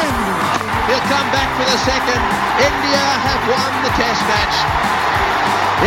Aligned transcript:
He'll 0.00 1.06
come 1.12 1.28
back 1.36 1.50
for 1.58 1.66
the 1.68 1.80
second. 1.84 2.22
India 2.68 3.04
have 3.26 3.42
won 3.52 3.72
the 3.84 3.92
test 4.00 4.22
match. 4.32 4.56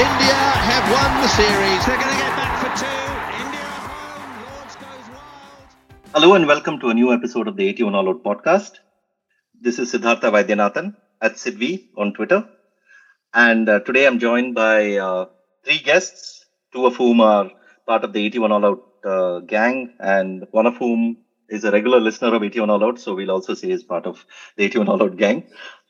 India 0.06 0.40
have 0.70 0.86
won 0.96 1.12
the 1.24 1.28
series. 1.28 1.82
They're 1.86 1.98
going 1.98 2.14
to 2.14 2.22
get 2.22 2.34
back 2.38 2.54
for 2.62 2.72
two. 2.78 3.00
India 3.44 3.66
home. 3.86 4.34
Lords 4.46 4.76
goes 4.76 5.06
wild. 5.10 6.14
Hello 6.14 6.36
and 6.36 6.48
welcome 6.48 6.80
to 6.80 6.90
a 6.90 6.94
new 6.94 7.12
episode 7.12 7.48
of 7.48 7.58
the 7.58 7.68
81 7.68 7.96
All 7.96 8.10
Out 8.10 8.24
podcast. 8.24 8.74
This 9.60 9.80
is 9.80 9.90
Siddhartha 9.92 10.30
Vaidyanathan 10.32 10.96
at 11.20 11.34
Sidvi 11.34 11.90
on 11.98 12.14
Twitter. 12.14 12.48
And 13.34 13.68
uh, 13.68 13.80
today 13.80 14.06
I'm 14.06 14.20
joined 14.20 14.54
by 14.54 14.98
uh, 14.98 15.26
three 15.66 15.80
guests, 15.80 16.46
two 16.72 16.86
of 16.86 16.96
whom 16.98 17.20
are 17.20 17.50
part 17.88 18.04
of 18.04 18.14
the 18.14 18.24
81 18.24 18.52
All 18.52 18.66
Out 18.66 18.84
uh, 19.04 19.40
gang, 19.40 19.96
and 20.00 20.46
one 20.52 20.68
of 20.68 20.78
whom 20.78 21.18
is 21.54 21.64
a 21.64 21.72
regular 21.72 22.00
listener 22.00 22.34
of 22.36 22.44
81 22.44 22.70
All 22.70 22.84
Out, 22.84 23.00
so 23.00 23.14
we'll 23.14 23.32
also 23.32 23.54
say 23.54 23.70
he's 23.70 23.84
part 23.84 24.06
of 24.06 24.26
the 24.58 24.64
81 24.64 24.88
All 24.90 25.04
Out 25.04 25.16
gang. 25.18 25.44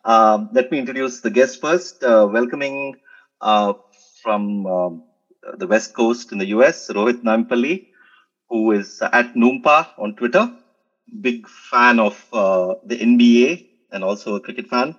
Um, 0.06 0.50
let 0.52 0.72
me 0.72 0.80
introduce 0.80 1.22
the 1.22 1.30
guest 1.30 1.62
first. 1.62 2.04
Uh, 2.04 2.28
welcoming 2.30 2.98
uh, 3.42 3.74
from 4.22 4.66
um, 4.68 5.04
the 5.58 5.68
West 5.68 5.94
Coast 5.94 6.32
in 6.34 6.38
the 6.38 6.48
US, 6.48 6.90
Rohit 6.90 7.24
Nampalli, 7.24 7.88
who 8.50 8.72
is 8.72 9.02
at 9.02 9.34
Noompa 9.36 9.88
on 9.98 10.16
Twitter. 10.16 10.52
Big 11.22 11.48
fan 11.48 12.00
of 12.00 12.16
uh, 12.34 12.76
the 12.86 12.98
NBA 12.98 13.68
and 13.92 14.04
also 14.04 14.36
a 14.36 14.42
cricket 14.42 14.68
fan. 14.68 14.96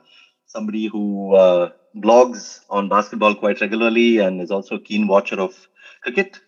Somebody 0.47 0.87
who 0.87 1.35
uh, 1.35 1.71
blogs 1.97 2.61
on 2.71 2.89
basketball 2.89 3.35
quite 3.35 3.61
regularly 3.61 4.19
and 4.19 4.41
is 4.41 4.51
also 4.51 4.77
a 4.77 4.81
keen 4.81 5.07
watcher 5.07 5.41
of 5.41 5.55
cricket. 6.03 6.41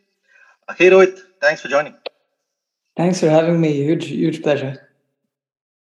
Uh, 0.68 0.74
hey 0.74 0.90
Rohit, 0.90 1.20
thanks 1.40 1.60
for 1.60 1.68
joining. 1.68 1.94
Thanks 2.96 3.20
for 3.20 3.28
having 3.30 3.60
me. 3.60 3.72
Huge, 3.74 4.06
huge 4.06 4.42
pleasure. 4.42 4.88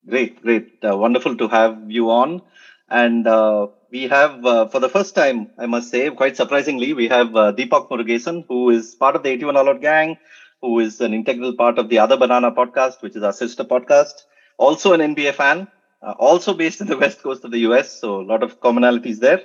Great, 0.08 0.40
great. 0.42 0.78
Uh, 0.84 0.96
wonderful 0.96 1.36
to 1.36 1.48
have 1.48 1.90
you 1.90 2.10
on. 2.10 2.42
And 2.88 3.26
uh, 3.26 3.68
we 3.90 4.04
have, 4.08 4.44
uh, 4.44 4.66
for 4.68 4.78
the 4.80 4.88
first 4.88 5.14
time, 5.14 5.50
I 5.58 5.66
must 5.66 5.90
say, 5.90 6.08
quite 6.10 6.36
surprisingly, 6.36 6.92
we 6.92 7.08
have 7.08 7.34
uh, 7.34 7.52
Deepak 7.52 7.88
Murugesan, 7.90 8.44
who 8.48 8.70
is 8.70 8.94
part 8.94 9.16
of 9.16 9.22
the 9.22 9.30
81 9.30 9.56
All 9.56 9.68
Out 9.68 9.80
gang, 9.80 10.16
who 10.62 10.78
is 10.78 11.00
an 11.00 11.12
integral 11.12 11.54
part 11.54 11.78
of 11.78 11.88
the 11.88 11.98
Other 11.98 12.16
Banana 12.16 12.52
podcast, 12.52 13.02
which 13.02 13.16
is 13.16 13.22
our 13.22 13.32
sister 13.32 13.64
podcast. 13.64 14.22
Also 14.58 14.92
an 14.92 15.00
NBA 15.00 15.32
fan, 15.32 15.66
uh, 16.02 16.12
also 16.18 16.54
based 16.54 16.80
in 16.80 16.86
the 16.86 16.96
west 17.04 17.22
coast 17.22 17.44
of 17.44 17.50
the 17.50 17.58
US. 17.60 17.90
So 18.00 18.20
a 18.20 18.26
lot 18.32 18.42
of 18.42 18.60
commonalities 18.60 19.18
there. 19.18 19.40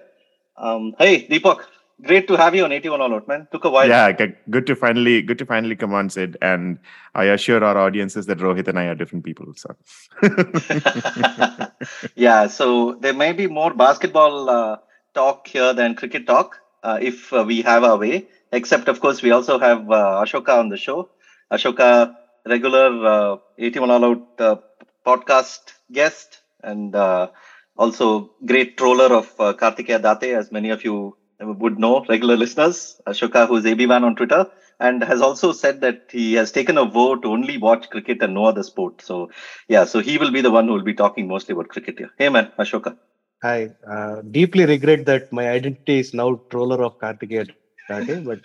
Um, 0.57 0.93
hey, 0.99 1.27
Deepak, 1.27 1.65
great 2.03 2.27
to 2.27 2.35
have 2.35 2.55
you 2.55 2.63
on 2.63 2.71
81 2.71 3.01
All 3.01 3.13
Out, 3.13 3.27
man. 3.27 3.47
Took 3.51 3.65
a 3.65 3.69
while. 3.69 3.87
Yeah, 3.87 4.11
good 4.49 4.67
to 4.67 4.75
finally 4.75 5.21
good 5.21 5.37
to 5.39 5.45
finally 5.45 5.75
come 5.75 5.93
on, 5.93 6.09
Sid. 6.09 6.37
And 6.41 6.79
I 7.15 7.25
assure 7.25 7.63
our 7.63 7.77
audiences 7.77 8.25
that 8.27 8.39
Rohit 8.39 8.67
and 8.67 8.79
I 8.79 8.85
are 8.85 8.95
different 8.95 9.25
people. 9.25 9.53
So 9.55 9.75
yeah, 12.15 12.47
so 12.47 12.95
there 12.95 13.13
may 13.13 13.33
be 13.33 13.47
more 13.47 13.73
basketball 13.73 14.49
uh, 14.49 14.77
talk 15.13 15.47
here 15.47 15.73
than 15.73 15.95
cricket 15.95 16.27
talk 16.27 16.59
uh, 16.83 16.99
if 17.01 17.31
uh, 17.33 17.43
we 17.45 17.61
have 17.61 17.83
our 17.83 17.97
way. 17.97 18.27
Except, 18.51 18.89
of 18.89 18.99
course, 18.99 19.21
we 19.21 19.31
also 19.31 19.59
have 19.59 19.89
uh, 19.89 20.21
Ashoka 20.23 20.59
on 20.59 20.69
the 20.69 20.77
show. 20.77 21.09
Ashoka, 21.51 22.15
regular 22.45 23.05
uh, 23.05 23.37
81 23.57 23.91
All 23.91 24.05
Out 24.05 24.27
uh, 24.39 24.55
podcast 25.05 25.73
guest 25.91 26.41
and 26.63 26.95
uh, 26.95 27.29
also 27.77 28.31
great 28.45 28.77
troller 28.77 29.13
of 29.13 29.27
uh, 29.39 29.53
Kartikeya 29.53 30.01
Date, 30.01 30.35
as 30.35 30.51
many 30.51 30.69
of 30.69 30.83
you 30.83 31.15
would 31.41 31.79
know, 31.79 32.03
regular 32.09 32.37
listeners. 32.37 32.99
Ashoka, 33.07 33.47
who 33.47 33.55
is 33.57 33.65
AB1 33.65 34.03
on 34.03 34.15
Twitter, 34.15 34.47
and 34.79 35.03
has 35.03 35.21
also 35.21 35.51
said 35.51 35.81
that 35.81 36.01
he 36.09 36.33
has 36.35 36.51
taken 36.51 36.77
a 36.77 36.85
vow 36.85 37.15
to 37.15 37.27
only 37.29 37.57
watch 37.57 37.89
cricket 37.89 38.21
and 38.21 38.33
no 38.33 38.45
other 38.45 38.63
sport. 38.63 39.01
So, 39.01 39.29
yeah, 39.67 39.85
so 39.85 39.99
he 39.99 40.17
will 40.17 40.31
be 40.31 40.41
the 40.41 40.51
one 40.51 40.67
who 40.67 40.73
will 40.73 40.83
be 40.83 40.93
talking 40.93 41.27
mostly 41.27 41.53
about 41.53 41.69
cricket 41.69 41.97
here. 41.97 42.11
Hey, 42.17 42.29
man, 42.29 42.51
Ashoka. 42.59 42.95
I 43.43 43.69
uh, 43.89 44.21
deeply 44.29 44.65
regret 44.65 45.05
that 45.05 45.23
my 45.31 45.49
identity 45.49 45.99
is 45.99 46.13
now 46.13 46.39
troller 46.49 46.83
of 46.83 46.97
Kartikeya 46.97 47.47
Date, 47.89 48.23
but 48.23 48.39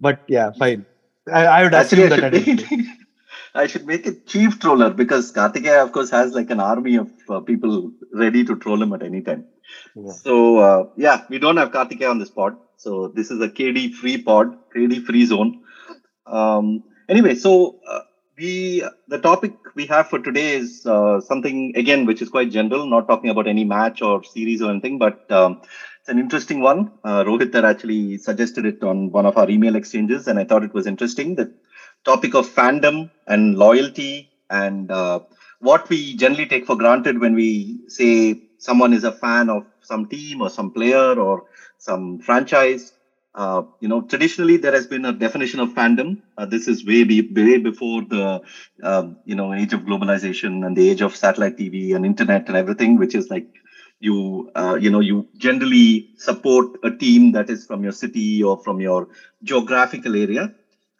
but 0.00 0.18
yeah, 0.26 0.50
fine. 0.58 0.86
I, 1.32 1.46
I 1.46 1.62
would 1.64 1.74
Actually, 1.74 2.04
assume 2.04 2.06
I 2.06 2.10
that 2.10 2.22
should, 2.22 2.24
identity. 2.24 2.66
make, 2.70 2.86
I 3.54 3.66
should 3.66 3.86
make 3.86 4.06
it 4.06 4.26
chief 4.26 4.58
troller 4.58 4.90
because 4.90 5.32
Kartikeya, 5.32 5.82
of 5.82 5.92
course, 5.92 6.10
has 6.10 6.32
like 6.34 6.50
an 6.50 6.60
army 6.60 6.96
of 6.96 7.10
uh, 7.28 7.40
people 7.40 7.92
ready 8.12 8.44
to 8.44 8.56
troll 8.56 8.82
him 8.82 8.92
at 8.92 9.02
any 9.02 9.22
time. 9.22 9.46
So, 10.06 10.58
uh, 10.58 10.84
yeah, 10.96 11.24
we 11.28 11.38
don't 11.38 11.56
have 11.56 11.70
Kartikeya 11.70 12.10
on 12.10 12.18
this 12.18 12.30
pod. 12.30 12.56
So, 12.76 13.08
this 13.08 13.30
is 13.30 13.40
a 13.40 13.48
KD 13.48 13.94
free 13.94 14.22
pod, 14.22 14.56
KD 14.74 15.04
free 15.04 15.26
zone. 15.26 15.62
Um, 16.26 16.84
anyway, 17.08 17.34
so 17.34 17.80
uh, 17.88 18.00
we 18.36 18.84
the 19.08 19.18
topic 19.18 19.52
we 19.74 19.86
have 19.86 20.08
for 20.08 20.18
today 20.18 20.54
is 20.54 20.86
uh, 20.86 21.20
something 21.20 21.72
again 21.76 22.06
which 22.06 22.22
is 22.22 22.28
quite 22.28 22.50
general, 22.50 22.86
not 22.86 23.08
talking 23.08 23.30
about 23.30 23.46
any 23.46 23.64
match 23.64 24.02
or 24.02 24.22
series 24.22 24.62
or 24.62 24.70
anything, 24.70 24.98
but 24.98 25.30
um, 25.30 25.60
it's 26.00 26.08
an 26.08 26.18
interesting 26.18 26.60
one. 26.60 26.90
Uh, 27.04 27.24
Rohit 27.24 27.52
had 27.52 27.64
actually 27.64 28.18
suggested 28.18 28.66
it 28.66 28.82
on 28.82 29.10
one 29.10 29.26
of 29.26 29.36
our 29.36 29.48
email 29.50 29.76
exchanges, 29.76 30.28
and 30.28 30.38
I 30.38 30.44
thought 30.44 30.62
it 30.64 30.74
was 30.74 30.86
interesting. 30.86 31.34
The 31.34 31.52
topic 32.04 32.34
of 32.34 32.46
fandom 32.46 33.10
and 33.26 33.56
loyalty 33.58 34.30
and 34.50 34.90
uh, 34.90 35.20
what 35.60 35.88
we 35.88 36.16
generally 36.16 36.46
take 36.46 36.66
for 36.66 36.76
granted 36.76 37.20
when 37.20 37.34
we 37.34 37.80
say 37.88 38.40
someone 38.58 38.92
is 38.92 39.04
a 39.04 39.12
fan 39.12 39.50
of 39.50 39.64
some 39.82 40.06
team 40.06 40.42
or 40.42 40.50
some 40.50 40.70
player 40.70 41.14
or 41.18 41.42
some 41.78 42.18
franchise. 42.20 42.92
Uh, 43.34 43.62
you 43.80 43.88
know, 43.88 44.02
traditionally 44.02 44.56
there 44.56 44.72
has 44.72 44.86
been 44.86 45.04
a 45.04 45.12
definition 45.12 45.60
of 45.60 45.72
fandom. 45.74 46.18
Uh, 46.36 46.44
this 46.46 46.66
is 46.68 46.84
way 46.86 47.04
be, 47.04 47.20
way 47.34 47.56
before 47.58 48.02
the 48.02 48.40
um, 48.82 49.16
you 49.24 49.34
know 49.34 49.52
age 49.54 49.72
of 49.72 49.82
globalization 49.82 50.66
and 50.66 50.76
the 50.76 50.88
age 50.90 51.02
of 51.02 51.14
satellite 51.14 51.56
TV 51.56 51.92
and 51.92 52.04
internet 52.04 52.48
and 52.48 52.56
everything, 52.56 52.96
which 52.96 53.14
is 53.14 53.30
like 53.30 53.46
you 54.00 54.48
uh, 54.54 54.76
you 54.80 54.90
know 54.90 55.00
you 55.00 55.26
generally 55.36 56.06
support 56.16 56.66
a 56.82 56.90
team 56.90 57.32
that 57.32 57.50
is 57.50 57.64
from 57.66 57.82
your 57.82 57.92
city 57.92 58.42
or 58.42 58.56
from 58.58 58.80
your 58.80 59.08
geographical 59.42 60.16
area, 60.16 60.50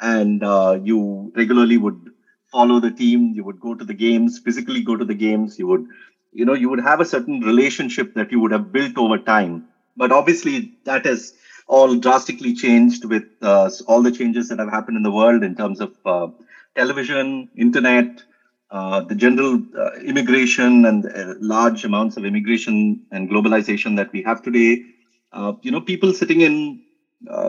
and 0.01 0.43
uh, 0.45 0.79
you 0.83 1.33
regularly 1.37 1.77
would 1.79 2.11
follow 2.51 2.79
the 2.81 2.91
team. 2.91 3.33
You 3.35 3.45
would 3.45 3.61
go 3.61 3.75
to 3.75 3.85
the 3.85 3.95
games, 3.95 4.39
physically 4.39 4.83
go 4.83 4.97
to 4.97 5.05
the 5.05 5.15
games. 5.15 5.59
You 5.59 5.67
would 5.69 5.87
you 6.33 6.45
know 6.45 6.55
you 6.55 6.69
would 6.69 6.81
have 6.81 7.01
a 7.01 7.05
certain 7.05 7.41
relationship 7.41 8.15
that 8.15 8.31
you 8.33 8.41
would 8.41 8.53
have 8.53 8.73
built 8.73 8.97
over 8.97 9.19
time. 9.19 9.65
But 9.97 10.13
obviously 10.13 10.75
that 10.85 11.05
has 11.07 11.33
all 11.67 11.95
drastically 11.97 12.53
changed 12.55 13.05
with 13.05 13.25
uh, 13.43 13.71
all 13.87 14.03
the 14.03 14.11
changes 14.11 14.49
that 14.49 14.59
have 14.59 14.71
happened 14.71 14.97
in 14.97 15.03
the 15.03 15.11
world 15.13 15.43
in 15.43 15.55
terms 15.55 15.81
of 15.81 15.93
uh, 16.05 16.29
television, 16.77 17.49
internet, 17.57 18.23
uh, 18.71 19.01
the 19.01 19.15
general 19.15 19.61
uh, 19.79 19.91
immigration 20.05 20.85
and 20.85 21.07
uh, 21.07 21.35
large 21.41 21.85
amounts 21.85 22.17
of 22.17 22.25
immigration 22.25 23.01
and 23.11 23.29
globalization 23.29 23.97
that 23.97 24.13
we 24.13 24.23
have 24.23 24.43
today. 24.43 24.83
Uh, 25.33 25.53
you 25.63 25.71
know, 25.71 25.81
people 25.81 26.13
sitting 26.13 26.41
in 26.41 26.81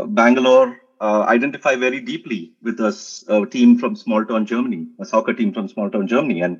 Bangalore 0.08 0.76
identify 1.02 1.76
very 1.76 2.00
deeply 2.02 2.52
with 2.62 2.80
a 2.80 3.48
team 3.52 3.78
from 3.78 3.96
small 3.96 4.26
town 4.26 4.46
Germany, 4.46 4.88
a 5.00 5.06
soccer 5.06 5.34
team 5.34 5.54
from 5.54 5.68
small 5.68 5.90
town 5.90 6.08
Germany, 6.08 6.42
and 6.42 6.60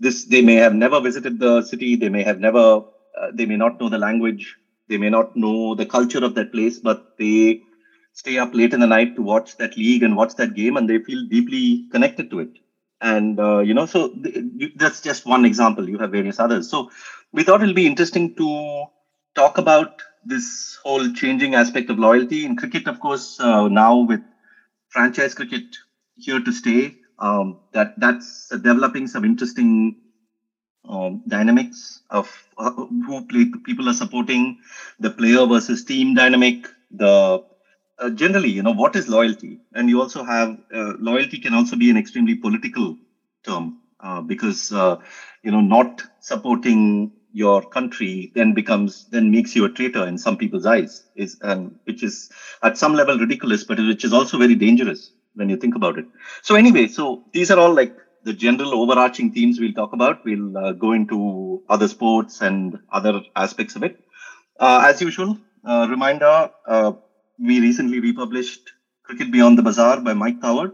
this 0.00 0.24
they 0.24 0.42
may 0.42 0.54
have 0.56 0.74
never 0.74 1.00
visited 1.00 1.38
the 1.38 1.62
city, 1.62 1.96
they 1.96 2.08
may 2.08 2.22
have 2.22 2.38
never, 2.40 2.80
uh, 3.18 3.30
they 3.34 3.46
may 3.46 3.56
not 3.56 3.80
know 3.80 3.88
the 3.88 3.98
language, 3.98 4.56
they 4.88 4.98
may 4.98 5.10
not 5.10 5.34
know 5.36 5.74
the 5.74 5.86
culture 5.86 6.24
of 6.24 6.34
that 6.34 6.52
place, 6.52 6.78
but 6.78 7.04
they 7.18 7.60
stay 8.12 8.38
up 8.38 8.54
late 8.54 8.72
in 8.74 8.80
the 8.80 8.86
night 8.86 9.14
to 9.16 9.22
watch 9.22 9.56
that 9.56 9.76
league 9.76 10.02
and 10.02 10.16
watch 10.16 10.34
that 10.36 10.54
game, 10.54 10.76
and 10.76 10.88
they 10.88 10.98
feel 10.98 11.24
deeply 11.28 11.86
connected 11.90 12.30
to 12.30 12.40
it. 12.40 12.50
And 13.00 13.38
uh, 13.38 13.58
you 13.60 13.74
know 13.74 13.86
so 13.86 14.08
th- 14.08 14.44
you- 14.56 14.70
that's 14.76 15.00
just 15.00 15.26
one 15.26 15.44
example. 15.44 15.88
You 15.88 15.98
have 15.98 16.10
various 16.12 16.40
others. 16.40 16.68
So 16.68 16.90
we 17.32 17.42
thought 17.44 17.62
it'll 17.62 17.74
be 17.74 17.86
interesting 17.86 18.34
to 18.36 18.86
talk 19.34 19.58
about 19.58 20.02
this 20.24 20.78
whole 20.82 21.08
changing 21.12 21.54
aspect 21.54 21.90
of 21.90 21.98
loyalty 21.98 22.44
in 22.44 22.56
cricket 22.56 22.88
of 22.88 22.98
course 23.00 23.38
uh, 23.40 23.68
now 23.68 23.98
with 23.98 24.20
franchise 24.90 25.34
cricket 25.34 25.64
here 26.16 26.40
to 26.40 26.52
stay 26.52 26.96
um, 27.18 27.60
that 27.72 27.94
that's 27.98 28.48
developing 28.50 29.06
some 29.08 29.24
interesting 29.24 29.96
um, 30.88 31.22
dynamics 31.28 32.02
of 32.10 32.30
uh, 32.58 32.70
who 33.06 33.26
play, 33.26 33.46
people 33.64 33.88
are 33.88 33.94
supporting 33.94 34.58
the 34.98 35.10
player 35.10 35.46
versus 35.46 35.84
team 35.84 36.14
dynamic 36.14 36.68
the 36.90 37.40
uh, 37.98 38.10
generally, 38.10 38.50
you 38.50 38.62
know, 38.62 38.72
what 38.72 38.96
is 38.96 39.08
loyalty? 39.08 39.60
And 39.74 39.88
you 39.88 40.00
also 40.00 40.22
have 40.24 40.56
uh, 40.72 40.94
loyalty 40.98 41.38
can 41.38 41.54
also 41.54 41.76
be 41.76 41.90
an 41.90 41.96
extremely 41.96 42.36
political 42.36 42.96
term 43.44 43.78
uh, 44.00 44.20
because 44.22 44.72
uh, 44.72 44.96
you 45.42 45.50
know 45.50 45.60
not 45.60 46.02
supporting 46.20 47.12
your 47.32 47.62
country 47.62 48.32
then 48.34 48.54
becomes 48.54 49.06
then 49.10 49.30
makes 49.30 49.54
you 49.56 49.64
a 49.64 49.70
traitor 49.70 50.06
in 50.06 50.18
some 50.18 50.36
people's 50.36 50.66
eyes 50.66 51.04
is 51.14 51.36
and 51.42 51.78
which 51.84 52.02
is 52.02 52.30
at 52.62 52.78
some 52.78 52.94
level 52.94 53.18
ridiculous, 53.18 53.64
but 53.64 53.78
which 53.78 54.04
is 54.04 54.12
also 54.12 54.38
very 54.38 54.54
dangerous 54.54 55.12
when 55.34 55.48
you 55.48 55.56
think 55.56 55.74
about 55.74 55.98
it. 55.98 56.06
So 56.42 56.54
anyway, 56.54 56.86
so 56.86 57.22
these 57.32 57.50
are 57.50 57.58
all 57.58 57.72
like 57.74 57.94
the 58.22 58.32
general 58.32 58.74
overarching 58.74 59.30
themes 59.30 59.60
we'll 59.60 59.72
talk 59.72 59.92
about. 59.92 60.24
We'll 60.24 60.56
uh, 60.56 60.72
go 60.72 60.92
into 60.92 61.62
other 61.68 61.88
sports 61.88 62.40
and 62.40 62.78
other 62.90 63.22
aspects 63.36 63.76
of 63.76 63.82
it. 63.84 63.96
Uh, 64.58 64.82
as 64.84 65.00
usual, 65.00 65.38
uh, 65.64 65.86
reminder 65.90 66.50
uh, 66.66 66.92
we 67.38 67.60
recently 67.60 68.00
republished 68.00 68.72
Cricket 69.04 69.30
Beyond 69.32 69.58
the 69.58 69.62
Bazaar 69.62 70.00
by 70.00 70.14
Mike 70.14 70.40
Coward. 70.40 70.72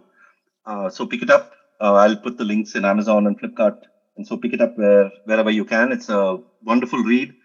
Uh, 0.67 0.89
so 0.91 1.07
pick 1.07 1.23
it 1.23 1.31
up. 1.31 1.51
Uh, 1.81 1.95
I'll 1.95 2.17
put 2.17 2.37
the 2.39 2.45
links 2.45 2.75
in 2.75 2.85
Amazon 2.85 3.27
and 3.27 3.39
Flipkart 3.39 3.77
and 4.17 4.27
so 4.27 4.37
pick 4.37 4.53
it 4.53 4.61
up 4.61 4.77
where 4.77 5.11
wherever 5.25 5.51
you 5.51 5.65
can. 5.65 5.93
It's 5.93 6.09
a 6.09 6.39
wonderful 6.63 7.03
read. 7.03 7.31
It 7.31 7.37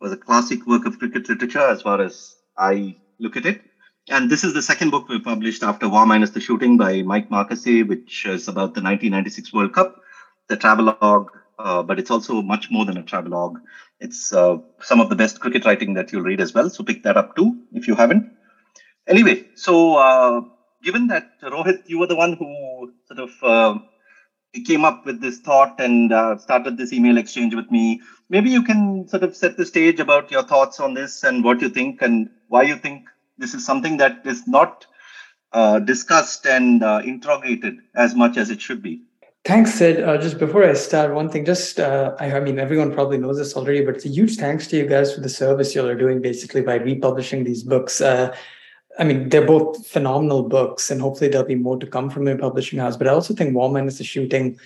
was 0.00 0.12
a 0.12 0.16
classic 0.16 0.66
work 0.66 0.86
of 0.86 0.98
cricket 0.98 1.28
literature 1.28 1.66
as 1.68 1.82
far 1.82 2.00
as 2.00 2.36
I 2.56 2.96
look 3.18 3.36
at 3.36 3.46
it. 3.46 3.67
And 4.10 4.30
this 4.30 4.42
is 4.42 4.54
the 4.54 4.62
second 4.62 4.90
book 4.90 5.08
we 5.08 5.18
published 5.18 5.62
after 5.62 5.86
War 5.88 6.06
Minus 6.06 6.30
the 6.30 6.40
Shooting 6.40 6.78
by 6.78 7.02
Mike 7.02 7.28
Marqusee, 7.28 7.86
which 7.86 8.24
is 8.24 8.48
about 8.48 8.72
the 8.74 8.80
1996 8.80 9.52
World 9.52 9.74
Cup, 9.74 10.00
the 10.48 10.56
travelogue, 10.56 11.30
uh, 11.58 11.82
but 11.82 11.98
it's 11.98 12.10
also 12.10 12.40
much 12.40 12.70
more 12.70 12.86
than 12.86 12.96
a 12.96 13.02
travelogue. 13.02 13.58
It's 14.00 14.32
uh, 14.32 14.58
some 14.80 15.00
of 15.00 15.10
the 15.10 15.16
best 15.16 15.40
cricket 15.40 15.66
writing 15.66 15.92
that 15.94 16.10
you'll 16.10 16.22
read 16.22 16.40
as 16.40 16.54
well. 16.54 16.70
So 16.70 16.84
pick 16.84 17.02
that 17.02 17.18
up 17.18 17.36
too 17.36 17.60
if 17.72 17.86
you 17.86 17.94
haven't. 17.94 18.32
Anyway, 19.06 19.46
so 19.54 19.96
uh, 19.96 20.40
given 20.82 21.08
that 21.08 21.38
Rohit, 21.42 21.82
you 21.86 21.98
were 21.98 22.06
the 22.06 22.16
one 22.16 22.32
who 22.32 22.92
sort 23.08 23.28
of 23.28 23.42
uh, 23.42 23.78
came 24.66 24.86
up 24.86 25.04
with 25.04 25.20
this 25.20 25.40
thought 25.40 25.80
and 25.80 26.14
uh, 26.14 26.38
started 26.38 26.78
this 26.78 26.94
email 26.94 27.18
exchange 27.18 27.54
with 27.54 27.70
me, 27.70 28.00
maybe 28.30 28.48
you 28.48 28.62
can 28.62 29.06
sort 29.06 29.22
of 29.22 29.36
set 29.36 29.58
the 29.58 29.66
stage 29.66 30.00
about 30.00 30.30
your 30.30 30.44
thoughts 30.44 30.80
on 30.80 30.94
this 30.94 31.24
and 31.24 31.44
what 31.44 31.60
you 31.60 31.68
think 31.68 32.00
and 32.00 32.30
why 32.48 32.62
you 32.62 32.76
think 32.76 33.04
this 33.38 33.54
is 33.54 33.64
something 33.64 33.96
that 33.98 34.20
is 34.24 34.46
not 34.46 34.86
uh, 35.52 35.78
discussed 35.78 36.46
and 36.46 36.82
uh, 36.82 37.00
interrogated 37.04 37.78
as 37.94 38.14
much 38.14 38.36
as 38.36 38.50
it 38.50 38.60
should 38.60 38.82
be. 38.82 39.02
Thanks, 39.44 39.74
Sid. 39.74 40.02
Uh, 40.02 40.18
just 40.18 40.38
before 40.38 40.64
I 40.64 40.74
start, 40.74 41.14
one 41.14 41.30
thing, 41.30 41.44
just 41.44 41.80
uh, 41.80 42.14
I, 42.20 42.32
I, 42.32 42.40
mean, 42.40 42.58
everyone 42.58 42.92
probably 42.92 43.16
knows 43.16 43.38
this 43.38 43.56
already, 43.56 43.82
but 43.82 43.94
it's 43.94 44.04
a 44.04 44.08
huge 44.10 44.36
thanks 44.36 44.66
to 44.66 44.76
you 44.76 44.86
guys 44.86 45.14
for 45.14 45.20
the 45.20 45.28
service 45.28 45.74
you 45.74 45.80
all 45.80 45.88
are 45.88 45.96
doing 45.96 46.20
basically 46.20 46.60
by 46.60 46.74
republishing 46.74 47.44
these 47.44 47.62
books. 47.62 48.00
Uh, 48.00 48.36
I 48.98 49.04
mean, 49.04 49.28
they're 49.28 49.46
both 49.46 49.86
phenomenal 49.86 50.42
books, 50.42 50.90
and 50.90 51.00
hopefully 51.00 51.30
there'll 51.30 51.46
be 51.46 51.54
more 51.54 51.78
to 51.78 51.86
come 51.86 52.10
from 52.10 52.26
your 52.26 52.36
publishing 52.36 52.78
house. 52.78 52.96
But 52.96 53.06
I 53.06 53.12
also 53.12 53.32
think 53.32 53.54
War 53.54 53.70
Minus 53.70 53.98
the 53.98 54.04
Shooting 54.04 54.58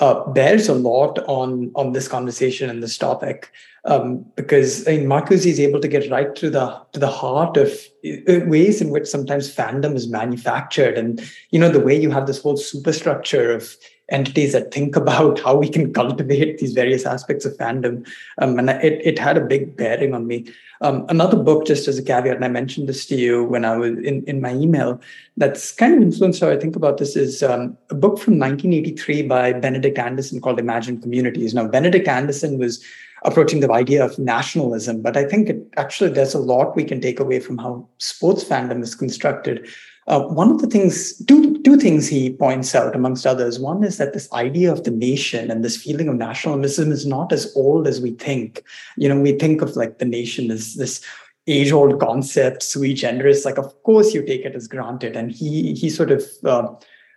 uh, 0.00 0.24
bears 0.30 0.68
a 0.68 0.74
lot 0.74 1.18
on 1.26 1.70
on 1.74 1.92
this 1.92 2.08
conversation 2.08 2.70
and 2.70 2.82
this 2.82 2.98
topic 2.98 3.50
um, 3.88 4.24
because 4.34 4.86
I 4.86 4.98
mean, 4.98 5.06
Marqusee 5.06 5.46
is 5.46 5.60
able 5.60 5.80
to 5.80 5.88
get 5.88 6.10
right 6.10 6.34
to 6.36 6.50
the 6.50 6.80
to 6.92 7.00
the 7.00 7.08
heart 7.08 7.56
of 7.56 7.72
uh, 8.04 8.40
ways 8.46 8.80
in 8.80 8.90
which 8.90 9.06
sometimes 9.06 9.54
fandom 9.54 9.94
is 9.94 10.08
manufactured, 10.08 10.98
and 10.98 11.22
you 11.50 11.58
know 11.58 11.70
the 11.70 11.80
way 11.80 11.98
you 11.98 12.10
have 12.10 12.26
this 12.26 12.42
whole 12.42 12.56
superstructure 12.56 13.52
of 13.52 13.74
entities 14.10 14.52
that 14.52 14.72
think 14.72 14.96
about 14.96 15.38
how 15.40 15.54
we 15.54 15.68
can 15.68 15.92
cultivate 15.92 16.58
these 16.58 16.72
various 16.72 17.04
aspects 17.04 17.44
of 17.44 17.56
fandom. 17.56 18.08
Um, 18.38 18.58
and 18.58 18.70
it, 18.70 19.00
it 19.04 19.18
had 19.18 19.36
a 19.36 19.44
big 19.44 19.76
bearing 19.76 20.14
on 20.14 20.26
me. 20.26 20.46
Um, 20.80 21.04
another 21.08 21.36
book, 21.36 21.66
just 21.66 21.88
as 21.88 21.98
a 21.98 22.02
caveat, 22.02 22.36
and 22.36 22.44
I 22.44 22.48
mentioned 22.48 22.88
this 22.88 23.04
to 23.06 23.16
you 23.16 23.44
when 23.44 23.64
I 23.64 23.76
was 23.76 23.90
in, 23.98 24.24
in 24.24 24.40
my 24.40 24.54
email, 24.54 25.00
that's 25.36 25.72
kind 25.72 25.94
of 25.94 26.02
influenced 26.02 26.40
how 26.40 26.50
I 26.50 26.56
think 26.56 26.76
about 26.76 26.98
this 26.98 27.16
is 27.16 27.42
um, 27.42 27.76
a 27.90 27.94
book 27.94 28.18
from 28.18 28.38
1983 28.38 29.22
by 29.22 29.52
Benedict 29.52 29.98
Anderson 29.98 30.40
called 30.40 30.60
Imagined 30.60 31.02
Communities. 31.02 31.52
Now, 31.52 31.66
Benedict 31.66 32.06
Anderson 32.06 32.58
was 32.58 32.82
approaching 33.24 33.58
the 33.60 33.72
idea 33.72 34.04
of 34.04 34.18
nationalism, 34.18 35.02
but 35.02 35.16
I 35.16 35.24
think 35.24 35.48
it, 35.48 35.66
actually 35.76 36.10
there's 36.10 36.34
a 36.34 36.38
lot 36.38 36.76
we 36.76 36.84
can 36.84 37.00
take 37.00 37.18
away 37.18 37.40
from 37.40 37.58
how 37.58 37.88
sports 37.98 38.44
fandom 38.44 38.80
is 38.80 38.94
constructed 38.94 39.68
uh, 40.08 40.22
one 40.22 40.50
of 40.50 40.60
the 40.60 40.66
things, 40.66 41.14
two, 41.26 41.62
two 41.62 41.76
things 41.76 42.08
he 42.08 42.32
points 42.32 42.74
out, 42.74 42.96
amongst 42.96 43.26
others. 43.26 43.58
One 43.58 43.84
is 43.84 43.98
that 43.98 44.14
this 44.14 44.32
idea 44.32 44.72
of 44.72 44.84
the 44.84 44.90
nation 44.90 45.50
and 45.50 45.62
this 45.62 45.76
feeling 45.76 46.08
of 46.08 46.16
nationalism 46.16 46.90
is 46.90 47.06
not 47.06 47.30
as 47.30 47.52
old 47.54 47.86
as 47.86 48.00
we 48.00 48.12
think. 48.12 48.64
You 48.96 49.10
know, 49.10 49.20
we 49.20 49.32
think 49.32 49.60
of 49.60 49.76
like 49.76 49.98
the 49.98 50.06
nation 50.06 50.50
as 50.50 50.74
this 50.76 51.04
age 51.46 51.72
old 51.72 52.00
concept, 52.00 52.62
sui 52.62 52.94
generis. 52.94 53.44
Like, 53.44 53.58
of 53.58 53.82
course, 53.82 54.14
you 54.14 54.22
take 54.24 54.46
it 54.46 54.54
as 54.54 54.66
granted. 54.66 55.14
And 55.14 55.30
he 55.30 55.74
he 55.74 55.90
sort 55.90 56.10
of 56.10 56.24
uh, 56.42 56.68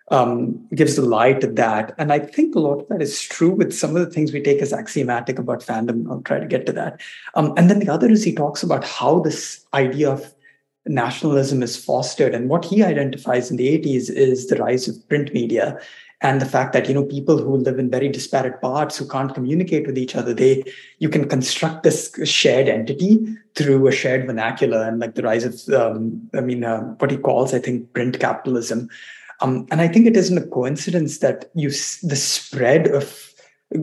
um, 0.10 0.68
gives 0.76 0.98
the 0.98 1.02
lie 1.02 1.34
to 1.34 1.48
that. 1.48 1.96
And 1.98 2.12
I 2.12 2.20
think 2.20 2.56
a 2.56 2.60
lot 2.60 2.82
of 2.82 2.88
that 2.90 3.02
is 3.02 3.22
true 3.22 3.52
with 3.52 3.74
some 3.74 3.96
of 3.96 4.06
the 4.06 4.12
things 4.12 4.34
we 4.34 4.42
take 4.42 4.62
as 4.62 4.74
axiomatic 4.74 5.40
about 5.40 5.62
fandom. 5.62 6.10
I'll 6.10 6.22
try 6.22 6.40
to 6.40 6.46
get 6.46 6.66
to 6.66 6.74
that. 6.74 7.00
Um, 7.36 7.54
and 7.56 7.70
then 7.70 7.80
the 7.80 7.90
other 7.90 8.10
is 8.10 8.24
he 8.24 8.36
talks 8.36 8.64
about 8.64 8.84
how 8.84 9.20
this 9.22 9.66
idea 9.74 10.12
of 10.12 10.34
nationalism 10.86 11.62
is 11.64 11.78
fostered. 11.78 12.34
And 12.34 12.50
what 12.50 12.66
he 12.66 12.84
identifies 12.84 13.52
in 13.52 13.58
the 13.58 13.78
80s 13.78 14.10
is 14.10 14.48
the 14.48 14.56
rise 14.58 14.88
of 14.88 15.08
print 15.08 15.34
media 15.34 15.80
and 16.22 16.40
the 16.40 16.46
fact 16.46 16.74
that 16.74 16.88
you 16.88 16.94
know 16.94 17.04
people 17.04 17.38
who 17.38 17.58
live 17.58 17.80
in 17.80 17.90
very 17.90 18.08
disparate 18.08 18.62
parts 18.62 18.98
who 18.98 19.08
can't 19.08 19.34
communicate 19.34 19.88
with 19.88 19.98
each 19.98 20.16
other 20.16 20.34
they 20.34 20.64
you 21.00 21.10
can 21.10 21.28
construct 21.28 21.84
this 21.84 22.12
shared 22.24 22.70
entity 22.70 23.20
through 23.56 23.88
a 23.88 23.92
shared 23.92 24.26
vernacular 24.26 24.84
and 24.84 25.00
like 25.00 25.16
the 25.16 25.24
rise 25.24 25.44
of 25.44 25.74
um, 25.74 26.30
i 26.36 26.42
mean 26.42 26.64
uh, 26.64 26.82
what 27.00 27.12
he 27.12 27.18
calls 27.18 27.54
i 27.54 27.60
think 27.60 27.92
print 27.94 28.20
capitalism 28.20 28.88
um, 29.42 29.66
and 29.72 29.82
i 29.82 29.88
think 29.88 30.06
it 30.06 30.16
isn't 30.16 30.38
a 30.38 30.48
coincidence 30.48 31.20
that 31.20 31.50
you 31.56 31.70
the 32.04 32.16
spread 32.16 32.88
of 32.88 33.34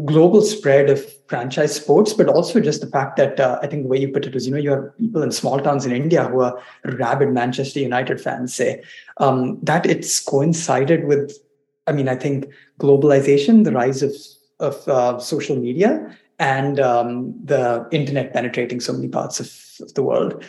global 0.05 0.43
spread 0.43 0.89
of 0.89 1.05
franchise 1.29 1.77
sports, 1.77 2.15
but 2.15 2.27
also 2.27 2.59
just 2.59 2.81
the 2.81 2.87
fact 2.87 3.17
that 3.17 3.39
uh, 3.39 3.59
I 3.63 3.67
think 3.67 3.83
the 3.83 3.89
way 3.89 3.99
you 3.99 4.09
put 4.09 4.27
it 4.27 4.35
was, 4.35 4.47
you 4.47 4.53
know, 4.53 4.59
you 4.59 4.71
have 4.71 4.97
people 4.97 5.23
in 5.23 5.31
small 5.31 5.61
towns 5.61 5.85
in 5.85 5.93
India 5.93 6.25
who 6.25 6.41
are 6.41 6.61
rabid 6.85 7.31
Manchester 7.31 7.81
United 7.81 8.21
fans, 8.21 8.55
say, 8.55 8.83
um, 9.19 9.59
that 9.63 9.85
it's 9.85 10.21
coincided 10.21 11.05
with, 11.05 11.39
I 11.87 11.93
mean, 11.93 12.09
I 12.09 12.17
think 12.17 12.49
globalization, 12.81 13.65
the 13.65 13.73
rise 13.73 14.03
of, 14.03 14.15
of 14.59 14.89
uh, 14.89 15.19
social 15.19 15.57
media, 15.57 16.17
and 16.39 16.81
um, 16.81 17.35
the 17.45 17.87
internet 17.93 18.33
penetrating 18.33 18.81
so 18.81 18.95
many 18.95 19.09
parts 19.09 19.39
of, 19.39 19.87
of 19.87 19.95
the 19.95 20.03
world. 20.03 20.43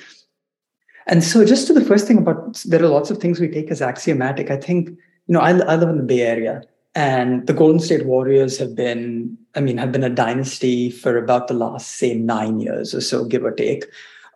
And 1.08 1.24
so, 1.24 1.44
just 1.44 1.66
to 1.68 1.74
the 1.74 1.84
first 1.84 2.08
thing 2.08 2.20
about 2.20 2.62
there 2.66 2.84
are 2.84 2.88
lots 2.88 3.10
of 3.10 3.18
things 3.18 3.40
we 3.40 3.48
take 3.48 3.72
as 3.72 3.82
axiomatic. 3.82 4.52
I 4.52 4.58
think, 4.58 4.90
you 4.90 5.34
know, 5.34 5.40
I, 5.40 5.50
I 5.50 5.76
live 5.76 5.90
in 5.90 5.98
the 5.98 6.04
Bay 6.04 6.22
Area 6.22 6.62
and 6.94 7.48
the 7.48 7.54
golden 7.54 7.80
state 7.80 8.06
warriors 8.06 8.60
have 8.60 8.76
been 8.76 9.39
i 9.56 9.60
mean 9.60 9.78
have 9.78 9.92
been 9.92 10.04
a 10.04 10.10
dynasty 10.10 10.90
for 10.90 11.18
about 11.18 11.48
the 11.48 11.54
last 11.54 11.98
say 11.98 12.14
nine 12.14 12.60
years 12.60 12.94
or 12.94 13.02
so 13.02 13.26
give 13.26 13.44
or 13.44 13.52
take. 13.52 13.86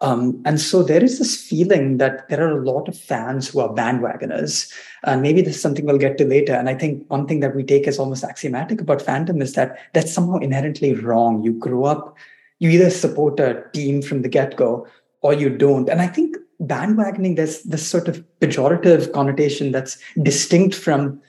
Um, 0.01 0.41
and 0.43 0.59
so 0.59 0.83
there 0.83 1.01
is 1.01 1.17
this 1.17 1.41
feeling 1.41 1.97
that 1.97 2.27
there 2.27 2.45
are 2.45 2.59
a 2.59 2.65
lot 2.65 2.89
of 2.89 2.97
fans 2.97 3.47
who 3.47 3.61
are 3.61 3.69
bandwagoners 3.73 4.69
and 5.03 5.21
maybe 5.21 5.41
this 5.41 5.55
is 5.55 5.61
something 5.61 5.85
we'll 5.85 5.97
get 5.97 6.17
to 6.17 6.25
later. 6.25 6.53
And 6.53 6.67
i 6.67 6.75
think 6.75 7.09
one 7.09 7.25
thing 7.25 7.39
that 7.39 7.55
we 7.55 7.63
take 7.63 7.87
as 7.87 7.99
almost 7.99 8.23
axiomatic 8.23 8.81
about 8.81 8.99
fandom 8.99 9.41
is 9.41 9.53
that 9.53 9.77
that's 9.93 10.13
somehow 10.13 10.37
inherently 10.37 10.93
wrong. 10.93 11.41
You 11.41 11.53
grow 11.53 11.85
up 11.85 12.17
you 12.63 12.69
either 12.69 12.89
support 12.89 13.39
a 13.41 13.61
team 13.73 14.01
from 14.01 14.21
the 14.21 14.29
get-go 14.29 14.87
or 15.21 15.33
you 15.33 15.49
don't. 15.49 15.89
And 15.89 16.01
i 16.01 16.07
think 16.07 16.37
bandwagoning 16.61 17.35
there's 17.35 17.61
this 17.63 17.85
sort 17.85 18.07
of 18.07 18.23
pejorative 18.39 19.11
connotation 19.11 19.71
that's 19.71 19.97
distinct 20.21 20.73
from 20.73 21.21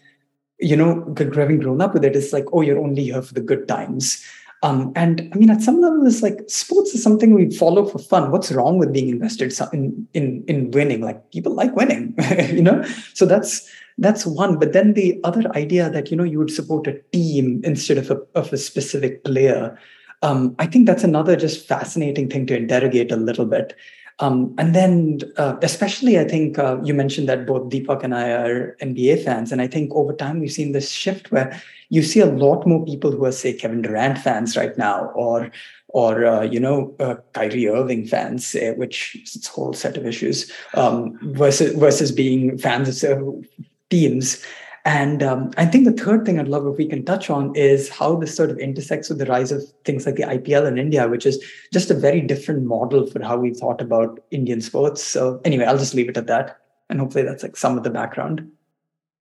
you 0.64 0.76
know, 0.76 1.14
having 1.34 1.58
grown 1.58 1.82
up 1.82 1.92
with 1.92 2.04
it, 2.04 2.16
it's 2.16 2.32
like, 2.32 2.46
oh, 2.52 2.62
you're 2.62 2.78
only 2.78 3.04
here 3.04 3.20
for 3.20 3.34
the 3.34 3.40
good 3.40 3.68
times. 3.68 4.24
Um, 4.62 4.92
and 4.96 5.30
I 5.32 5.36
mean, 5.36 5.50
at 5.50 5.60
some 5.60 5.78
level, 5.82 6.06
it's 6.06 6.22
like 6.22 6.40
sports 6.48 6.94
is 6.94 7.02
something 7.02 7.34
we 7.34 7.50
follow 7.50 7.84
for 7.84 7.98
fun. 7.98 8.30
What's 8.30 8.50
wrong 8.50 8.78
with 8.78 8.94
being 8.94 9.10
invested 9.10 9.52
in 9.74 10.08
in 10.14 10.42
in 10.48 10.70
winning? 10.70 11.02
Like 11.02 11.30
people 11.32 11.52
like 11.52 11.76
winning, 11.76 12.14
you 12.48 12.62
know. 12.62 12.82
So 13.12 13.26
that's 13.26 13.68
that's 13.98 14.24
one. 14.24 14.58
But 14.58 14.72
then 14.72 14.94
the 14.94 15.20
other 15.22 15.54
idea 15.54 15.90
that 15.90 16.10
you 16.10 16.16
know 16.16 16.24
you 16.24 16.38
would 16.38 16.50
support 16.50 16.86
a 16.86 16.98
team 17.12 17.60
instead 17.62 17.98
of 17.98 18.10
a 18.10 18.16
of 18.34 18.50
a 18.54 18.56
specific 18.56 19.22
player. 19.22 19.78
Um, 20.22 20.56
I 20.58 20.64
think 20.64 20.86
that's 20.86 21.04
another 21.04 21.36
just 21.36 21.68
fascinating 21.68 22.30
thing 22.30 22.46
to 22.46 22.56
interrogate 22.56 23.12
a 23.12 23.16
little 23.16 23.44
bit. 23.44 23.76
Um, 24.20 24.54
and 24.58 24.74
then, 24.74 25.20
uh, 25.36 25.56
especially, 25.62 26.18
I 26.18 26.24
think 26.24 26.58
uh, 26.58 26.78
you 26.84 26.94
mentioned 26.94 27.28
that 27.28 27.46
both 27.46 27.68
Deepak 27.68 28.04
and 28.04 28.14
I 28.14 28.30
are 28.30 28.76
NBA 28.80 29.24
fans. 29.24 29.50
And 29.50 29.60
I 29.60 29.66
think 29.66 29.92
over 29.92 30.12
time, 30.12 30.40
we've 30.40 30.52
seen 30.52 30.72
this 30.72 30.90
shift 30.90 31.32
where 31.32 31.60
you 31.88 32.02
see 32.02 32.20
a 32.20 32.26
lot 32.26 32.66
more 32.66 32.84
people 32.84 33.10
who 33.10 33.24
are, 33.24 33.32
say, 33.32 33.52
Kevin 33.52 33.82
Durant 33.82 34.18
fans 34.18 34.56
right 34.56 34.76
now, 34.78 35.06
or 35.14 35.50
or 35.88 36.26
uh, 36.26 36.42
you 36.42 36.60
know 36.60 36.94
uh, 37.00 37.14
Kyrie 37.32 37.68
Irving 37.68 38.06
fans, 38.06 38.46
say, 38.46 38.72
which 38.72 39.16
is 39.22 39.36
its 39.36 39.46
whole 39.46 39.72
set 39.72 39.96
of 39.96 40.06
issues, 40.06 40.50
um, 40.74 41.18
versus 41.34 41.74
versus 41.74 42.12
being 42.12 42.58
fans 42.58 43.02
of 43.02 43.44
teams. 43.90 44.44
And 44.84 45.22
um, 45.22 45.50
I 45.56 45.64
think 45.64 45.86
the 45.86 46.04
third 46.04 46.26
thing 46.26 46.38
I'd 46.38 46.48
love 46.48 46.66
if 46.66 46.76
we 46.76 46.86
can 46.86 47.04
touch 47.04 47.30
on 47.30 47.54
is 47.56 47.88
how 47.88 48.16
this 48.16 48.36
sort 48.36 48.50
of 48.50 48.58
intersects 48.58 49.08
with 49.08 49.18
the 49.18 49.26
rise 49.26 49.50
of 49.50 49.62
things 49.84 50.04
like 50.04 50.16
the 50.16 50.24
IPL 50.24 50.68
in 50.68 50.76
India, 50.76 51.08
which 51.08 51.24
is 51.24 51.42
just 51.72 51.90
a 51.90 51.94
very 51.94 52.20
different 52.20 52.64
model 52.64 53.06
for 53.06 53.22
how 53.22 53.38
we 53.38 53.54
thought 53.54 53.80
about 53.80 54.20
Indian 54.30 54.60
sports. 54.60 55.02
So 55.02 55.40
anyway, 55.44 55.64
I'll 55.64 55.78
just 55.78 55.94
leave 55.94 56.10
it 56.10 56.18
at 56.18 56.26
that. 56.26 56.60
And 56.90 57.00
hopefully 57.00 57.24
that's 57.24 57.42
like 57.42 57.56
some 57.56 57.78
of 57.78 57.84
the 57.84 57.90
background. 57.90 58.50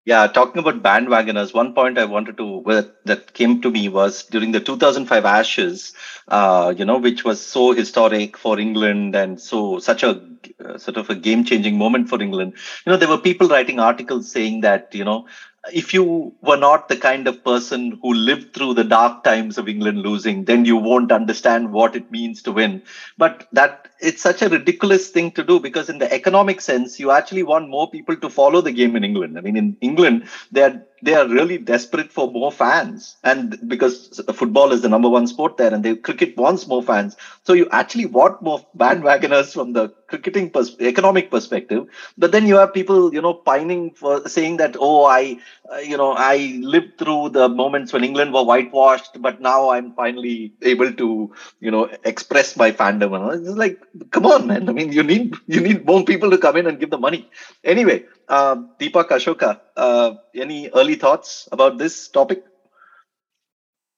Yeah, 0.05 0.27
talking 0.27 0.59
about 0.59 0.83
bandwagoners, 0.83 1.53
one 1.53 1.73
point 1.73 1.97
I 1.97 2.03
wanted 2.03 2.35
to 2.35 2.57
well, 2.57 2.85
that 3.05 3.33
came 3.33 3.61
to 3.61 3.71
me 3.71 3.87
was 3.87 4.23
during 4.25 4.51
the 4.51 4.59
2005 4.59 5.23
Ashes, 5.23 5.93
uh, 6.27 6.73
you 6.77 6.83
know, 6.83 6.97
which 6.97 7.23
was 7.23 7.39
so 7.39 7.71
historic 7.71 8.37
for 8.37 8.59
England 8.59 9.15
and 9.15 9.39
so 9.39 9.79
such 9.79 10.03
a 10.03 10.21
uh, 10.65 10.77
sort 10.77 10.97
of 10.97 11.09
a 11.09 11.15
game-changing 11.15 11.77
moment 11.77 12.09
for 12.09 12.21
England. 12.21 12.51
You 12.85 12.91
know, 12.91 12.97
there 12.97 13.07
were 13.07 13.17
people 13.17 13.47
writing 13.47 13.79
articles 13.79 14.29
saying 14.29 14.59
that 14.59 14.93
you 14.93 15.05
know 15.05 15.25
if 15.71 15.93
you 15.93 16.33
were 16.41 16.57
not 16.57 16.89
the 16.89 16.97
kind 16.97 17.27
of 17.27 17.43
person 17.43 17.97
who 18.01 18.13
lived 18.13 18.53
through 18.53 18.73
the 18.73 18.83
dark 18.83 19.23
times 19.23 19.57
of 19.57 19.69
England 19.69 19.99
losing, 19.99 20.43
then 20.45 20.65
you 20.65 20.75
won't 20.75 21.11
understand 21.11 21.71
what 21.71 21.95
it 21.95 22.11
means 22.11 22.41
to 22.43 22.51
win. 22.51 22.81
But 23.17 23.47
that 23.53 23.87
it's 24.03 24.21
such 24.21 24.41
a 24.41 24.49
ridiculous 24.49 25.09
thing 25.09 25.31
to 25.31 25.43
do 25.43 25.59
because 25.59 25.89
in 25.89 25.97
the 25.99 26.11
economic 26.13 26.61
sense, 26.61 26.99
you 26.99 27.11
actually 27.11 27.43
want 27.43 27.69
more 27.69 27.89
people 27.89 28.15
to 28.17 28.29
follow 28.29 28.61
the 28.61 28.71
game 28.71 28.95
in 28.95 29.03
England. 29.03 29.37
I 29.37 29.41
mean, 29.41 29.57
in 29.57 29.77
England, 29.81 30.27
they 30.51 30.63
are 30.63 30.81
they 31.01 31.13
are 31.15 31.27
really 31.27 31.57
desperate 31.57 32.11
for 32.13 32.31
more 32.31 32.51
fans, 32.51 33.17
and 33.23 33.57
because 33.67 34.21
football 34.33 34.71
is 34.71 34.81
the 34.81 34.89
number 34.89 35.09
one 35.09 35.27
sport 35.27 35.57
there, 35.57 35.73
and 35.73 35.83
they 35.83 35.95
cricket 35.95 36.37
wants 36.37 36.67
more 36.67 36.83
fans. 36.83 37.17
So 37.43 37.53
you 37.53 37.67
actually 37.71 38.05
want 38.05 38.41
more 38.41 38.65
bandwagoners 38.77 39.53
from 39.53 39.73
the 39.73 39.89
cricketing 40.07 40.49
pers- 40.51 40.79
economic 40.79 41.29
perspective. 41.31 41.87
But 42.17 42.31
then 42.31 42.47
you 42.47 42.55
have 42.57 42.73
people, 42.73 43.13
you 43.13 43.21
know, 43.21 43.33
pining 43.33 43.91
for 43.91 44.27
saying 44.29 44.57
that, 44.57 44.75
oh, 44.79 45.03
I, 45.05 45.37
uh, 45.71 45.77
you 45.77 45.97
know, 45.97 46.13
I 46.13 46.59
lived 46.61 46.97
through 46.97 47.29
the 47.29 47.47
moments 47.49 47.93
when 47.93 48.03
England 48.03 48.33
were 48.33 48.43
whitewashed, 48.43 49.21
but 49.21 49.41
now 49.41 49.69
I'm 49.69 49.93
finally 49.93 50.53
able 50.61 50.91
to, 50.93 51.33
you 51.59 51.71
know, 51.71 51.89
express 52.03 52.55
my 52.57 52.71
fandom. 52.71 53.15
And 53.15 53.47
it's 53.47 53.57
like, 53.57 53.79
come 54.11 54.25
on, 54.25 54.47
man. 54.47 54.69
I 54.69 54.73
mean, 54.73 54.91
you 54.91 55.03
need 55.03 55.35
you 55.47 55.61
need 55.61 55.85
more 55.85 56.03
people 56.03 56.29
to 56.31 56.37
come 56.37 56.57
in 56.57 56.67
and 56.67 56.79
give 56.79 56.89
the 56.89 56.97
money. 56.97 57.29
Anyway, 57.63 58.05
uh, 58.27 58.55
Deepak 58.79 59.09
Ashoka, 59.09 59.59
uh, 59.77 60.15
any 60.35 60.69
early 60.71 60.95
thoughts 60.95 61.47
about 61.51 61.77
this 61.77 62.07
topic? 62.07 62.43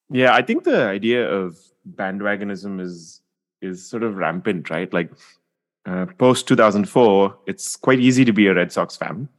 Yeah, 0.09 0.33
I 0.33 0.41
think 0.41 0.63
the 0.63 0.85
idea 0.85 1.27
of 1.29 1.57
bandwagonism 1.95 2.79
is 2.81 3.21
is 3.61 3.87
sort 3.87 4.03
of 4.03 4.17
rampant, 4.17 4.69
right? 4.69 4.91
Like 4.93 5.11
uh, 5.85 6.05
post 6.17 6.47
2004, 6.47 7.37
it's 7.47 7.75
quite 7.75 7.99
easy 7.99 8.25
to 8.25 8.33
be 8.33 8.47
a 8.47 8.53
Red 8.53 8.71
Sox 8.71 8.95
fan, 8.95 9.29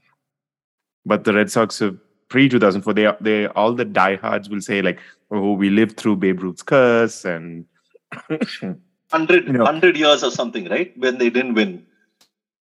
but 1.05 1.25
the 1.25 1.35
Red 1.35 1.51
Sox 1.51 1.81
of 1.81 1.99
pre 2.29 2.49
2004, 2.49 2.95
they 2.95 3.13
they 3.21 3.47
all 3.49 3.73
the 3.73 3.85
diehards 3.85 4.49
will 4.49 4.61
say 4.61 4.83
like, 4.83 5.01
"Oh, 5.31 5.53
we 5.53 5.71
lived 5.71 5.99
through 5.99 6.17
Babe 6.17 6.43
Ruth's 6.43 6.63
curse," 6.63 7.25
and 7.25 7.67
100, 9.11 9.47
You 9.47 9.53
know. 9.53 9.65
100 9.65 9.97
years 9.97 10.23
or 10.25 10.31
something, 10.31 10.69
right? 10.69 10.97
When 10.99 11.19
they 11.19 11.31
didn't 11.31 11.55
win. 11.55 11.87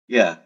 Yeah. 0.07 0.37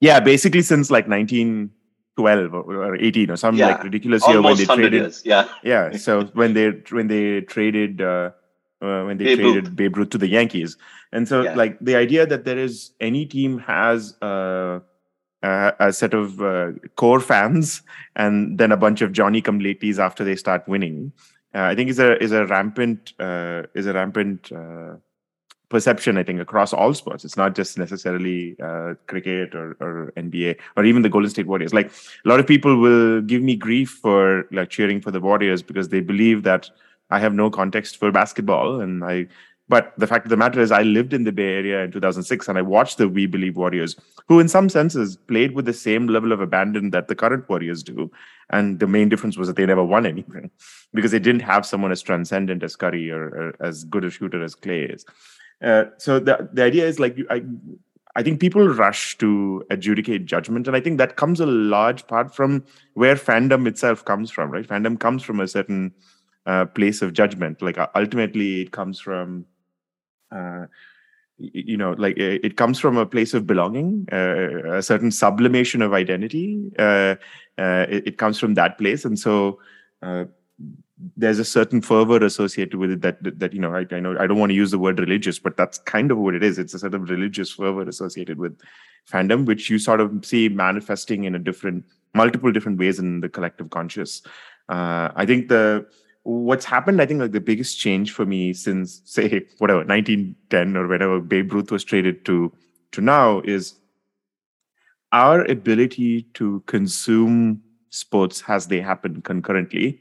yeah, 0.00 0.20
basically 0.20 0.62
since 0.62 0.90
like 0.90 1.06
1912 1.08 2.54
or, 2.54 2.62
or 2.62 2.96
18 2.96 3.30
or 3.30 3.36
some 3.36 3.56
Yeah, 3.56 3.68
like 3.68 3.84
ridiculous 3.84 4.26
year 4.28 4.40
when 4.42 4.56
they 4.56 4.64
traded. 4.64 4.92
years. 4.94 5.22
Yeah. 5.24 5.48
Yeah, 5.62 5.96
so 5.96 6.24
when 6.34 6.54
they 6.54 6.70
when 6.90 7.08
they 7.08 7.42
traded 7.42 8.00
uh, 8.00 8.30
uh, 8.82 9.04
when 9.04 9.18
they 9.18 9.24
Babe 9.24 9.38
traded 9.38 9.64
Ruth. 9.68 9.76
Babe 9.76 9.96
Ruth 9.96 10.10
to 10.10 10.18
the 10.18 10.28
Yankees, 10.28 10.76
and 11.12 11.26
so 11.28 11.42
Yeah. 11.42 11.54
like 11.54 11.78
the 11.80 11.96
idea 11.96 12.26
that 12.26 12.44
there 12.44 12.58
is 12.58 12.92
any 13.00 13.26
team 13.26 13.58
has 13.58 14.16
uh, 14.22 14.80
a, 15.42 15.72
a 15.78 15.92
set 15.92 16.14
of 16.14 16.40
uh, 16.40 16.72
core 16.96 17.20
fans 17.20 17.82
and 18.16 18.58
then 18.58 18.72
a 18.72 18.76
bunch 18.76 19.02
of 19.02 19.12
Johnny 19.12 19.40
come 19.42 19.60
latelys 19.60 19.98
after 19.98 20.24
they 20.24 20.36
start 20.36 20.66
winning, 20.68 21.12
uh, 21.54 21.62
I 21.62 21.74
think 21.74 21.90
is 21.90 21.98
a 21.98 22.22
is 22.22 22.32
a 22.32 22.46
rampant 22.46 23.12
uh, 23.18 23.62
is 23.74 23.86
a 23.86 23.92
rampant 23.92 24.52
uh, 24.52 24.96
perception. 25.68 26.16
I 26.16 26.22
think 26.22 26.40
across 26.40 26.72
all 26.72 26.94
sports, 26.94 27.24
it's 27.24 27.36
not 27.36 27.54
just 27.54 27.78
necessarily 27.78 28.56
uh, 28.62 28.94
cricket 29.06 29.54
or, 29.54 29.76
or 29.80 30.12
NBA 30.16 30.56
or 30.76 30.84
even 30.84 31.02
the 31.02 31.08
Golden 31.08 31.30
State 31.30 31.46
Warriors. 31.46 31.74
Like 31.74 31.90
a 32.24 32.28
lot 32.28 32.40
of 32.40 32.46
people 32.46 32.76
will 32.76 33.20
give 33.20 33.42
me 33.42 33.56
grief 33.56 33.90
for 33.90 34.46
like 34.52 34.70
cheering 34.70 35.00
for 35.00 35.10
the 35.10 35.20
Warriors 35.20 35.62
because 35.62 35.88
they 35.88 36.00
believe 36.00 36.42
that 36.44 36.70
I 37.10 37.20
have 37.20 37.34
no 37.34 37.50
context 37.50 37.98
for 37.98 38.10
basketball 38.10 38.80
and 38.80 39.04
I 39.04 39.26
but 39.68 39.92
the 39.98 40.06
fact 40.06 40.26
of 40.26 40.30
the 40.30 40.36
matter 40.36 40.60
is 40.60 40.70
I 40.70 40.82
lived 40.82 41.12
in 41.12 41.24
the 41.24 41.32
Bay 41.32 41.54
Area 41.54 41.82
in 41.82 41.92
2006 41.92 42.48
and 42.48 42.58
I 42.58 42.62
watched 42.62 42.98
the 42.98 43.08
We 43.08 43.26
Believe 43.26 43.56
Warriors 43.56 43.96
who 44.28 44.40
in 44.40 44.48
some 44.48 44.68
senses 44.68 45.16
played 45.16 45.52
with 45.52 45.64
the 45.64 45.72
same 45.72 46.06
level 46.06 46.32
of 46.32 46.40
abandon 46.40 46.90
that 46.90 47.08
the 47.08 47.14
current 47.14 47.48
Warriors 47.48 47.82
do 47.82 48.10
and 48.50 48.78
the 48.80 48.86
main 48.86 49.08
difference 49.08 49.36
was 49.36 49.48
that 49.48 49.56
they 49.56 49.66
never 49.66 49.84
won 49.84 50.06
anything 50.06 50.50
because 50.94 51.10
they 51.10 51.18
didn't 51.18 51.42
have 51.42 51.66
someone 51.66 51.92
as 51.92 52.02
transcendent 52.02 52.62
as 52.62 52.76
Curry 52.76 53.10
or, 53.10 53.24
or 53.24 53.56
as 53.60 53.84
good 53.84 54.04
a 54.04 54.10
shooter 54.10 54.42
as 54.42 54.54
Clay 54.54 54.82
is. 54.82 55.04
Uh, 55.62 55.84
so 55.96 56.18
the 56.18 56.48
the 56.52 56.62
idea 56.62 56.86
is 56.86 57.00
like 57.00 57.16
I 57.30 57.42
I 58.16 58.22
think 58.22 58.40
people 58.40 58.66
rush 58.66 59.18
to 59.18 59.62
adjudicate 59.68 60.24
judgment, 60.24 60.66
and 60.66 60.74
I 60.74 60.80
think 60.80 60.96
that 60.96 61.16
comes 61.16 61.38
a 61.38 61.46
large 61.46 62.06
part 62.06 62.34
from 62.34 62.64
where 62.94 63.14
fandom 63.14 63.68
itself 63.68 64.06
comes 64.06 64.30
from, 64.30 64.50
right? 64.50 64.66
Fandom 64.66 64.98
comes 64.98 65.22
from 65.22 65.38
a 65.38 65.46
certain 65.46 65.92
uh, 66.46 66.64
place 66.64 67.02
of 67.02 67.12
judgment. 67.12 67.60
Like 67.60 67.76
uh, 67.76 67.88
ultimately, 67.94 68.62
it 68.62 68.72
comes 68.72 68.98
from, 68.98 69.44
uh, 70.36 70.66
you 71.38 71.76
know, 71.76 71.92
like 71.98 72.16
it 72.16 72.56
comes 72.56 72.80
from 72.80 72.96
a 72.96 73.04
place 73.04 73.34
of 73.34 73.46
belonging, 73.46 74.08
uh, 74.10 74.76
a 74.76 74.82
certain 74.82 75.10
sublimation 75.10 75.82
of 75.82 75.92
identity. 75.92 76.70
Uh, 76.78 77.16
uh, 77.58 77.86
it, 77.88 78.06
it 78.06 78.18
comes 78.18 78.38
from 78.38 78.54
that 78.54 78.78
place, 78.78 79.04
and 79.04 79.18
so. 79.18 79.60
Uh, 80.02 80.24
there's 81.14 81.38
a 81.38 81.44
certain 81.44 81.82
fervor 81.82 82.24
associated 82.24 82.76
with 82.76 82.90
it 82.90 83.02
that 83.02 83.22
that, 83.22 83.38
that, 83.38 83.52
you 83.52 83.60
know 83.60 83.74
I, 83.74 83.84
I 83.90 84.00
know 84.00 84.16
I 84.18 84.26
don't 84.26 84.38
want 84.38 84.48
to 84.50 84.56
use 84.56 84.70
the 84.70 84.78
word 84.78 84.98
religious, 84.98 85.38
but 85.38 85.56
that's 85.56 85.76
kind 85.76 86.10
of 86.10 86.16
what 86.16 86.34
it 86.34 86.42
is. 86.42 86.58
It's 86.58 86.72
a 86.72 86.78
sort 86.78 86.94
of 86.94 87.10
religious 87.10 87.52
fervor 87.52 87.82
associated 87.82 88.38
with 88.38 88.58
fandom, 89.10 89.44
which 89.44 89.68
you 89.68 89.78
sort 89.78 90.00
of 90.00 90.24
see 90.24 90.48
manifesting 90.48 91.24
in 91.24 91.34
a 91.34 91.38
different, 91.38 91.84
multiple 92.14 92.50
different 92.50 92.78
ways 92.78 92.98
in 92.98 93.20
the 93.20 93.28
collective 93.28 93.68
conscious. 93.68 94.22
Uh, 94.70 95.10
I 95.14 95.26
think 95.26 95.48
the 95.48 95.86
what's 96.26 96.64
happened, 96.64 97.00
I 97.00 97.06
think 97.06 97.20
like 97.20 97.30
the 97.30 97.40
biggest 97.40 97.78
change 97.78 98.12
for 98.12 98.26
me 98.26 98.52
since 98.52 99.00
say 99.04 99.46
whatever 99.58 99.84
1910 99.84 100.76
or 100.76 100.88
whenever 100.88 101.20
Babe 101.20 101.52
Ruth 101.52 101.70
was 101.70 101.84
traded 101.84 102.24
to 102.24 102.52
to 102.92 103.00
now 103.00 103.40
is 103.44 103.74
our 105.12 105.44
ability 105.44 106.22
to 106.34 106.62
consume 106.66 107.62
sports 107.90 108.42
as 108.48 108.66
they 108.66 108.80
happen 108.80 109.22
concurrently 109.22 110.00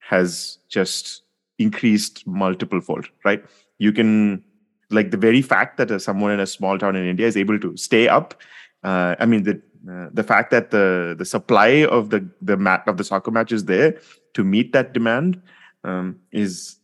has 0.00 0.58
just 0.68 1.22
increased 1.58 2.26
multiple 2.26 2.80
fold 2.80 3.06
right? 3.24 3.44
You 3.78 3.92
can 3.92 4.42
like 4.90 5.12
the 5.12 5.16
very 5.16 5.40
fact 5.40 5.76
that 5.76 6.00
someone 6.02 6.32
in 6.32 6.40
a 6.40 6.46
small 6.46 6.76
town 6.76 6.96
in 6.96 7.06
india 7.06 7.24
is 7.24 7.36
able 7.36 7.60
to 7.60 7.76
stay 7.76 8.08
up 8.08 8.34
uh, 8.82 9.14
i 9.20 9.24
mean 9.24 9.44
the 9.44 9.62
uh, 9.88 10.08
the 10.12 10.24
fact 10.24 10.50
that 10.50 10.72
the 10.72 11.14
the 11.16 11.24
supply 11.24 11.84
of 11.84 12.10
the 12.10 12.28
the 12.42 12.56
mat 12.56 12.82
of 12.88 12.96
the 12.96 13.04
soccer 13.04 13.30
match 13.30 13.52
is 13.52 13.66
there 13.66 13.96
to 14.34 14.42
meet 14.42 14.72
that 14.72 14.92
demand 14.92 15.40
um, 15.84 16.20
is 16.32 16.76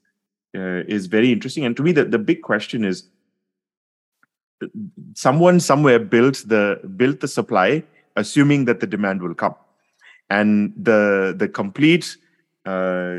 uh, 0.55 0.83
is 0.89 1.07
very 1.07 1.33
interesting. 1.33 1.65
And 1.65 1.77
to 1.77 1.83
me 1.83 1.93
the, 1.93 2.05
the 2.05 2.19
big 2.19 2.43
question 2.43 2.85
is 2.85 3.09
someone 5.15 5.61
somewhere 5.61 5.99
built 5.99 6.45
the 6.47 6.81
built 6.97 7.21
the 7.21 7.29
supply 7.29 7.83
assuming 8.17 8.65
that 8.65 8.81
the 8.81 8.87
demand 8.87 9.23
will 9.23 9.35
come. 9.35 9.55
And 10.31 10.73
the 10.77 11.35
the 11.37 11.49
complete 11.49 12.17
uh, 12.65 13.15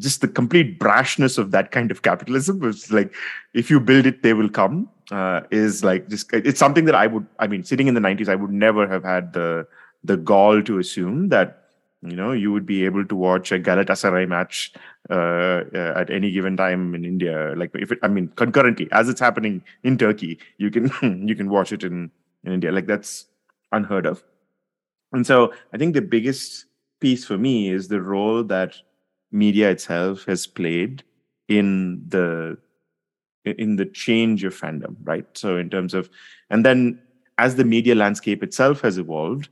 just 0.00 0.20
the 0.20 0.28
complete 0.28 0.78
brashness 0.78 1.38
of 1.38 1.50
that 1.50 1.70
kind 1.70 1.90
of 1.90 2.02
capitalism 2.02 2.58
was 2.60 2.92
like 2.92 3.14
if 3.54 3.70
you 3.70 3.80
build 3.80 4.06
it 4.06 4.22
they 4.22 4.34
will 4.34 4.48
come 4.48 4.88
uh, 5.10 5.40
is 5.50 5.82
like 5.82 6.08
just 6.08 6.32
it's 6.32 6.58
something 6.58 6.84
that 6.84 6.94
i 6.94 7.06
would 7.06 7.26
i 7.38 7.46
mean 7.46 7.64
sitting 7.64 7.88
in 7.88 7.94
the 7.94 8.00
90s 8.00 8.28
i 8.28 8.34
would 8.34 8.50
never 8.50 8.86
have 8.86 9.04
had 9.04 9.32
the 9.32 9.66
the 10.04 10.16
gall 10.16 10.62
to 10.62 10.78
assume 10.78 11.28
that 11.30 11.65
you 12.10 12.16
know 12.16 12.32
you 12.32 12.52
would 12.52 12.66
be 12.66 12.84
able 12.84 13.04
to 13.04 13.16
watch 13.16 13.52
a 13.52 13.58
galatasaray 13.58 14.28
match 14.28 14.72
uh, 15.10 15.62
uh, 15.74 15.92
at 15.96 16.10
any 16.10 16.30
given 16.30 16.56
time 16.56 16.94
in 16.94 17.04
india. 17.04 17.54
Like 17.56 17.70
if 17.74 17.92
it 17.92 17.98
i 18.02 18.08
mean 18.08 18.28
concurrently 18.36 18.88
as 18.92 19.08
it's 19.08 19.20
happening 19.20 19.62
in 19.82 19.98
turkey 19.98 20.38
you 20.58 20.70
can 20.70 20.90
you 21.28 21.34
can 21.34 21.50
watch 21.50 21.72
it 21.72 21.84
in 21.84 22.10
in 22.44 22.52
india. 22.52 22.72
Like 22.72 22.86
that's 22.86 23.26
unheard 23.72 24.06
of. 24.06 24.22
And 25.12 25.26
so 25.26 25.52
i 25.72 25.78
think 25.78 25.94
the 25.94 26.02
biggest 26.02 26.66
piece 27.00 27.24
for 27.24 27.38
me 27.38 27.70
is 27.70 27.88
the 27.88 28.00
role 28.00 28.42
that 28.44 28.76
media 29.30 29.70
itself 29.70 30.24
has 30.24 30.46
played 30.46 31.02
in 31.48 32.02
the 32.08 32.56
in 33.44 33.76
the 33.76 33.86
change 33.86 34.42
of 34.44 34.58
fandom 34.58 34.96
right? 35.04 35.26
So 35.34 35.56
in 35.56 35.70
terms 35.70 35.94
of 35.94 36.10
and 36.50 36.64
then 36.64 37.00
as 37.38 37.56
the 37.56 37.64
media 37.64 37.94
landscape 37.94 38.42
itself 38.42 38.80
has 38.80 38.98
evolved 38.98 39.48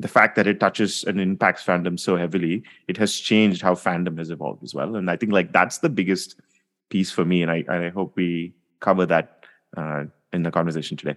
the 0.00 0.08
fact 0.08 0.34
that 0.36 0.46
it 0.46 0.58
touches 0.58 1.04
and 1.04 1.20
impacts 1.20 1.64
fandom 1.64 1.98
so 2.00 2.16
heavily 2.16 2.62
it 2.88 2.96
has 2.96 3.14
changed 3.14 3.62
how 3.62 3.74
fandom 3.74 4.18
has 4.18 4.30
evolved 4.30 4.62
as 4.64 4.74
well 4.74 4.96
and 4.96 5.10
i 5.10 5.16
think 5.16 5.32
like 5.32 5.52
that's 5.52 5.78
the 5.78 5.88
biggest 5.88 6.40
piece 6.88 7.10
for 7.10 7.24
me 7.24 7.42
and 7.42 7.50
i, 7.50 7.64
I 7.68 7.88
hope 7.90 8.16
we 8.16 8.54
cover 8.80 9.06
that 9.06 9.44
uh, 9.76 10.04
in 10.32 10.42
the 10.42 10.50
conversation 10.50 10.96
today 10.96 11.16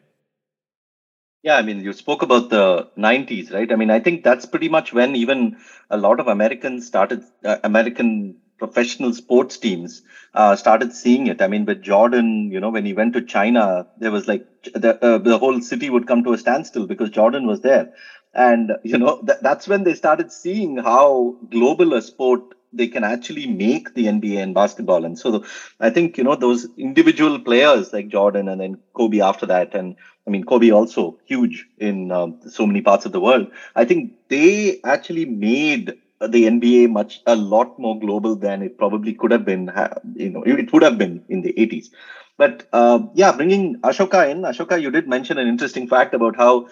Yeah, 1.47 1.57
I 1.57 1.61
mean, 1.61 1.79
you 1.85 1.91
spoke 1.91 2.21
about 2.25 2.49
the 2.51 2.89
90s, 2.97 3.51
right? 3.51 3.69
I 3.69 3.75
mean, 3.75 3.89
I 3.95 3.99
think 3.99 4.23
that's 4.23 4.45
pretty 4.45 4.69
much 4.75 4.93
when 4.97 5.15
even 5.21 5.57
a 5.89 5.97
lot 5.97 6.21
of 6.21 6.29
Americans 6.33 6.87
started, 6.87 7.25
uh, 7.43 7.57
American 7.65 8.37
professional 8.63 9.13
sports 9.13 9.57
teams 9.57 10.03
uh, 10.33 10.55
started 10.55 10.93
seeing 10.93 11.27
it. 11.27 11.41
I 11.41 11.47
mean, 11.47 11.65
with 11.65 11.81
Jordan, 11.81 12.49
you 12.49 12.61
know, 12.61 12.69
when 12.69 12.85
he 12.85 12.93
went 12.93 13.13
to 13.13 13.21
China, 13.21 13.87
there 13.97 14.11
was 14.11 14.27
like 14.27 14.47
the, 14.73 14.97
uh, 15.03 15.17
the 15.17 15.37
whole 15.37 15.59
city 15.59 15.89
would 15.89 16.07
come 16.07 16.23
to 16.23 16.33
a 16.33 16.37
standstill 16.37 16.87
because 16.87 17.09
Jordan 17.09 17.45
was 17.45 17.59
there. 17.59 17.93
And, 18.33 18.73
you 18.83 18.97
know, 18.97 19.19
th- 19.25 19.39
that's 19.41 19.67
when 19.67 19.83
they 19.83 19.93
started 19.93 20.31
seeing 20.31 20.77
how 20.77 21.35
global 21.49 21.93
a 21.93 22.01
sport 22.01 22.41
they 22.75 22.87
can 22.87 23.03
actually 23.03 23.45
make 23.45 23.93
the 23.93 24.07
NBA 24.07 24.41
and 24.41 24.55
basketball. 24.55 25.05
And 25.05 25.17
so 25.17 25.43
I 25.79 25.91
think, 25.91 26.17
you 26.17 26.23
know, 26.23 26.35
those 26.35 26.67
individual 26.77 27.39
players 27.39 27.93
like 27.93 28.07
Jordan 28.07 28.47
and 28.47 28.59
then 28.59 28.77
Kobe 28.95 29.19
after 29.19 29.45
that, 29.45 29.75
and 29.75 29.95
I 30.27 30.31
mean, 30.31 30.43
Kobe 30.43 30.71
also 30.71 31.17
huge 31.25 31.67
in 31.77 32.11
um, 32.11 32.39
so 32.47 32.65
many 32.65 32.81
parts 32.81 33.05
of 33.05 33.11
the 33.11 33.19
world. 33.19 33.47
I 33.75 33.85
think 33.85 34.13
they 34.29 34.79
actually 34.83 35.25
made 35.25 35.93
the 36.19 36.47
NBA 36.47 36.89
much 36.89 37.21
a 37.27 37.35
lot 37.35 37.77
more 37.77 37.99
global 37.99 38.35
than 38.35 38.63
it 38.63 38.77
probably 38.77 39.13
could 39.13 39.31
have 39.31 39.45
been. 39.45 39.69
You 40.15 40.29
know, 40.31 40.43
it 40.43 40.71
would 40.73 40.83
have 40.83 40.97
been 40.97 41.23
in 41.29 41.41
the 41.41 41.53
80s. 41.59 41.91
But 42.37 42.67
uh, 42.73 42.99
yeah, 43.13 43.31
bringing 43.31 43.75
Ashoka 43.81 44.29
in, 44.29 44.41
Ashoka, 44.41 44.81
you 44.81 44.89
did 44.89 45.07
mention 45.07 45.37
an 45.37 45.47
interesting 45.47 45.87
fact 45.87 46.13
about 46.15 46.35
how 46.35 46.67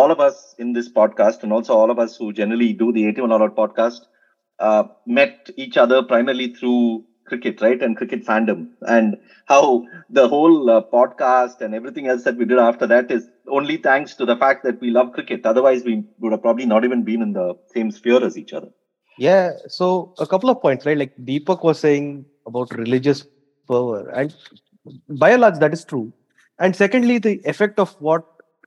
all 0.00 0.10
of 0.10 0.20
us 0.20 0.54
in 0.58 0.72
this 0.72 0.88
podcast 0.98 1.42
and 1.44 1.52
also 1.52 1.74
all 1.74 1.90
of 1.90 1.98
us 2.04 2.16
who 2.16 2.32
generally 2.32 2.72
do 2.72 2.92
the 2.92 3.06
81 3.06 3.32
All 3.32 3.42
Out 3.44 3.56
podcast 3.56 4.00
uh, 4.58 4.84
met 5.06 5.50
each 5.56 5.76
other 5.76 6.02
primarily 6.02 6.52
through 6.54 7.04
cricket, 7.26 7.60
right? 7.60 7.80
And 7.82 7.96
cricket 7.96 8.24
fandom, 8.24 8.66
and 8.82 9.16
how 9.46 9.84
the 10.10 10.28
whole 10.28 10.70
uh, 10.70 10.82
podcast 10.92 11.60
and 11.60 11.74
everything 11.74 12.08
else 12.08 12.24
that 12.24 12.36
we 12.36 12.44
did 12.44 12.58
after 12.58 12.86
that 12.86 13.10
is 13.10 13.28
only 13.48 13.76
thanks 13.76 14.14
to 14.16 14.26
the 14.26 14.36
fact 14.36 14.64
that 14.64 14.80
we 14.80 14.90
love 14.90 15.12
cricket. 15.12 15.46
Otherwise, 15.46 15.84
we 15.84 16.04
would 16.18 16.32
have 16.32 16.42
probably 16.42 16.66
not 16.66 16.84
even 16.84 17.04
been 17.04 17.22
in 17.22 17.32
the 17.32 17.54
same 17.72 17.90
sphere 17.90 18.22
as 18.24 18.36
each 18.36 18.52
other. 18.52 18.68
Yeah. 19.18 19.52
So 19.68 20.12
a 20.18 20.26
couple 20.26 20.50
of 20.50 20.60
points, 20.60 20.86
right? 20.86 20.98
Like 20.98 21.16
Deepak 21.16 21.64
was 21.64 21.78
saying 21.78 22.26
about 22.46 22.74
religious 22.74 23.24
fervor, 23.66 24.08
and 24.10 24.34
by 25.08 25.30
and 25.30 25.40
large, 25.40 25.58
that 25.60 25.72
is 25.72 25.84
true. 25.84 26.12
And 26.58 26.76
secondly, 26.76 27.18
the 27.18 27.40
effect 27.44 27.78
of 27.78 27.94
what 28.00 28.24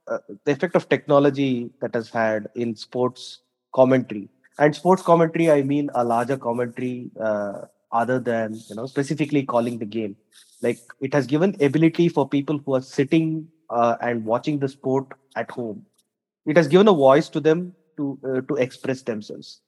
uh, 0.08 0.20
the 0.46 0.52
effect 0.52 0.76
of 0.76 0.90
technology 0.90 1.70
that 1.82 1.94
has 1.96 2.10
had 2.10 2.48
in 2.56 2.76
sports 2.76 3.40
commentary. 3.74 4.30
And 4.60 4.76
sports 4.76 5.04
commentary 5.04 5.52
i 5.52 5.62
mean 5.62 5.90
a 5.94 6.04
larger 6.04 6.38
commentary 6.38 7.12
uh, 7.20 7.66
other 7.92 8.20
than 8.20 8.56
you 8.70 8.76
know 8.76 8.86
specifically 8.86 9.44
calling 9.44 9.78
the 9.78 9.86
game. 9.86 10.16
Like 10.62 10.80
it 11.02 11.14
has 11.14 11.28
given 11.28 11.56
ability 11.62 12.10
for 12.10 12.28
people 12.28 12.60
who 12.66 12.76
are 12.76 12.82
sitting 12.82 13.48
uh, 13.70 13.98
and 14.02 14.26
watching 14.26 14.60
the 14.60 14.70
sport 14.70 15.08
at 15.36 15.52
home. 15.52 15.86
It 16.46 16.58
has 16.58 16.68
given 16.68 16.88
a 16.88 16.94
voice 16.94 17.30
to 17.30 17.40
them 17.40 17.74
to 17.98 18.18
uh, 18.26 18.42
to 18.42 18.56
express 18.56 19.04
themselves 19.04 19.62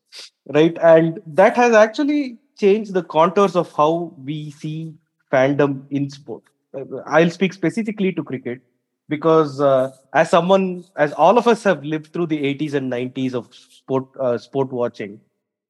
right? 0.54 0.78
And 0.82 1.20
that 1.28 1.56
has 1.56 1.74
actually 1.74 2.38
changed 2.58 2.94
the 2.94 3.04
contours 3.04 3.56
of 3.56 3.72
how 3.74 4.14
we 4.24 4.52
see 4.52 4.94
fandom 5.32 5.86
in 5.92 6.10
sport. 6.10 6.44
Uh, 6.78 6.98
i'll 7.08 7.32
speak 7.32 7.52
specifically 7.52 8.12
to 8.14 8.24
cricket 8.24 8.62
because 9.10 9.60
uh, 9.60 9.92
as 10.14 10.30
someone 10.30 10.86
as 10.96 11.12
all 11.14 11.38
of 11.38 11.48
us 11.48 11.64
have 11.64 11.84
lived 11.84 12.14
through 12.14 12.28
the 12.28 12.42
80s 12.44 12.74
and 12.76 12.90
90s 12.90 13.34
of 13.34 13.54
sport 13.54 14.06
uh, 14.20 14.38
sport 14.38 14.72
watching 14.72 15.20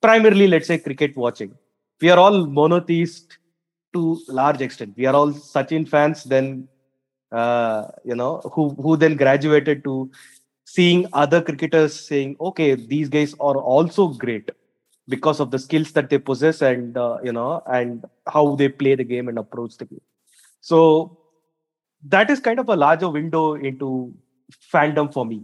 primarily 0.02 0.48
let's 0.48 0.68
say 0.68 0.78
cricket 0.78 1.16
watching 1.18 1.54
we 2.02 2.10
are 2.10 2.20
all 2.20 2.46
monotheist 2.46 3.38
to 3.94 4.20
large 4.28 4.62
extent. 4.62 4.94
We 4.96 5.06
are 5.06 5.16
all 5.16 5.32
sachin 5.32 5.88
fans 5.88 6.24
then 6.24 6.68
uh, 7.32 7.88
you 8.04 8.16
know 8.16 8.42
who 8.54 8.70
who 8.76 8.98
then 8.98 9.16
graduated 9.16 9.84
to 9.84 10.12
seeing 10.66 11.08
other 11.14 11.42
cricketers 11.42 12.00
saying 12.08 12.36
okay 12.40 12.76
these 12.76 13.10
guys 13.10 13.34
are 13.40 13.58
also 13.58 14.08
great 14.08 14.50
because 15.08 15.40
of 15.40 15.52
the 15.52 15.60
skills 15.60 15.92
that 15.94 16.10
they 16.10 16.18
possess 16.18 16.62
and 16.62 16.98
uh, 16.98 17.18
you 17.24 17.32
know 17.32 17.62
and 17.68 18.06
how 18.28 18.56
they 18.56 18.70
play 18.70 18.96
the 18.96 19.04
game 19.04 19.28
and 19.28 19.38
approach 19.38 19.78
the 19.78 19.86
game. 19.86 20.02
So 20.62 21.19
that 22.04 22.30
is 22.30 22.40
kind 22.40 22.60
of 22.60 22.70
a 22.70 22.76
larger 22.76 23.10
window 23.10 23.56
into 23.56 24.14
fandom 24.74 25.12
for 25.12 25.26
me. 25.26 25.44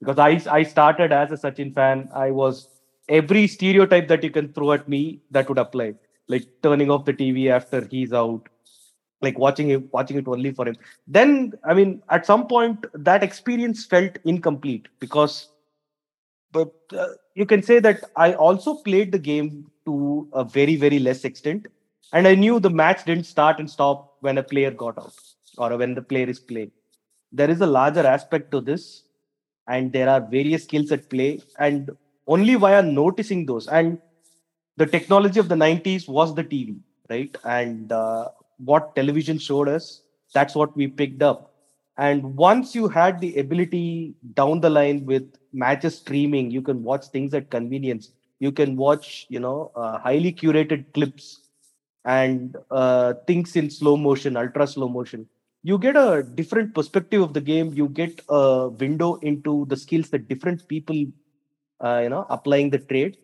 Because 0.00 0.18
I 0.18 0.40
I 0.58 0.62
started 0.62 1.12
as 1.12 1.32
a 1.32 1.36
Sachin 1.36 1.74
fan. 1.74 2.08
I 2.14 2.30
was 2.30 2.68
every 3.08 3.46
stereotype 3.46 4.08
that 4.08 4.22
you 4.22 4.30
can 4.30 4.52
throw 4.52 4.72
at 4.72 4.88
me 4.88 5.20
that 5.30 5.48
would 5.48 5.58
apply, 5.58 5.94
like 6.28 6.46
turning 6.62 6.90
off 6.90 7.04
the 7.04 7.12
TV 7.12 7.48
after 7.50 7.86
he's 7.86 8.12
out, 8.12 8.48
like 9.22 9.38
watching 9.38 9.70
it 9.70 9.92
watching 9.92 10.18
it 10.18 10.28
only 10.28 10.52
for 10.52 10.68
him. 10.68 10.76
Then 11.06 11.54
I 11.64 11.74
mean, 11.74 12.02
at 12.10 12.26
some 12.26 12.46
point 12.46 12.84
that 12.94 13.22
experience 13.22 13.86
felt 13.86 14.18
incomplete. 14.24 14.88
Because, 15.00 15.48
but 16.52 16.72
uh, 16.96 17.08
you 17.34 17.46
can 17.46 17.62
say 17.62 17.78
that 17.80 18.04
I 18.16 18.34
also 18.34 18.76
played 18.76 19.12
the 19.12 19.18
game 19.18 19.70
to 19.86 20.28
a 20.32 20.44
very 20.44 20.76
very 20.76 20.98
less 20.98 21.24
extent, 21.24 21.66
and 22.12 22.26
I 22.28 22.34
knew 22.34 22.60
the 22.60 22.70
match 22.70 23.04
didn't 23.04 23.24
start 23.24 23.58
and 23.58 23.70
stop 23.70 24.16
when 24.20 24.38
a 24.38 24.42
player 24.42 24.70
got 24.70 24.98
out 24.98 25.14
or 25.58 25.76
when 25.76 25.94
the 25.94 26.02
player 26.02 26.26
is 26.28 26.38
playing. 26.38 26.70
There 27.32 27.50
is 27.50 27.60
a 27.60 27.66
larger 27.66 28.06
aspect 28.06 28.50
to 28.52 28.60
this, 28.60 29.04
and 29.68 29.92
there 29.92 30.08
are 30.08 30.20
various 30.20 30.64
skills 30.64 30.92
at 30.92 31.10
play, 31.10 31.40
and 31.58 31.90
only 32.26 32.54
via 32.54 32.82
noticing 32.82 33.46
those. 33.46 33.68
And 33.68 33.98
the 34.76 34.86
technology 34.86 35.40
of 35.40 35.48
the 35.48 35.54
90s 35.54 36.08
was 36.08 36.34
the 36.34 36.44
TV, 36.44 36.76
right? 37.08 37.36
And 37.44 37.92
uh, 37.92 38.28
what 38.58 38.94
television 38.94 39.38
showed 39.38 39.68
us, 39.68 40.02
that's 40.34 40.54
what 40.54 40.76
we 40.76 40.86
picked 40.86 41.22
up. 41.22 41.52
And 41.98 42.36
once 42.36 42.74
you 42.74 42.88
had 42.88 43.20
the 43.20 43.38
ability 43.38 44.14
down 44.34 44.60
the 44.60 44.68
line 44.68 45.06
with 45.06 45.24
matches 45.52 45.96
streaming, 45.96 46.50
you 46.50 46.60
can 46.60 46.82
watch 46.82 47.06
things 47.06 47.32
at 47.32 47.50
convenience. 47.50 48.10
You 48.38 48.52
can 48.52 48.76
watch, 48.76 49.26
you 49.30 49.40
know, 49.40 49.72
uh, 49.74 49.98
highly 49.98 50.32
curated 50.32 50.92
clips 50.92 51.40
and 52.04 52.54
uh, 52.70 53.14
things 53.26 53.56
in 53.56 53.70
slow 53.70 53.96
motion, 53.96 54.36
ultra 54.36 54.66
slow 54.66 54.88
motion 54.88 55.26
you 55.68 55.78
get 55.78 55.96
a 55.96 56.22
different 56.22 56.74
perspective 56.74 57.22
of 57.22 57.32
the 57.34 57.40
game. 57.40 57.72
You 57.74 57.88
get 57.88 58.20
a 58.28 58.68
window 58.68 59.14
into 59.16 59.66
the 59.66 59.76
skills 59.76 60.10
that 60.10 60.28
different 60.28 60.66
people 60.68 60.96
uh, 61.80 62.00
you 62.04 62.10
know 62.10 62.26
applying 62.30 62.70
the 62.70 62.78
trade. 62.78 63.16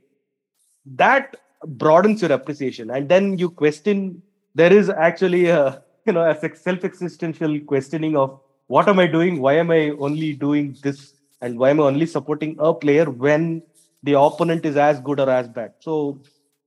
That 0.87 1.37
broadens 1.66 2.22
your 2.22 2.33
appreciation. 2.33 2.90
And 2.90 3.09
then 3.09 3.38
you 3.38 3.50
question 3.50 4.22
there 4.55 4.72
is 4.72 4.90
actually 4.90 5.46
a 5.46 5.83
you 6.07 6.12
know 6.12 6.28
a 6.28 6.35
self 6.57 6.85
existential 6.85 7.61
questioning 7.61 8.16
of 8.16 8.40
what 8.66 8.88
am 8.88 8.98
i 8.98 9.07
doing? 9.07 9.40
Why 9.40 9.55
am 9.64 9.70
i 9.70 9.90
only 10.09 10.33
doing 10.35 10.76
this? 10.83 11.14
And 11.40 11.59
why 11.59 11.70
am 11.70 11.81
i 11.81 11.85
only 11.85 12.07
supporting 12.07 12.57
a 12.59 12.72
player 12.74 13.11
when 13.11 13.62
the 14.02 14.18
opponent 14.18 14.64
is 14.66 14.76
as 14.76 15.00
good 15.00 15.20
or 15.20 15.31
as 15.31 15.48
bad? 15.48 15.74
So 15.81 16.20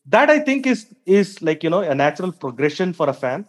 that 0.08 0.30
i 0.30 0.40
think 0.40 0.68
is 0.68 0.82
is 1.06 1.42
like 1.42 1.64
you 1.64 1.70
know 1.70 1.82
a 1.82 1.96
natural 1.96 2.32
progression 2.32 2.94
for 2.94 3.10
a 3.10 3.14
fan. 3.14 3.46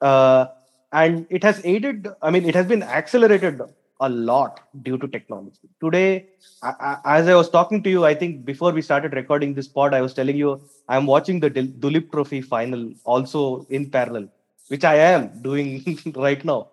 Uh, 0.00 0.46
and 0.92 1.26
it 1.30 1.42
has 1.42 1.60
aided 1.64 2.08
i 2.22 2.30
mean 2.30 2.44
it 2.44 2.54
has 2.54 2.66
been 2.66 2.82
accelerated 2.82 3.60
a 4.00 4.08
lot 4.08 4.60
due 4.82 4.96
to 4.96 5.08
technology. 5.08 5.68
Today 5.80 6.26
I, 6.62 6.98
I, 7.04 7.18
as 7.18 7.28
i 7.28 7.34
was 7.34 7.50
talking 7.50 7.82
to 7.82 7.90
you 7.90 8.04
i 8.04 8.14
think 8.14 8.44
before 8.44 8.70
we 8.72 8.80
started 8.80 9.12
recording 9.12 9.54
this 9.54 9.68
pod 9.68 9.92
i 9.92 10.00
was 10.00 10.14
telling 10.14 10.36
you 10.36 10.60
i'm 10.88 11.06
watching 11.06 11.40
the 11.40 11.50
Duleep 11.50 12.12
trophy 12.12 12.40
final 12.40 12.92
also 13.04 13.66
in 13.70 13.90
parallel 13.90 14.28
which 14.68 14.84
i 14.84 14.94
am 14.94 15.42
doing 15.42 15.98
right 16.16 16.44
now. 16.44 16.68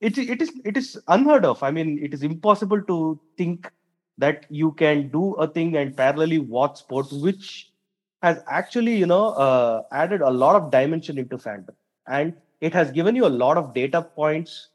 It, 0.00 0.18
it 0.18 0.42
is 0.42 0.52
it 0.64 0.76
is 0.76 0.98
unheard 1.08 1.44
of. 1.44 1.62
I 1.62 1.70
mean 1.70 1.98
it 2.02 2.12
is 2.12 2.22
impossible 2.22 2.82
to 2.82 3.20
think 3.38 3.70
that 4.18 4.46
you 4.50 4.72
can 4.72 5.08
do 5.08 5.32
a 5.34 5.48
thing 5.48 5.76
and 5.76 5.96
parallelly 5.96 6.46
watch 6.46 6.78
sports, 6.78 7.12
which 7.12 7.70
has 8.22 8.42
actually 8.48 8.96
you 8.96 9.06
know 9.06 9.30
uh, 9.30 9.82
added 9.92 10.20
a 10.20 10.30
lot 10.30 10.56
of 10.56 10.70
dimension 10.70 11.18
into 11.18 11.38
fandom. 11.38 11.74
And 12.06 12.34
it 12.60 12.72
has 12.72 12.90
given 12.90 13.16
you 13.16 13.26
a 13.26 13.34
lot 13.44 13.56
of 13.56 13.74
data 13.74 14.02
points 14.02 14.68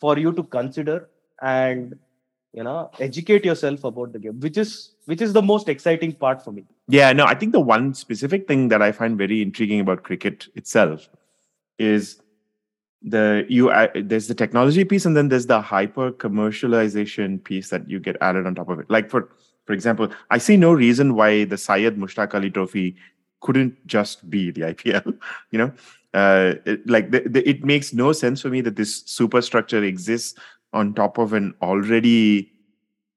for 0.00 0.18
you 0.18 0.32
to 0.32 0.42
consider 0.42 1.08
and 1.42 1.98
you 2.52 2.62
know 2.62 2.90
educate 2.98 3.44
yourself 3.44 3.84
about 3.84 4.12
the 4.12 4.18
game 4.18 4.40
which 4.40 4.56
is 4.56 4.92
which 5.04 5.20
is 5.20 5.32
the 5.32 5.42
most 5.42 5.68
exciting 5.68 6.12
part 6.12 6.42
for 6.42 6.52
me. 6.52 6.64
Yeah 6.88 7.12
no 7.12 7.24
i 7.24 7.34
think 7.34 7.52
the 7.52 7.60
one 7.60 7.94
specific 7.94 8.48
thing 8.48 8.68
that 8.68 8.82
i 8.82 8.92
find 8.92 9.18
very 9.18 9.42
intriguing 9.42 9.80
about 9.80 10.02
cricket 10.02 10.48
itself 10.54 11.08
is 11.78 12.20
the 13.02 13.46
you 13.48 13.70
uh, 13.70 13.88
there's 13.94 14.26
the 14.26 14.34
technology 14.34 14.84
piece 14.84 15.04
and 15.04 15.16
then 15.16 15.28
there's 15.28 15.46
the 15.46 15.60
hyper 15.60 16.10
commercialization 16.10 17.42
piece 17.42 17.70
that 17.70 17.88
you 17.88 18.00
get 18.00 18.16
added 18.20 18.44
on 18.46 18.54
top 18.56 18.68
of 18.68 18.80
it. 18.80 18.90
Like 18.90 19.08
for 19.08 19.28
for 19.68 19.74
example 19.74 20.10
i 20.30 20.38
see 20.38 20.56
no 20.56 20.72
reason 20.72 21.14
why 21.14 21.44
the 21.44 21.58
syed 21.58 21.96
mushtaq 22.02 22.34
ali 22.34 22.50
trophy 22.50 22.96
couldn't 23.40 23.74
just 23.86 24.28
be 24.34 24.50
the 24.50 24.62
ipl 24.62 25.18
you 25.52 25.58
know 25.58 25.70
uh, 26.14 26.54
it, 26.64 26.88
like 26.88 27.10
the, 27.10 27.20
the, 27.20 27.48
it 27.48 27.64
makes 27.64 27.92
no 27.92 28.12
sense 28.12 28.40
for 28.40 28.48
me 28.48 28.60
that 28.62 28.76
this 28.76 29.02
superstructure 29.04 29.82
exists 29.82 30.38
on 30.72 30.94
top 30.94 31.18
of 31.18 31.32
an 31.32 31.54
already 31.62 32.50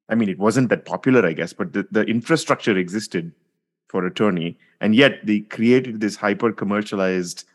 i 0.09 0.15
mean 0.15 0.29
it 0.29 0.39
wasn't 0.39 0.69
that 0.69 0.85
popular 0.85 1.25
i 1.25 1.33
guess 1.33 1.53
but 1.53 1.73
the, 1.73 1.87
the 1.91 2.03
infrastructure 2.03 2.77
existed 2.77 3.31
for 3.87 4.05
a 4.05 4.13
tourney 4.13 4.57
and 4.79 4.95
yet 4.95 5.25
they 5.25 5.39
created 5.39 5.99
this 5.99 6.15
hyper 6.15 6.51
commercialized 6.51 7.45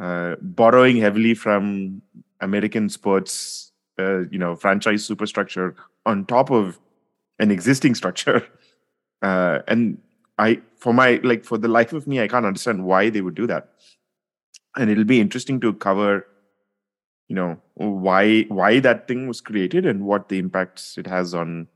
uh, 0.00 0.34
borrowing 0.40 0.96
heavily 0.96 1.34
from 1.34 2.02
american 2.40 2.88
sports 2.88 3.72
uh, 3.98 4.20
you 4.30 4.38
know 4.38 4.56
franchise 4.56 5.04
superstructure 5.04 5.74
on 6.06 6.24
top 6.26 6.50
of 6.50 6.78
an 7.38 7.50
existing 7.50 7.94
structure. 7.94 8.46
Uh, 9.22 9.62
and 9.68 9.96
i 10.36 10.60
for 10.76 10.92
my 10.92 11.18
like 11.24 11.46
for 11.46 11.56
the 11.56 11.68
life 11.68 11.94
of 11.94 12.06
me 12.06 12.20
i 12.20 12.28
can't 12.28 12.44
understand 12.44 12.84
why 12.84 13.08
they 13.08 13.22
would 13.22 13.34
do 13.34 13.46
that 13.46 13.70
and 14.76 14.90
it'll 14.90 15.04
be 15.04 15.20
interesting 15.20 15.60
to 15.60 15.72
cover 15.72 16.26
you 17.28 17.36
know 17.36 17.56
why 17.74 18.42
why 18.42 18.80
that 18.80 19.06
thing 19.08 19.26
was 19.26 19.40
created 19.40 19.86
and 19.86 20.04
what 20.04 20.28
the 20.28 20.38
impacts 20.38 20.98
it 20.98 21.06
has 21.06 21.34
on 21.34 21.66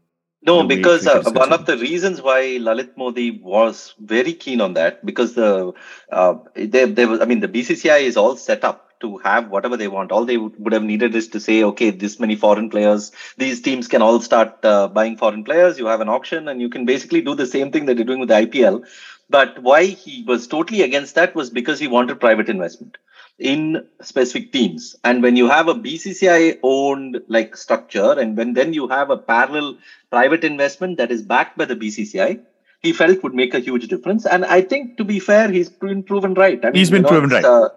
no 0.43 0.67
because 0.67 1.07
uh, 1.07 1.23
one 1.33 1.53
of 1.53 1.67
the 1.67 1.77
reasons 1.79 2.21
why 2.23 2.43
lalit 2.59 2.97
modi 2.97 3.31
was 3.43 3.95
very 4.01 4.33
keen 4.33 4.61
on 4.61 4.75
that 4.75 5.05
because 5.05 5.35
the 5.35 5.73
uh, 6.13 6.35
there, 6.55 6.87
there 6.87 7.09
was 7.09 7.21
i 7.21 7.25
mean 7.25 7.41
the 7.41 7.49
bcci 7.49 8.01
is 8.03 8.17
all 8.17 8.37
set 8.37 8.63
up 8.65 8.89
to 9.01 9.19
have 9.19 9.49
whatever 9.49 9.77
they 9.77 9.89
want. 9.89 10.13
All 10.13 10.25
they 10.25 10.37
would 10.37 10.73
have 10.73 10.83
needed 10.83 11.15
is 11.15 11.29
to 11.29 11.41
say, 11.41 11.63
okay, 11.63 11.91
this 11.91 12.19
many 12.19 12.37
foreign 12.37 12.69
players, 12.71 13.13
these 13.37 13.61
teams 13.61 13.89
can 13.89 14.03
all 14.03 14.21
start 14.21 14.65
uh, 14.65 14.89
buying 14.89 15.17
foreign 15.17 15.45
players. 15.45 15.79
You 15.79 15.87
have 15.87 16.01
an 16.01 16.09
auction, 16.09 16.49
and 16.49 16.61
you 16.61 16.69
can 16.69 16.85
basically 16.85 17.21
do 17.21 17.35
the 17.35 17.47
same 17.47 17.71
thing 17.71 17.87
that 17.87 17.97
you're 17.97 18.07
doing 18.07 18.21
with 18.21 18.29
the 18.29 18.35
IPL. 18.35 18.85
But 19.31 19.63
why 19.63 19.85
he 19.87 20.25
was 20.27 20.47
totally 20.47 20.83
against 20.83 21.15
that 21.17 21.35
was 21.35 21.51
because 21.51 21.79
he 21.79 21.87
wanted 21.87 22.21
private 22.21 22.49
investment 22.49 22.97
in 23.39 23.87
specific 24.01 24.53
teams. 24.53 24.97
And 25.05 25.23
when 25.23 25.37
you 25.37 25.49
have 25.49 25.69
a 25.69 25.75
BCCI 25.75 26.59
owned 26.63 27.21
like 27.29 27.57
structure, 27.57 28.13
and 28.13 28.37
when 28.37 28.55
then 28.55 28.73
you 28.73 28.89
have 28.89 29.11
a 29.11 29.17
parallel 29.17 29.79
private 30.11 30.45
investment 30.45 30.97
that 30.99 31.11
is 31.11 31.23
backed 31.23 31.59
by 31.59 31.67
the 31.67 31.77
BCCI, 31.77 32.41
he 32.81 32.93
felt 32.93 33.23
would 33.23 33.35
make 33.35 33.55
a 33.55 33.59
huge 33.59 33.87
difference. 33.89 34.25
And 34.25 34.45
I 34.45 34.63
think, 34.63 34.97
to 34.99 35.05
be 35.05 35.19
fair, 35.21 35.51
he's 35.51 35.69
been 35.69 36.03
proven 36.03 36.35
right. 36.35 36.59
I 36.65 36.69
mean, 36.69 36.77
He's 36.77 36.91
been 36.91 37.03
know, 37.03 37.09
proven 37.09 37.31
right. 37.31 37.45
Uh, 37.45 37.69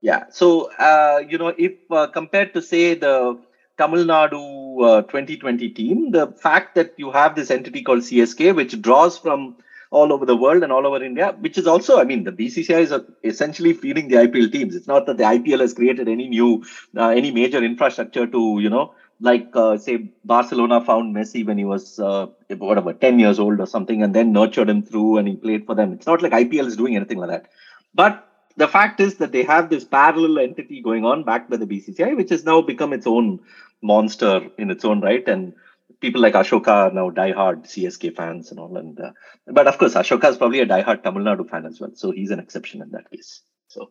yeah. 0.00 0.24
So, 0.30 0.72
uh, 0.78 1.22
you 1.28 1.38
know, 1.38 1.54
if 1.56 1.72
uh, 1.90 2.06
compared 2.08 2.54
to, 2.54 2.62
say, 2.62 2.94
the 2.94 3.38
Tamil 3.78 4.04
Nadu 4.04 4.98
uh, 4.98 5.02
2020 5.02 5.68
team, 5.70 6.10
the 6.10 6.28
fact 6.28 6.74
that 6.74 6.94
you 6.96 7.10
have 7.10 7.36
this 7.36 7.50
entity 7.50 7.82
called 7.82 8.00
CSK, 8.00 8.54
which 8.54 8.80
draws 8.80 9.18
from 9.18 9.56
all 9.90 10.12
over 10.12 10.24
the 10.24 10.36
world 10.36 10.62
and 10.62 10.72
all 10.72 10.86
over 10.86 11.02
India, 11.02 11.34
which 11.40 11.58
is 11.58 11.66
also, 11.66 11.98
I 11.98 12.04
mean, 12.04 12.22
the 12.22 12.30
BCCI 12.32 12.80
is 12.80 12.94
essentially 13.24 13.72
feeding 13.72 14.08
the 14.08 14.16
IPL 14.16 14.52
teams. 14.52 14.76
It's 14.76 14.86
not 14.86 15.06
that 15.06 15.16
the 15.16 15.24
IPL 15.24 15.60
has 15.60 15.74
created 15.74 16.08
any 16.08 16.28
new, 16.28 16.64
uh, 16.96 17.08
any 17.08 17.32
major 17.32 17.62
infrastructure 17.62 18.26
to, 18.26 18.58
you 18.60 18.70
know, 18.70 18.94
like 19.20 19.48
uh, 19.54 19.76
say 19.76 20.12
Barcelona 20.24 20.80
found 20.80 21.14
Messi 21.14 21.44
when 21.44 21.58
he 21.58 21.64
was 21.64 21.98
uh, 21.98 22.26
whatever 22.56 22.92
10 22.92 23.18
years 23.18 23.38
old 23.38 23.60
or 23.60 23.66
something, 23.66 24.02
and 24.02 24.14
then 24.14 24.32
nurtured 24.32 24.70
him 24.70 24.82
through 24.82 25.18
and 25.18 25.28
he 25.28 25.36
played 25.36 25.66
for 25.66 25.74
them. 25.74 25.92
It's 25.92 26.06
not 26.06 26.22
like 26.22 26.32
IPL 26.32 26.66
is 26.66 26.76
doing 26.76 26.94
anything 26.94 27.18
like 27.18 27.30
that. 27.30 27.48
But 27.92 28.26
the 28.56 28.68
fact 28.68 29.00
is 29.00 29.16
that 29.16 29.32
they 29.32 29.42
have 29.42 29.70
this 29.70 29.84
parallel 29.84 30.38
entity 30.38 30.80
going 30.82 31.04
on 31.04 31.24
backed 31.24 31.50
by 31.50 31.56
the 31.56 31.66
BCCI, 31.66 32.16
which 32.16 32.30
has 32.30 32.44
now 32.44 32.62
become 32.62 32.92
its 32.92 33.06
own 33.06 33.40
monster 33.82 34.48
in 34.56 34.70
its 34.70 34.84
own 34.84 35.00
right. 35.00 35.26
And 35.28 35.54
people 36.00 36.20
like 36.20 36.34
Ashoka 36.34 36.68
are 36.68 36.92
now 36.92 37.10
diehard 37.10 37.66
CSK 37.66 38.16
fans 38.16 38.50
and 38.50 38.58
all. 38.58 38.76
And 38.76 38.98
uh, 39.00 39.12
but 39.46 39.66
of 39.66 39.78
course, 39.78 39.94
Ashoka 39.94 40.30
is 40.30 40.36
probably 40.36 40.60
a 40.60 40.66
diehard 40.66 41.02
Tamil 41.02 41.24
Nadu 41.24 41.48
fan 41.48 41.66
as 41.66 41.80
well, 41.80 41.90
so 41.94 42.10
he's 42.10 42.30
an 42.30 42.40
exception 42.40 42.82
in 42.82 42.90
that 42.90 43.10
case. 43.10 43.42
So, 43.68 43.90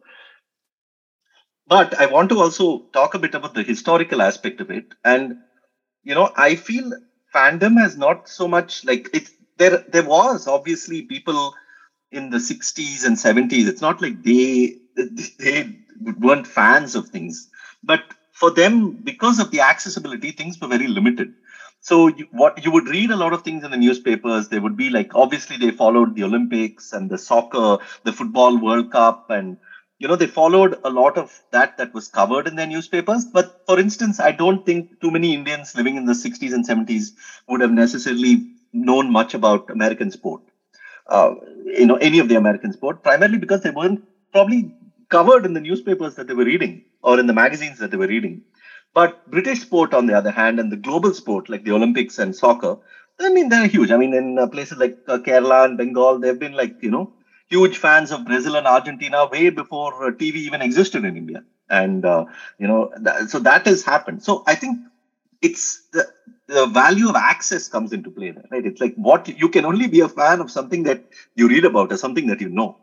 but 1.67 1.99
I 1.99 2.07
want 2.07 2.29
to 2.29 2.39
also 2.39 2.85
talk 2.93 3.13
a 3.13 3.19
bit 3.19 3.35
about 3.35 3.53
the 3.53 3.63
historical 3.63 4.21
aspect 4.21 4.61
of 4.61 4.71
it, 4.71 4.93
and 5.03 5.37
you 6.03 6.15
know, 6.15 6.31
I 6.35 6.55
feel 6.55 6.91
fandom 7.33 7.79
has 7.79 7.97
not 7.97 8.27
so 8.27 8.47
much 8.47 8.85
like 8.85 9.09
it's 9.13 9.31
there. 9.57 9.83
There 9.87 10.03
was 10.03 10.47
obviously 10.47 11.03
people 11.03 11.53
in 12.11 12.31
the 12.31 12.37
60s 12.37 13.05
and 13.05 13.17
70s. 13.17 13.67
It's 13.67 13.81
not 13.81 14.01
like 14.01 14.23
they 14.23 14.77
they 15.39 15.77
weren't 16.19 16.47
fans 16.47 16.95
of 16.95 17.09
things, 17.09 17.49
but 17.83 18.01
for 18.31 18.51
them, 18.51 18.93
because 18.93 19.37
of 19.39 19.51
the 19.51 19.59
accessibility, 19.59 20.31
things 20.31 20.59
were 20.61 20.69
very 20.69 20.87
limited. 20.87 21.33
So 21.81 22.07
you, 22.07 22.25
what 22.31 22.63
you 22.63 22.71
would 22.71 22.87
read 22.87 23.11
a 23.11 23.15
lot 23.15 23.33
of 23.33 23.41
things 23.43 23.63
in 23.63 23.71
the 23.71 23.77
newspapers. 23.77 24.47
They 24.49 24.59
would 24.59 24.75
be 24.77 24.89
like 24.89 25.15
obviously 25.15 25.57
they 25.57 25.71
followed 25.71 26.15
the 26.15 26.23
Olympics 26.23 26.91
and 26.93 27.09
the 27.09 27.17
soccer, 27.17 27.77
the 28.03 28.11
football 28.11 28.57
World 28.57 28.91
Cup, 28.91 29.25
and 29.29 29.57
you 29.97 30.07
know 30.07 30.15
they 30.15 30.27
followed 30.27 30.75
a 30.83 30.89
lot 30.89 31.17
of 31.17 31.31
that 31.51 31.77
that 31.77 31.93
was 31.93 32.07
covered 32.07 32.47
in 32.47 32.55
their 32.55 32.67
newspapers. 32.67 33.25
But 33.25 33.61
for 33.65 33.79
instance, 33.79 34.19
I 34.19 34.31
don't 34.31 34.65
think 34.65 34.99
too 34.99 35.11
many 35.11 35.33
Indians 35.33 35.75
living 35.75 35.95
in 35.95 36.05
the 36.05 36.15
60s 36.15 36.53
and 36.53 36.65
70s 36.65 37.13
would 37.47 37.61
have 37.61 37.71
necessarily 37.71 38.45
known 38.73 39.11
much 39.11 39.33
about 39.33 39.69
American 39.69 40.11
sport. 40.11 40.41
Uh, 41.07 41.33
you 41.65 41.85
know 41.87 41.95
any 41.95 42.19
of 42.19 42.27
the 42.27 42.35
American 42.35 42.71
sport, 42.71 43.01
primarily 43.03 43.37
because 43.37 43.61
they 43.61 43.71
weren't 43.71 44.01
probably 44.31 44.75
covered 45.09 45.45
in 45.45 45.53
the 45.53 45.59
newspapers 45.61 46.15
that 46.15 46.27
they 46.27 46.33
were 46.35 46.45
reading 46.45 46.83
or 47.01 47.19
in 47.19 47.25
the 47.27 47.33
magazines 47.33 47.79
that 47.79 47.89
they 47.91 47.97
were 47.97 48.07
reading. 48.07 48.43
But 48.93 49.25
British 49.29 49.61
sport, 49.61 49.93
on 49.93 50.05
the 50.07 50.13
other 50.13 50.31
hand, 50.31 50.59
and 50.59 50.71
the 50.71 50.77
global 50.77 51.13
sport 51.13 51.49
like 51.49 51.63
the 51.63 51.71
Olympics 51.71 52.17
and 52.19 52.35
soccer, 52.35 52.77
I 53.19 53.29
mean, 53.29 53.49
they're 53.49 53.67
huge. 53.67 53.91
I 53.91 53.97
mean, 53.97 54.13
in 54.13 54.37
uh, 54.39 54.47
places 54.47 54.77
like 54.77 54.97
uh, 55.07 55.17
Kerala 55.19 55.65
and 55.65 55.77
Bengal, 55.77 56.19
they've 56.19 56.37
been 56.39 56.53
like, 56.53 56.81
you 56.81 56.89
know, 56.89 57.11
huge 57.49 57.77
fans 57.77 58.11
of 58.11 58.25
Brazil 58.25 58.55
and 58.55 58.65
Argentina 58.67 59.25
way 59.25 59.49
before 59.49 60.05
uh, 60.07 60.11
TV 60.11 60.39
even 60.41 60.61
existed 60.61 61.03
in 61.05 61.17
India. 61.17 61.43
And, 61.69 62.05
uh, 62.05 62.25
you 62.57 62.67
know, 62.67 62.89
that, 63.01 63.29
so 63.29 63.39
that 63.39 63.65
has 63.65 63.83
happened. 63.83 64.23
So 64.23 64.43
I 64.47 64.55
think 64.55 64.77
it's 65.41 65.87
the, 65.93 66.05
the 66.47 66.65
value 66.67 67.09
of 67.09 67.15
access 67.15 67.67
comes 67.67 67.93
into 67.93 68.11
play 68.11 68.31
there, 68.31 68.45
right? 68.51 68.65
It's 68.65 68.81
like 68.81 68.95
what 68.95 69.27
you 69.27 69.49
can 69.49 69.65
only 69.65 69.87
be 69.87 70.01
a 70.01 70.09
fan 70.09 70.41
of 70.41 70.51
something 70.51 70.83
that 70.83 71.03
you 71.35 71.47
read 71.47 71.65
about 71.65 71.91
or 71.91 71.97
something 71.97 72.27
that 72.27 72.41
you 72.41 72.49
know. 72.49 72.77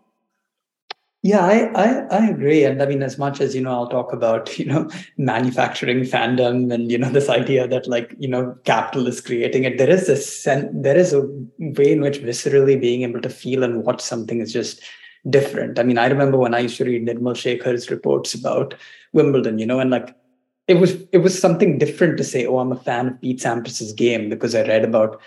Yeah, 1.27 1.45
I, 1.45 1.73
I, 1.75 1.89
I 2.19 2.27
agree. 2.29 2.63
And 2.63 2.81
I 2.81 2.87
mean, 2.87 3.03
as 3.03 3.19
much 3.19 3.41
as, 3.41 3.53
you 3.53 3.61
know, 3.61 3.73
I'll 3.73 3.89
talk 3.89 4.13
about, 4.13 4.57
you 4.61 4.65
know, 4.65 4.89
manufacturing 5.17 6.03
fandom 6.03 6.73
and, 6.73 6.89
you 6.89 6.99
know, 6.99 7.11
this 7.11 7.29
idea 7.29 7.67
that 7.67 7.89
like, 7.89 8.15
you 8.17 8.29
know, 8.29 8.57
capital 8.63 9.09
is 9.09 9.21
creating 9.21 9.65
it, 9.65 9.77
there 9.77 9.91
is 9.91 10.07
this 10.07 10.45
there 10.45 10.97
is 10.97 11.13
a 11.13 11.23
way 11.59 11.91
in 11.91 12.01
which 12.01 12.21
viscerally 12.21 12.81
being 12.81 13.03
able 13.03 13.21
to 13.21 13.29
feel 13.29 13.65
and 13.65 13.83
watch 13.83 14.01
something 14.01 14.41
is 14.41 14.53
just 14.53 14.81
different. 15.29 15.81
I 15.81 15.83
mean, 15.83 15.99
I 15.99 16.07
remember 16.07 16.39
when 16.39 16.55
I 16.55 16.61
used 16.61 16.77
to 16.77 16.85
read 16.85 17.05
Nirmal 17.05 17.35
Shekar's 17.35 17.91
reports 17.91 18.33
about 18.33 18.75
Wimbledon, 19.13 19.59
you 19.59 19.67
know, 19.67 19.81
and 19.81 19.91
like 19.91 20.15
it 20.69 20.75
was 20.75 20.95
it 21.11 21.19
was 21.19 21.37
something 21.37 21.77
different 21.77 22.19
to 22.19 22.25
say, 22.25 22.47
oh, 22.47 22.59
I'm 22.59 22.71
a 22.71 22.77
fan 22.77 23.09
of 23.09 23.21
Pete 23.21 23.41
Sampras's 23.41 23.93
game 23.93 24.31
because 24.31 24.55
I 24.55 24.63
read 24.63 24.85
about 24.85 25.21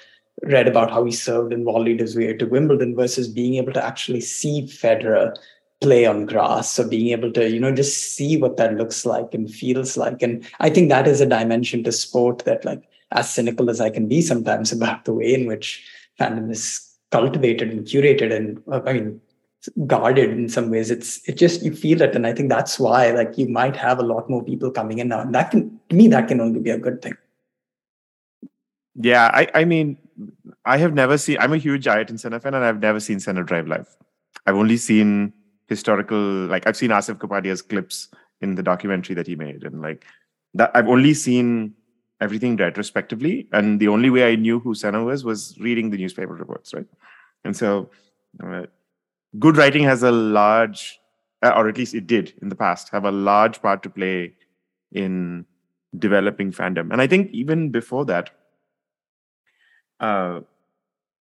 read 0.43 0.69
about 0.69 0.91
how 0.91 1.03
he 1.03 1.11
served 1.11 1.51
and 1.51 1.65
volleyed 1.65 1.99
his 1.99 2.15
way 2.15 2.31
to 2.31 2.45
Wimbledon 2.45 2.95
versus 2.95 3.27
being 3.27 3.55
able 3.55 3.73
to 3.73 3.85
actually 3.85 4.21
see 4.21 4.61
Federer 4.61 5.35
play 5.81 6.05
on 6.05 6.25
grass 6.25 6.77
or 6.77 6.87
being 6.87 7.09
able 7.09 7.31
to 7.31 7.49
you 7.49 7.59
know 7.59 7.73
just 7.73 8.15
see 8.15 8.35
what 8.37 8.57
that 8.57 8.75
looks 8.75 9.05
like 9.05 9.33
and 9.33 9.53
feels 9.53 9.95
like 9.95 10.21
and 10.21 10.45
i 10.59 10.69
think 10.69 10.89
that 10.89 11.07
is 11.07 11.21
a 11.21 11.25
dimension 11.25 11.83
to 11.83 11.91
sport 11.91 12.39
that 12.39 12.65
like 12.65 12.83
as 13.11 13.29
cynical 13.29 13.69
as 13.69 13.79
i 13.79 13.89
can 13.89 14.07
be 14.07 14.21
sometimes 14.21 14.71
about 14.77 15.05
the 15.05 15.13
way 15.13 15.33
in 15.33 15.47
which 15.47 15.87
fandom 16.19 16.51
is 16.51 16.85
cultivated 17.11 17.69
and 17.71 17.85
curated 17.85 18.35
and 18.35 18.61
uh, 18.71 18.81
i 18.85 18.93
mean 18.93 19.21
guarded 19.87 20.29
in 20.31 20.47
some 20.47 20.69
ways 20.69 20.89
it's 20.89 21.27
it 21.27 21.35
just 21.35 21.63
you 21.63 21.73
feel 21.73 22.01
it 22.01 22.15
and 22.15 22.25
i 22.25 22.33
think 22.33 22.49
that's 22.49 22.79
why 22.79 23.11
like 23.11 23.37
you 23.37 23.47
might 23.47 23.75
have 23.75 23.99
a 23.99 24.03
lot 24.03 24.29
more 24.29 24.43
people 24.43 24.71
coming 24.71 24.99
in 24.99 25.09
now 25.09 25.19
and 25.19 25.35
that 25.35 25.51
can 25.51 25.79
to 25.89 25.95
me 25.95 26.07
that 26.07 26.27
can 26.27 26.39
only 26.39 26.59
be 26.59 26.69
a 26.69 26.77
good 26.77 27.01
thing 27.01 27.15
Yeah, 29.01 29.31
I, 29.33 29.47
I 29.55 29.63
mean, 29.63 29.97
I 30.65 30.77
have 30.77 30.93
never 30.93 31.17
seen. 31.17 31.37
I'm 31.39 31.53
a 31.53 31.57
huge 31.57 31.87
Ayrton 31.87 32.17
Senna 32.17 32.39
fan, 32.39 32.53
and 32.53 32.65
I've 32.65 32.81
never 32.81 32.99
seen 32.99 33.21
Senna 33.21 33.43
drive 33.43 33.67
live. 33.67 33.87
I've 34.45 34.57
only 34.57 34.75
seen 34.75 35.31
historical, 35.69 36.19
like 36.47 36.67
I've 36.67 36.75
seen 36.75 36.89
Asif 36.89 37.19
Kapadia's 37.19 37.61
clips 37.61 38.09
in 38.41 38.55
the 38.55 38.63
documentary 38.63 39.15
that 39.15 39.27
he 39.27 39.35
made, 39.35 39.63
and 39.63 39.81
like 39.81 40.05
that. 40.55 40.71
I've 40.73 40.87
only 40.87 41.13
seen 41.13 41.75
everything 42.19 42.57
retrospectively, 42.57 43.47
and 43.53 43.79
the 43.79 43.87
only 43.87 44.09
way 44.09 44.31
I 44.31 44.35
knew 44.35 44.59
who 44.59 44.73
Senna 44.73 45.03
was 45.03 45.23
was 45.23 45.55
reading 45.59 45.89
the 45.89 45.97
newspaper 45.97 46.33
reports, 46.33 46.73
right? 46.73 46.87
And 47.45 47.55
so, 47.55 47.89
uh, 48.43 48.63
good 49.37 49.55
writing 49.55 49.83
has 49.83 50.03
a 50.03 50.11
large, 50.11 50.99
uh, 51.43 51.53
or 51.55 51.69
at 51.69 51.77
least 51.77 51.93
it 51.93 52.07
did 52.07 52.33
in 52.41 52.49
the 52.49 52.55
past, 52.55 52.89
have 52.89 53.05
a 53.05 53.11
large 53.11 53.61
part 53.61 53.83
to 53.83 53.89
play 53.89 54.33
in 54.91 55.45
developing 55.97 56.51
fandom. 56.51 56.91
And 56.91 57.01
I 57.01 57.07
think 57.07 57.31
even 57.31 57.69
before 57.69 58.05
that, 58.05 58.31
uh, 59.99 60.41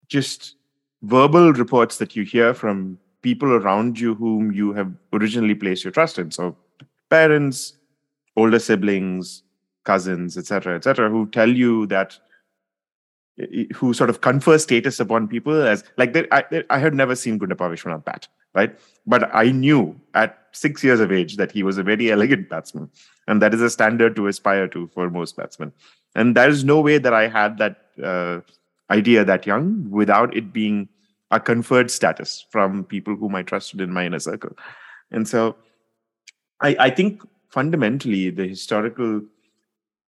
just 0.07 0.55
verbal 1.03 1.53
reports 1.53 1.97
that 1.97 2.15
you 2.15 2.23
hear 2.23 2.53
from 2.53 2.97
people 3.23 3.53
around 3.53 3.99
you 3.99 4.13
whom 4.13 4.51
you 4.51 4.73
have 4.73 4.91
originally 5.13 5.55
placed 5.55 5.83
your 5.83 5.91
trust 5.91 6.19
in. 6.19 6.29
So, 6.29 6.55
parents, 7.09 7.77
older 8.35 8.59
siblings, 8.59 9.43
cousins, 9.83 10.37
etc., 10.37 10.75
etc., 10.75 11.09
who 11.09 11.25
tell 11.27 11.49
you 11.49 11.87
that, 11.87 12.19
who 13.75 13.93
sort 13.93 14.11
of 14.11 14.21
confer 14.21 14.59
status 14.59 14.99
upon 14.99 15.27
people 15.27 15.59
as 15.63 15.83
like 15.97 16.13
they, 16.13 16.27
I, 16.31 16.43
I 16.69 16.77
had 16.77 16.93
never 16.93 17.15
seen 17.15 17.39
Gundappa 17.39 17.71
Viswanath 17.71 18.05
bat, 18.05 18.27
right? 18.53 18.77
But 19.07 19.33
I 19.33 19.51
knew 19.51 19.99
at 20.13 20.37
six 20.51 20.83
years 20.83 20.99
of 20.99 21.11
age 21.11 21.37
that 21.37 21.51
he 21.51 21.63
was 21.63 21.79
a 21.79 21.83
very 21.83 22.11
elegant 22.11 22.49
batsman, 22.49 22.91
and 23.27 23.41
that 23.41 23.53
is 23.53 23.61
a 23.61 23.69
standard 23.69 24.15
to 24.17 24.27
aspire 24.27 24.67
to 24.67 24.87
for 24.93 25.09
most 25.09 25.35
batsmen. 25.35 25.73
And 26.15 26.35
there 26.35 26.49
is 26.49 26.63
no 26.63 26.79
way 26.79 26.99
that 26.99 27.13
I 27.13 27.27
had 27.27 27.57
that 27.57 27.77
uh, 28.03 28.41
idea 28.91 29.25
that 29.25 29.47
young 29.47 29.89
without 29.89 30.35
it 30.35 30.53
being 30.53 30.89
a 31.33 31.39
conferred 31.39 31.89
status 31.89 32.45
from 32.51 32.83
people 32.83 33.15
whom 33.15 33.35
I 33.35 33.43
trusted 33.43 33.81
in 33.81 33.91
my 33.91 34.05
inner 34.05 34.19
circle. 34.19 34.55
And 35.11 35.27
so 35.27 35.55
I, 36.61 36.75
I 36.79 36.89
think 36.89 37.21
fundamentally 37.49 38.29
the 38.29 38.47
historical, 38.47 39.21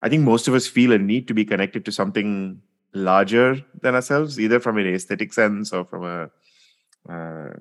I 0.03 0.09
think 0.09 0.23
most 0.23 0.49
of 0.49 0.55
us 0.55 0.67
feel 0.67 0.93
a 0.93 0.99
need 0.99 1.29
to 1.29 1.35
be 1.35 1.45
connected 1.45 1.85
to 1.85 1.93
something 1.93 2.61
larger 2.95 3.63
than 3.83 3.95
ourselves, 3.95 4.41
either 4.41 4.61
from 4.61 4.79
an 4.79 4.87
aesthetic 4.87 5.33
sense 5.33 5.73
or 5.73 5.85
from 5.85 6.05
a, 6.05 6.31
uh, 7.13 7.55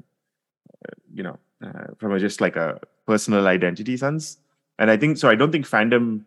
you 1.13 1.24
know, 1.24 1.38
uh, 1.62 1.93
from 1.98 2.13
a 2.13 2.19
just 2.19 2.39
like 2.39 2.56
a 2.56 2.80
personal 3.06 3.48
identity 3.48 3.98
sense. 3.98 4.38
And 4.80 4.89
I 4.89 4.95
think 4.95 5.17
so. 5.17 5.30
I 5.30 5.36
don't 5.36 5.52
think 5.52 5.67
fandom 5.67 6.24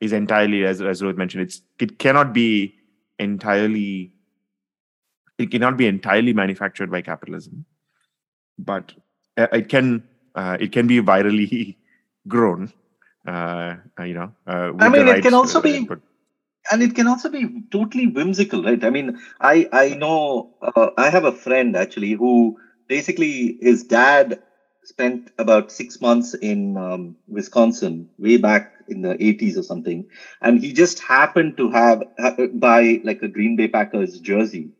is 0.00 0.12
entirely, 0.12 0.64
as 0.64 0.80
as 0.80 1.02
Rohit 1.02 1.16
mentioned, 1.16 1.42
it's 1.42 1.62
it 1.80 1.98
cannot 1.98 2.32
be 2.32 2.74
entirely 3.18 4.12
it 5.38 5.50
cannot 5.50 5.76
be 5.76 5.86
entirely 5.86 6.32
manufactured 6.32 6.90
by 6.90 7.02
capitalism, 7.02 7.64
but 8.58 8.92
uh, 9.36 9.48
it 9.52 9.68
can 9.68 10.02
uh, 10.34 10.56
it 10.60 10.72
can 10.72 10.86
be 10.86 11.00
virally 11.00 11.76
grown. 12.28 12.72
Uh, 13.26 13.76
you 14.04 14.14
know, 14.14 14.32
uh, 14.46 14.72
I 14.78 14.88
mean, 14.88 15.08
it 15.08 15.22
can 15.22 15.34
also 15.34 15.60
be, 15.60 15.88
and 16.70 16.82
it 16.82 16.94
can 16.94 17.08
also 17.08 17.28
be 17.28 17.62
totally 17.70 18.06
whimsical, 18.06 18.62
right? 18.62 18.82
I 18.82 18.90
mean, 18.90 19.18
I 19.40 19.68
I 19.72 19.88
know 19.90 20.54
uh, 20.62 20.90
I 20.96 21.10
have 21.10 21.24
a 21.24 21.32
friend 21.32 21.76
actually 21.76 22.12
who 22.12 22.58
basically 22.88 23.58
his 23.60 23.84
dad 23.84 24.42
spent 24.84 25.32
about 25.38 25.72
six 25.72 26.00
months 26.00 26.34
in 26.34 26.76
um, 26.76 27.16
Wisconsin 27.26 28.08
way 28.18 28.36
back 28.36 28.72
in 28.88 29.02
the 29.02 29.20
80s 29.20 29.58
or 29.58 29.64
something, 29.64 30.06
and 30.40 30.60
he 30.60 30.72
just 30.72 31.00
happened 31.00 31.56
to 31.56 31.70
have 31.72 32.04
buy 32.54 33.00
like 33.02 33.20
a 33.22 33.28
Green 33.28 33.56
Bay 33.56 33.66
Packers 33.66 34.20
jersey 34.20 34.70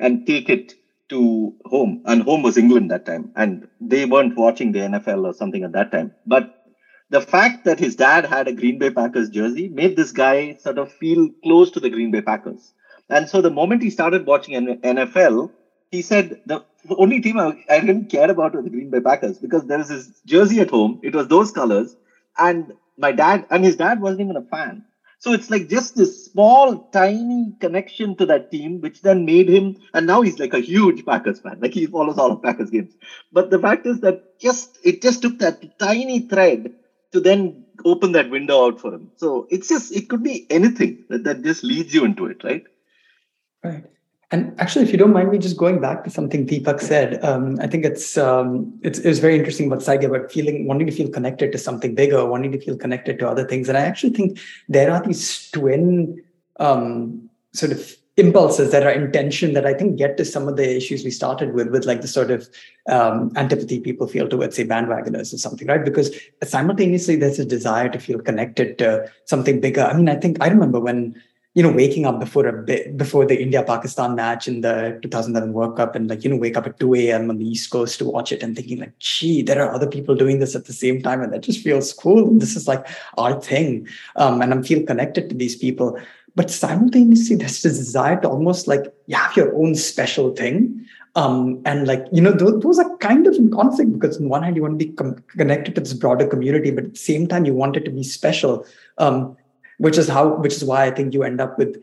and 0.00 0.26
take 0.26 0.48
it 0.50 0.74
to 1.10 1.54
home. 1.66 2.02
And 2.06 2.22
home 2.22 2.42
was 2.42 2.56
England 2.58 2.90
that 2.90 3.06
time, 3.06 3.32
and 3.36 3.68
they 3.80 4.06
weren't 4.06 4.36
watching 4.36 4.72
the 4.72 4.80
NFL 4.80 5.24
or 5.24 5.34
something 5.34 5.64
at 5.64 5.72
that 5.72 5.92
time. 5.92 6.12
But 6.26 6.54
the 7.10 7.20
fact 7.20 7.64
that 7.64 7.78
his 7.80 7.96
dad 7.96 8.24
had 8.24 8.48
a 8.48 8.52
Green 8.52 8.78
Bay 8.78 8.90
Packers 8.90 9.28
jersey 9.28 9.68
made 9.68 9.96
this 9.96 10.12
guy 10.12 10.54
sort 10.54 10.78
of 10.78 10.90
feel 10.92 11.28
close 11.42 11.70
to 11.72 11.80
the 11.80 11.90
Green 11.90 12.10
Bay 12.12 12.22
Packers. 12.22 12.72
And 13.08 13.28
so 13.28 13.40
the 13.40 13.50
moment 13.50 13.82
he 13.82 13.90
started 13.90 14.26
watching 14.26 14.54
NFL, 14.54 15.50
he 15.90 16.02
said 16.02 16.40
the 16.46 16.64
only 16.96 17.20
team 17.20 17.38
I, 17.38 17.58
I 17.68 17.80
didn't 17.80 18.08
care 18.10 18.30
about 18.30 18.54
was 18.54 18.64
the 18.64 18.70
Green 18.70 18.90
Bay 18.90 19.00
Packers 19.00 19.38
because 19.38 19.66
there 19.66 19.78
was 19.78 19.88
his 19.88 20.20
jersey 20.24 20.60
at 20.60 20.70
home. 20.70 21.00
It 21.02 21.14
was 21.14 21.28
those 21.28 21.50
colors, 21.50 21.96
and 22.38 22.72
my 22.96 23.12
dad 23.12 23.46
and 23.50 23.64
his 23.64 23.76
dad 23.76 24.00
wasn't 24.00 24.22
even 24.22 24.36
a 24.36 24.42
fan. 24.42 24.84
So 25.20 25.32
it's 25.32 25.50
like 25.50 25.68
just 25.68 25.96
this 25.96 26.24
small, 26.24 26.88
tiny 26.92 27.54
connection 27.60 28.16
to 28.16 28.26
that 28.26 28.50
team, 28.50 28.80
which 28.80 29.02
then 29.02 29.26
made 29.26 29.48
him, 29.48 29.76
and 29.94 30.06
now 30.06 30.22
he's 30.22 30.40
like 30.40 30.54
a 30.54 30.60
huge 30.60 31.04
Packers 31.06 31.40
fan. 31.40 31.60
Like 31.60 31.74
he 31.74 31.86
follows 31.86 32.18
all 32.18 32.32
of 32.32 32.42
Packers 32.42 32.70
games. 32.70 32.96
But 33.32 33.50
the 33.50 33.58
fact 33.60 33.86
is 33.86 34.00
that 34.00 34.24
just 34.40 34.78
it 34.84 35.02
just 35.02 35.22
took 35.22 35.38
that 35.40 35.62
tiny 35.78 36.20
thread 36.20 36.72
to 37.12 37.20
then 37.20 37.64
open 37.84 38.12
that 38.12 38.30
window 38.30 38.66
out 38.66 38.80
for 38.80 38.94
him. 38.94 39.12
So 39.16 39.46
it's 39.50 39.68
just 39.68 39.94
it 39.94 40.08
could 40.08 40.22
be 40.24 40.46
anything 40.50 41.04
that, 41.10 41.24
that 41.24 41.42
just 41.42 41.64
leads 41.64 41.94
you 41.94 42.04
into 42.04 42.26
it, 42.26 42.42
right? 42.44 42.64
Right. 43.64 43.99
And 44.32 44.54
actually, 44.60 44.84
if 44.84 44.92
you 44.92 44.98
don't 44.98 45.12
mind 45.12 45.30
me 45.30 45.38
just 45.38 45.56
going 45.56 45.80
back 45.80 46.04
to 46.04 46.10
something 46.10 46.46
Deepak 46.46 46.80
said, 46.80 47.22
um, 47.24 47.58
I 47.60 47.66
think 47.66 47.84
it's, 47.84 48.16
um, 48.16 48.72
it's 48.82 49.00
it's 49.00 49.18
very 49.18 49.36
interesting 49.36 49.66
about 49.66 49.80
Saige 49.80 50.04
about 50.04 50.30
feeling 50.30 50.68
wanting 50.68 50.86
to 50.86 50.92
feel 50.92 51.08
connected 51.08 51.50
to 51.50 51.58
something 51.58 51.96
bigger, 51.96 52.24
wanting 52.24 52.52
to 52.52 52.60
feel 52.60 52.76
connected 52.76 53.18
to 53.18 53.28
other 53.28 53.44
things. 53.44 53.68
And 53.68 53.76
I 53.76 53.80
actually 53.80 54.10
think 54.10 54.38
there 54.68 54.92
are 54.92 55.02
these 55.04 55.50
twin 55.50 56.22
um, 56.60 57.28
sort 57.52 57.72
of 57.72 57.96
impulses 58.16 58.70
that 58.70 58.84
are 58.84 58.90
intention 58.90 59.54
that 59.54 59.66
I 59.66 59.74
think 59.74 59.96
get 59.96 60.16
to 60.18 60.24
some 60.24 60.46
of 60.46 60.56
the 60.56 60.76
issues 60.76 61.04
we 61.04 61.10
started 61.10 61.54
with, 61.54 61.68
with 61.68 61.84
like 61.84 62.02
the 62.02 62.08
sort 62.08 62.30
of 62.30 62.48
um, 62.88 63.32
antipathy 63.34 63.80
people 63.80 64.06
feel 64.06 64.28
towards, 64.28 64.56
say, 64.56 64.64
bandwagoners 64.64 65.32
or 65.32 65.38
something, 65.38 65.66
right? 65.66 65.84
Because 65.84 66.14
simultaneously, 66.44 67.16
there's 67.16 67.38
a 67.38 67.44
desire 67.44 67.88
to 67.88 67.98
feel 67.98 68.20
connected 68.20 68.78
to 68.78 69.10
something 69.24 69.60
bigger. 69.60 69.82
I 69.82 69.94
mean, 69.94 70.08
I 70.08 70.16
think 70.16 70.36
I 70.40 70.48
remember 70.48 70.78
when 70.78 71.20
you 71.54 71.64
know, 71.64 71.72
waking 71.72 72.06
up 72.06 72.20
before 72.20 72.46
a 72.46 72.52
bit 72.52 72.96
before 72.96 73.26
the 73.26 73.40
India 73.40 73.62
Pakistan 73.62 74.14
match 74.14 74.46
in 74.46 74.60
the 74.60 74.98
2011 75.02 75.52
World 75.52 75.76
Cup 75.76 75.96
and 75.96 76.08
like, 76.08 76.22
you 76.22 76.30
know, 76.30 76.36
wake 76.36 76.56
up 76.56 76.66
at 76.66 76.78
2 76.78 76.94
a.m. 76.94 77.28
on 77.28 77.38
the 77.38 77.44
East 77.44 77.70
Coast 77.70 77.98
to 77.98 78.04
watch 78.04 78.30
it 78.30 78.42
and 78.42 78.54
thinking 78.54 78.78
like, 78.78 78.96
gee, 79.00 79.42
there 79.42 79.60
are 79.60 79.74
other 79.74 79.88
people 79.88 80.14
doing 80.14 80.38
this 80.38 80.54
at 80.54 80.66
the 80.66 80.72
same 80.72 81.02
time. 81.02 81.20
And 81.20 81.32
that 81.32 81.42
just 81.42 81.60
feels 81.60 81.92
cool. 81.92 82.30
This 82.38 82.54
is 82.54 82.68
like 82.68 82.86
our 83.18 83.40
thing. 83.40 83.88
Um, 84.14 84.40
and 84.40 84.54
I 84.54 84.62
feel 84.62 84.86
connected 84.86 85.28
to 85.28 85.34
these 85.34 85.56
people. 85.56 85.98
But 86.36 86.50
simultaneously, 86.50 87.34
there's 87.34 87.62
this 87.62 87.78
desire 87.78 88.20
to 88.20 88.28
almost 88.28 88.68
like 88.68 88.84
you 89.06 89.16
have 89.16 89.36
your 89.36 89.52
own 89.56 89.74
special 89.74 90.34
thing. 90.34 90.86
Um, 91.16 91.60
and 91.64 91.88
like, 91.88 92.06
you 92.12 92.20
know, 92.20 92.30
those, 92.30 92.62
those 92.62 92.78
are 92.78 92.96
kind 92.98 93.26
of 93.26 93.34
in 93.34 93.50
conflict 93.50 93.92
because 93.92 94.18
on 94.18 94.28
one 94.28 94.44
hand, 94.44 94.54
you 94.54 94.62
want 94.62 94.78
to 94.78 94.86
be 94.86 94.92
com- 94.92 95.24
connected 95.36 95.74
to 95.74 95.80
this 95.80 95.94
broader 95.94 96.28
community, 96.28 96.70
but 96.70 96.84
at 96.84 96.90
the 96.92 96.98
same 96.98 97.26
time, 97.26 97.44
you 97.44 97.54
want 97.54 97.76
it 97.76 97.84
to 97.86 97.90
be 97.90 98.04
special. 98.04 98.64
Um, 98.98 99.36
which 99.80 99.96
is 99.96 100.08
how 100.08 100.28
which 100.36 100.54
is 100.54 100.62
why 100.62 100.84
I 100.84 100.90
think 100.90 101.14
you 101.14 101.22
end 101.22 101.40
up 101.40 101.58
with 101.58 101.82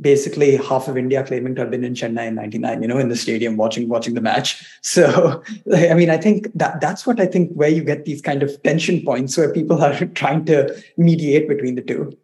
basically 0.00 0.56
half 0.56 0.86
of 0.88 0.96
India 0.96 1.24
claiming 1.24 1.54
to 1.56 1.62
have 1.62 1.70
been 1.70 1.84
in 1.84 1.94
Chennai 1.94 2.28
in 2.28 2.36
99, 2.36 2.82
you 2.82 2.88
know, 2.88 2.98
in 2.98 3.08
the 3.08 3.16
stadium 3.16 3.56
watching 3.56 3.88
watching 3.88 4.14
the 4.14 4.20
match. 4.20 4.64
So 4.82 5.42
I 5.76 5.94
mean, 5.94 6.10
I 6.10 6.18
think 6.18 6.48
that 6.54 6.80
that's 6.80 7.06
what 7.06 7.18
I 7.18 7.26
think 7.26 7.52
where 7.52 7.68
you 7.68 7.82
get 7.82 8.04
these 8.04 8.22
kind 8.22 8.42
of 8.42 8.62
tension 8.62 9.04
points 9.04 9.36
where 9.36 9.52
people 9.52 9.82
are 9.82 10.04
trying 10.22 10.44
to 10.46 10.56
mediate 10.96 11.48
between 11.48 11.74
the 11.74 11.82
two. 11.82 12.16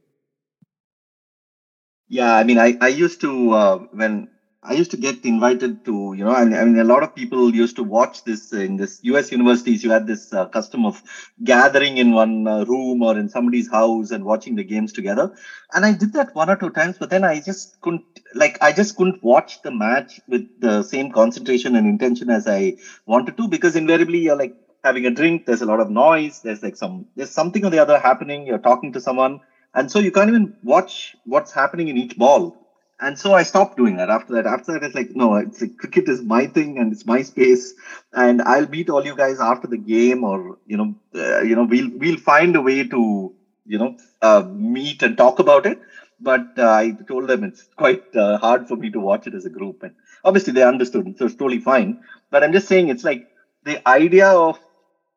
Yeah, 2.08 2.36
I 2.36 2.44
mean, 2.44 2.58
I, 2.58 2.76
I 2.80 2.88
used 2.88 3.20
to 3.22 3.52
uh, 3.52 3.78
when 3.92 4.28
I 4.60 4.72
used 4.72 4.90
to 4.90 4.96
get 4.96 5.24
invited 5.24 5.84
to, 5.84 6.14
you 6.16 6.24
know, 6.24 6.34
and 6.34 6.54
I 6.54 6.64
mean, 6.64 6.78
a 6.80 6.84
lot 6.84 7.04
of 7.04 7.14
people 7.14 7.54
used 7.54 7.76
to 7.76 7.84
watch 7.84 8.24
this 8.24 8.52
in 8.52 8.76
this 8.76 8.98
US 9.04 9.30
universities. 9.30 9.84
You 9.84 9.90
had 9.90 10.08
this 10.08 10.32
uh, 10.32 10.46
custom 10.46 10.84
of 10.84 11.00
gathering 11.44 11.96
in 11.96 12.10
one 12.10 12.46
uh, 12.48 12.64
room 12.64 13.00
or 13.02 13.16
in 13.16 13.28
somebody's 13.28 13.70
house 13.70 14.10
and 14.10 14.24
watching 14.24 14.56
the 14.56 14.64
games 14.64 14.92
together. 14.92 15.30
And 15.72 15.86
I 15.86 15.92
did 15.92 16.12
that 16.14 16.34
one 16.34 16.50
or 16.50 16.56
two 16.56 16.70
times, 16.70 16.98
but 16.98 17.08
then 17.08 17.22
I 17.22 17.38
just 17.38 17.80
couldn't, 17.82 18.04
like, 18.34 18.58
I 18.60 18.72
just 18.72 18.96
couldn't 18.96 19.22
watch 19.22 19.62
the 19.62 19.70
match 19.70 20.18
with 20.26 20.48
the 20.58 20.82
same 20.82 21.12
concentration 21.12 21.76
and 21.76 21.86
intention 21.86 22.28
as 22.28 22.48
I 22.48 22.74
wanted 23.06 23.36
to 23.36 23.46
because 23.46 23.76
invariably 23.76 24.18
you're 24.18 24.36
like 24.36 24.54
having 24.82 25.06
a 25.06 25.10
drink. 25.10 25.46
There's 25.46 25.62
a 25.62 25.66
lot 25.66 25.78
of 25.78 25.88
noise. 25.88 26.40
There's 26.40 26.64
like 26.64 26.76
some, 26.76 27.06
there's 27.14 27.30
something 27.30 27.64
or 27.64 27.70
the 27.70 27.78
other 27.78 27.98
happening. 27.98 28.44
You're 28.44 28.58
talking 28.58 28.92
to 28.92 29.00
someone. 29.00 29.38
And 29.72 29.88
so 29.88 30.00
you 30.00 30.10
can't 30.10 30.28
even 30.28 30.56
watch 30.64 31.14
what's 31.24 31.52
happening 31.52 31.86
in 31.86 31.96
each 31.96 32.16
ball 32.16 32.56
and 33.00 33.18
so 33.18 33.32
I 33.32 33.42
stopped 33.42 33.76
doing 33.76 33.96
that 33.96 34.10
after 34.10 34.34
that. 34.34 34.46
After 34.46 34.72
that, 34.72 34.82
it's 34.84 34.94
like, 34.94 35.10
no, 35.14 35.34
it's 35.36 35.60
like 35.60 35.76
cricket 35.76 36.08
is 36.08 36.22
my 36.22 36.46
thing 36.46 36.78
and 36.78 36.92
it's 36.92 37.06
my 37.06 37.22
space, 37.22 37.74
and 38.12 38.42
I'll 38.42 38.66
meet 38.66 38.90
all 38.90 39.04
you 39.04 39.14
guys 39.14 39.40
after 39.40 39.68
the 39.68 39.76
game, 39.76 40.24
or 40.24 40.56
you 40.66 40.76
know, 40.76 40.94
uh, 41.14 41.40
you 41.40 41.54
know, 41.54 41.64
we'll 41.64 41.90
we'll 41.94 42.16
find 42.18 42.56
a 42.56 42.60
way 42.60 42.84
to 42.84 43.32
you 43.66 43.78
know 43.78 43.92
uh, 44.22 44.42
meet 44.46 45.02
and 45.02 45.16
talk 45.16 45.38
about 45.38 45.66
it. 45.66 45.78
But 46.20 46.48
uh, 46.58 46.68
I 46.70 46.92
told 47.06 47.28
them 47.28 47.44
it's 47.44 47.68
quite 47.76 48.02
uh, 48.16 48.38
hard 48.38 48.66
for 48.66 48.76
me 48.76 48.90
to 48.90 48.98
watch 49.00 49.26
it 49.28 49.34
as 49.34 49.44
a 49.44 49.50
group, 49.50 49.82
and 49.82 49.92
obviously 50.24 50.52
they 50.52 50.64
understood, 50.64 51.06
so 51.16 51.26
it's 51.26 51.36
totally 51.36 51.60
fine. 51.60 51.96
But 52.30 52.42
I'm 52.42 52.52
just 52.52 52.66
saying, 52.66 52.88
it's 52.88 53.04
like 53.04 53.26
the 53.62 53.78
idea 53.88 54.26
of 54.28 54.58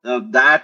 that 0.03 0.63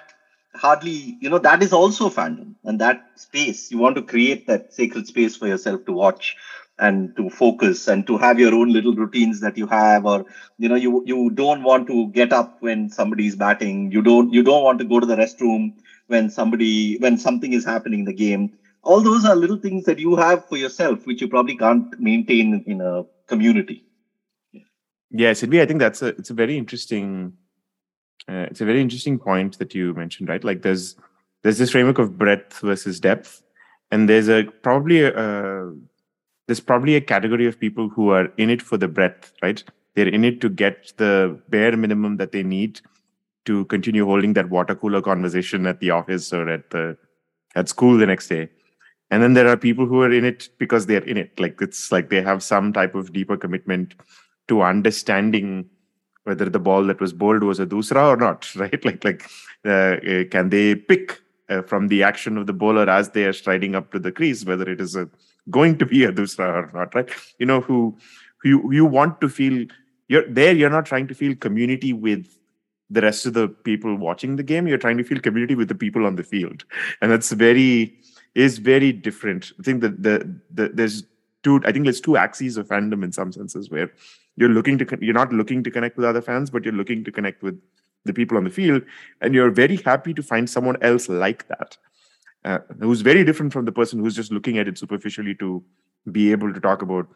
hardly, 0.56 1.18
you 1.20 1.30
know, 1.30 1.38
that 1.40 1.62
is 1.62 1.74
also 1.74 2.10
fandom, 2.10 2.56
and 2.64 2.80
that 2.80 3.00
space 3.16 3.70
you 3.72 3.78
want 3.78 3.96
to 3.96 4.02
create 4.02 4.48
that 4.48 4.74
sacred 4.74 5.06
space 5.06 5.36
for 5.36 5.48
yourself 5.48 5.86
to 5.86 5.92
watch 5.94 6.36
and 6.80 7.16
to 7.16 7.30
focus 7.30 7.88
and 7.88 8.06
to 8.06 8.18
have 8.18 8.40
your 8.40 8.54
own 8.54 8.72
little 8.72 8.94
routines 8.94 9.40
that 9.40 9.58
you 9.58 9.66
have 9.68 10.06
or 10.06 10.26
you 10.58 10.70
know 10.70 10.76
you 10.76 11.04
you 11.06 11.30
don't 11.32 11.64
want 11.64 11.88
to 11.88 12.08
get 12.10 12.32
up 12.32 12.62
when 12.62 12.90
somebody's 12.90 13.36
batting. 13.36 13.92
You 13.92 14.02
don't 14.02 14.32
you 14.32 14.44
don't 14.44 14.64
want 14.64 14.80
to 14.80 14.86
go 14.86 15.00
to 15.00 15.06
the 15.06 15.16
restroom 15.16 15.74
when 16.08 16.30
somebody 16.30 16.98
when 17.00 17.18
something 17.18 17.54
is 17.54 17.66
happening 17.66 18.00
in 18.00 18.06
the 18.06 18.14
game. 18.14 18.54
All 18.84 19.02
those 19.02 19.26
are 19.26 19.36
little 19.36 19.58
things 19.58 19.86
that 19.86 20.00
you 20.00 20.16
have 20.16 20.48
for 20.48 20.58
yourself 20.58 21.06
which 21.06 21.22
you 21.22 21.28
probably 21.28 21.58
can't 21.58 22.00
maintain 22.00 22.64
in 22.68 22.82
a 22.82 23.06
community. 23.26 23.84
Yeah. 25.10 25.32
Sidvi, 25.32 25.62
i 25.62 25.66
think 25.66 25.80
that's 25.80 26.02
a 26.02 26.08
it's 26.08 26.30
a 26.30 26.34
very 26.34 26.58
interesting 26.58 27.34
uh, 28.30 28.46
it's 28.52 28.62
a 28.62 28.66
very 28.66 28.82
interesting 28.82 29.18
point 29.18 29.58
that 29.58 29.74
you 29.74 29.94
mentioned 29.94 30.30
right? 30.30 30.44
Like 30.44 30.62
there's 30.62 30.96
there's 31.44 31.58
this 31.58 31.72
framework 31.72 31.98
of 31.98 32.18
breadth 32.18 32.60
versus 32.60 33.00
depth 33.00 33.42
and 33.92 34.08
there's 34.10 34.28
a 34.28 34.44
probably 34.62 35.02
a, 35.02 35.72
there's 36.48 36.60
probably 36.62 36.96
a 36.96 37.02
category 37.02 37.46
of 37.46 37.60
people 37.60 37.90
who 37.90 38.10
are 38.10 38.32
in 38.38 38.50
it 38.50 38.62
for 38.62 38.78
the 38.78 38.88
breadth, 38.88 39.34
right? 39.42 39.64
They're 39.96 40.08
in 40.08 40.24
it 40.24 40.42
to 40.42 40.50
get 40.50 40.94
the 40.98 41.40
bare 41.50 41.76
minimum 41.76 42.18
that 42.18 42.32
they 42.32 42.44
need 42.44 42.82
to 43.46 43.66
continue 43.66 44.06
holding 44.06 44.34
that 44.34 44.50
water 44.50 44.76
cooler 44.76 45.02
conversation 45.02 45.68
at 45.68 45.80
the 45.80 45.92
office 45.92 46.34
or 46.34 46.50
at 46.50 46.70
the 46.70 46.98
at 47.56 47.70
school 47.70 47.98
the 47.98 48.06
next 48.06 48.28
day. 48.28 48.50
And 49.10 49.24
then 49.24 49.34
there 49.34 49.48
are 49.48 49.58
people 49.58 49.86
who 49.86 50.02
are 50.02 50.12
in 50.12 50.26
it 50.26 50.50
because 50.58 50.86
they're 50.86 51.04
in 51.04 51.18
it. 51.18 51.40
Like 51.40 51.62
it's 51.62 51.92
like 51.92 52.10
they 52.10 52.22
have 52.22 52.44
some 52.44 52.74
type 52.74 52.94
of 52.96 53.14
deeper 53.14 53.38
commitment 53.38 53.96
to 54.48 54.62
understanding 54.62 55.70
whether 56.24 56.50
the 56.50 56.60
ball 56.60 56.84
that 56.84 57.00
was 57.00 57.14
bowled 57.14 57.44
was 57.44 57.60
a 57.60 57.66
doosra 57.66 58.08
or 58.08 58.18
not, 58.18 58.54
right? 58.56 58.84
Like 58.86 59.04
like 59.04 59.30
uh, 59.66 59.70
uh, 59.70 60.24
can 60.30 60.50
they 60.50 60.76
pick 60.76 61.20
uh, 61.50 61.62
from 61.62 61.88
the 61.88 62.04
action 62.04 62.38
of 62.38 62.48
the 62.48 62.54
bowler 62.54 62.90
as 62.90 63.10
they 63.10 63.26
are 63.26 63.34
striding 63.34 63.76
up 63.76 63.92
to 63.92 64.00
the 64.00 64.12
crease 64.12 64.44
whether 64.46 64.70
it 64.70 64.82
is 64.82 64.96
a 64.96 65.10
going 65.50 65.78
to 65.78 65.86
be 65.86 66.04
a 66.04 66.12
doosra 66.12 66.48
or 66.48 66.72
not, 66.74 66.94
right? 66.96 67.10
You 67.40 67.46
know, 67.46 67.62
who, 67.62 67.98
who 68.38 68.50
you, 68.50 68.74
you 68.74 68.86
want 68.86 69.22
to 69.22 69.30
feel 69.30 69.66
you're 70.08 70.28
there, 70.30 70.54
you're 70.54 70.70
not 70.70 70.86
trying 70.86 71.08
to 71.08 71.14
feel 71.14 71.36
community 71.36 71.94
with 71.94 72.38
the 72.90 73.02
rest 73.02 73.26
of 73.26 73.34
the 73.34 73.50
people 73.50 73.96
watching 73.96 74.36
the 74.36 74.44
game. 74.44 74.68
You're 74.68 74.78
trying 74.78 74.98
to 74.98 75.04
feel 75.04 75.20
community 75.20 75.56
with 75.56 75.68
the 75.68 75.76
people 75.76 76.06
on 76.06 76.16
the 76.16 76.24
field. 76.24 76.64
And 77.02 77.12
that's 77.12 77.32
very 77.32 77.98
is 78.36 78.60
very 78.60 78.92
different. 78.92 79.52
I 79.60 79.64
think 79.64 79.82
that 79.82 80.04
the, 80.04 80.40
the 80.54 80.70
there's 80.74 81.04
two 81.44 81.62
I 81.66 81.72
think 81.72 81.86
there's 81.86 82.02
two 82.02 82.18
axes 82.18 82.58
of 82.58 82.68
fandom 82.68 83.04
in 83.04 83.12
some 83.12 83.32
senses 83.32 83.70
where 83.70 83.92
you're 84.36 84.50
looking 84.50 84.78
to 84.78 84.98
you're 85.02 85.14
not 85.14 85.34
looking 85.34 85.64
to 85.64 85.72
connect 85.72 85.98
with 85.98 86.06
other 86.06 86.22
fans, 86.22 86.50
but 86.50 86.64
you're 86.64 86.74
looking 86.74 87.04
to 87.04 87.12
connect 87.12 87.44
with 87.44 87.60
the 88.06 88.14
people 88.14 88.38
on 88.38 88.46
the 88.46 88.50
field, 88.50 88.84
and 89.20 89.34
you're 89.34 89.52
very 89.52 89.76
happy 89.78 90.14
to 90.14 90.24
find 90.24 90.50
someone 90.50 90.82
else 90.82 91.10
like 91.10 91.48
that 91.50 91.78
uh, 92.48 92.60
who's 92.80 93.02
very 93.02 93.24
different 93.24 93.52
from 93.54 93.66
the 93.66 93.72
person 93.72 94.00
who's 94.00 94.16
just 94.16 94.32
looking 94.32 94.58
at 94.58 94.68
it 94.68 94.78
superficially 94.78 95.36
to 95.36 95.64
be 96.12 96.32
able 96.32 96.54
to 96.54 96.60
talk 96.60 96.82
about 96.82 97.08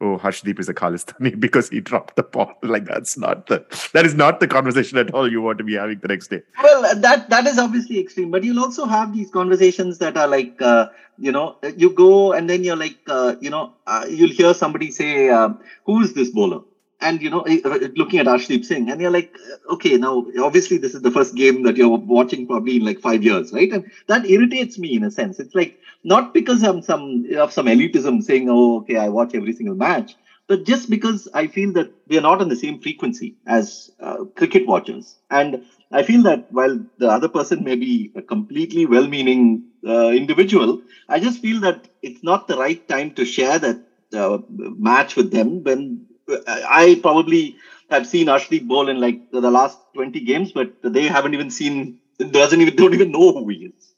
oh, 0.00 0.18
Arshdeep 0.18 0.58
is 0.58 0.68
a 0.68 0.74
Khalistani 0.74 1.38
because 1.46 1.68
he 1.68 1.80
dropped 1.80 2.16
the 2.16 2.22
ball. 2.22 2.54
Like 2.62 2.84
that's 2.84 3.18
not 3.18 3.46
the 3.46 3.58
that 3.94 4.06
is 4.06 4.14
not 4.14 4.40
the 4.40 4.46
conversation 4.46 4.98
at 4.98 5.12
all 5.12 5.30
you 5.30 5.42
want 5.42 5.58
to 5.58 5.64
be 5.64 5.74
having 5.74 5.98
the 5.98 6.08
next 6.08 6.28
day. 6.28 6.42
Well, 6.62 6.94
that 6.94 7.28
that 7.30 7.46
is 7.46 7.58
obviously 7.58 7.98
extreme, 7.98 8.30
but 8.30 8.44
you'll 8.44 8.60
also 8.60 8.86
have 8.86 9.12
these 9.12 9.30
conversations 9.30 9.98
that 9.98 10.16
are 10.16 10.28
like, 10.28 10.62
uh, 10.62 10.88
you 11.18 11.32
know, 11.32 11.56
you 11.76 11.90
go 11.90 12.32
and 12.32 12.48
then 12.48 12.64
you're 12.64 12.76
like, 12.76 12.98
uh, 13.08 13.34
you 13.40 13.50
know, 13.50 13.72
uh, 13.86 14.06
you'll 14.08 14.36
hear 14.40 14.54
somebody 14.54 14.90
say, 14.92 15.28
uh, 15.30 15.48
"Who 15.86 16.00
is 16.02 16.14
this 16.14 16.30
bowler?" 16.30 16.60
And 17.00 17.22
you 17.22 17.30
know, 17.30 17.40
uh, 17.40 17.78
looking 17.96 18.18
at 18.18 18.26
Arshdeep 18.26 18.64
Singh, 18.64 18.90
and 18.90 19.00
you're 19.00 19.10
like, 19.10 19.34
okay, 19.70 19.96
now 19.96 20.24
obviously 20.40 20.76
this 20.76 20.94
is 20.94 21.02
the 21.02 21.10
first 21.10 21.34
game 21.34 21.62
that 21.62 21.76
you're 21.76 21.88
watching 21.88 22.46
probably 22.46 22.76
in 22.76 22.84
like 22.84 23.00
five 23.00 23.22
years, 23.22 23.52
right? 23.52 23.72
And 23.72 23.90
that 24.06 24.26
irritates 24.26 24.78
me 24.78 24.94
in 24.96 25.02
a 25.04 25.10
sense. 25.10 25.38
It's 25.40 25.54
like 25.54 25.78
not 26.04 26.34
because 26.34 26.62
I'm 26.62 26.82
some 26.82 27.24
of 27.36 27.52
some 27.52 27.66
elitism 27.66 28.22
saying, 28.22 28.48
oh, 28.50 28.78
okay, 28.78 28.96
I 28.96 29.08
watch 29.08 29.34
every 29.34 29.52
single 29.52 29.76
match, 29.76 30.16
but 30.46 30.64
just 30.64 30.90
because 30.90 31.28
I 31.32 31.46
feel 31.46 31.72
that 31.72 31.92
we 32.06 32.18
are 32.18 32.22
not 32.22 32.40
on 32.40 32.48
the 32.48 32.56
same 32.56 32.80
frequency 32.80 33.36
as 33.46 33.90
uh, 34.00 34.24
cricket 34.36 34.66
watchers. 34.66 35.18
And 35.30 35.64
I 35.92 36.02
feel 36.02 36.22
that 36.24 36.46
while 36.50 36.78
the 36.98 37.08
other 37.08 37.28
person 37.28 37.64
may 37.64 37.76
be 37.76 38.12
a 38.14 38.22
completely 38.22 38.86
well 38.86 39.06
meaning 39.06 39.62
uh, 39.86 40.08
individual, 40.10 40.82
I 41.08 41.20
just 41.20 41.40
feel 41.40 41.60
that 41.60 41.88
it's 42.02 42.22
not 42.22 42.46
the 42.48 42.56
right 42.56 42.86
time 42.88 43.12
to 43.12 43.24
share 43.24 43.58
that 43.58 43.80
uh, 44.14 44.38
match 44.48 45.16
with 45.16 45.30
them 45.30 45.62
when 45.62 46.06
uh, 46.09 46.09
I 46.46 46.98
probably 47.02 47.56
have 47.90 48.06
seen 48.06 48.26
Arshdeep 48.28 48.66
bowl 48.68 48.88
in 48.88 49.00
like 49.00 49.20
the 49.30 49.50
last 49.50 49.78
20 49.94 50.20
games, 50.20 50.52
but 50.52 50.72
they 50.82 51.06
haven't 51.06 51.34
even 51.34 51.50
seen, 51.50 51.98
doesn't 52.18 52.60
even, 52.60 52.76
don't 52.76 52.94
even 52.94 53.12
know 53.12 53.32
who 53.32 53.48
he 53.48 53.66
is. 53.66 53.94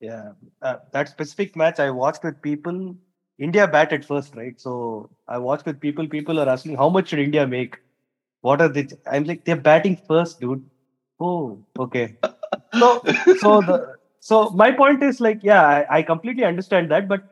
Yeah, 0.00 0.32
uh, 0.62 0.76
that 0.92 1.08
specific 1.08 1.56
match 1.56 1.78
I 1.78 1.90
watched 1.90 2.24
with 2.24 2.40
people. 2.40 2.96
India 3.38 3.66
batted 3.68 4.04
first, 4.04 4.34
right? 4.34 4.58
So 4.58 5.10
I 5.28 5.38
watched 5.38 5.66
with 5.66 5.80
people. 5.80 6.08
People 6.08 6.40
are 6.40 6.48
asking 6.48 6.76
how 6.76 6.88
much 6.88 7.08
should 7.08 7.18
India 7.18 7.46
make? 7.46 7.76
What 8.42 8.60
are 8.60 8.68
they? 8.68 8.88
I'm 9.06 9.24
like 9.24 9.44
they're 9.44 9.56
batting 9.56 9.98
first, 10.08 10.40
dude. 10.40 10.64
Oh, 11.20 11.64
okay. 11.78 12.16
So, 12.74 13.06
so 13.34 13.62
the 13.62 13.96
so 14.20 14.50
my 14.50 14.72
point 14.72 15.02
is 15.02 15.20
like, 15.20 15.40
yeah, 15.42 15.62
I, 15.62 15.98
I 15.98 16.02
completely 16.02 16.44
understand 16.44 16.90
that, 16.90 17.08
but 17.08 17.22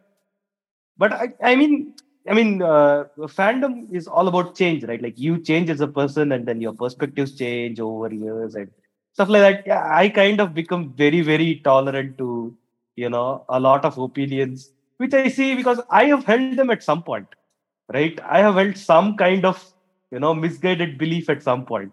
but 0.97 1.13
I 1.13 1.29
I 1.43 1.57
mean 1.57 1.95
I 2.29 2.35
mean, 2.35 2.63
uh, 2.63 3.05
fandom 3.19 3.93
is 3.93 4.07
all 4.07 4.29
about 4.29 4.55
change, 4.55 4.85
right? 4.85 5.01
Like 5.01 5.19
you 5.19 5.39
change 5.39 5.71
as 5.71 5.81
a 5.81 5.89
person, 5.89 6.33
and 6.33 6.47
then 6.47 6.61
your 6.61 6.75
perspectives 6.75 7.35
change 7.35 7.81
over 7.81 8.13
years 8.13 8.55
and 8.55 8.71
stuff 9.15 9.29
like 9.29 9.43
that. 9.43 9.67
Yeah, 9.67 9.85
I 9.91 10.09
kind 10.09 10.41
of 10.41 10.55
become 10.55 10.93
very, 10.95 11.23
very 11.23 11.61
tolerant 11.65 12.19
to, 12.19 12.57
you 12.97 13.09
know, 13.09 13.45
a 13.49 13.59
lot 13.59 13.85
of 13.85 13.99
opinions, 13.99 14.73
which 14.99 15.15
I 15.15 15.29
see 15.29 15.55
because 15.57 15.81
I 15.91 16.05
have 16.07 16.25
held 16.25 16.57
them 16.57 16.71
at 16.71 16.83
some 16.83 17.03
point, 17.03 17.29
right? 17.93 18.19
I 18.23 18.41
have 18.41 18.57
held 18.57 18.77
some 18.77 19.17
kind 19.17 19.45
of, 19.45 19.65
you 20.11 20.21
know, 20.21 20.35
misguided 20.35 20.99
belief 20.99 21.31
at 21.31 21.43
some 21.43 21.65
point, 21.65 21.93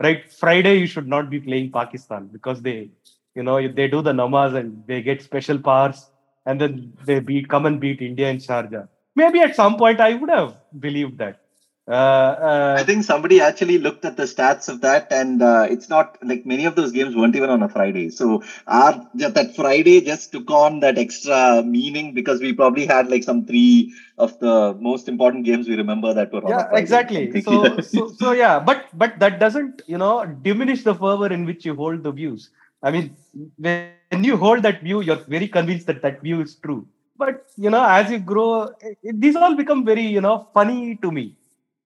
right? 0.00 0.30
Friday 0.30 0.76
you 0.76 0.86
should 0.86 1.08
not 1.08 1.30
be 1.30 1.40
playing 1.40 1.72
Pakistan 1.72 2.28
because 2.28 2.60
they, 2.62 2.90
you 3.34 3.42
know, 3.42 3.56
they 3.66 3.88
do 3.88 4.02
the 4.02 4.12
namaz 4.12 4.54
and 4.54 4.82
they 4.86 5.02
get 5.02 5.22
special 5.22 5.58
powers, 5.58 6.10
and 6.46 6.60
then 6.60 6.92
they 7.04 7.20
beat, 7.20 7.48
come 7.48 7.66
and 7.66 7.80
beat 7.80 8.02
India 8.02 8.28
in 8.28 8.36
Sharjah 8.36 8.88
maybe 9.14 9.40
at 9.40 9.54
some 9.54 9.76
point 9.76 10.00
I 10.00 10.14
would 10.14 10.30
have 10.30 10.54
believed 10.78 11.18
that. 11.18 11.40
Uh, 11.86 11.92
uh, 11.92 12.76
I 12.78 12.82
think 12.82 13.04
somebody 13.04 13.42
actually 13.42 13.76
looked 13.76 14.06
at 14.06 14.16
the 14.16 14.22
stats 14.22 14.70
of 14.70 14.80
that, 14.80 15.06
and 15.10 15.42
uh, 15.42 15.66
it's 15.68 15.90
not 15.90 16.16
like 16.22 16.46
many 16.46 16.64
of 16.64 16.76
those 16.76 16.92
games 16.92 17.14
weren't 17.14 17.36
even 17.36 17.50
on 17.50 17.62
a 17.62 17.68
Friday. 17.68 18.08
So 18.08 18.42
our 18.66 19.06
that 19.16 19.54
Friday 19.54 20.00
just 20.00 20.32
took 20.32 20.50
on 20.50 20.80
that 20.80 20.96
extra 20.96 21.62
meaning 21.62 22.14
because 22.14 22.40
we 22.40 22.54
probably 22.54 22.86
had 22.86 23.08
like 23.08 23.22
some 23.22 23.44
three 23.44 23.92
of 24.16 24.38
the 24.38 24.74
most 24.80 25.08
important 25.08 25.44
games 25.44 25.68
we 25.68 25.76
remember 25.76 26.14
that 26.14 26.32
were 26.32 26.42
on. 26.42 26.50
yeah 26.50 26.70
exactly. 26.72 27.42
So, 27.42 27.78
so 27.80 28.08
so 28.08 28.32
yeah, 28.32 28.58
but 28.58 28.86
but 28.94 29.18
that 29.18 29.38
doesn't 29.38 29.82
you 29.86 29.98
know 29.98 30.24
diminish 30.24 30.84
the 30.84 30.94
fervor 30.94 31.30
in 31.30 31.44
which 31.44 31.66
you 31.66 31.74
hold 31.74 32.02
the 32.02 32.12
views. 32.12 32.48
I 32.82 32.92
mean, 32.92 33.14
when 33.58 34.24
you 34.24 34.38
hold 34.38 34.62
that 34.62 34.80
view, 34.80 35.02
you're 35.02 35.24
very 35.28 35.48
convinced 35.48 35.86
that 35.88 36.00
that 36.00 36.22
view 36.22 36.40
is 36.40 36.54
true 36.54 36.86
but 37.16 37.46
you 37.56 37.70
know 37.70 37.84
as 37.84 38.10
you 38.10 38.18
grow 38.18 38.70
it, 38.80 39.20
these 39.20 39.36
all 39.36 39.54
become 39.54 39.84
very 39.84 40.02
you 40.02 40.20
know 40.20 40.48
funny 40.54 40.96
to 40.96 41.10
me. 41.10 41.36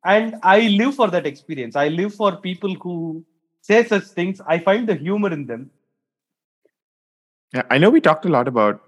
And 0.05 0.37
i 0.43 0.61
live 0.61 0.95
for 0.95 1.09
that 1.09 1.27
experience. 1.27 1.77
I 1.77 1.89
live 1.89 2.15
for 2.15 2.37
people 2.37 2.75
who 2.75 3.25
say 3.63 3.85
such 3.85 4.05
things. 4.05 4.41
I 4.47 4.59
find 4.59 4.89
the 4.89 4.95
humor 4.95 5.33
in 5.33 5.47
them. 5.47 5.71
Yeah 7.53 7.63
i 7.71 7.79
know 7.79 7.91
we 7.91 8.01
talked 8.01 8.25
a 8.27 8.29
lot 8.29 8.49
about 8.49 8.81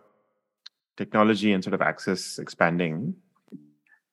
technology 0.97 1.53
and 1.53 1.65
sort 1.65 1.75
of 1.75 1.81
access 1.81 2.39
expanding. 2.39 3.15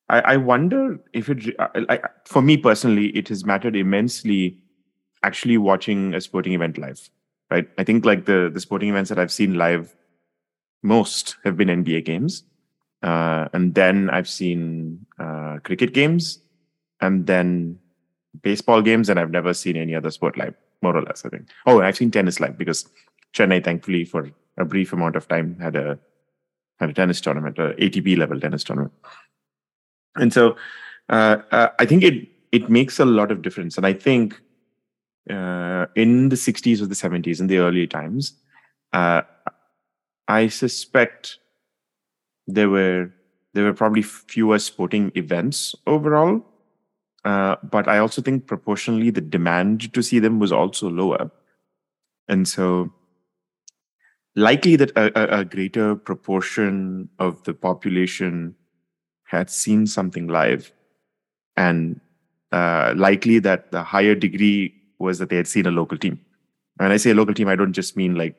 I, 0.09 0.19
I 0.33 0.37
wonder 0.37 0.99
if 1.11 1.29
it 1.29 1.53
uh, 1.59 1.67
I, 1.89 1.99
for 2.25 2.41
me 2.41 2.55
personally 2.55 3.07
it 3.07 3.27
has 3.27 3.45
mattered 3.45 3.75
immensely 3.75 4.57
actually 5.23 5.57
watching 5.57 6.13
a 6.13 6.21
sporting 6.21 6.53
event 6.53 6.77
live 6.77 7.09
right? 7.51 7.67
I 7.77 7.83
think 7.83 8.05
like 8.05 8.25
the 8.25 8.49
the 8.53 8.59
sporting 8.61 8.89
events 8.89 9.09
that 9.09 9.19
i've 9.19 9.31
seen 9.31 9.55
live 9.55 9.95
most 10.83 11.37
have 11.43 11.57
been 11.57 11.69
NBA 11.69 12.05
games. 12.05 12.43
Uh, 13.03 13.47
and 13.53 13.75
then 13.75 14.09
I've 14.09 14.27
seen 14.27 15.05
uh, 15.19 15.57
cricket 15.63 15.93
games 15.93 16.39
and 17.01 17.27
then 17.27 17.79
baseball 18.41 18.81
games, 18.81 19.09
and 19.09 19.19
I've 19.19 19.31
never 19.31 19.53
seen 19.53 19.77
any 19.77 19.95
other 19.95 20.11
sport 20.11 20.37
live, 20.37 20.55
more 20.81 20.95
or 20.95 21.01
less, 21.01 21.25
I 21.25 21.29
think. 21.29 21.47
Oh, 21.65 21.81
I've 21.81 21.97
seen 21.97 22.11
tennis 22.11 22.39
live 22.39 22.57
because 22.57 22.89
Chennai, 23.33 23.63
thankfully, 23.63 24.03
for 24.03 24.29
a 24.57 24.65
brief 24.65 24.93
amount 24.93 25.15
of 25.15 25.27
time, 25.27 25.57
had 25.59 25.75
a 25.75 25.99
had 26.79 26.89
a 26.89 26.93
tennis 26.93 27.21
tournament, 27.21 27.57
a 27.57 27.73
ATP 27.73 28.17
level 28.17 28.39
tennis 28.39 28.63
tournament. 28.63 28.93
And 30.15 30.31
so 30.31 30.55
uh, 31.09 31.37
uh, 31.51 31.69
I 31.79 31.85
think 31.85 32.03
it 32.03 32.27
it 32.51 32.69
makes 32.69 32.99
a 32.99 33.05
lot 33.05 33.31
of 33.31 33.41
difference. 33.41 33.77
And 33.77 33.85
I 33.85 33.93
think 33.93 34.39
uh, 35.29 35.85
in 35.95 36.29
the 36.29 36.35
60s 36.35 36.81
or 36.81 36.85
the 36.85 36.95
70s, 36.95 37.39
in 37.39 37.47
the 37.47 37.57
early 37.57 37.87
times, 37.87 38.33
uh, 38.93 39.21
I 40.27 40.47
suspect 40.47 41.39
there 42.47 42.69
were 42.69 43.11
there 43.53 43.63
were 43.63 43.73
probably 43.73 44.01
fewer 44.01 44.59
sporting 44.59 45.11
events 45.15 45.73
overall, 45.87 46.45
uh, 47.25 47.55
but 47.63 47.87
I 47.87 47.97
also 47.97 48.21
think 48.21 48.45
proportionally 48.45 49.09
the 49.09 49.21
demand 49.21 49.91
to 49.93 50.03
see 50.03 50.19
them 50.19 50.39
was 50.39 50.51
also 50.51 50.89
lower, 50.89 51.31
and 52.27 52.47
so 52.47 52.93
likely 54.35 54.75
that 54.75 54.91
a, 54.91 55.39
a 55.39 55.45
greater 55.45 55.95
proportion 55.95 57.09
of 57.19 57.43
the 57.43 57.53
population 57.53 58.55
had 59.25 59.49
seen 59.49 59.87
something 59.87 60.27
live, 60.27 60.71
and 61.55 61.99
uh, 62.51 62.93
likely 62.95 63.39
that 63.39 63.71
the 63.71 63.83
higher 63.83 64.15
degree 64.15 64.73
was 64.99 65.19
that 65.19 65.29
they 65.29 65.37
had 65.37 65.47
seen 65.47 65.65
a 65.65 65.71
local 65.71 65.97
team. 65.97 66.19
When 66.77 66.91
I 66.91 66.97
say 66.97 67.11
a 67.11 67.15
local 67.15 67.33
team, 67.33 67.47
I 67.47 67.55
don't 67.55 67.73
just 67.73 67.97
mean 67.97 68.15
like 68.15 68.35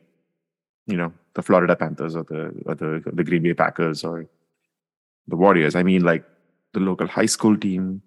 you 0.88 0.96
know 0.96 1.12
the 1.35 1.42
Florida 1.42 1.77
Panthers 1.77 2.16
or 2.16 2.24
the 2.24 2.53
or 2.66 2.74
the 2.74 3.03
the 3.12 3.22
Green 3.22 3.42
Bay 3.42 3.55
Packers 3.55 4.03
or 4.03 4.27
the 5.29 5.37
Warriors. 5.37 5.77
I 5.77 5.83
mean 5.83 6.03
like 6.03 6.24
the 6.72 6.81
local 6.81 7.07
high 7.07 7.27
school 7.27 7.57
team, 7.57 8.03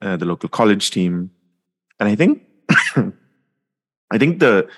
uh, 0.00 0.16
the 0.16 0.24
local 0.24 0.48
college 0.48 0.90
team, 0.90 1.30
and 2.00 2.08
I 2.08 2.14
think 2.14 2.42
I 4.10 4.18
think 4.18 4.38
the 4.38 4.68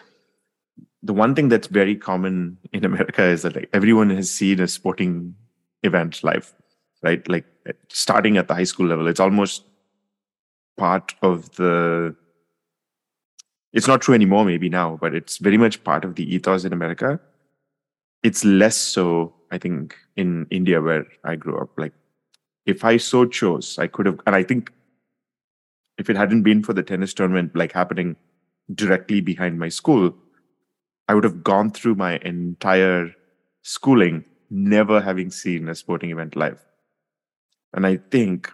the 1.02 1.12
one 1.12 1.34
thing 1.34 1.48
that's 1.48 1.66
very 1.68 1.94
common 1.94 2.58
in 2.72 2.84
America 2.84 3.22
is 3.22 3.42
that 3.42 3.54
like 3.54 3.70
everyone 3.72 4.10
has 4.10 4.30
seen 4.30 4.60
a 4.60 4.68
sporting 4.68 5.34
event 5.82 6.22
live, 6.24 6.52
right? 7.02 7.26
Like 7.28 7.46
starting 7.88 8.36
at 8.36 8.48
the 8.48 8.54
high 8.54 8.64
school 8.64 8.86
level, 8.86 9.06
it's 9.06 9.20
almost 9.20 9.64
part 10.76 11.14
of 11.22 11.54
the 11.56 12.16
it's 13.72 13.86
not 13.86 14.00
true 14.00 14.14
anymore 14.14 14.44
maybe 14.44 14.68
now 14.68 14.98
but 15.00 15.14
it's 15.14 15.38
very 15.38 15.56
much 15.56 15.82
part 15.84 16.04
of 16.04 16.14
the 16.14 16.34
ethos 16.34 16.64
in 16.64 16.72
america. 16.72 17.20
It's 18.22 18.44
less 18.44 18.76
so 18.76 19.32
i 19.50 19.58
think 19.58 19.96
in 20.16 20.46
india 20.50 20.80
where 20.80 21.06
i 21.24 21.36
grew 21.36 21.58
up. 21.58 21.70
Like 21.78 21.94
if 22.66 22.84
i 22.84 22.96
so 22.96 23.24
chose 23.26 23.78
i 23.78 23.86
could 23.86 24.06
have 24.06 24.20
and 24.26 24.36
i 24.36 24.42
think 24.42 24.72
if 25.98 26.10
it 26.10 26.16
hadn't 26.16 26.42
been 26.42 26.62
for 26.62 26.72
the 26.72 26.82
tennis 26.82 27.14
tournament 27.14 27.54
like 27.54 27.72
happening 27.72 28.16
directly 28.74 29.20
behind 29.20 29.58
my 29.58 29.68
school 29.68 30.14
i 31.08 31.14
would 31.14 31.24
have 31.24 31.42
gone 31.42 31.70
through 31.70 31.94
my 31.94 32.18
entire 32.18 33.14
schooling 33.62 34.24
never 34.50 35.00
having 35.00 35.30
seen 35.30 35.68
a 35.68 35.74
sporting 35.74 36.10
event 36.10 36.36
live. 36.36 36.58
And 37.72 37.86
i 37.86 37.96
think 37.96 38.52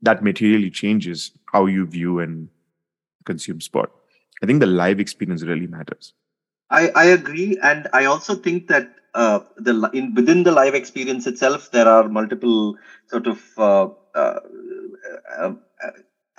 that 0.00 0.22
materially 0.22 0.70
changes 0.70 1.32
how 1.52 1.66
you 1.66 1.86
view 1.86 2.18
and 2.20 2.48
consume 3.24 3.60
sport. 3.60 3.90
I 4.42 4.46
think 4.46 4.60
the 4.60 4.66
live 4.66 5.00
experience 5.00 5.42
really 5.42 5.66
matters. 5.66 6.14
I, 6.70 6.88
I 6.96 7.04
agree, 7.06 7.58
and 7.62 7.88
I 7.92 8.06
also 8.06 8.34
think 8.34 8.68
that 8.68 8.94
uh, 9.14 9.40
the 9.56 9.90
in 9.92 10.14
within 10.14 10.42
the 10.42 10.52
live 10.52 10.74
experience 10.74 11.26
itself, 11.26 11.70
there 11.70 11.86
are 11.86 12.08
multiple 12.08 12.76
sort 13.08 13.26
of 13.26 13.42
uh, 13.58 13.88
uh, 14.14 14.40
uh 15.38 15.52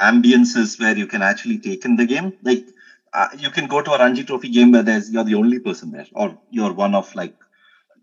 ambiences 0.01 0.79
where 0.79 0.97
you 0.97 1.05
can 1.05 1.21
actually 1.21 1.59
take 1.59 1.85
in 1.85 1.95
the 1.95 2.05
game. 2.05 2.33
Like 2.41 2.65
uh, 3.13 3.27
you 3.37 3.51
can 3.51 3.67
go 3.67 3.81
to 3.81 3.91
a 3.91 3.99
Ranji 3.99 4.23
Trophy 4.23 4.49
game 4.49 4.71
where 4.71 4.81
there's 4.81 5.11
you're 5.11 5.23
the 5.23 5.35
only 5.35 5.59
person 5.59 5.91
there, 5.91 6.07
or 6.13 6.37
you're 6.49 6.73
one 6.73 6.95
of 6.95 7.13
like 7.15 7.35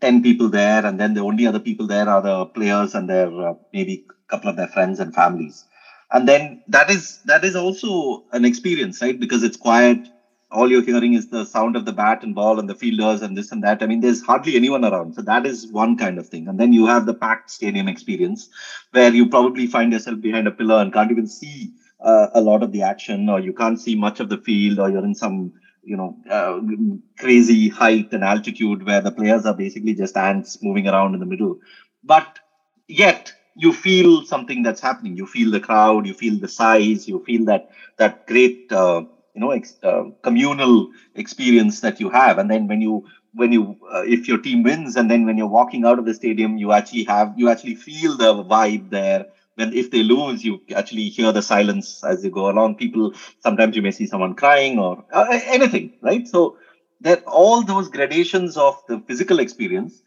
10 0.01 0.23
people 0.23 0.49
there 0.49 0.85
and 0.85 0.99
then 0.99 1.13
the 1.13 1.21
only 1.21 1.45
other 1.45 1.59
people 1.59 1.87
there 1.87 2.09
are 2.09 2.21
the 2.21 2.45
players 2.47 2.95
and 2.95 3.09
their 3.09 3.29
uh, 3.49 3.53
maybe 3.71 4.05
a 4.09 4.31
couple 4.31 4.49
of 4.49 4.57
their 4.57 4.67
friends 4.67 4.99
and 4.99 5.13
families 5.13 5.65
and 6.11 6.27
then 6.27 6.61
that 6.67 6.89
is 6.89 7.19
that 7.25 7.43
is 7.43 7.55
also 7.55 8.25
an 8.31 8.45
experience 8.45 9.01
right? 9.01 9.19
Because 9.19 9.43
it's 9.43 9.57
quiet. 9.57 10.07
All 10.51 10.69
you're 10.69 10.81
hearing 10.81 11.13
is 11.13 11.29
the 11.29 11.45
sound 11.45 11.77
of 11.77 11.85
the 11.85 11.93
bat 11.93 12.23
and 12.23 12.35
ball 12.35 12.59
and 12.59 12.69
the 12.69 12.75
fielders 12.75 13.21
and 13.21 13.37
this 13.37 13.51
and 13.53 13.63
that. 13.63 13.81
I 13.81 13.85
mean 13.85 14.01
there's 14.01 14.21
hardly 14.21 14.55
anyone 14.55 14.83
around. 14.83 15.13
So 15.13 15.21
that 15.21 15.45
is 15.45 15.71
one 15.71 15.97
kind 15.97 16.19
of 16.19 16.27
thing. 16.27 16.47
And 16.47 16.59
then 16.59 16.73
you 16.73 16.85
have 16.87 17.05
the 17.05 17.13
packed 17.13 17.49
stadium 17.49 17.87
experience 17.87 18.49
where 18.91 19.13
you 19.13 19.29
probably 19.29 19.67
find 19.67 19.93
yourself 19.93 20.19
behind 20.19 20.47
a 20.47 20.51
pillar 20.51 20.81
and 20.81 20.91
can't 20.91 21.11
even 21.11 21.27
see 21.27 21.71
uh, 22.01 22.27
a 22.33 22.41
lot 22.41 22.63
of 22.63 22.71
the 22.73 22.81
action 22.81 23.29
or 23.29 23.39
you 23.39 23.53
can't 23.53 23.79
see 23.79 23.95
much 23.95 24.19
of 24.19 24.27
the 24.27 24.37
field 24.37 24.79
or 24.79 24.89
you're 24.89 25.05
in 25.05 25.15
some 25.15 25.53
you 25.83 25.95
know 25.95 26.17
uh, 26.29 26.59
crazy 27.17 27.69
height 27.69 28.11
and 28.11 28.23
altitude 28.23 28.85
where 28.85 29.01
the 29.01 29.11
players 29.11 29.45
are 29.45 29.53
basically 29.53 29.93
just 29.93 30.17
ants 30.17 30.61
moving 30.61 30.87
around 30.87 31.13
in 31.13 31.19
the 31.21 31.25
middle. 31.25 31.59
But 32.03 32.39
yet 32.87 33.33
you 33.55 33.73
feel 33.73 34.23
something 34.23 34.63
that's 34.63 34.81
happening. 34.81 35.15
You 35.15 35.25
feel 35.25 35.51
the 35.51 35.59
crowd 35.59 36.05
you 36.07 36.13
feel 36.13 36.39
the 36.39 36.47
size 36.47 37.07
you 37.07 37.19
feel 37.25 37.45
that 37.45 37.67
that 37.97 38.25
great 38.27 38.71
uh, 38.71 39.01
you 39.33 39.41
know 39.41 39.51
ex- 39.51 39.77
uh, 39.83 40.03
communal 40.23 40.87
experience 41.15 41.79
that 41.81 41.99
you 41.99 42.09
have. 42.09 42.37
And 42.37 42.49
then 42.49 42.67
when 42.67 42.81
you 42.81 43.03
when 43.33 43.51
you 43.51 43.77
uh, 43.93 44.03
if 44.05 44.27
your 44.27 44.37
team 44.37 44.63
wins 44.63 44.95
and 44.95 45.09
then 45.09 45.25
when 45.25 45.37
you're 45.37 45.47
walking 45.59 45.85
out 45.85 45.99
of 45.99 46.05
the 46.05 46.13
stadium 46.13 46.57
you 46.57 46.71
actually 46.71 47.03
have 47.05 47.33
you 47.35 47.49
actually 47.49 47.75
feel 47.75 48.17
the 48.17 48.43
vibe 48.43 48.89
there. 48.89 49.25
When 49.55 49.73
if 49.73 49.91
they 49.91 50.03
lose 50.03 50.43
you 50.43 50.61
actually 50.75 51.09
hear 51.09 51.31
the 51.31 51.41
silence 51.41 52.03
as 52.03 52.23
you 52.23 52.29
go 52.29 52.49
along. 52.49 52.75
People 52.75 53.13
sometimes 53.39 53.75
you 53.75 53.81
may 53.81 53.91
see 53.91 54.05
someone 54.05 54.33
crying 54.33 54.79
or 54.79 55.03
uh, 55.11 55.39
anything 55.47 55.91
right? 56.01 56.25
So 56.27 56.57
that 57.01 57.23
all 57.25 57.63
those 57.63 57.89
gradations 57.89 58.57
of 58.57 58.75
the 58.87 58.99
physical 59.07 59.39
experience. 59.39 60.01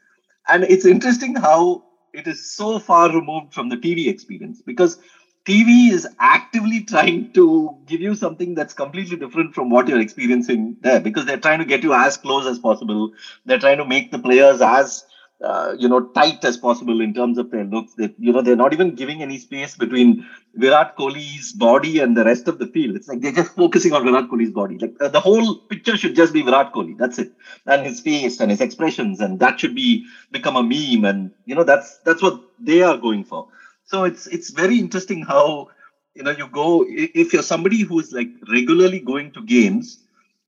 And 0.49 0.65
it's 0.65 0.85
interesting 0.85 1.37
how 1.37 1.83
it 2.15 2.27
is 2.27 2.41
so 2.45 2.79
far 2.79 3.13
removed 3.13 3.53
from 3.53 3.69
the 3.69 3.77
tv 3.77 4.09
experience 4.09 4.63
because 4.63 4.99
TV 5.45 5.91
is 5.91 6.09
actively 6.19 6.81
trying 6.81 7.31
to 7.33 7.77
give 7.85 8.01
you 8.01 8.15
something 8.15 8.55
that's 8.55 8.73
completely 8.73 9.17
different 9.17 9.55
from 9.55 9.69
what 9.69 9.87
you're 9.87 10.01
experiencing 10.01 10.75
there 10.81 11.01
because 11.01 11.27
they're 11.27 11.37
trying 11.37 11.59
to 11.59 11.67
get 11.67 11.83
you 11.83 11.93
as 11.93 12.17
close 12.17 12.47
as 12.47 12.59
possible. 12.59 13.13
They're 13.45 13.59
trying 13.59 13.77
to 13.77 13.85
make 13.85 14.11
the 14.11 14.19
players 14.19 14.63
as 14.63 15.05
uh, 15.45 15.75
you 15.79 15.89
know 15.89 16.01
tight 16.19 16.45
as 16.45 16.57
possible 16.57 17.01
in 17.01 17.15
terms 17.15 17.39
of 17.39 17.51
their 17.51 17.65
looks. 17.65 17.95
That 17.95 18.15
you 18.19 18.33
know 18.33 18.43
they're 18.43 18.57
not 18.65 18.73
even 18.73 18.95
giving 18.95 19.23
any 19.23 19.39
space 19.39 19.77
between 19.77 20.27
Virat 20.55 20.97
Kohli's 20.97 21.53
body 21.53 21.99
and 22.01 22.17
the 22.17 22.25
rest 22.25 22.49
of 22.49 22.59
the 22.59 22.67
field. 22.67 22.97
It's 22.97 23.09
like 23.09 23.21
they're 23.21 23.33
just 23.33 23.55
focusing 23.57 23.93
on 23.93 24.05
Virat 24.05 24.29
Kohli's 24.31 24.53
body. 24.53 24.79
Like 24.79 24.95
uh, 25.01 25.09
the 25.09 25.21
whole 25.21 25.57
picture 25.57 25.97
should 25.97 26.17
just 26.17 26.33
be 26.33 26.43
Virat 26.43 26.73
Kohli. 26.73 26.97
That's 26.99 27.19
it, 27.19 27.33
and 27.67 27.87
his 27.87 28.01
face 28.01 28.41
and 28.41 28.51
his 28.51 28.61
expressions, 28.61 29.21
and 29.21 29.41
that 29.41 29.61
should 29.61 29.75
be 29.75 30.07
become 30.31 30.57
a 30.57 30.63
meme. 30.63 31.05
And 31.05 31.31
you 31.47 31.55
know 31.55 31.65
that's 31.65 31.99
that's 31.99 32.23
what 32.23 32.41
they 32.59 32.83
are 32.83 32.97
going 32.97 33.25
for 33.25 33.49
so 33.85 34.05
it's 34.05 34.27
it's 34.27 34.51
very 34.51 34.79
interesting 34.79 35.23
how 35.23 35.69
you 36.15 36.23
know 36.23 36.31
you 36.31 36.49
go 36.49 36.85
if 36.89 37.33
you're 37.33 37.43
somebody 37.43 37.83
who's 37.83 38.13
like 38.13 38.29
regularly 38.51 39.01
going 39.01 39.31
to 39.33 39.43
games 39.43 39.99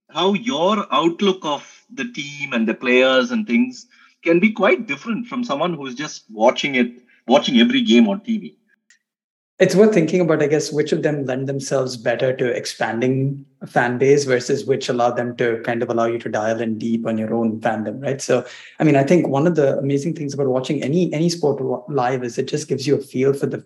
how 0.09 0.33
your 0.33 0.85
outlook 0.91 1.39
of 1.43 1.85
the 1.93 2.05
team 2.11 2.53
and 2.53 2.67
the 2.67 2.73
players 2.73 3.31
and 3.31 3.45
things 3.45 3.87
can 4.23 4.39
be 4.39 4.51
quite 4.51 4.87
different 4.87 5.27
from 5.27 5.43
someone 5.43 5.73
who's 5.73 5.95
just 5.95 6.25
watching 6.29 6.75
it 6.75 6.91
watching 7.27 7.59
every 7.59 7.81
game 7.81 8.07
on 8.07 8.19
tv 8.21 8.55
it's 9.59 9.75
worth 9.75 9.93
thinking 9.93 10.21
about 10.21 10.41
i 10.41 10.47
guess 10.47 10.71
which 10.71 10.91
of 10.91 11.03
them 11.03 11.25
lend 11.25 11.47
themselves 11.47 11.97
better 11.97 12.35
to 12.35 12.45
expanding 12.45 13.45
fan 13.67 13.97
base 13.97 14.23
versus 14.25 14.65
which 14.65 14.89
allow 14.89 15.09
them 15.09 15.35
to 15.35 15.61
kind 15.63 15.81
of 15.81 15.89
allow 15.89 16.05
you 16.05 16.19
to 16.19 16.29
dial 16.29 16.61
in 16.61 16.77
deep 16.77 17.05
on 17.07 17.17
your 17.17 17.33
own 17.33 17.59
fandom 17.59 18.01
right? 18.01 18.21
So 18.21 18.45
i 18.79 18.83
mean 18.83 18.95
i 18.95 19.03
think 19.03 19.27
one 19.27 19.47
of 19.47 19.55
the 19.55 19.77
amazing 19.77 20.13
things 20.15 20.33
about 20.33 20.47
watching 20.47 20.83
any 20.83 21.11
any 21.13 21.29
sport 21.29 21.61
live 21.89 22.23
is 22.23 22.37
it 22.37 22.47
just 22.47 22.67
gives 22.67 22.87
you 22.87 22.95
a 22.95 23.01
feel 23.01 23.33
for 23.33 23.47
the 23.47 23.65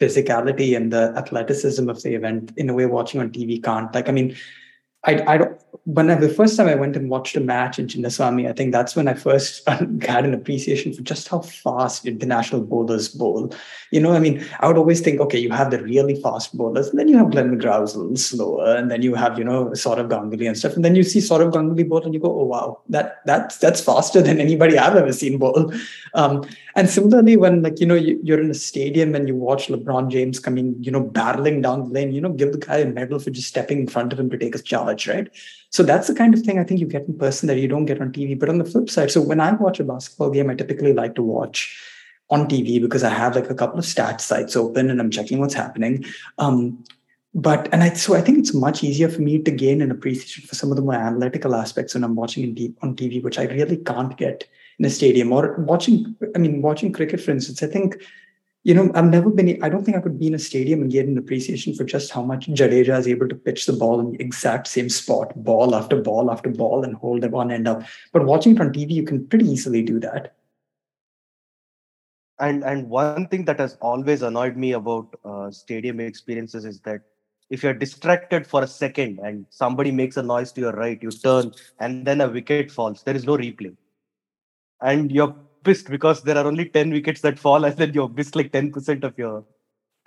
physicality 0.00 0.76
and 0.76 0.92
the 0.92 1.12
athleticism 1.16 1.88
of 1.88 2.02
the 2.02 2.14
event 2.14 2.52
in 2.56 2.68
a 2.68 2.74
way 2.74 2.86
watching 2.86 3.20
on 3.20 3.30
tv 3.30 3.62
can't. 3.62 3.94
Like 3.94 4.08
i 4.08 4.12
mean 4.12 4.36
I, 5.04 5.34
I 5.34 5.38
don't, 5.38 5.60
when 5.84 6.10
I, 6.10 6.14
the 6.14 6.28
first 6.28 6.56
time 6.56 6.68
I 6.68 6.76
went 6.76 6.94
and 6.96 7.10
watched 7.10 7.34
a 7.34 7.40
match 7.40 7.78
in 7.78 7.88
Chinnaswamy, 7.88 8.48
I 8.48 8.52
think 8.52 8.70
that's 8.72 8.94
when 8.94 9.08
I 9.08 9.14
first 9.14 9.68
had 9.68 10.24
an 10.24 10.32
appreciation 10.32 10.92
for 10.92 11.02
just 11.02 11.26
how 11.26 11.40
fast 11.40 12.06
international 12.06 12.62
bowlers 12.62 13.08
bowl. 13.08 13.52
You 13.90 14.00
know, 14.00 14.12
I 14.12 14.20
mean, 14.20 14.44
I 14.60 14.68
would 14.68 14.76
always 14.76 15.00
think, 15.00 15.20
okay, 15.20 15.38
you 15.38 15.50
have 15.50 15.72
the 15.72 15.82
really 15.82 16.20
fast 16.22 16.56
bowlers, 16.56 16.88
and 16.88 16.98
then 17.00 17.08
you 17.08 17.16
have 17.16 17.32
Glenn 17.32 17.58
McGrath 17.58 17.96
a 17.96 17.98
little 17.98 18.16
slower, 18.16 18.76
and 18.76 18.92
then 18.92 19.02
you 19.02 19.14
have, 19.16 19.38
you 19.38 19.44
know, 19.44 19.66
Sourav 19.70 20.08
Ganguly 20.08 20.46
and 20.46 20.56
stuff, 20.56 20.74
and 20.74 20.84
then 20.84 20.94
you 20.94 21.02
see 21.02 21.18
Sourav 21.18 21.52
Ganguly 21.52 21.88
bowl, 21.88 22.04
and 22.04 22.14
you 22.14 22.20
go, 22.20 22.30
oh 22.30 22.44
wow, 22.44 22.80
that 22.88 23.20
that's 23.26 23.58
that's 23.58 23.80
faster 23.80 24.22
than 24.22 24.40
anybody 24.40 24.78
I've 24.78 24.96
ever 24.96 25.12
seen 25.12 25.38
bowl. 25.38 25.72
Um, 26.14 26.44
and 26.74 26.90
similarly, 26.90 27.38
when 27.38 27.62
like 27.62 27.80
you 27.80 27.86
know 27.86 27.94
you, 27.94 28.20
you're 28.22 28.40
in 28.40 28.50
a 28.50 28.54
stadium 28.54 29.14
and 29.14 29.26
you 29.26 29.34
watch 29.34 29.68
LeBron 29.68 30.10
James 30.10 30.38
coming, 30.38 30.74
you 30.78 30.90
know, 30.90 31.02
barreling 31.02 31.62
down 31.62 31.84
the 31.84 31.90
lane, 31.90 32.12
you 32.12 32.20
know, 32.20 32.28
give 32.28 32.52
the 32.52 32.58
guy 32.58 32.78
a 32.78 32.86
medal 32.86 33.18
for 33.18 33.30
just 33.30 33.48
stepping 33.48 33.80
in 33.80 33.86
front 33.86 34.12
of 34.12 34.20
him 34.20 34.28
to 34.28 34.36
take 34.36 34.54
a 34.54 34.58
charge, 34.60 34.91
right? 35.06 35.28
So 35.70 35.82
that's 35.82 36.08
the 36.08 36.14
kind 36.14 36.34
of 36.34 36.40
thing 36.40 36.58
I 36.58 36.64
think 36.64 36.80
you 36.80 36.86
get 36.86 37.08
in 37.08 37.18
person 37.18 37.46
that 37.48 37.58
you 37.58 37.68
don't 37.68 37.86
get 37.86 38.00
on 38.00 38.12
TV. 38.12 38.38
But 38.38 38.48
on 38.48 38.58
the 38.58 38.64
flip 38.64 38.90
side, 38.90 39.10
so 39.10 39.20
when 39.20 39.40
I 39.40 39.52
watch 39.52 39.80
a 39.80 39.84
basketball 39.84 40.30
game, 40.30 40.50
I 40.50 40.54
typically 40.54 40.92
like 40.92 41.14
to 41.14 41.22
watch 41.22 41.78
on 42.30 42.48
TV 42.48 42.80
because 42.80 43.04
I 43.04 43.10
have 43.10 43.34
like 43.34 43.50
a 43.50 43.54
couple 43.54 43.78
of 43.78 43.84
stats 43.84 44.22
sites 44.22 44.56
open 44.56 44.90
and 44.90 45.00
I'm 45.00 45.10
checking 45.10 45.38
what's 45.38 45.54
happening. 45.54 46.04
Um, 46.38 46.84
but 47.34 47.68
and 47.72 47.82
I 47.82 47.94
so 47.94 48.14
I 48.14 48.20
think 48.20 48.38
it's 48.38 48.54
much 48.54 48.84
easier 48.84 49.08
for 49.08 49.22
me 49.22 49.38
to 49.38 49.50
gain 49.50 49.80
an 49.80 49.90
appreciation 49.90 50.46
for 50.46 50.54
some 50.54 50.70
of 50.70 50.76
the 50.76 50.82
more 50.82 50.94
analytical 50.94 51.54
aspects 51.54 51.94
when 51.94 52.04
I'm 52.04 52.14
watching 52.14 52.44
in 52.44 52.54
deep 52.54 52.76
on 52.82 52.94
TV, 52.94 53.22
which 53.22 53.38
I 53.38 53.44
really 53.44 53.78
can't 53.78 54.16
get 54.16 54.46
in 54.78 54.84
a 54.84 54.90
stadium 54.90 55.32
or 55.32 55.54
watching. 55.56 56.14
I 56.34 56.38
mean, 56.38 56.60
watching 56.60 56.92
cricket, 56.92 57.20
for 57.20 57.30
instance. 57.30 57.62
I 57.62 57.66
think 57.66 58.02
you 58.64 58.74
know, 58.74 58.92
I've 58.94 59.10
never 59.10 59.28
been, 59.28 59.62
I 59.62 59.68
don't 59.68 59.84
think 59.84 59.96
I 59.96 60.00
could 60.00 60.20
be 60.20 60.28
in 60.28 60.34
a 60.34 60.38
stadium 60.38 60.82
and 60.82 60.90
get 60.90 61.06
an 61.06 61.18
appreciation 61.18 61.74
for 61.74 61.82
just 61.82 62.12
how 62.12 62.22
much 62.22 62.46
Jadeja 62.46 62.96
is 62.98 63.08
able 63.08 63.28
to 63.28 63.34
pitch 63.34 63.66
the 63.66 63.72
ball 63.72 63.98
in 63.98 64.12
the 64.12 64.22
exact 64.22 64.68
same 64.68 64.88
spot, 64.88 65.32
ball 65.42 65.74
after 65.74 66.00
ball 66.00 66.30
after 66.30 66.48
ball, 66.48 66.84
and 66.84 66.94
hold 66.94 67.24
it 67.24 67.32
one 67.32 67.50
end 67.50 67.66
up. 67.66 67.82
But 68.12 68.24
watching 68.24 68.54
it 68.54 68.60
on 68.60 68.72
TV, 68.72 68.90
you 68.92 69.02
can 69.02 69.26
pretty 69.26 69.46
easily 69.46 69.82
do 69.82 69.98
that. 70.00 70.36
And 72.38 72.64
and 72.64 72.88
one 72.88 73.28
thing 73.28 73.44
that 73.44 73.60
has 73.60 73.76
always 73.80 74.22
annoyed 74.22 74.56
me 74.56 74.72
about 74.72 75.14
uh, 75.24 75.50
stadium 75.50 76.00
experiences 76.00 76.64
is 76.64 76.80
that 76.80 77.02
if 77.50 77.62
you're 77.62 77.74
distracted 77.74 78.46
for 78.46 78.62
a 78.62 78.66
second 78.66 79.20
and 79.22 79.44
somebody 79.50 79.90
makes 79.90 80.16
a 80.16 80.22
noise 80.22 80.52
to 80.52 80.60
your 80.60 80.72
right, 80.72 81.00
you 81.02 81.10
turn 81.10 81.52
and 81.80 82.06
then 82.06 82.20
a 82.20 82.28
wicket 82.28 82.70
falls. 82.70 83.02
There 83.02 83.14
is 83.14 83.26
no 83.26 83.36
replay, 83.36 83.76
and 84.80 85.12
you're 85.12 85.36
pissed 85.64 85.88
because 85.88 86.22
there 86.22 86.36
are 86.38 86.46
only 86.46 86.66
10 86.66 86.90
wickets 86.90 87.20
that 87.22 87.38
fall 87.38 87.64
and 87.64 87.76
then 87.76 87.92
you 87.94 88.08
missed 88.08 88.36
like 88.36 88.52
10% 88.52 89.04
of 89.04 89.18
your 89.18 89.44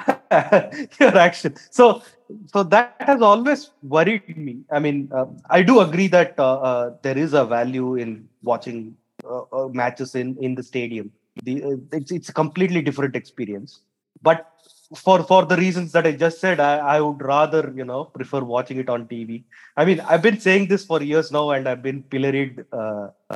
your 0.99 1.17
action. 1.17 1.55
So 1.71 2.01
so 2.47 2.63
that 2.63 2.95
has 2.99 3.21
always 3.21 3.71
worried 3.83 4.37
me. 4.37 4.61
I 4.71 4.79
mean 4.79 5.09
uh, 5.13 5.25
i 5.49 5.61
do 5.61 5.79
agree 5.79 6.07
that 6.07 6.33
uh, 6.39 6.55
uh, 6.69 6.95
there 7.01 7.17
is 7.17 7.33
a 7.33 7.45
value 7.45 7.95
in 7.95 8.27
watching 8.41 8.97
uh, 9.23 9.43
uh, 9.53 9.67
matches 9.69 10.15
in 10.15 10.37
in 10.37 10.55
the 10.55 10.63
stadium. 10.63 11.11
The, 11.43 11.63
uh, 11.63 11.77
it's, 11.91 12.11
it's 12.11 12.29
a 12.29 12.33
completely 12.33 12.81
different 12.81 13.15
experience. 13.15 13.81
But 14.21 14.51
for 14.95 15.23
for 15.23 15.45
the 15.45 15.57
reasons 15.57 15.91
that 15.93 16.05
i 16.05 16.11
just 16.11 16.39
said 16.39 16.59
I, 16.59 16.77
I 16.77 17.01
would 17.01 17.21
rather 17.21 17.73
you 17.75 17.85
know 17.85 18.03
prefer 18.05 18.41
watching 18.41 18.77
it 18.77 18.87
on 18.87 19.07
tv 19.07 19.43
i 19.75 19.83
mean 19.83 19.99
i've 20.01 20.21
been 20.21 20.39
saying 20.39 20.67
this 20.67 20.85
for 20.85 21.01
years 21.01 21.31
now 21.31 21.49
and 21.49 21.67
i've 21.67 21.81
been 21.81 22.03
pilloried 22.03 22.63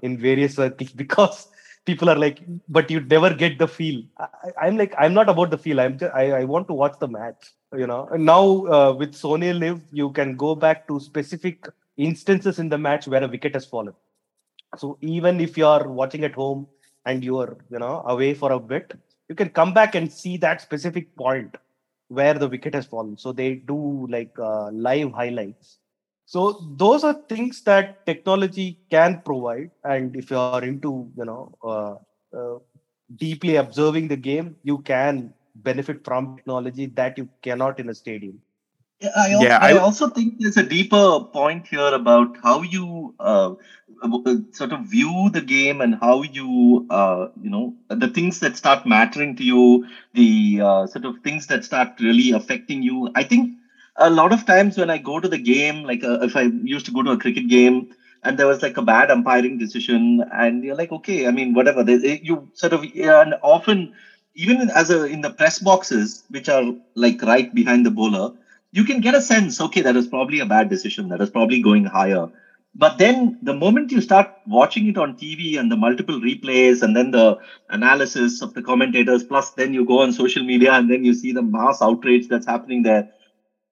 in 0.04 0.18
various 0.20 0.58
circles 0.58 0.92
because 1.04 1.48
people 1.86 2.10
are 2.10 2.16
like, 2.16 2.40
but 2.68 2.90
you 2.92 3.00
never 3.00 3.34
get 3.34 3.58
the 3.58 3.68
feel. 3.68 4.04
I, 4.62 4.68
am 4.68 4.78
like, 4.78 4.94
I'm 4.98 5.14
not 5.14 5.30
about 5.30 5.52
the 5.52 5.58
feel. 5.58 5.80
I'm 5.80 5.98
just, 5.98 6.14
I, 6.14 6.42
I 6.42 6.44
want 6.46 6.68
to 6.68 6.74
watch 6.74 7.00
the 7.00 7.08
match. 7.08 7.52
You 7.76 7.88
know. 7.88 8.08
And 8.12 8.26
now 8.26 8.66
uh, 8.66 8.94
with 8.94 9.14
Sony 9.14 9.58
Live, 9.58 9.82
you 9.92 10.12
can 10.12 10.36
go 10.36 10.56
back 10.56 10.88
to 10.88 11.00
specific 11.00 11.68
instances 11.98 12.60
in 12.60 12.70
the 12.70 12.78
match 12.78 13.08
where 13.08 13.24
a 13.24 13.28
wicket 13.28 13.54
has 13.54 13.66
fallen. 13.66 13.94
So 14.78 14.98
even 15.02 15.40
if 15.40 15.58
you 15.58 15.66
are 15.66 15.88
watching 15.88 16.24
at 16.24 16.34
home 16.34 16.68
and 17.06 17.24
you 17.24 17.38
are, 17.40 17.58
you 17.70 17.80
know, 17.80 18.04
away 18.06 18.34
for 18.34 18.52
a 18.52 18.60
bit, 18.60 18.94
you 19.28 19.36
can 19.36 19.50
come 19.50 19.74
back 19.74 19.96
and 19.96 20.12
see 20.12 20.38
that 20.38 20.62
specific 20.62 21.16
point 21.16 21.56
where 22.08 22.34
the 22.34 22.48
wicket 22.48 22.74
has 22.74 22.86
fallen. 22.86 23.18
So 23.18 23.32
they 23.32 23.56
do 23.56 24.08
like 24.10 24.38
uh, 24.40 24.70
live 24.72 25.12
highlights 25.12 25.78
so 26.32 26.42
those 26.82 27.04
are 27.04 27.16
things 27.34 27.62
that 27.70 28.06
technology 28.06 28.78
can 28.92 29.20
provide 29.30 29.72
and 29.84 30.16
if 30.16 30.30
you 30.30 30.38
are 30.38 30.64
into 30.64 30.92
you 31.18 31.26
know 31.30 31.44
uh, 31.72 31.96
uh, 32.40 32.58
deeply 33.24 33.56
observing 33.56 34.08
the 34.08 34.22
game 34.30 34.56
you 34.64 34.78
can 34.92 35.34
benefit 35.70 36.06
from 36.06 36.36
technology 36.36 36.86
that 37.00 37.18
you 37.18 37.28
cannot 37.42 37.80
in 37.80 37.90
a 37.90 37.96
stadium 38.04 38.38
yeah, 39.02 39.12
I, 39.16 39.34
also, 39.34 39.48
yeah, 39.48 39.60
I, 39.62 39.70
I 39.70 39.78
also 39.78 40.10
think 40.10 40.36
there's 40.40 40.58
a 40.58 40.64
deeper 40.64 41.22
point 41.32 41.68
here 41.68 41.94
about 41.94 42.36
how 42.44 42.64
you 42.64 43.16
uh, 43.20 43.54
uh, 44.04 44.36
sort 44.52 44.74
of 44.74 44.82
view 44.82 45.30
the 45.32 45.40
game 45.42 45.80
and 45.80 45.96
how 45.96 46.24
you, 46.24 46.86
uh, 46.90 47.30
you 47.42 47.50
know, 47.50 47.74
the 47.88 48.10
things 48.10 48.42
that 48.42 48.58
start 48.58 48.86
mattering 48.86 49.38
to 49.38 49.44
you, 49.44 49.88
the 50.16 50.60
uh, 50.62 50.86
sort 50.86 51.06
of 51.06 51.16
things 51.24 51.48
that 51.48 51.64
start 51.64 51.94
really 52.02 52.32
affecting 52.32 52.84
you. 52.84 53.10
I 53.16 53.24
think 53.24 53.59
a 54.00 54.10
lot 54.10 54.32
of 54.34 54.46
times 54.46 54.78
when 54.78 54.90
I 54.90 54.98
go 54.98 55.20
to 55.20 55.28
the 55.28 55.38
game, 55.38 55.84
like 55.84 56.04
uh, 56.04 56.20
if 56.22 56.36
I 56.36 56.44
used 56.64 56.86
to 56.88 56.92
go 56.92 57.04
to 57.04 57.12
a 57.12 57.18
cricket 57.18 57.48
game, 57.48 57.88
and 58.24 58.38
there 58.38 58.48
was 58.48 58.62
like 58.62 58.78
a 58.78 58.82
bad 58.82 59.12
umpiring 59.12 59.58
decision, 59.58 60.24
and 60.32 60.64
you're 60.64 60.76
like, 60.76 60.92
okay, 60.92 61.28
I 61.28 61.32
mean, 61.32 61.54
whatever. 61.54 61.84
They, 61.84 62.20
you 62.22 62.50
sort 62.54 62.74
of, 62.74 62.84
and 62.96 63.36
often, 63.44 63.92
even 64.36 64.70
as 64.72 64.90
a 64.90 65.06
in 65.06 65.22
the 65.22 65.30
press 65.32 65.60
boxes, 65.60 66.24
which 66.30 66.50
are 66.50 66.74
like 66.96 67.22
right 67.22 67.54
behind 67.54 67.86
the 67.86 67.92
bowler, 67.92 68.32
you 68.72 68.84
can 68.84 69.00
get 69.02 69.16
a 69.16 69.22
sense, 69.22 69.62
okay, 69.62 69.82
that 69.82 69.96
was 69.96 70.08
probably 70.08 70.40
a 70.40 70.46
bad 70.46 70.70
decision. 70.70 71.10
That 71.10 71.20
was 71.20 71.30
probably 71.30 71.62
going 71.62 71.86
higher. 71.86 72.28
But 72.76 72.98
then 73.00 73.36
the 73.42 73.54
moment 73.54 73.92
you 73.92 74.00
start 74.00 74.28
watching 74.46 74.88
it 74.88 74.98
on 74.98 75.16
TV 75.16 75.58
and 75.58 75.72
the 75.72 75.76
multiple 75.76 76.20
replays 76.20 76.84
and 76.84 76.96
then 76.96 77.12
the 77.12 77.38
analysis 77.70 78.42
of 78.42 78.54
the 78.54 78.62
commentators, 78.62 79.24
plus 79.24 79.52
then 79.52 79.74
you 79.74 79.84
go 79.86 80.02
on 80.02 80.12
social 80.14 80.44
media 80.44 80.74
and 80.74 80.90
then 80.90 81.04
you 81.04 81.14
see 81.14 81.32
the 81.34 81.42
mass 81.42 81.82
outrage 81.82 82.28
that's 82.28 82.46
happening 82.46 82.84
there. 82.84 83.08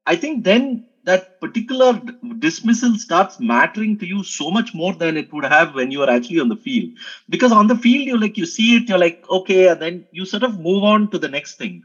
I 0.08 0.16
think 0.16 0.44
then 0.46 0.86
that 1.06 1.40
particular 1.42 2.02
dismissal 2.40 2.96
starts 2.98 3.40
mattering 3.40 3.98
to 4.00 4.08
you 4.08 4.24
so 4.24 4.52
much 4.52 4.74
more 4.74 4.94
than 4.94 5.18
it 5.18 5.32
would 5.34 5.46
have 5.46 5.76
when 5.76 5.92
you 5.92 6.04
are 6.04 6.10
actually 6.10 6.40
on 6.40 6.50
the 6.50 6.58
field. 6.58 6.92
Because 7.30 7.52
on 7.54 7.68
the 7.68 7.76
field, 7.78 8.08
you 8.08 8.18
like 8.18 8.38
you 8.38 8.46
see 8.46 8.78
it, 8.78 8.90
you're 8.90 9.00
like, 9.00 9.24
okay, 9.30 9.70
and 9.70 9.82
then 9.82 10.06
you 10.12 10.26
sort 10.26 10.44
of 10.44 10.60
move 10.60 10.84
on 10.84 11.10
to 11.12 11.20
the 11.20 11.30
next 11.30 11.58
thing. 11.58 11.84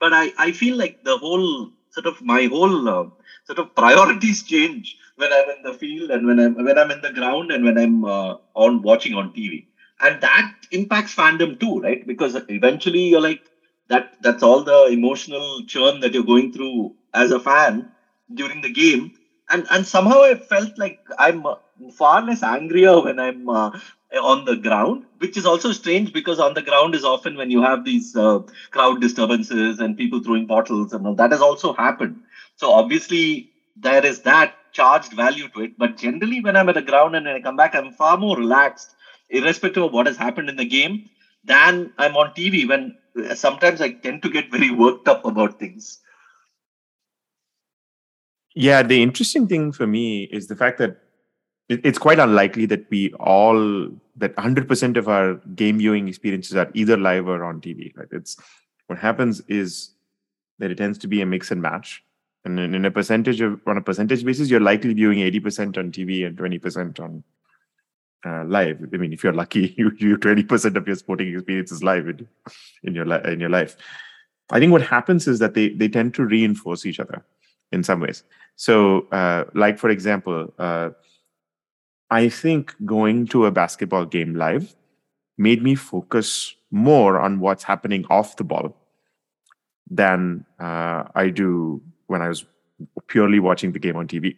But 0.00 0.12
I, 0.14 0.32
I 0.38 0.52
feel 0.52 0.76
like 0.76 0.98
the 1.04 1.18
whole 1.18 1.70
sort 1.90 2.06
of 2.06 2.20
my 2.22 2.46
whole 2.46 2.88
uh, 2.88 3.04
sort 3.46 3.58
of 3.60 3.74
priorities 3.74 4.42
change 4.44 4.96
when 5.16 5.32
I'm 5.32 5.50
in 5.50 5.62
the 5.62 5.74
field 5.74 6.10
and 6.10 6.26
when 6.26 6.40
I'm 6.40 6.54
when 6.64 6.78
I'm 6.78 6.90
in 6.90 7.02
the 7.02 7.12
ground 7.12 7.52
and 7.52 7.64
when 7.64 7.78
I'm 7.78 8.04
uh, 8.04 8.36
on 8.54 8.82
watching 8.82 9.14
on 9.14 9.32
TV, 9.32 9.68
and 10.00 10.20
that 10.22 10.52
impacts 10.72 11.14
fandom 11.14 11.58
too, 11.60 11.80
right? 11.80 12.06
Because 12.06 12.36
eventually 12.48 13.04
you're 13.10 13.20
like 13.20 13.42
that. 13.88 14.14
That's 14.20 14.42
all 14.42 14.62
the 14.62 14.86
emotional 14.86 15.62
churn 15.66 16.00
that 16.00 16.14
you're 16.14 16.24
going 16.24 16.52
through 16.52 16.94
as 17.12 17.30
a 17.30 17.40
fan 17.40 17.92
during 18.32 18.60
the 18.62 18.72
game, 18.72 19.12
and 19.50 19.66
and 19.70 19.86
somehow 19.86 20.22
I 20.22 20.34
felt 20.34 20.76
like 20.78 21.00
I'm 21.18 21.44
far 21.92 22.22
less 22.22 22.42
angrier 22.42 23.00
when 23.00 23.18
I'm 23.18 23.48
uh, 23.48 23.70
on 24.22 24.44
the 24.44 24.56
ground, 24.56 25.04
which 25.18 25.36
is 25.36 25.46
also 25.46 25.72
strange 25.72 26.12
because 26.12 26.38
on 26.38 26.54
the 26.54 26.62
ground 26.62 26.94
is 26.94 27.04
often 27.04 27.36
when 27.36 27.50
you 27.50 27.62
have 27.62 27.84
these 27.84 28.14
uh, 28.16 28.40
crowd 28.70 29.00
disturbances 29.00 29.80
and 29.80 29.96
people 29.96 30.20
throwing 30.22 30.46
bottles 30.46 30.92
and 30.92 31.06
all 31.06 31.14
that 31.16 31.32
has 31.32 31.40
also 31.40 31.72
happened. 31.72 32.20
So 32.56 32.70
obviously 32.70 33.50
there 33.76 34.04
is 34.04 34.20
that 34.20 34.54
charged 34.72 35.12
value 35.12 35.48
to 35.48 35.60
it. 35.62 35.72
But 35.76 35.96
generally, 35.96 36.40
when 36.40 36.56
I'm 36.56 36.68
at 36.68 36.74
the 36.76 36.82
ground 36.82 37.16
and 37.16 37.28
I 37.28 37.40
come 37.40 37.56
back, 37.56 37.74
I'm 37.74 37.90
far 37.92 38.16
more 38.16 38.36
relaxed, 38.36 38.94
irrespective 39.30 39.82
of 39.82 39.92
what 39.92 40.06
has 40.06 40.16
happened 40.16 40.48
in 40.48 40.56
the 40.56 40.64
game, 40.64 41.08
than 41.44 41.92
I'm 41.98 42.16
on 42.16 42.32
TV 42.34 42.68
when 42.68 42.96
uh, 43.18 43.34
sometimes 43.34 43.80
I 43.80 43.92
tend 43.92 44.22
to 44.22 44.30
get 44.30 44.50
very 44.50 44.70
worked 44.70 45.08
up 45.08 45.24
about 45.24 45.58
things. 45.58 46.00
Yeah, 48.54 48.82
the 48.82 49.02
interesting 49.02 49.48
thing 49.48 49.72
for 49.72 49.86
me 49.86 50.24
is 50.24 50.46
the 50.46 50.56
fact 50.56 50.78
that 50.78 50.98
it's 51.68 51.98
quite 51.98 52.18
unlikely 52.18 52.66
that 52.66 52.86
we 52.90 53.12
all 53.14 53.88
that 54.16 54.36
100% 54.36 54.96
of 54.96 55.08
our 55.08 55.34
game 55.56 55.78
viewing 55.78 56.08
experiences 56.08 56.54
are 56.56 56.70
either 56.74 56.96
live 56.96 57.26
or 57.26 57.42
on 57.42 57.60
TV. 57.60 57.96
Right? 57.96 58.06
It's 58.12 58.36
what 58.86 58.98
happens 58.98 59.40
is 59.48 59.90
that 60.58 60.70
it 60.70 60.76
tends 60.76 60.98
to 60.98 61.08
be 61.08 61.20
a 61.20 61.26
mix 61.26 61.50
and 61.50 61.60
match 61.60 62.04
and 62.44 62.60
in 62.60 62.84
a 62.84 62.90
percentage 62.90 63.40
of 63.40 63.60
on 63.66 63.76
a 63.76 63.82
percentage 63.82 64.24
basis 64.24 64.50
you're 64.50 64.60
likely 64.60 64.92
viewing 64.92 65.18
80% 65.18 65.78
on 65.78 65.90
tv 65.90 66.26
and 66.26 66.36
20% 66.36 67.00
on 67.00 67.24
uh, 68.24 68.44
live. 68.44 68.78
I 68.92 68.96
mean 68.96 69.12
if 69.12 69.22
you're 69.22 69.32
lucky 69.32 69.74
you 69.78 69.92
you 69.98 70.16
20% 70.16 70.76
of 70.76 70.86
your 70.86 70.96
sporting 70.96 71.32
experience 71.32 71.72
is 71.72 71.82
live 71.82 72.08
in, 72.08 72.28
in 72.82 72.94
your 72.94 73.12
in 73.26 73.40
your 73.40 73.50
life. 73.50 73.76
I 74.50 74.58
think 74.58 74.72
what 74.72 74.82
happens 74.82 75.26
is 75.26 75.38
that 75.38 75.54
they 75.54 75.70
they 75.70 75.88
tend 75.88 76.14
to 76.14 76.24
reinforce 76.24 76.86
each 76.86 77.00
other 77.00 77.24
in 77.72 77.82
some 77.82 78.00
ways. 78.00 78.24
So 78.56 79.08
uh, 79.12 79.44
like 79.54 79.78
for 79.78 79.90
example 79.90 80.52
uh, 80.58 80.90
i 82.10 82.28
think 82.28 82.74
going 82.84 83.26
to 83.26 83.46
a 83.46 83.50
basketball 83.50 84.04
game 84.04 84.34
live 84.34 84.74
made 85.38 85.62
me 85.62 85.74
focus 85.74 86.54
more 86.70 87.18
on 87.18 87.40
what's 87.40 87.64
happening 87.64 88.04
off 88.10 88.36
the 88.36 88.44
ball 88.44 88.76
than 89.90 90.44
uh, 90.58 91.04
I 91.14 91.28
do 91.28 91.82
when 92.06 92.22
I 92.22 92.28
was 92.28 92.44
purely 93.06 93.38
watching 93.38 93.72
the 93.72 93.78
game 93.78 93.96
on 93.96 94.08
TV, 94.08 94.36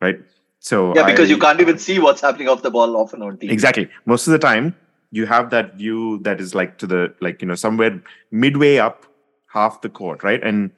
right? 0.00 0.18
So 0.60 0.94
yeah, 0.94 1.06
because 1.06 1.28
I, 1.28 1.32
you 1.32 1.38
can't 1.38 1.60
even 1.60 1.78
see 1.78 1.98
what's 1.98 2.20
happening 2.20 2.48
off 2.48 2.62
the 2.62 2.70
ball 2.70 2.96
often 2.96 3.22
on 3.22 3.36
TV. 3.36 3.50
Exactly. 3.50 3.88
Most 4.06 4.26
of 4.26 4.32
the 4.32 4.38
time, 4.38 4.74
you 5.10 5.26
have 5.26 5.50
that 5.50 5.74
view 5.74 6.18
that 6.20 6.40
is 6.40 6.54
like 6.54 6.78
to 6.78 6.86
the 6.86 7.14
like 7.20 7.40
you 7.40 7.48
know 7.48 7.54
somewhere 7.54 8.02
midway 8.30 8.78
up 8.78 9.06
half 9.46 9.80
the 9.80 9.88
court, 9.88 10.22
right? 10.22 10.42
And 10.42 10.70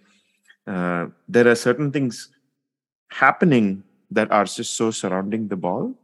uh, 0.66 1.06
there 1.28 1.48
are 1.48 1.54
certain 1.54 1.90
things 1.90 2.28
happening 3.08 3.82
that 4.10 4.30
are 4.30 4.44
just 4.44 4.76
so 4.76 4.90
surrounding 4.90 5.48
the 5.48 5.56
ball 5.56 5.94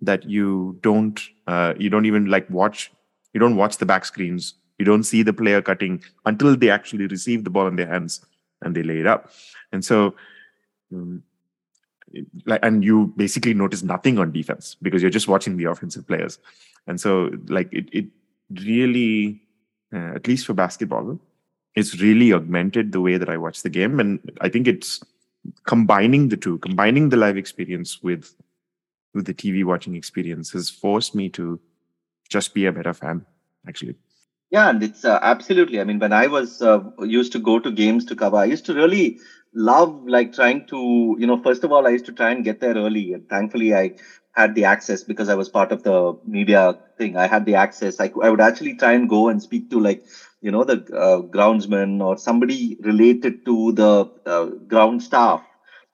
that 0.00 0.24
you 0.24 0.78
don't 0.82 1.20
uh, 1.46 1.74
you 1.78 1.90
don't 1.90 2.06
even 2.06 2.26
like 2.26 2.48
watch 2.50 2.90
you 3.32 3.40
don't 3.40 3.56
watch 3.56 3.78
the 3.78 3.86
back 3.86 4.04
screens 4.04 4.54
you 4.78 4.84
don't 4.84 5.04
see 5.04 5.22
the 5.22 5.32
player 5.32 5.62
cutting 5.62 6.02
until 6.26 6.56
they 6.56 6.70
actually 6.70 7.06
receive 7.06 7.44
the 7.44 7.50
ball 7.50 7.66
in 7.66 7.76
their 7.76 7.86
hands 7.86 8.24
and 8.62 8.74
they 8.74 8.82
lay 8.82 8.98
it 8.98 9.06
up. 9.06 9.30
And 9.72 9.84
so, 9.84 10.14
um, 10.92 11.22
like, 12.46 12.60
and 12.62 12.84
you 12.84 13.12
basically 13.16 13.54
notice 13.54 13.82
nothing 13.82 14.18
on 14.18 14.32
defense 14.32 14.76
because 14.80 15.02
you're 15.02 15.10
just 15.10 15.28
watching 15.28 15.56
the 15.56 15.64
offensive 15.64 16.06
players. 16.06 16.38
And 16.86 17.00
so, 17.00 17.30
like, 17.48 17.72
it, 17.72 17.88
it 17.92 18.06
really, 18.50 19.42
uh, 19.92 20.14
at 20.14 20.26
least 20.26 20.46
for 20.46 20.54
basketball, 20.54 21.18
it's 21.74 22.00
really 22.00 22.32
augmented 22.32 22.92
the 22.92 23.00
way 23.00 23.16
that 23.16 23.28
I 23.28 23.36
watch 23.36 23.62
the 23.62 23.70
game. 23.70 23.98
And 24.00 24.20
I 24.40 24.48
think 24.48 24.68
it's 24.68 25.02
combining 25.66 26.28
the 26.28 26.36
two, 26.36 26.58
combining 26.58 27.08
the 27.08 27.16
live 27.16 27.36
experience 27.36 28.02
with 28.02 28.34
with 29.14 29.26
the 29.26 29.34
TV 29.34 29.64
watching 29.64 29.94
experience 29.94 30.50
has 30.50 30.68
forced 30.68 31.14
me 31.14 31.28
to 31.30 31.60
just 32.28 32.52
be 32.52 32.66
a 32.66 32.72
better 32.72 32.92
fan, 32.92 33.24
actually. 33.68 33.94
Yeah, 34.50 34.70
and 34.70 34.82
it's 34.82 35.04
uh, 35.04 35.18
absolutely. 35.22 35.80
I 35.80 35.84
mean, 35.84 35.98
when 35.98 36.12
I 36.12 36.26
was 36.26 36.60
uh, 36.60 36.80
used 37.00 37.32
to 37.32 37.38
go 37.38 37.58
to 37.58 37.70
games 37.70 38.04
to 38.06 38.16
cover, 38.16 38.36
I 38.36 38.44
used 38.44 38.66
to 38.66 38.74
really 38.74 39.18
love 39.54 40.04
like 40.06 40.32
trying 40.32 40.66
to, 40.66 41.16
you 41.18 41.26
know, 41.26 41.36
first 41.36 41.64
of 41.64 41.72
all, 41.72 41.86
I 41.86 41.90
used 41.90 42.06
to 42.06 42.12
try 42.12 42.30
and 42.30 42.44
get 42.44 42.60
there 42.60 42.74
early. 42.74 43.12
And 43.12 43.28
thankfully, 43.28 43.74
I 43.74 43.92
had 44.32 44.54
the 44.54 44.64
access 44.64 45.04
because 45.04 45.28
I 45.28 45.34
was 45.34 45.48
part 45.48 45.72
of 45.72 45.82
the 45.82 46.14
media 46.24 46.74
thing. 46.98 47.16
I 47.16 47.26
had 47.26 47.44
the 47.46 47.54
access. 47.54 48.00
I, 48.00 48.10
I 48.22 48.30
would 48.30 48.40
actually 48.40 48.74
try 48.74 48.92
and 48.92 49.08
go 49.08 49.28
and 49.28 49.40
speak 49.42 49.70
to 49.70 49.80
like, 49.80 50.02
you 50.40 50.50
know, 50.50 50.64
the 50.64 50.78
uh, 50.94 51.22
groundsman 51.22 52.02
or 52.02 52.16
somebody 52.16 52.76
related 52.80 53.44
to 53.46 53.72
the 53.72 54.06
uh, 54.26 54.46
ground 54.66 55.02
staff. 55.02 55.42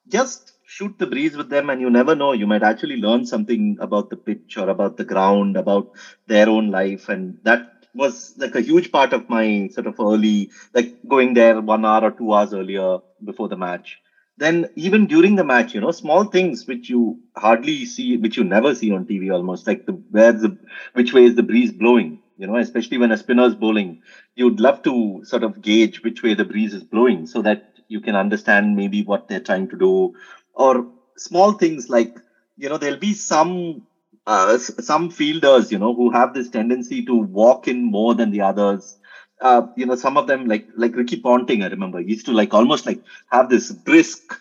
Just 0.09 0.53
shoot 0.65 0.93
the 0.99 1.07
breeze 1.07 1.37
with 1.37 1.49
them 1.51 1.69
and 1.71 1.81
you 1.81 1.91
never 1.91 2.15
know 2.15 2.33
you 2.33 2.47
might 2.47 2.63
actually 2.63 2.97
learn 2.97 3.25
something 3.25 3.77
about 3.81 4.09
the 4.11 4.17
pitch 4.17 4.57
or 4.57 4.69
about 4.69 4.97
the 4.97 5.05
ground 5.05 5.57
about 5.57 5.89
their 6.27 6.49
own 6.49 6.71
life 6.71 7.09
and 7.09 7.37
that 7.43 7.80
was 7.95 8.35
like 8.39 8.55
a 8.55 8.61
huge 8.61 8.93
part 8.93 9.13
of 9.13 9.29
my 9.29 9.69
sort 9.73 9.87
of 9.87 9.99
early, 10.01 10.51
like 10.75 10.97
going 11.09 11.35
there 11.35 11.61
one 11.61 11.85
hour 11.85 12.05
or 12.05 12.11
two 12.11 12.33
hours 12.33 12.55
earlier 12.55 12.99
before 13.25 13.49
the 13.49 13.57
match. 13.57 14.01
Then 14.37 14.71
even 14.75 15.07
during 15.07 15.37
the 15.37 15.45
match, 15.45 15.75
you 15.75 15.81
know, 15.81 15.91
small 15.91 16.25
things 16.25 16.67
which 16.67 16.89
you 16.89 17.19
hardly 17.37 17.85
see, 17.85 18.17
which 18.17 18.37
you 18.37 18.45
never 18.45 18.75
see 18.75 18.91
on 18.93 19.05
TV 19.05 19.31
almost, 19.31 19.67
like 19.67 19.85
the 19.87 19.93
where 19.93 20.33
the 20.33 20.57
which 20.95 21.13
way 21.13 21.25
is 21.25 21.35
the 21.35 21.43
breeze 21.43 21.73
blowing, 21.73 22.23
you 22.39 22.47
know, 22.47 22.57
especially 22.57 22.97
when 22.99 23.13
a 23.13 23.17
spinner's 23.19 23.55
bowling, 23.55 24.01
you'd 24.35 24.61
love 24.61 24.83
to 24.83 25.21
sort 25.25 25.43
of 25.43 25.61
gauge 25.61 26.03
which 26.03 26.23
way 26.23 26.33
the 26.35 26.45
breeze 26.45 26.73
is 26.73 26.85
blowing 26.85 27.27
so 27.27 27.43
that 27.43 27.75
you 27.89 28.01
can 28.01 28.15
understand 28.17 28.77
maybe 28.77 29.03
what 29.03 29.29
they're 29.29 29.41
trying 29.41 29.69
to 29.69 29.77
do. 29.77 30.15
Or 30.55 30.87
small 31.17 31.53
things 31.53 31.91
like, 31.91 32.17
you 32.57 32.69
know, 32.69 32.79
there'll 32.79 32.99
be 32.99 33.13
some 33.13 33.83
uh, 34.27 34.59
some 34.59 35.11
fielders, 35.11 35.71
you 35.73 35.79
know, 35.79 35.95
who 35.95 36.11
have 36.11 36.35
this 36.35 36.49
tendency 36.51 37.03
to 37.05 37.15
walk 37.17 37.69
in 37.69 37.85
more 37.85 38.15
than 38.15 38.31
the 38.31 38.41
others. 38.43 38.97
Uh, 39.41 39.63
you 39.75 39.87
know, 39.87 39.95
some 39.95 40.17
of 40.17 40.27
them 40.27 40.47
like 40.47 40.67
like 40.77 40.95
Ricky 40.95 41.17
Ponting, 41.21 41.63
I 41.63 41.69
remember, 41.69 42.01
used 42.01 42.27
to 42.27 42.33
like 42.33 42.53
almost 42.53 42.87
like 42.87 43.01
have 43.31 43.49
this 43.49 43.73
brisk 43.73 44.39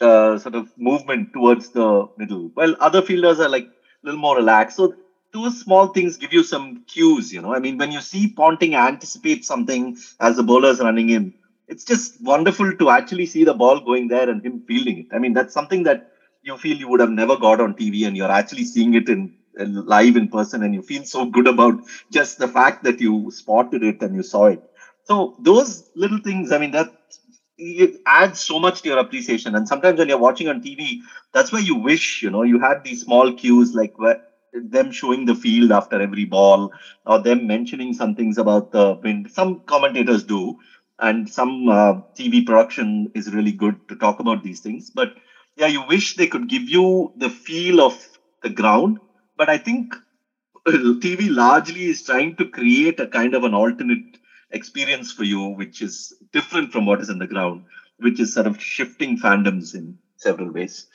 uh, 0.00 0.38
sort 0.38 0.54
of 0.54 0.68
movement 0.76 1.32
towards 1.32 1.70
the 1.70 2.06
middle. 2.16 2.50
Well, 2.54 2.74
other 2.80 3.02
fielders 3.02 3.40
are 3.40 3.48
like 3.48 3.64
a 3.64 4.06
little 4.06 4.20
more 4.20 4.36
relaxed. 4.36 4.76
So 4.76 4.94
those 5.32 5.58
small 5.60 5.88
things 5.88 6.16
give 6.16 6.32
you 6.32 6.42
some 6.42 6.82
cues, 6.86 7.32
you 7.32 7.40
know. 7.42 7.54
I 7.54 7.58
mean, 7.58 7.76
when 7.78 7.92
you 7.92 8.00
see 8.00 8.28
Ponting 8.28 8.74
anticipate 8.74 9.44
something 9.44 9.96
as 10.20 10.36
the 10.36 10.42
bowler's 10.42 10.80
running 10.80 11.10
in, 11.10 11.34
it's 11.68 11.84
just 11.84 12.20
wonderful 12.22 12.72
to 12.72 12.90
actually 12.90 13.26
see 13.26 13.44
the 13.44 13.54
ball 13.54 13.80
going 13.80 14.08
there 14.08 14.28
and 14.28 14.42
him 14.44 14.62
fielding 14.66 14.98
it. 14.98 15.06
I 15.12 15.18
mean, 15.18 15.34
that's 15.34 15.52
something 15.52 15.82
that 15.84 16.06
you 16.42 16.56
feel 16.56 16.76
you 16.76 16.88
would 16.88 17.00
have 17.00 17.10
never 17.10 17.36
got 17.36 17.60
on 17.60 17.74
TV 17.74 18.04
and 18.04 18.16
you're 18.16 18.30
actually 18.30 18.64
seeing 18.64 18.94
it 18.94 19.08
in 19.08 19.32
live 19.58 20.16
in 20.16 20.28
person 20.28 20.62
and 20.62 20.72
you 20.74 20.82
feel 20.82 21.04
so 21.04 21.24
good 21.24 21.46
about 21.48 21.74
just 22.12 22.38
the 22.38 22.46
fact 22.46 22.84
that 22.84 23.00
you 23.00 23.28
spotted 23.30 23.82
it 23.82 24.00
and 24.02 24.14
you 24.14 24.22
saw 24.22 24.46
it. 24.46 24.62
So 25.02 25.34
those 25.38 25.90
little 25.96 26.18
things, 26.18 26.52
I 26.52 26.58
mean, 26.58 26.70
that 26.72 26.88
it 27.58 28.00
adds 28.06 28.40
so 28.40 28.58
much 28.60 28.82
to 28.82 28.88
your 28.88 28.98
appreciation. 28.98 29.54
And 29.56 29.66
sometimes 29.66 29.98
when 29.98 30.08
you're 30.08 30.18
watching 30.18 30.48
on 30.48 30.60
TV, 30.60 31.02
that's 31.32 31.52
where 31.52 31.62
you 31.62 31.74
wish, 31.76 32.22
you 32.22 32.30
know, 32.30 32.42
you 32.42 32.58
had 32.60 32.84
these 32.84 33.02
small 33.02 33.32
cues 33.32 33.74
like 33.74 33.94
them 34.52 34.90
showing 34.90 35.24
the 35.24 35.34
field 35.34 35.72
after 35.72 36.00
every 36.00 36.24
ball 36.24 36.72
or 37.04 37.18
them 37.18 37.46
mentioning 37.46 37.92
some 37.92 38.14
things 38.14 38.38
about 38.38 38.70
the 38.72 38.94
wind. 39.02 39.30
Some 39.30 39.60
commentators 39.66 40.24
do, 40.24 40.56
and 40.98 41.28
some 41.28 41.68
uh, 41.68 41.94
TV 42.16 42.44
production 42.44 43.10
is 43.14 43.34
really 43.34 43.52
good 43.52 43.76
to 43.88 43.96
talk 43.96 44.20
about 44.20 44.42
these 44.42 44.60
things. 44.60 44.90
But 44.90 45.10
yeah, 45.58 45.66
you 45.66 45.82
wish 45.86 46.14
they 46.14 46.28
could 46.28 46.48
give 46.48 46.68
you 46.68 47.12
the 47.16 47.28
feel 47.28 47.80
of 47.80 47.94
the 48.42 48.48
ground, 48.48 48.98
but 49.36 49.48
I 49.48 49.58
think 49.58 49.94
TV 50.66 51.34
largely 51.34 51.86
is 51.86 52.04
trying 52.04 52.36
to 52.36 52.48
create 52.48 53.00
a 53.00 53.06
kind 53.08 53.34
of 53.34 53.42
an 53.42 53.54
alternate 53.54 54.18
experience 54.50 55.12
for 55.12 55.24
you, 55.24 55.40
which 55.48 55.82
is 55.82 56.14
different 56.32 56.72
from 56.72 56.86
what 56.86 57.00
is 57.00 57.10
in 57.10 57.18
the 57.18 57.26
ground, 57.26 57.64
which 57.98 58.20
is 58.20 58.34
sort 58.34 58.46
of 58.46 58.60
shifting 58.60 59.18
fandoms 59.18 59.74
in 59.74 59.98
several 60.16 60.52
ways. 60.52 60.86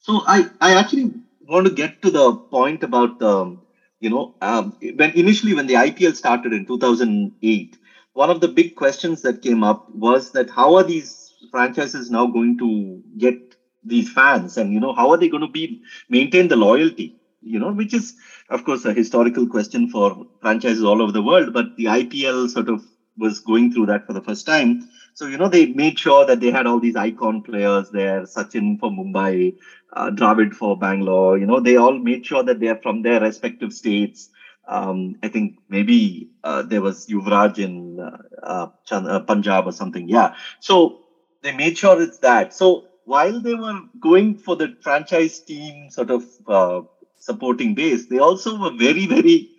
So 0.00 0.20
I, 0.26 0.50
I 0.60 0.74
actually 0.74 1.12
want 1.40 1.66
to 1.66 1.72
get 1.72 2.02
to 2.02 2.10
the 2.10 2.34
point 2.34 2.82
about 2.82 3.18
the, 3.18 3.56
you 4.00 4.10
know, 4.10 4.34
um, 4.42 4.76
when 4.80 5.12
initially 5.12 5.54
when 5.54 5.66
the 5.66 5.74
IPL 5.74 6.14
started 6.14 6.52
in 6.52 6.66
2008, 6.66 7.78
one 8.12 8.30
of 8.30 8.40
the 8.40 8.48
big 8.48 8.76
questions 8.76 9.22
that 9.22 9.42
came 9.42 9.64
up 9.64 9.88
was 9.94 10.32
that 10.32 10.50
how 10.50 10.74
are 10.74 10.84
these 10.84 11.32
franchises 11.50 12.10
now 12.10 12.26
going 12.26 12.58
to 12.58 13.02
get 13.16 13.47
these 13.84 14.10
fans 14.10 14.56
and 14.56 14.72
you 14.72 14.80
know 14.80 14.92
how 14.92 15.10
are 15.10 15.16
they 15.16 15.28
going 15.28 15.46
to 15.46 15.48
be 15.60 15.80
maintain 16.08 16.48
the 16.48 16.56
loyalty 16.56 17.14
you 17.40 17.58
know 17.58 17.72
which 17.72 17.94
is 17.94 18.14
of 18.50 18.64
course 18.64 18.84
a 18.84 18.92
historical 18.92 19.46
question 19.46 19.88
for 19.88 20.24
franchises 20.40 20.84
all 20.84 21.00
over 21.00 21.12
the 21.12 21.22
world 21.22 21.52
but 21.52 21.66
the 21.76 21.84
ipl 21.84 22.48
sort 22.48 22.68
of 22.68 22.82
was 23.16 23.40
going 23.40 23.70
through 23.70 23.86
that 23.86 24.06
for 24.06 24.12
the 24.12 24.22
first 24.22 24.46
time 24.46 24.80
so 25.14 25.26
you 25.26 25.36
know 25.36 25.48
they 25.48 25.66
made 25.66 25.98
sure 25.98 26.24
that 26.24 26.40
they 26.40 26.50
had 26.50 26.66
all 26.66 26.80
these 26.80 26.96
icon 26.96 27.40
players 27.42 27.90
there 27.90 28.22
sachin 28.22 28.78
for 28.78 28.90
mumbai 28.90 29.54
uh, 29.94 30.10
dravid 30.10 30.54
for 30.54 30.76
bangalore 30.78 31.38
you 31.38 31.46
know 31.46 31.60
they 31.60 31.76
all 31.76 31.98
made 31.98 32.24
sure 32.24 32.42
that 32.42 32.60
they 32.60 32.68
are 32.68 32.80
from 32.82 33.02
their 33.02 33.20
respective 33.20 33.72
states 33.72 34.30
um, 34.68 35.16
I 35.22 35.28
think 35.28 35.56
maybe 35.68 36.28
uh, 36.44 36.62
there 36.62 36.82
was 36.82 37.06
Yuvraj 37.06 37.58
in 37.58 37.98
uh, 37.98 38.16
uh, 38.42 38.66
uh 38.90 39.20
Punjab 39.20 39.66
or 39.66 39.72
something. 39.72 40.08
Yeah. 40.08 40.34
So 40.60 40.98
they 41.42 41.52
made 41.52 41.78
sure 41.78 42.00
it's 42.00 42.18
that. 42.18 42.52
So 42.52 42.87
while 43.12 43.40
they 43.40 43.54
were 43.54 43.78
going 44.00 44.28
for 44.44 44.56
the 44.56 44.68
franchise 44.82 45.40
team 45.40 45.90
sort 45.90 46.10
of 46.10 46.22
uh, 46.46 46.80
supporting 47.18 47.74
base, 47.74 48.06
they 48.08 48.18
also 48.18 48.58
were 48.58 48.72
very, 48.86 49.06
very 49.06 49.50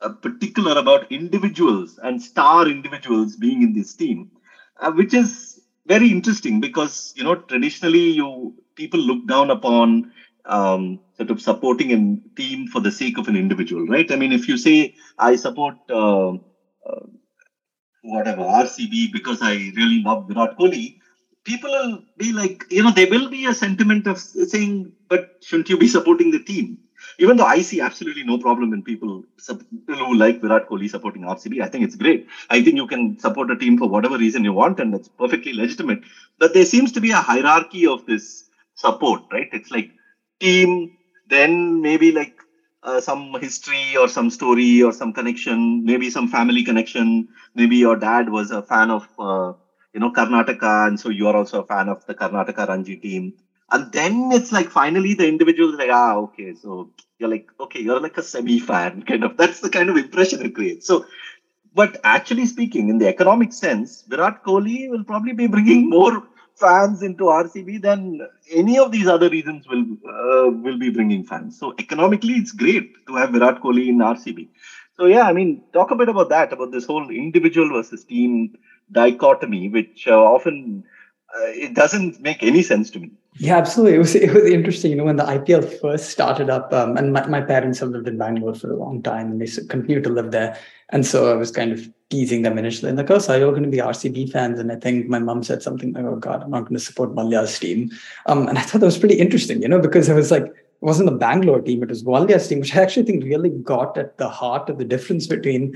uh, 0.00 0.10
particular 0.10 0.78
about 0.78 1.10
individuals 1.10 1.98
and 2.02 2.20
star 2.22 2.68
individuals 2.68 3.36
being 3.36 3.62
in 3.62 3.72
this 3.72 3.94
team, 3.94 4.30
uh, 4.80 4.92
which 4.92 5.14
is 5.14 5.60
very 5.86 6.10
interesting 6.10 6.60
because 6.60 7.12
you 7.16 7.24
know 7.24 7.36
traditionally 7.36 8.06
you 8.20 8.54
people 8.76 9.00
look 9.00 9.26
down 9.26 9.50
upon 9.50 10.10
um, 10.46 11.00
sort 11.16 11.30
of 11.30 11.40
supporting 11.40 11.92
a 11.92 12.00
team 12.40 12.66
for 12.66 12.80
the 12.80 12.90
sake 12.90 13.18
of 13.18 13.28
an 13.28 13.36
individual, 13.36 13.86
right? 13.86 14.10
I 14.10 14.16
mean, 14.16 14.32
if 14.32 14.48
you 14.48 14.56
say 14.56 14.94
I 15.18 15.36
support 15.36 15.76
uh, 15.90 16.30
uh, 16.32 17.06
whatever 18.02 18.42
RCB 18.42 19.08
because 19.12 19.42
I 19.42 19.54
really 19.76 20.02
love 20.02 20.28
Virat 20.28 20.56
Kohli, 20.58 20.98
people 21.44 21.70
will 21.70 22.02
be 22.16 22.32
like, 22.32 22.64
you 22.70 22.82
know, 22.82 22.90
there 22.92 23.08
will 23.10 23.28
be 23.28 23.46
a 23.46 23.54
sentiment 23.54 24.06
of 24.06 24.18
saying, 24.18 24.92
but 25.08 25.30
shouldn't 25.40 25.68
you 25.68 25.76
be 25.78 25.88
supporting 25.88 26.30
the 26.30 26.42
team? 26.42 26.78
Even 27.18 27.36
though 27.36 27.44
I 27.44 27.62
see 27.62 27.80
absolutely 27.80 28.22
no 28.24 28.38
problem 28.38 28.72
in 28.72 28.82
people, 28.82 29.24
who 29.88 30.14
like 30.14 30.40
Virat 30.40 30.68
Kohli 30.68 30.88
supporting 30.88 31.24
RCB, 31.24 31.60
I 31.60 31.68
think 31.68 31.84
it's 31.84 31.96
great. 31.96 32.26
I 32.48 32.62
think 32.62 32.76
you 32.76 32.86
can 32.86 33.18
support 33.18 33.50
a 33.50 33.56
team 33.56 33.76
for 33.76 33.88
whatever 33.88 34.16
reason 34.16 34.44
you 34.44 34.52
want, 34.52 34.78
and 34.80 34.94
that's 34.94 35.08
perfectly 35.08 35.52
legitimate. 35.52 36.00
But 36.38 36.54
there 36.54 36.64
seems 36.64 36.92
to 36.92 37.00
be 37.00 37.10
a 37.10 37.16
hierarchy 37.16 37.86
of 37.86 38.04
this 38.06 38.48
support, 38.76 39.22
right? 39.32 39.48
It's 39.52 39.70
like 39.70 39.90
team, 40.40 40.92
then 41.26 41.80
maybe 41.80 42.12
like 42.12 42.34
uh, 42.82 43.00
some 43.00 43.34
history 43.40 43.96
or 43.96 44.08
some 44.08 44.30
story 44.30 44.82
or 44.82 44.92
some 44.92 45.12
connection, 45.12 45.84
maybe 45.84 46.10
some 46.10 46.28
family 46.28 46.62
connection. 46.62 47.28
Maybe 47.54 47.76
your 47.76 47.96
dad 47.96 48.28
was 48.28 48.50
a 48.50 48.62
fan 48.62 48.90
of 48.90 49.08
uh, 49.18 49.52
you 49.92 50.00
know, 50.00 50.10
Karnataka, 50.12 50.88
and 50.88 50.98
so 51.00 51.08
you 51.08 51.28
are 51.28 51.36
also 51.36 51.62
a 51.62 51.66
fan 51.66 51.88
of 51.88 52.04
the 52.06 52.14
Karnataka 52.14 52.68
Ranji 52.68 52.96
team. 52.96 53.34
And 53.70 53.90
then 53.92 54.30
it's 54.32 54.52
like 54.52 54.68
finally 54.68 55.14
the 55.14 55.26
individual 55.26 55.72
is 55.72 55.78
like, 55.78 55.90
ah, 55.90 56.16
okay, 56.16 56.54
so 56.54 56.90
you're 57.18 57.30
like, 57.30 57.48
okay, 57.60 57.80
you're 57.80 58.00
like 58.00 58.18
a 58.18 58.22
semi 58.22 58.58
fan, 58.58 59.02
kind 59.08 59.24
of. 59.24 59.36
That's 59.36 59.60
the 59.60 59.70
kind 59.70 59.88
of 59.90 59.96
impression 59.96 60.44
it 60.44 60.54
creates. 60.54 60.86
So, 60.86 61.06
but 61.74 61.98
actually 62.04 62.46
speaking, 62.46 62.88
in 62.88 62.98
the 62.98 63.08
economic 63.08 63.52
sense, 63.52 64.02
Virat 64.08 64.44
Kohli 64.44 64.90
will 64.90 65.04
probably 65.04 65.32
be 65.32 65.46
bringing 65.46 65.88
more 65.88 66.22
fans 66.56 67.02
into 67.02 67.30
RCB 67.30 67.78
than 67.78 68.20
any 68.50 68.78
of 68.78 68.92
these 68.92 69.06
other 69.06 69.28
reasons 69.30 69.66
will 69.68 69.84
uh, 70.06 70.50
will 70.50 70.78
be 70.78 70.90
bringing 70.90 71.24
fans. 71.24 71.58
So 71.58 71.74
economically, 71.78 72.34
it's 72.34 72.52
great 72.52 73.06
to 73.06 73.14
have 73.16 73.30
Virat 73.30 73.62
Kohli 73.62 73.88
in 73.88 74.02
RCB. 74.02 74.48
So 74.98 75.06
yeah, 75.06 75.22
I 75.22 75.32
mean, 75.32 75.62
talk 75.72 75.90
a 75.90 75.96
bit 75.96 76.10
about 76.10 76.28
that, 76.28 76.52
about 76.52 76.70
this 76.72 76.84
whole 76.84 77.08
individual 77.10 77.70
versus 77.72 78.04
team 78.04 78.54
dichotomy, 78.92 79.68
which 79.68 80.06
uh, 80.06 80.18
often 80.18 80.84
uh, 81.34 81.46
it 81.46 81.74
doesn't 81.74 82.20
make 82.20 82.42
any 82.42 82.62
sense 82.62 82.90
to 82.90 83.00
me. 83.00 83.10
Yeah, 83.38 83.56
absolutely. 83.56 83.94
It 83.94 83.98
was 83.98 84.14
it 84.14 84.32
was 84.32 84.44
interesting. 84.44 84.90
You 84.90 84.98
know, 84.98 85.04
when 85.04 85.16
the 85.16 85.24
IPL 85.24 85.80
first 85.80 86.10
started 86.10 86.50
up, 86.50 86.72
um, 86.72 86.98
and 86.98 87.12
my, 87.12 87.26
my 87.26 87.40
parents 87.40 87.78
have 87.78 87.88
lived 87.88 88.06
in 88.06 88.18
Bangalore 88.18 88.54
for 88.54 88.70
a 88.70 88.76
long 88.76 89.02
time, 89.02 89.32
and 89.32 89.40
they 89.40 89.46
continue 89.68 90.02
to 90.02 90.10
live 90.10 90.32
there. 90.32 90.58
And 90.90 91.06
so 91.06 91.32
I 91.32 91.34
was 91.34 91.50
kind 91.50 91.72
of 91.72 91.88
teasing 92.10 92.42
them 92.42 92.58
initially, 92.58 92.92
like, 92.92 93.10
"Oh, 93.10 93.18
so 93.18 93.34
you're 93.34 93.52
going 93.52 93.62
to 93.62 93.70
be 93.70 93.78
RCB 93.78 94.30
fans?" 94.30 94.60
And 94.60 94.70
I 94.70 94.76
think 94.76 95.08
my 95.08 95.18
mom 95.18 95.42
said 95.42 95.62
something 95.62 95.94
like, 95.94 96.04
"Oh 96.04 96.16
God, 96.16 96.42
I'm 96.42 96.50
not 96.50 96.64
going 96.64 96.74
to 96.74 96.80
support 96.80 97.14
Mallya's 97.14 97.58
team." 97.58 97.90
Um, 98.26 98.48
and 98.48 98.58
I 98.58 98.60
thought 98.60 98.80
that 98.80 98.86
was 98.86 98.98
pretty 98.98 99.18
interesting, 99.18 99.62
you 99.62 99.68
know, 99.68 99.80
because 99.80 100.10
it 100.10 100.14
was 100.14 100.30
like 100.30 100.44
it 100.44 100.54
wasn't 100.82 101.08
the 101.08 101.16
Bangalore 101.16 101.62
team; 101.62 101.82
it 101.82 101.88
was 101.88 102.04
Mallya's 102.04 102.46
team, 102.46 102.60
which 102.60 102.76
I 102.76 102.82
actually 102.82 103.06
think 103.06 103.24
really 103.24 103.48
got 103.48 103.96
at 103.96 104.18
the 104.18 104.28
heart 104.28 104.68
of 104.68 104.76
the 104.76 104.84
difference 104.84 105.26
between 105.26 105.74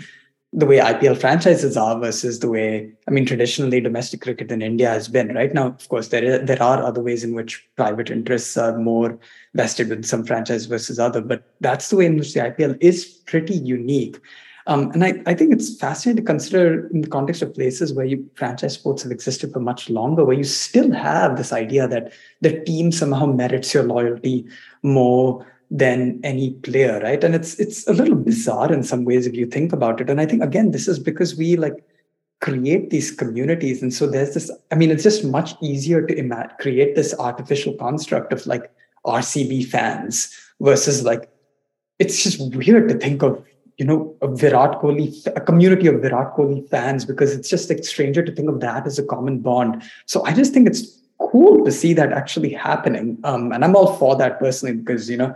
the 0.57 0.65
way 0.65 0.79
IPL 0.79 1.21
franchises 1.21 1.77
are 1.77 2.01
versus 2.01 2.41
the 2.41 2.49
way, 2.49 2.91
I 3.07 3.11
mean, 3.11 3.27
traditionally 3.27 3.79
domestic 3.79 4.23
cricket 4.23 4.51
in 4.51 4.63
India 4.63 4.89
has 4.89 5.07
been. 5.07 5.35
Right 5.35 5.53
now, 5.53 5.67
of 5.67 5.87
course, 5.91 6.09
there 6.09 6.25
is, 6.25 6.47
there 6.47 6.63
are 6.63 6.83
other 6.83 7.03
ways 7.03 7.23
in 7.23 7.35
which 7.35 7.63
private 7.77 8.11
interests 8.11 8.57
are 8.57 8.79
more 8.79 9.19
vested 9.55 9.91
with 9.91 10.07
some 10.07 10.25
franchise 10.25 10.65
versus 10.65 10.99
other, 10.99 11.21
but 11.21 11.53
that's 11.61 11.91
the 11.91 11.97
way 11.97 12.07
in 12.07 12.17
which 12.17 12.33
the 12.33 12.41
IPL 12.41 12.79
is 12.81 13.05
pretty 13.05 13.55
unique. 13.55 14.19
Um, 14.67 14.91
and 14.93 15.05
I, 15.05 15.23
I 15.27 15.35
think 15.35 15.53
it's 15.53 15.77
fascinating 15.79 16.25
to 16.25 16.27
consider 16.27 16.89
in 16.89 17.03
the 17.03 17.09
context 17.09 17.43
of 17.43 17.55
places 17.55 17.93
where 17.93 18.07
you, 18.07 18.29
franchise 18.35 18.75
sports 18.75 19.03
have 19.03 19.13
existed 19.13 19.53
for 19.53 19.61
much 19.61 19.91
longer, 19.91 20.25
where 20.25 20.39
you 20.39 20.43
still 20.43 20.91
have 20.91 21.37
this 21.37 21.53
idea 21.53 21.87
that 21.87 22.15
the 22.41 22.61
team 22.65 22.91
somehow 22.93 23.27
merits 23.27 23.75
your 23.75 23.85
loyalty 23.85 24.47
more 24.83 25.47
than 25.71 26.21
any 26.23 26.51
player, 26.55 27.01
right? 27.01 27.23
And 27.23 27.35
it's 27.35 27.59
it's 27.59 27.87
a 27.87 27.93
little 27.93 28.15
bizarre 28.15 28.73
in 28.73 28.83
some 28.83 29.05
ways 29.05 29.27
if 29.27 29.35
you 29.35 29.47
think 29.47 29.73
about 29.73 30.01
it. 30.01 30.11
And 30.11 30.21
I 30.21 30.27
think 30.27 30.43
again, 30.43 30.71
this 30.71 30.89
is 30.89 30.99
because 30.99 31.37
we 31.37 31.57
like 31.57 31.85
create 32.41 32.91
these 32.91 33.11
communities, 33.11 33.83
and 33.83 33.93
so 33.93 34.07
there's 34.07 34.35
this. 34.35 34.51
I 34.71 34.77
mean, 34.77 34.91
it's 34.91 35.03
just 35.03 35.25
much 35.25 35.55
easier 35.61 36.07
to 36.07 36.17
imagine, 36.17 36.57
create 36.61 36.95
this 36.95 37.15
artificial 37.19 37.75
construct 37.75 38.33
of 38.33 38.47
like 38.47 38.71
RCB 39.05 39.67
fans 39.67 40.35
versus 40.61 41.05
like 41.05 41.31
it's 41.99 42.23
just 42.23 42.55
weird 42.55 42.89
to 42.89 42.99
think 42.99 43.23
of 43.23 43.43
you 43.79 43.85
know 43.85 44.17
a 44.23 44.29
Virat 44.29 44.81
Kohli, 44.81 45.27
a 45.35 45.41
community 45.41 45.87
of 45.87 46.01
Virat 46.01 46.35
Kohli 46.37 46.69
fans 46.69 47.05
because 47.05 47.35
it's 47.35 47.49
just 47.49 47.69
like 47.69 47.85
stranger 47.85 48.23
to 48.23 48.33
think 48.33 48.49
of 48.49 48.61
that 48.61 48.87
as 48.87 48.99
a 48.99 49.05
common 49.05 49.41
bond. 49.41 49.83
So 50.07 50.25
I 50.25 50.33
just 50.33 50.53
think 50.53 50.67
it's 50.67 50.97
cool 51.19 51.65
to 51.65 51.73
see 51.73 51.93
that 51.95 52.13
actually 52.13 52.53
happening. 52.53 53.19
Um, 53.25 53.53
and 53.53 53.65
I'm 53.65 53.75
all 53.75 53.97
for 53.97 54.17
that 54.17 54.39
personally 54.39 54.77
because 54.77 55.11
you 55.11 55.17
know 55.17 55.35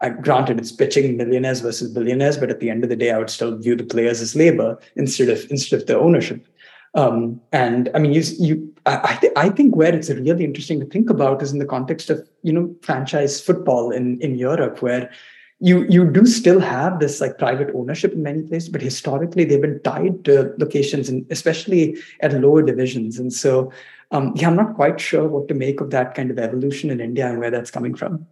I, 0.00 0.10
granted, 0.10 0.58
it's 0.58 0.72
pitching 0.72 1.16
millionaires 1.16 1.60
versus 1.60 1.90
billionaires, 1.90 2.36
but 2.36 2.50
at 2.50 2.60
the 2.60 2.70
end 2.70 2.82
of 2.84 2.90
the 2.90 2.96
day, 2.96 3.10
I 3.10 3.18
would 3.18 3.30
still 3.30 3.56
view 3.56 3.76
the 3.76 3.84
players 3.84 4.20
as 4.20 4.34
labor 4.36 4.78
instead 4.96 5.28
of 5.28 5.50
instead 5.50 5.80
of 5.80 5.86
the 5.86 5.98
ownership. 5.98 6.46
Um, 6.94 7.40
and 7.52 7.90
I 7.94 7.98
mean, 7.98 8.12
you, 8.12 8.22
you 8.38 8.74
I, 8.86 9.16
th- 9.20 9.32
I 9.36 9.48
think 9.48 9.74
where 9.74 9.94
it's 9.94 10.10
really 10.10 10.44
interesting 10.44 10.78
to 10.80 10.86
think 10.86 11.10
about 11.10 11.42
is 11.42 11.52
in 11.52 11.58
the 11.58 11.66
context 11.66 12.10
of 12.10 12.28
you 12.42 12.52
know 12.52 12.74
franchise 12.82 13.40
football 13.40 13.90
in 13.90 14.20
in 14.20 14.36
Europe, 14.36 14.82
where 14.82 15.10
you 15.60 15.86
you 15.88 16.10
do 16.10 16.26
still 16.26 16.60
have 16.60 17.00
this 17.00 17.20
like 17.20 17.38
private 17.38 17.70
ownership 17.74 18.12
in 18.12 18.22
many 18.22 18.42
places, 18.42 18.68
but 18.68 18.82
historically 18.82 19.44
they've 19.44 19.62
been 19.62 19.80
tied 19.82 20.24
to 20.26 20.52
locations, 20.58 21.08
and 21.08 21.24
especially 21.30 21.96
at 22.20 22.34
lower 22.34 22.62
divisions. 22.62 23.18
And 23.18 23.32
so, 23.32 23.72
um, 24.10 24.32
yeah, 24.36 24.48
I'm 24.48 24.56
not 24.56 24.74
quite 24.74 25.00
sure 25.00 25.26
what 25.26 25.48
to 25.48 25.54
make 25.54 25.80
of 25.80 25.90
that 25.90 26.14
kind 26.14 26.30
of 26.30 26.38
evolution 26.38 26.90
in 26.90 27.00
India 27.00 27.26
and 27.28 27.38
where 27.38 27.50
that's 27.50 27.70
coming 27.70 27.94
from. 27.94 28.26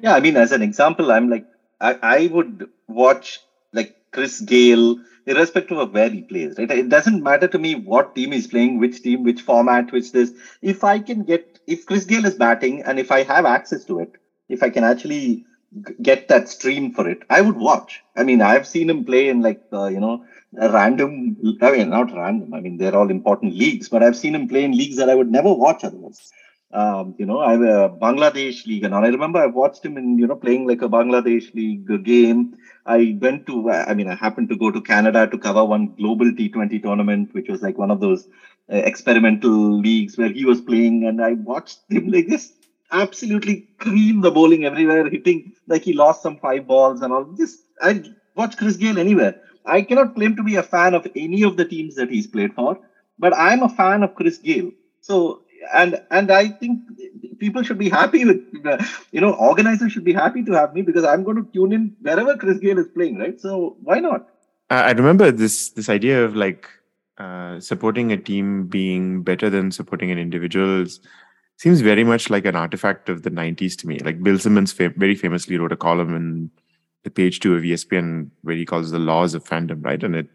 Yeah, 0.00 0.14
I 0.14 0.20
mean, 0.20 0.36
as 0.36 0.52
an 0.52 0.62
example, 0.62 1.12
I'm 1.12 1.28
like, 1.28 1.46
I, 1.80 1.96
I 2.02 2.26
would 2.28 2.66
watch 2.88 3.40
like 3.72 3.94
Chris 4.12 4.40
Gayle, 4.40 4.96
irrespective 5.26 5.78
of 5.78 5.92
where 5.92 6.08
he 6.08 6.22
plays, 6.22 6.54
right? 6.58 6.70
It 6.70 6.88
doesn't 6.88 7.22
matter 7.22 7.46
to 7.48 7.58
me 7.58 7.74
what 7.74 8.14
team 8.14 8.32
he's 8.32 8.46
playing, 8.46 8.78
which 8.78 9.02
team, 9.02 9.22
which 9.22 9.42
format, 9.42 9.92
which 9.92 10.12
this. 10.12 10.32
If 10.62 10.84
I 10.84 10.98
can 10.98 11.24
get, 11.24 11.58
if 11.66 11.86
Chris 11.86 12.04
Gayle 12.04 12.24
is 12.24 12.34
batting 12.34 12.82
and 12.82 12.98
if 12.98 13.10
I 13.12 13.22
have 13.22 13.44
access 13.44 13.84
to 13.86 14.00
it, 14.00 14.16
if 14.48 14.62
I 14.62 14.70
can 14.70 14.84
actually 14.84 15.44
get 16.02 16.28
that 16.28 16.48
stream 16.48 16.92
for 16.92 17.08
it, 17.08 17.22
I 17.30 17.40
would 17.42 17.56
watch. 17.56 18.02
I 18.16 18.24
mean, 18.24 18.42
I've 18.42 18.66
seen 18.66 18.90
him 18.90 19.04
play 19.04 19.28
in 19.28 19.40
like, 19.42 19.60
uh, 19.72 19.86
you 19.86 20.00
know, 20.00 20.24
a 20.58 20.70
random, 20.70 21.36
I 21.62 21.70
mean, 21.70 21.90
not 21.90 22.12
random, 22.12 22.52
I 22.54 22.60
mean, 22.60 22.76
they're 22.78 22.96
all 22.96 23.10
important 23.10 23.54
leagues, 23.54 23.88
but 23.88 24.02
I've 24.02 24.16
seen 24.16 24.34
him 24.34 24.48
play 24.48 24.64
in 24.64 24.72
leagues 24.72 24.96
that 24.96 25.08
I 25.08 25.14
would 25.14 25.30
never 25.30 25.52
watch 25.52 25.84
otherwise 25.84 26.32
um, 26.72 27.14
you 27.18 27.26
know, 27.26 27.38
I 27.40 27.54
a 27.54 27.88
Bangladesh 27.88 28.66
league, 28.66 28.84
and 28.84 28.94
I 28.94 29.08
remember 29.08 29.38
I 29.38 29.46
watched 29.46 29.84
him 29.84 29.96
in, 29.96 30.18
you 30.18 30.26
know, 30.26 30.36
playing 30.36 30.66
like 30.66 30.82
a 30.82 30.88
Bangladesh 30.88 31.52
league 31.54 32.04
game. 32.04 32.52
I 32.86 33.16
went 33.20 33.46
to, 33.46 33.70
I 33.70 33.94
mean, 33.94 34.08
I 34.08 34.14
happened 34.14 34.48
to 34.50 34.56
go 34.56 34.70
to 34.70 34.80
Canada 34.80 35.26
to 35.26 35.38
cover 35.38 35.64
one 35.64 35.88
global 35.96 36.32
T20 36.32 36.78
tournament, 36.78 37.32
which 37.32 37.48
was 37.48 37.62
like 37.62 37.78
one 37.78 37.90
of 37.90 38.00
those 38.00 38.26
uh, 38.72 38.76
experimental 38.76 39.78
leagues 39.80 40.16
where 40.16 40.30
he 40.30 40.44
was 40.44 40.60
playing, 40.60 41.04
and 41.06 41.20
I 41.20 41.32
watched 41.34 41.80
him 41.90 42.08
like 42.08 42.26
this. 42.26 42.52
absolutely 42.92 43.54
cream 43.78 44.20
the 44.20 44.30
bowling 44.30 44.64
everywhere, 44.64 45.08
hitting 45.08 45.52
like 45.66 45.82
he 45.82 45.92
lost 45.92 46.22
some 46.22 46.36
five 46.36 46.66
balls 46.66 47.00
and 47.02 47.12
all. 47.12 47.24
Just 47.24 47.64
I 47.80 48.02
watch 48.34 48.56
Chris 48.56 48.76
Gayle 48.76 48.98
anywhere. 48.98 49.34
I 49.64 49.82
cannot 49.82 50.14
claim 50.14 50.34
to 50.36 50.42
be 50.42 50.56
a 50.56 50.62
fan 50.62 50.94
of 50.94 51.06
any 51.14 51.42
of 51.42 51.56
the 51.56 51.64
teams 51.64 51.94
that 51.96 52.10
he's 52.10 52.26
played 52.26 52.52
for, 52.54 52.78
but 53.18 53.32
I'm 53.36 53.62
a 53.62 53.68
fan 53.68 54.02
of 54.02 54.14
Chris 54.14 54.38
Gayle. 54.38 54.70
So 55.00 55.40
and 55.74 56.00
and 56.10 56.30
I 56.30 56.48
think 56.48 56.80
people 57.38 57.62
should 57.62 57.78
be 57.78 57.88
happy 57.88 58.24
with 58.24 58.40
you 59.12 59.20
know 59.20 59.32
organizers 59.34 59.92
should 59.92 60.04
be 60.04 60.12
happy 60.12 60.44
to 60.44 60.52
have 60.52 60.74
me 60.74 60.82
because 60.82 61.04
I'm 61.04 61.24
going 61.24 61.36
to 61.36 61.48
tune 61.52 61.72
in 61.72 61.96
wherever 62.00 62.36
Chris 62.36 62.58
Gayle 62.58 62.78
is 62.78 62.88
playing, 62.88 63.18
right? 63.18 63.40
So 63.40 63.76
why 63.82 64.00
not? 64.00 64.28
I 64.70 64.92
remember 64.92 65.30
this 65.32 65.70
this 65.70 65.88
idea 65.88 66.24
of 66.24 66.36
like 66.36 66.68
uh, 67.18 67.60
supporting 67.60 68.12
a 68.12 68.16
team 68.16 68.66
being 68.66 69.22
better 69.22 69.50
than 69.50 69.70
supporting 69.72 70.10
an 70.10 70.18
individual 70.18 70.86
seems 71.56 71.82
very 71.82 72.04
much 72.04 72.30
like 72.30 72.46
an 72.46 72.56
artifact 72.56 73.10
of 73.10 73.22
the 73.22 73.30
90s 73.30 73.76
to 73.76 73.86
me. 73.86 73.98
Like 73.98 74.22
Bill 74.22 74.38
Simmons 74.38 74.72
fa- 74.72 74.94
very 74.96 75.14
famously 75.14 75.58
wrote 75.58 75.72
a 75.72 75.76
column 75.76 76.14
in 76.16 76.50
the 77.04 77.10
page 77.10 77.40
two 77.40 77.54
of 77.54 77.62
ESPN 77.62 78.30
where 78.42 78.56
he 78.56 78.64
calls 78.64 78.90
the 78.90 78.98
laws 78.98 79.34
of 79.34 79.44
fandom, 79.44 79.84
right? 79.84 80.02
And 80.02 80.16
it 80.16 80.28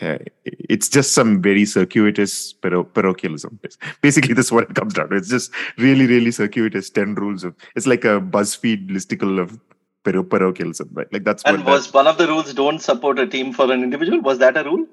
uh, 0.00 0.18
it's 0.44 0.88
just 0.88 1.12
some 1.12 1.40
very 1.40 1.64
circuitous 1.64 2.52
paro- 2.54 2.92
parochialism. 2.92 3.58
Basically, 4.00 4.34
this 4.34 4.46
is 4.46 4.52
what 4.52 4.64
it 4.70 4.74
comes 4.74 4.94
down 4.94 5.10
to. 5.10 5.16
It's 5.16 5.28
just 5.28 5.52
really, 5.78 6.06
really 6.06 6.30
circuitous 6.32 6.90
10 6.90 7.14
rules 7.14 7.44
of 7.44 7.54
it's 7.76 7.86
like 7.86 8.04
a 8.04 8.20
BuzzFeed 8.20 8.90
listicle 8.90 9.40
of 9.40 9.58
paro- 10.04 10.28
parochialism, 10.28 10.90
right? 10.92 11.10
Like 11.12 11.24
that's 11.24 11.42
and 11.44 11.64
was 11.64 11.86
that, 11.86 11.94
one 11.94 12.06
of 12.08 12.18
the 12.18 12.26
rules 12.26 12.52
don't 12.54 12.80
support 12.80 13.18
a 13.18 13.26
team 13.26 13.52
for 13.52 13.70
an 13.70 13.82
individual? 13.82 14.20
Was 14.20 14.38
that 14.38 14.56
a 14.56 14.64
rule? 14.64 14.84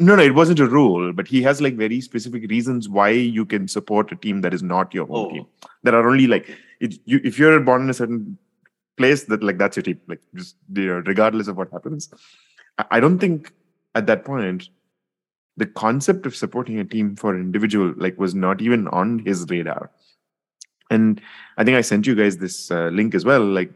No, 0.00 0.14
no, 0.14 0.22
it 0.22 0.34
wasn't 0.34 0.60
a 0.60 0.66
rule, 0.66 1.12
but 1.12 1.26
he 1.26 1.42
has 1.42 1.60
like 1.60 1.74
very 1.76 2.00
specific 2.00 2.48
reasons 2.50 2.88
why 2.88 3.10
you 3.10 3.44
can 3.44 3.66
support 3.66 4.12
a 4.12 4.16
team 4.16 4.42
that 4.42 4.54
is 4.54 4.62
not 4.62 4.94
your 4.94 5.06
home 5.06 5.26
Oh. 5.26 5.32
team. 5.32 5.46
There 5.82 5.94
are 5.94 6.08
only 6.08 6.26
like 6.26 6.48
it, 6.80 6.94
you, 7.04 7.20
if 7.24 7.38
you're 7.38 7.58
born 7.60 7.82
in 7.82 7.90
a 7.90 7.94
certain 7.94 8.38
place, 8.96 9.24
that 9.24 9.42
like 9.42 9.58
that's 9.58 9.76
your 9.76 9.82
team. 9.82 10.00
Like 10.08 10.20
just 10.34 10.56
you 10.72 10.86
know, 10.86 11.02
regardless 11.06 11.48
of 11.48 11.56
what 11.56 11.70
happens. 11.72 12.10
I, 12.78 12.84
I 12.92 13.00
don't 13.00 13.18
think 13.18 13.52
at 13.94 14.06
that 14.06 14.24
point 14.24 14.68
the 15.58 15.66
concept 15.66 16.24
of 16.24 16.36
supporting 16.36 16.78
a 16.78 16.84
team 16.84 17.16
for 17.16 17.34
an 17.34 17.40
individual 17.40 17.92
like 17.96 18.16
was 18.16 18.34
not 18.34 18.62
even 18.62 18.86
on 18.88 19.18
his 19.18 19.44
radar. 19.50 19.90
And 20.90 21.20
I 21.58 21.64
think 21.64 21.76
I 21.76 21.80
sent 21.80 22.06
you 22.06 22.14
guys 22.14 22.38
this 22.38 22.70
uh, 22.70 22.88
link 22.92 23.14
as 23.14 23.24
well. 23.24 23.44
Like 23.44 23.72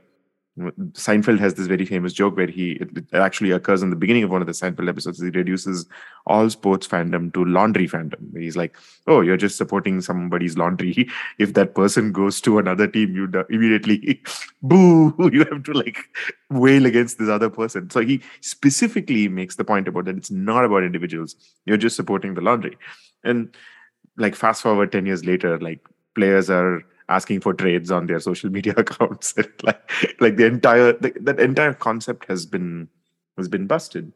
Seinfeld 0.59 1.39
has 1.39 1.55
this 1.55 1.67
very 1.67 1.87
famous 1.87 2.13
joke 2.13 2.37
where 2.37 2.47
he 2.47 2.73
it, 2.73 2.91
it 2.95 3.15
actually 3.15 3.53
occurs 3.53 3.81
in 3.81 3.89
the 3.89 3.97
beginning 3.97 4.23
of 4.23 4.31
one 4.31 4.43
of 4.43 4.47
the 4.47 4.53
Seinfeld 4.53 4.87
episodes. 4.87 5.19
He 5.19 5.31
reduces 5.31 5.87
all 6.27 6.51
sports 6.51 6.87
fandom 6.87 7.33
to 7.33 7.45
laundry 7.47 7.89
fandom. 7.89 8.37
He's 8.37 8.55
like, 8.55 8.77
"Oh, 9.07 9.23
you're 9.23 9.39
just 9.39 9.57
supporting 9.57 10.03
somebody's 10.03 10.59
laundry. 10.59 11.09
If 11.39 11.55
that 11.55 11.75
person 11.75 12.13
goes 12.13 12.39
to 12.43 12.59
another 12.59 12.87
team, 12.87 13.15
you 13.15 13.31
immediately 13.49 14.21
boo. 14.63 15.15
You 15.33 15.45
have 15.45 15.63
to 15.63 15.73
like 15.73 15.97
wail 16.51 16.85
against 16.85 17.19
this 17.19 17.31
other 17.31 17.49
person." 17.49 17.89
So 17.89 18.01
he 18.01 18.21
specifically 18.43 19.29
makes 19.29 19.57
the 19.57 19.65
point 19.65 19.89
about 19.89 20.05
that 20.05 20.19
it's 20.19 20.31
not 20.31 20.67
about 20.67 20.85
individuals. 20.85 21.35
You're 21.65 21.79
just 21.79 21.97
supporting 21.97 22.35
the 22.35 22.43
laundry, 22.43 22.77
and 23.25 23.57
like 24.19 24.35
fast 24.35 24.61
forward 24.61 24.93
ten 24.93 25.07
years 25.07 25.25
later, 25.25 25.59
like 25.61 25.81
players 26.15 26.51
are 26.51 26.85
asking 27.13 27.41
for 27.41 27.55
trades 27.55 27.91
on 27.91 28.07
their 28.07 28.21
social 28.21 28.51
media 28.51 28.75
accounts 28.85 29.35
like 29.63 29.91
like 30.21 30.37
the 30.37 30.47
entire 30.47 30.93
the, 30.93 31.13
that 31.21 31.41
entire 31.41 31.75
concept 31.75 32.27
has 32.29 32.47
been 32.47 32.89
has 33.37 33.49
been 33.49 33.67
busted 33.67 34.13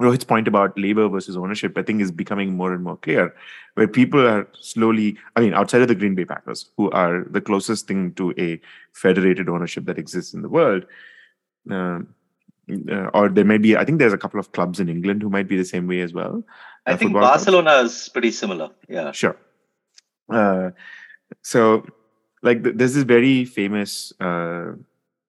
rohit's 0.00 0.24
point 0.24 0.48
about 0.48 0.76
labor 0.78 1.08
versus 1.08 1.36
ownership 1.36 1.76
i 1.76 1.82
think 1.82 2.00
is 2.00 2.10
becoming 2.10 2.56
more 2.56 2.72
and 2.72 2.82
more 2.82 2.96
clear 2.96 3.34
where 3.74 3.88
people 3.88 4.26
are 4.26 4.48
slowly 4.60 5.16
i 5.36 5.40
mean 5.40 5.54
outside 5.54 5.82
of 5.82 5.88
the 5.88 5.94
green 5.94 6.14
bay 6.14 6.24
packers 6.24 6.70
who 6.76 6.90
are 6.90 7.24
the 7.30 7.40
closest 7.40 7.86
thing 7.86 8.12
to 8.14 8.32
a 8.38 8.60
federated 8.92 9.48
ownership 9.48 9.84
that 9.84 9.98
exists 9.98 10.34
in 10.34 10.42
the 10.42 10.48
world 10.48 10.84
um, 11.70 12.08
uh, 12.90 13.10
or 13.14 13.28
there 13.28 13.44
may 13.44 13.58
be 13.58 13.76
i 13.76 13.84
think 13.84 13.98
there's 13.98 14.18
a 14.18 14.24
couple 14.26 14.40
of 14.40 14.52
clubs 14.52 14.80
in 14.80 14.88
england 14.88 15.22
who 15.22 15.30
might 15.30 15.48
be 15.48 15.56
the 15.56 15.70
same 15.72 15.86
way 15.86 16.00
as 16.00 16.12
well 16.12 16.42
I 16.86 16.92
uh, 16.92 16.96
think 16.96 17.10
football 17.10 17.28
clubs. 17.28 17.44
Barcelona 17.44 17.76
is 17.82 18.08
pretty 18.08 18.30
similar. 18.32 18.70
Yeah. 18.88 19.12
Sure. 19.12 19.36
Uh, 20.28 20.70
so, 21.42 21.86
like, 22.42 22.62
th- 22.62 22.76
there's 22.76 22.94
this 22.94 23.04
very 23.04 23.44
famous 23.44 24.12
uh, 24.20 24.72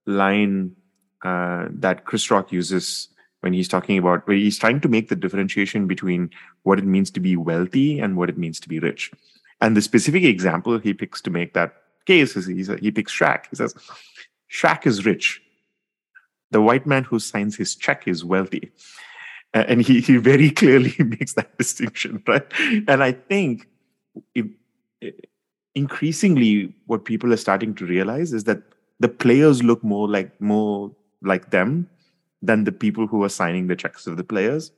line 0.06 0.76
uh, 1.24 1.68
that 1.70 2.06
Chris 2.06 2.30
Rock 2.30 2.52
uses 2.52 3.10
when 3.42 3.54
he's 3.54 3.68
talking 3.68 3.98
about 3.98 4.26
where 4.28 4.38
he's 4.38 4.58
trying 4.58 4.80
to 4.82 4.88
make 4.88 5.10
the 5.10 5.16
differentiation 5.16 5.86
between 5.88 6.30
what 6.64 6.80
it 6.80 6.86
means 6.86 7.12
to 7.12 7.20
be 7.20 7.36
wealthy 7.36 8.00
and 8.00 8.16
what 8.16 8.30
it 8.30 8.38
means 8.38 8.60
to 8.62 8.70
be 8.70 8.80
rich. 8.80 9.12
And 9.62 9.78
the 9.78 9.82
specific 9.82 10.24
example 10.24 10.78
he 10.80 10.94
picks 10.94 11.22
to 11.22 11.30
make 11.30 11.54
that 11.54 11.74
case 12.06 12.36
is 12.36 12.48
he's, 12.48 12.68
he 12.80 12.92
picks 12.92 13.12
Shaq. 13.12 13.46
He 13.50 13.56
says, 13.56 13.76
Shaq 14.52 14.86
is 14.88 15.06
rich. 15.06 15.42
The 16.52 16.62
white 16.62 16.86
man 16.86 17.04
who 17.04 17.20
signs 17.20 17.56
his 17.58 17.76
check 17.76 18.08
is 18.08 18.24
wealthy. 18.24 18.72
Uh, 19.54 19.66
and 19.68 19.82
he, 19.82 20.02
he 20.02 20.18
very 20.18 20.50
clearly 20.62 20.96
makes 21.00 21.34
that 21.34 21.58
distinction, 21.58 22.24
right? 22.28 22.46
And 22.88 23.04
I 23.04 23.12
think 23.12 23.68
it- 24.36 24.48
increasingly 25.76 26.74
what 26.86 27.06
people 27.06 27.34
are 27.34 27.38
starting 27.38 27.74
to 27.76 27.86
realize 27.86 28.34
is 28.34 28.44
that 28.46 28.62
the 29.00 29.10
players 29.10 29.64
look 29.64 29.84
more 29.84 30.08
like 30.08 30.40
more 30.40 30.92
like 31.22 31.52
them 31.52 31.90
than 32.42 32.64
the 32.66 32.72
people 32.72 33.08
who 33.08 33.24
are 33.24 33.30
signing 33.30 33.68
the 33.68 33.76
checks 33.76 34.06
of 34.06 34.18
the 34.18 34.24
players. 34.24 34.72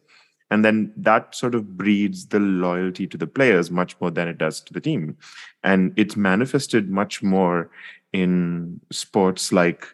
And 0.51 0.63
then 0.63 0.93
that 0.97 1.33
sort 1.33 1.55
of 1.55 1.75
breeds 1.75 2.27
the 2.27 2.39
loyalty 2.39 3.07
to 3.07 3.17
the 3.17 3.25
players 3.25 3.71
much 3.71 3.99
more 3.99 4.11
than 4.11 4.27
it 4.27 4.37
does 4.37 4.61
to 4.61 4.73
the 4.73 4.79
team. 4.79 5.17
And 5.63 5.91
it's 5.97 6.15
manifested 6.15 6.89
much 6.89 7.23
more 7.23 7.71
in 8.13 8.79
sports 8.91 9.51
like 9.51 9.87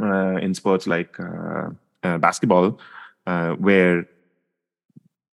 uh, 0.00 0.36
in 0.36 0.54
sports 0.54 0.86
like 0.86 1.18
uh, 1.20 1.70
uh, 2.02 2.18
basketball 2.18 2.80
uh, 3.26 3.52
where 3.52 4.08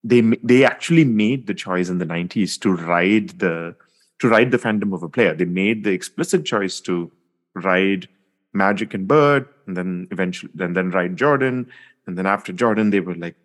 they 0.03 0.21
they 0.43 0.65
actually 0.65 1.05
made 1.05 1.47
the 1.47 1.53
choice 1.53 1.89
in 1.89 1.99
the 1.99 2.05
90s 2.05 2.59
to 2.59 2.75
ride 2.75 3.29
the 3.39 3.75
to 4.19 4.29
ride 4.29 4.51
the 4.51 4.57
fandom 4.57 4.93
of 4.93 5.03
a 5.03 5.09
player. 5.09 5.33
They 5.33 5.45
made 5.45 5.83
the 5.83 5.91
explicit 5.91 6.45
choice 6.45 6.79
to 6.81 7.11
ride 7.55 8.07
magic 8.53 8.93
and 8.93 9.07
bird 9.07 9.47
and 9.67 9.77
then 9.77 10.07
eventually 10.11 10.51
and 10.59 10.75
then 10.75 10.89
ride 10.89 11.15
jordan 11.15 11.69
and 12.07 12.17
then 12.17 12.25
after 12.25 12.51
jordan 12.51 12.89
they 12.89 12.99
were 12.99 13.13
like 13.15 13.35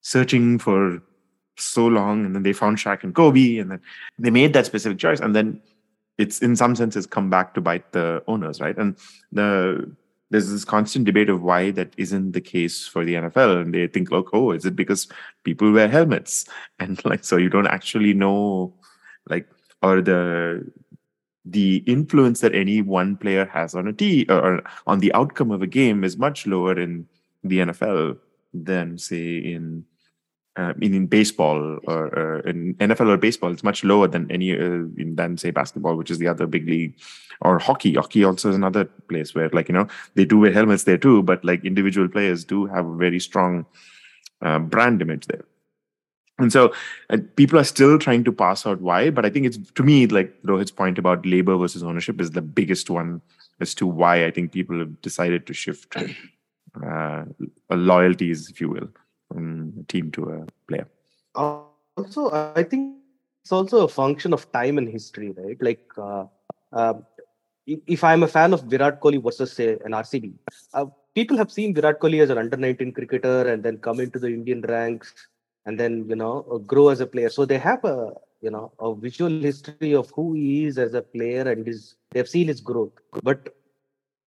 searching 0.00 0.58
for 0.58 1.00
so 1.56 1.86
long 1.86 2.24
and 2.24 2.34
then 2.34 2.42
they 2.42 2.52
found 2.52 2.78
Shaq 2.78 3.04
and 3.04 3.14
Kobe 3.14 3.58
and 3.58 3.70
then 3.70 3.80
they 4.18 4.30
made 4.30 4.52
that 4.52 4.66
specific 4.66 4.98
choice 4.98 5.20
and 5.20 5.34
then 5.34 5.60
it's 6.18 6.40
in 6.40 6.56
some 6.56 6.76
senses 6.76 7.06
come 7.06 7.30
back 7.30 7.54
to 7.54 7.60
bite 7.60 7.92
the 7.92 8.22
owners 8.26 8.60
right? 8.60 8.76
And 8.76 8.96
the 9.32 9.90
there's 10.30 10.50
this 10.50 10.64
constant 10.64 11.04
debate 11.04 11.28
of 11.28 11.42
why 11.42 11.70
that 11.70 11.94
isn't 11.96 12.32
the 12.32 12.40
case 12.40 12.88
for 12.88 13.04
the 13.04 13.14
NFL 13.14 13.62
and 13.62 13.72
they 13.74 13.86
think 13.86 14.10
like 14.10 14.26
oh 14.32 14.50
is 14.50 14.64
it 14.64 14.76
because 14.76 15.08
people 15.44 15.72
wear 15.72 15.88
helmets? 15.88 16.46
And 16.80 17.02
like 17.04 17.24
so 17.24 17.36
you 17.36 17.48
don't 17.48 17.66
actually 17.66 18.14
know 18.14 18.74
like 19.30 19.48
or 19.84 20.00
the 20.00 20.64
the 21.44 21.84
influence 21.86 22.40
that 22.40 22.54
any 22.54 22.80
one 22.80 23.16
player 23.16 23.44
has 23.44 23.74
on 23.74 23.86
a 23.86 23.92
team 23.92 24.24
or 24.30 24.62
on 24.86 25.00
the 25.00 25.12
outcome 25.12 25.50
of 25.50 25.60
a 25.60 25.66
game 25.66 26.02
is 26.02 26.16
much 26.16 26.46
lower 26.46 26.78
in 26.78 27.06
the 27.42 27.58
NFL 27.58 28.16
than 28.54 28.96
say 28.96 29.36
in 29.36 29.84
uh, 30.56 30.72
in, 30.80 30.94
in 30.94 31.06
baseball 31.06 31.78
or 31.84 32.02
uh, 32.18 32.40
in 32.48 32.74
NFL 32.74 33.08
or 33.08 33.16
baseball, 33.16 33.52
it's 33.52 33.64
much 33.64 33.82
lower 33.82 34.06
than 34.06 34.30
any 34.30 34.52
uh, 34.52 34.86
in, 35.02 35.14
than 35.16 35.36
say 35.36 35.50
basketball, 35.50 35.96
which 35.96 36.10
is 36.10 36.18
the 36.18 36.28
other 36.28 36.46
big 36.46 36.66
league, 36.66 36.94
or 37.40 37.58
hockey. 37.58 37.94
Hockey 37.94 38.24
also 38.24 38.50
is 38.50 38.56
another 38.56 38.84
place 38.84 39.34
where 39.34 39.50
like 39.50 39.68
you 39.68 39.74
know 39.74 39.88
they 40.14 40.24
do 40.24 40.38
wear 40.38 40.52
helmets 40.52 40.84
there 40.84 40.96
too, 40.96 41.22
but 41.22 41.44
like 41.44 41.64
individual 41.64 42.08
players 42.08 42.44
do 42.44 42.66
have 42.66 42.86
a 42.86 42.96
very 42.96 43.20
strong 43.20 43.66
uh, 44.42 44.60
brand 44.60 45.02
image 45.02 45.26
there. 45.26 45.44
And 46.38 46.52
so 46.52 46.72
uh, 47.10 47.18
people 47.36 47.58
are 47.58 47.64
still 47.64 47.98
trying 47.98 48.24
to 48.24 48.32
pass 48.32 48.66
out 48.66 48.80
why, 48.80 49.10
but 49.10 49.24
I 49.24 49.30
think 49.30 49.46
it's 49.46 49.56
to 49.56 49.82
me 49.82 50.06
like 50.08 50.34
Rohit's 50.42 50.72
point 50.72 50.98
about 50.98 51.24
labor 51.24 51.56
versus 51.56 51.82
ownership 51.82 52.20
is 52.20 52.32
the 52.32 52.42
biggest 52.42 52.90
one 52.90 53.20
as 53.60 53.74
to 53.76 53.86
why 53.86 54.26
I 54.26 54.30
think 54.32 54.52
people 54.52 54.78
have 54.80 55.00
decided 55.00 55.46
to 55.46 55.54
shift 55.54 55.96
uh, 56.84 57.24
loyalties, 57.70 58.50
if 58.50 58.60
you 58.60 58.68
will, 58.68 58.88
from 59.28 59.72
a 59.80 59.84
team 59.84 60.10
to 60.12 60.24
a 60.30 60.46
player. 60.66 60.88
also 61.96 62.30
i 62.56 62.62
think 62.62 62.96
it's 63.42 63.52
also 63.52 63.84
a 63.84 63.88
function 63.88 64.32
of 64.32 64.50
time 64.52 64.78
and 64.78 64.88
history 64.88 65.30
right 65.38 65.60
like 65.60 65.84
uh, 65.98 66.94
if, 67.66 67.80
if 67.86 68.04
i'm 68.04 68.22
a 68.22 68.28
fan 68.36 68.52
of 68.52 68.62
virat 68.72 69.00
kohli 69.00 69.22
versus 69.26 69.52
say 69.52 69.68
an 69.84 69.92
rcb 69.92 70.32
uh, 70.74 70.86
people 71.14 71.36
have 71.36 71.52
seen 71.56 71.74
virat 71.74 72.00
kohli 72.00 72.20
as 72.24 72.30
an 72.30 72.38
under 72.38 72.56
19 72.56 72.92
cricketer 72.92 73.48
and 73.52 73.62
then 73.62 73.78
come 73.78 74.00
into 74.00 74.18
the 74.18 74.30
indian 74.38 74.62
ranks 74.74 75.14
and 75.66 75.78
then 75.80 76.04
you 76.08 76.16
know 76.16 76.46
uh, 76.52 76.58
grow 76.58 76.88
as 76.88 77.00
a 77.00 77.06
player 77.06 77.28
so 77.28 77.44
they 77.44 77.58
have 77.58 77.84
a 77.84 78.12
you 78.40 78.50
know 78.50 78.72
a 78.78 78.94
visual 78.94 79.40
history 79.48 79.94
of 79.94 80.10
who 80.10 80.32
he 80.34 80.64
is 80.64 80.78
as 80.78 80.94
a 80.94 81.02
player 81.02 81.42
and 81.52 81.66
his 81.66 81.94
they've 82.12 82.28
seen 82.28 82.48
his 82.48 82.60
growth 82.60 82.92
but 83.22 83.54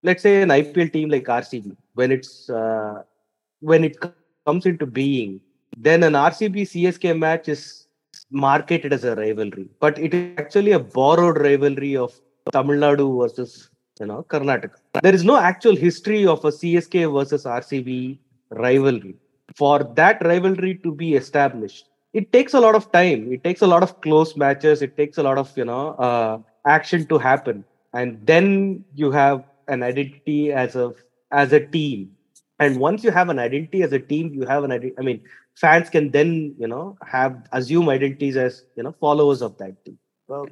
let's 0.02 0.22
say 0.22 0.42
an 0.42 0.48
ipl 0.60 0.92
team 0.92 1.08
like 1.10 1.24
rcb 1.24 1.76
when 1.94 2.10
it's 2.10 2.48
uh, 2.50 3.02
when 3.60 3.84
it 3.84 3.96
comes 4.46 4.66
into 4.66 4.86
being 4.86 5.40
then 5.76 6.02
an 6.02 6.14
RCB 6.14 6.62
CSK 6.62 7.18
match 7.18 7.48
is 7.48 7.86
marketed 8.30 8.92
as 8.92 9.04
a 9.04 9.14
rivalry, 9.14 9.68
but 9.78 9.98
it 9.98 10.14
is 10.14 10.38
actually 10.38 10.72
a 10.72 10.78
borrowed 10.78 11.38
rivalry 11.38 11.96
of 11.96 12.18
Tamil 12.52 12.76
Nadu 12.76 13.20
versus 13.20 13.68
you 14.00 14.06
know 14.06 14.24
Karnataka. 14.28 14.76
There 15.02 15.14
is 15.14 15.24
no 15.24 15.36
actual 15.36 15.76
history 15.76 16.26
of 16.26 16.44
a 16.44 16.50
CSK 16.50 17.12
versus 17.12 17.44
RCB 17.44 18.18
rivalry. 18.50 19.16
For 19.56 19.82
that 19.94 20.24
rivalry 20.24 20.76
to 20.84 20.92
be 20.92 21.14
established, 21.14 21.88
it 22.12 22.32
takes 22.32 22.54
a 22.54 22.60
lot 22.60 22.74
of 22.74 22.90
time. 22.92 23.32
It 23.32 23.42
takes 23.42 23.62
a 23.62 23.66
lot 23.66 23.82
of 23.82 24.00
close 24.00 24.36
matches. 24.36 24.82
It 24.82 24.96
takes 24.96 25.18
a 25.18 25.22
lot 25.22 25.38
of 25.38 25.56
you 25.56 25.64
know 25.64 25.88
uh, 26.08 26.38
action 26.66 27.06
to 27.06 27.18
happen, 27.18 27.64
and 27.92 28.18
then 28.26 28.84
you 28.94 29.10
have 29.10 29.44
an 29.68 29.82
identity 29.82 30.52
as 30.52 30.76
a 30.76 30.94
as 31.32 31.52
a 31.52 31.60
team. 31.60 32.12
And 32.58 32.78
once 32.80 33.04
you 33.04 33.10
have 33.10 33.28
an 33.28 33.38
identity 33.38 33.82
as 33.82 33.92
a 33.92 33.98
team, 33.98 34.32
you 34.34 34.46
have 34.46 34.64
an 34.64 34.72
identity. 34.72 34.94
I 34.98 35.02
mean, 35.02 35.20
fans 35.54 35.90
can 35.90 36.10
then 36.10 36.54
you 36.58 36.66
know 36.66 36.96
have 37.06 37.46
assume 37.52 37.88
identities 37.88 38.36
as 38.36 38.64
you 38.76 38.82
know 38.82 38.94
followers 39.00 39.42
of 39.42 39.56
that 39.58 39.84
team. 39.84 39.98
Well, 40.28 40.48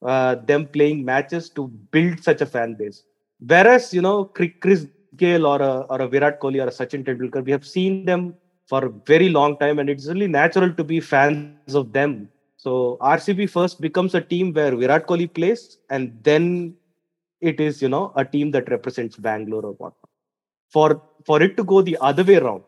uh, 0.07 0.37
them 0.47 0.67
playing 0.67 1.05
matches 1.05 1.51
to 1.51 1.69
build 1.91 2.23
such 2.23 2.41
a 2.41 2.47
fan 2.47 2.75
base. 2.75 3.05
Whereas, 3.41 3.93
you 3.93 4.03
know, 4.03 4.25
Chris 4.61 4.87
Gayle 5.17 5.47
or 5.47 5.61
a, 5.61 5.81
or 5.91 6.01
a 6.03 6.09
Virat 6.09 6.41
Kohli 6.41 6.63
or 6.63 6.69
a 6.69 6.71
Sachin 6.71 7.05
Tendulkar, 7.05 7.45
we 7.45 7.53
have 7.53 7.67
seen 7.67 8.05
them 8.05 8.35
for 8.67 8.87
a 8.87 8.89
very 8.89 9.29
long 9.29 9.59
time, 9.59 9.79
and 9.79 9.91
it's 9.91 10.07
really 10.07 10.29
natural 10.29 10.73
to 10.73 10.85
be 10.85 11.01
fans 11.01 11.75
of 11.75 11.93
them. 11.93 12.29
So 12.57 12.97
RCB 13.01 13.51
first 13.51 13.81
becomes 13.81 14.15
a 14.15 14.21
team 14.21 14.53
where 14.53 14.75
Virat 14.75 15.07
Kohli 15.07 15.33
plays, 15.33 15.79
and 15.91 16.19
then 16.23 16.75
it 17.41 17.61
is, 17.61 17.83
you 17.83 17.89
know, 17.89 18.13
a 18.17 18.25
team 18.25 18.51
that 18.53 18.71
represents 18.71 19.17
Bangalore 19.17 19.67
or 19.67 19.73
whatnot. 19.73 20.09
For 20.71 21.03
for 21.27 21.43
it 21.43 21.57
to 21.57 21.65
go 21.65 21.83
the 21.83 21.99
other 22.01 22.25
way 22.25 22.37
around, 22.37 22.63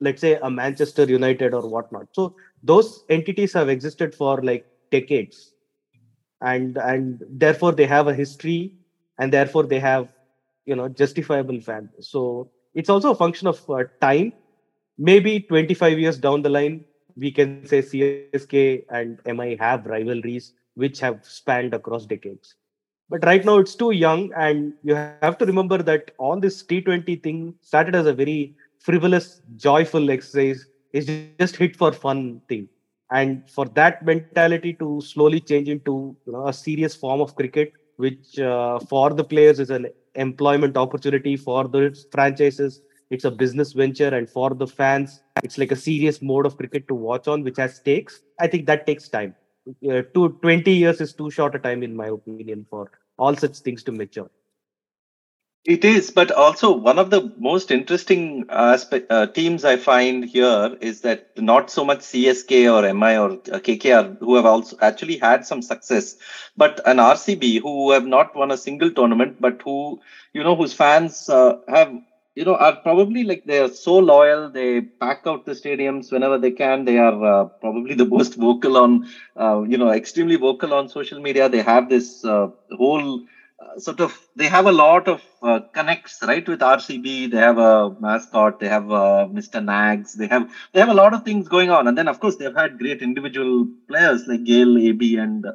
let's 0.00 0.20
say 0.20 0.38
a 0.42 0.50
Manchester 0.50 1.04
United 1.04 1.54
or 1.54 1.68
whatnot. 1.68 2.08
So 2.12 2.34
those 2.62 3.04
entities 3.08 3.52
have 3.52 3.68
existed 3.68 4.14
for 4.14 4.42
like 4.42 4.66
decades, 4.90 5.52
and 6.40 6.78
and 6.78 7.22
therefore 7.28 7.72
they 7.72 7.86
have 7.86 8.08
a 8.08 8.14
history, 8.14 8.74
and 9.18 9.32
therefore 9.32 9.64
they 9.64 9.78
have 9.78 10.08
you 10.66 10.76
know 10.76 10.88
justifiable 10.88 11.60
fans. 11.60 11.90
So 12.00 12.50
it's 12.74 12.88
also 12.90 13.10
a 13.12 13.14
function 13.14 13.48
of 13.48 13.68
uh, 13.70 13.84
time. 14.00 14.32
Maybe 14.98 15.40
25 15.40 15.98
years 15.98 16.18
down 16.18 16.42
the 16.42 16.50
line, 16.50 16.84
we 17.16 17.30
can 17.32 17.52
say 17.52 17.70
CSK 17.72 18.60
and 18.62 19.18
MI 19.26 19.56
have 19.58 19.86
rivalries 19.86 20.52
which 20.74 21.00
have 21.00 21.24
spanned 21.24 21.74
across 21.74 22.06
decades. 22.06 22.54
But 23.08 23.24
right 23.24 23.44
now 23.44 23.58
it's 23.58 23.74
too 23.74 23.90
young, 23.92 24.32
and 24.36 24.74
you 24.82 24.94
have 24.94 25.36
to 25.38 25.44
remember 25.46 25.78
that 25.82 26.10
all 26.18 26.38
this 26.40 26.62
T20 26.62 27.16
thing 27.22 27.54
started 27.62 27.94
as 27.94 28.06
a 28.06 28.14
very 28.14 28.54
frivolous, 28.78 29.42
joyful 29.56 30.10
exercise 30.10 30.66
is 30.92 31.06
just 31.06 31.56
hit 31.56 31.76
for 31.76 31.92
fun 31.92 32.40
thing. 32.48 32.68
And 33.10 33.48
for 33.50 33.66
that 33.74 34.04
mentality 34.04 34.72
to 34.74 35.00
slowly 35.00 35.40
change 35.40 35.68
into 35.68 36.16
you 36.26 36.32
know, 36.32 36.46
a 36.46 36.52
serious 36.52 36.94
form 36.94 37.20
of 37.20 37.34
cricket, 37.34 37.72
which 37.96 38.38
uh, 38.38 38.78
for 38.78 39.10
the 39.12 39.24
players 39.24 39.60
is 39.60 39.70
an 39.70 39.86
employment 40.14 40.76
opportunity, 40.76 41.36
for 41.36 41.68
the 41.68 41.96
franchises, 42.12 42.82
it's 43.10 43.24
a 43.24 43.30
business 43.30 43.72
venture, 43.72 44.08
and 44.08 44.28
for 44.28 44.50
the 44.54 44.66
fans, 44.66 45.22
it's 45.42 45.58
like 45.58 45.72
a 45.72 45.76
serious 45.76 46.22
mode 46.22 46.46
of 46.46 46.56
cricket 46.56 46.88
to 46.88 46.94
watch 46.94 47.28
on, 47.28 47.42
which 47.42 47.56
has 47.58 47.76
stakes. 47.76 48.22
I 48.40 48.46
think 48.46 48.66
that 48.66 48.86
takes 48.86 49.08
time. 49.08 49.34
Uh, 49.88 50.02
two, 50.12 50.38
20 50.42 50.72
years 50.72 51.00
is 51.00 51.12
too 51.12 51.30
short 51.30 51.54
a 51.54 51.58
time, 51.58 51.82
in 51.82 51.94
my 51.94 52.08
opinion, 52.08 52.66
for 52.68 52.90
all 53.18 53.34
such 53.34 53.58
things 53.58 53.82
to 53.84 53.92
mature. 53.92 54.30
It 55.66 55.82
is, 55.84 56.10
but 56.10 56.30
also 56.30 56.72
one 56.76 56.98
of 56.98 57.08
the 57.10 57.32
most 57.38 57.70
interesting 57.70 58.44
aspect 58.50 59.10
uh, 59.10 59.26
teams 59.26 59.64
I 59.64 59.76
find 59.76 60.22
here 60.24 60.76
is 60.80 61.00
that 61.02 61.24
not 61.38 61.70
so 61.70 61.84
much 61.86 62.02
CSK 62.02 62.68
or 62.68 62.84
MI 62.84 63.16
or 63.16 63.38
uh, 63.50 63.58
KKR 63.60 64.16
who 64.20 64.34
have 64.36 64.44
also 64.44 64.76
actually 64.82 65.16
had 65.16 65.46
some 65.46 65.62
success, 65.62 66.16
but 66.56 66.80
an 66.86 66.98
RCB 66.98 67.58
who 67.60 67.92
have 67.92 68.04
not 68.06 68.34
won 68.36 68.50
a 68.50 68.58
single 68.58 68.90
tournament, 68.90 69.36
but 69.40 69.60
who 69.64 70.00
you 70.34 70.42
know 70.42 70.54
whose 70.54 70.74
fans 70.74 71.30
uh, 71.30 71.54
have 71.68 71.90
you 72.34 72.44
know 72.44 72.56
are 72.56 72.76
probably 72.76 73.24
like 73.24 73.42
they 73.46 73.58
are 73.60 73.68
so 73.70 73.96
loyal. 73.98 74.50
They 74.50 74.82
pack 74.82 75.22
out 75.26 75.46
the 75.46 75.52
stadiums 75.52 76.12
whenever 76.12 76.36
they 76.36 76.50
can. 76.50 76.84
They 76.84 76.98
are 76.98 77.24
uh, 77.24 77.44
probably 77.62 77.94
the 77.94 78.04
most 78.06 78.34
vocal 78.34 78.76
on 78.76 79.06
uh, 79.34 79.62
you 79.62 79.78
know 79.78 79.90
extremely 79.90 80.36
vocal 80.36 80.74
on 80.74 80.88
social 80.88 81.20
media. 81.20 81.48
They 81.48 81.62
have 81.62 81.88
this 81.88 82.22
uh, 82.22 82.48
whole 82.70 83.22
sort 83.78 84.00
of 84.00 84.18
they 84.36 84.48
have 84.48 84.66
a 84.66 84.72
lot 84.72 85.08
of 85.08 85.22
uh, 85.42 85.60
connects 85.72 86.18
right 86.22 86.46
with 86.46 86.62
RCB. 86.62 87.30
They 87.30 87.38
have 87.38 87.58
a 87.58 87.90
mascot. 87.98 88.58
They 88.58 88.68
have 88.68 88.90
uh, 88.90 89.26
Mr. 89.30 89.62
Nags. 89.64 90.14
They 90.14 90.26
have 90.28 90.50
they 90.72 90.80
have 90.80 90.88
a 90.88 90.94
lot 90.94 91.14
of 91.14 91.24
things 91.24 91.48
going 91.48 91.70
on, 91.70 91.86
and 91.88 91.96
then 91.96 92.08
of 92.08 92.20
course 92.20 92.36
they've 92.36 92.54
had 92.54 92.78
great 92.78 93.02
individual 93.02 93.66
players 93.88 94.26
like 94.26 94.44
Gayle, 94.44 94.78
AB, 94.78 95.16
and 95.16 95.46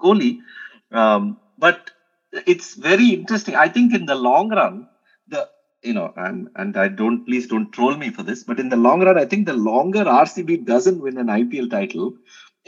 Kohli. 0.00 0.38
Um, 0.92 1.36
but 1.56 1.90
it's 2.46 2.74
very 2.74 3.08
interesting. 3.10 3.54
I 3.54 3.68
think 3.68 3.94
in 3.94 4.06
the 4.06 4.14
long 4.14 4.50
run, 4.50 4.86
the 5.28 5.48
you 5.82 5.92
know, 5.92 6.12
and 6.16 6.48
and 6.56 6.76
I 6.76 6.88
don't 6.88 7.24
please 7.24 7.46
don't 7.46 7.70
troll 7.72 7.96
me 7.96 8.10
for 8.10 8.22
this, 8.22 8.42
but 8.42 8.58
in 8.58 8.68
the 8.68 8.76
long 8.76 9.02
run, 9.02 9.18
I 9.18 9.24
think 9.24 9.46
the 9.46 9.52
longer 9.54 10.04
RCB 10.04 10.64
doesn't 10.64 11.00
win 11.00 11.18
an 11.18 11.28
IPL 11.28 11.70
title, 11.70 12.14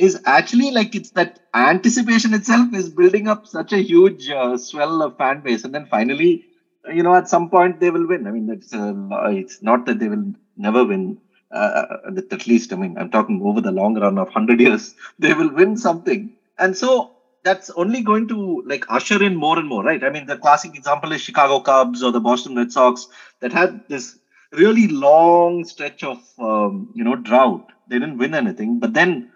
is 0.00 0.20
actually 0.26 0.70
like 0.70 0.94
it's 0.94 1.10
that 1.12 1.40
anticipation 1.54 2.34
itself 2.34 2.72
is 2.74 2.88
building 2.88 3.28
up 3.28 3.46
such 3.46 3.72
a 3.72 3.82
huge 3.82 4.28
uh, 4.30 4.56
swell 4.56 5.02
of 5.02 5.16
fan 5.16 5.40
base, 5.40 5.64
and 5.64 5.74
then 5.74 5.86
finally, 5.86 6.46
you 6.92 7.02
know, 7.02 7.14
at 7.14 7.28
some 7.28 7.48
point 7.50 7.80
they 7.80 7.90
will 7.90 8.06
win. 8.06 8.26
I 8.26 8.30
mean, 8.30 8.48
it's 8.50 8.72
uh, 8.74 8.94
it's 9.30 9.62
not 9.62 9.86
that 9.86 9.98
they 9.98 10.08
will 10.08 10.32
never 10.56 10.84
win. 10.84 11.18
Uh, 11.50 11.84
at 12.30 12.46
least, 12.46 12.72
I 12.72 12.76
mean, 12.76 12.96
I'm 12.96 13.10
talking 13.10 13.42
over 13.44 13.60
the 13.60 13.72
long 13.72 13.98
run 13.98 14.18
of 14.18 14.28
hundred 14.28 14.60
years, 14.60 14.94
they 15.18 15.34
will 15.34 15.52
win 15.52 15.76
something, 15.76 16.30
and 16.58 16.76
so 16.76 17.12
that's 17.42 17.70
only 17.70 18.02
going 18.02 18.28
to 18.28 18.62
like 18.66 18.84
usher 18.88 19.22
in 19.22 19.34
more 19.36 19.58
and 19.58 19.68
more, 19.68 19.82
right? 19.82 20.02
I 20.04 20.10
mean, 20.10 20.26
the 20.26 20.36
classic 20.36 20.74
example 20.76 21.12
is 21.12 21.20
Chicago 21.22 21.60
Cubs 21.60 22.02
or 22.02 22.12
the 22.12 22.20
Boston 22.20 22.56
Red 22.56 22.70
Sox 22.72 23.08
that 23.40 23.52
had 23.52 23.80
this 23.88 24.18
really 24.52 24.88
long 24.88 25.64
stretch 25.64 26.02
of 26.04 26.18
um, 26.38 26.90
you 26.94 27.04
know 27.04 27.16
drought. 27.16 27.72
They 27.88 27.98
didn't 27.98 28.18
win 28.18 28.34
anything, 28.34 28.78
but 28.78 28.94
then 28.94 29.30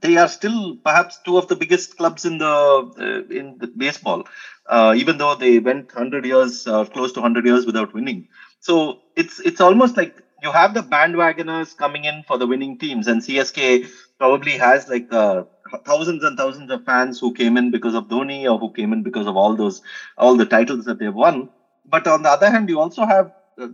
they 0.00 0.16
are 0.16 0.28
still 0.28 0.76
perhaps 0.84 1.18
two 1.24 1.36
of 1.38 1.48
the 1.48 1.56
biggest 1.56 1.96
clubs 1.96 2.24
in 2.24 2.38
the 2.38 2.46
uh, 2.46 3.32
in 3.34 3.56
the 3.58 3.68
baseball, 3.76 4.24
uh, 4.68 4.94
even 4.96 5.18
though 5.18 5.34
they 5.34 5.58
went 5.58 5.90
hundred 5.92 6.24
years, 6.24 6.66
uh, 6.66 6.84
close 6.84 7.12
to 7.12 7.20
hundred 7.20 7.46
years 7.46 7.66
without 7.66 7.92
winning. 7.94 8.26
So 8.60 9.00
it's 9.16 9.40
it's 9.40 9.60
almost 9.60 9.96
like 9.96 10.20
you 10.42 10.52
have 10.52 10.74
the 10.74 10.82
bandwagoners 10.82 11.76
coming 11.76 12.04
in 12.04 12.22
for 12.26 12.36
the 12.38 12.46
winning 12.46 12.76
teams, 12.78 13.06
and 13.06 13.22
CSK 13.22 13.84
probably 14.18 14.56
has 14.58 14.88
like 14.88 15.12
uh, 15.12 15.44
thousands 15.84 16.24
and 16.24 16.36
thousands 16.36 16.70
of 16.70 16.84
fans 16.84 17.18
who 17.18 17.32
came 17.32 17.56
in 17.56 17.70
because 17.70 17.94
of 17.94 18.08
Dhoni 18.08 18.50
or 18.50 18.58
who 18.58 18.70
came 18.72 18.92
in 18.92 19.02
because 19.02 19.26
of 19.26 19.36
all 19.36 19.54
those 19.54 19.80
all 20.16 20.36
the 20.36 20.44
titles 20.44 20.84
that 20.84 20.98
they've 20.98 21.14
won. 21.14 21.48
But 21.84 22.06
on 22.06 22.22
the 22.22 22.30
other 22.30 22.50
hand, 22.50 22.68
you 22.68 22.80
also 22.80 23.04
have 23.06 23.30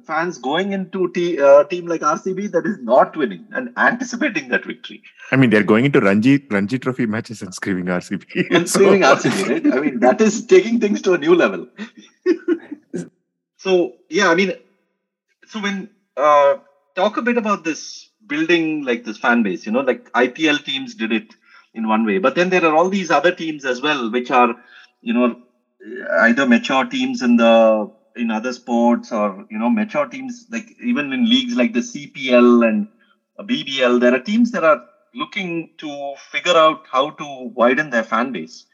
fans 0.07 0.39
going 0.39 0.73
into 0.73 1.13
a 1.17 1.45
uh, 1.45 1.65
team 1.65 1.87
like 1.87 2.03
RCB 2.03 2.53
that 2.53 2.67
is 2.67 2.79
not 2.81 3.17
winning 3.17 3.47
and 3.53 3.73
anticipating 3.77 4.49
that 4.49 4.65
victory. 4.65 5.03
I 5.33 5.37
mean, 5.37 5.51
they're 5.51 5.65
going 5.65 5.85
into 5.85 6.01
Ranji 6.01 6.45
Ranji 6.51 6.79
Trophy 6.79 7.07
matches 7.07 7.43
and 7.43 7.53
screaming 7.55 7.87
RCB. 7.87 8.55
And 8.55 8.69
so... 8.69 8.79
screaming 8.79 9.03
RCB, 9.03 9.49
right? 9.49 9.75
I 9.75 9.81
mean, 9.81 10.01
that 10.01 10.21
is 10.21 10.47
taking 10.47 10.79
things 10.81 11.03
to 11.03 11.15
a 11.15 11.19
new 11.19 11.35
level. 11.35 11.67
so 13.57 13.95
yeah, 14.09 14.29
I 14.29 14.35
mean, 14.35 14.53
so 15.47 15.61
when 15.61 15.91
uh, 16.17 16.57
talk 16.95 17.17
a 17.17 17.23
bit 17.23 17.37
about 17.37 17.65
this 17.65 18.09
building 18.27 18.85
like 18.85 19.05
this 19.05 19.19
fan 19.19 19.43
base, 19.43 19.67
you 19.67 19.73
know, 19.73 19.81
like 19.81 20.13
IPL 20.13 20.65
teams 20.65 20.95
did 20.95 21.11
it 21.13 21.35
in 21.75 21.89
one 21.89 22.07
way, 22.07 22.19
but 22.19 22.37
then 22.37 22.51
there 22.51 22.65
are 22.65 22.75
all 22.75 22.89
these 22.89 23.11
other 23.11 23.33
teams 23.33 23.65
as 23.65 23.83
well, 23.83 24.13
which 24.13 24.31
are, 24.31 24.55
you 25.01 25.13
know, 25.13 25.41
either 26.21 26.47
mature 26.47 26.85
teams 26.85 27.23
in 27.23 27.37
the 27.37 27.91
in 28.17 28.31
other 28.31 28.53
sports 28.53 29.13
or 29.13 29.45
you 29.51 29.59
know 29.59 29.71
mature 29.71 30.07
teams 30.07 30.47
like 30.51 30.75
even 30.81 31.13
in 31.13 31.29
leagues 31.29 31.57
like 31.57 31.73
the 31.73 31.83
CPL 31.83 32.63
and 32.63 32.89
BBL, 33.45 33.99
there 33.99 34.15
are 34.15 34.21
teams 34.21 34.51
that 34.53 34.65
are 34.65 34.83
looking 35.15 35.71
to 35.79 36.15
figure 36.31 36.57
out 36.57 36.87
how 36.91 37.11
to 37.11 37.51
widen 37.55 37.91
their 37.91 38.03
fan 38.05 38.33
base. 38.33 38.67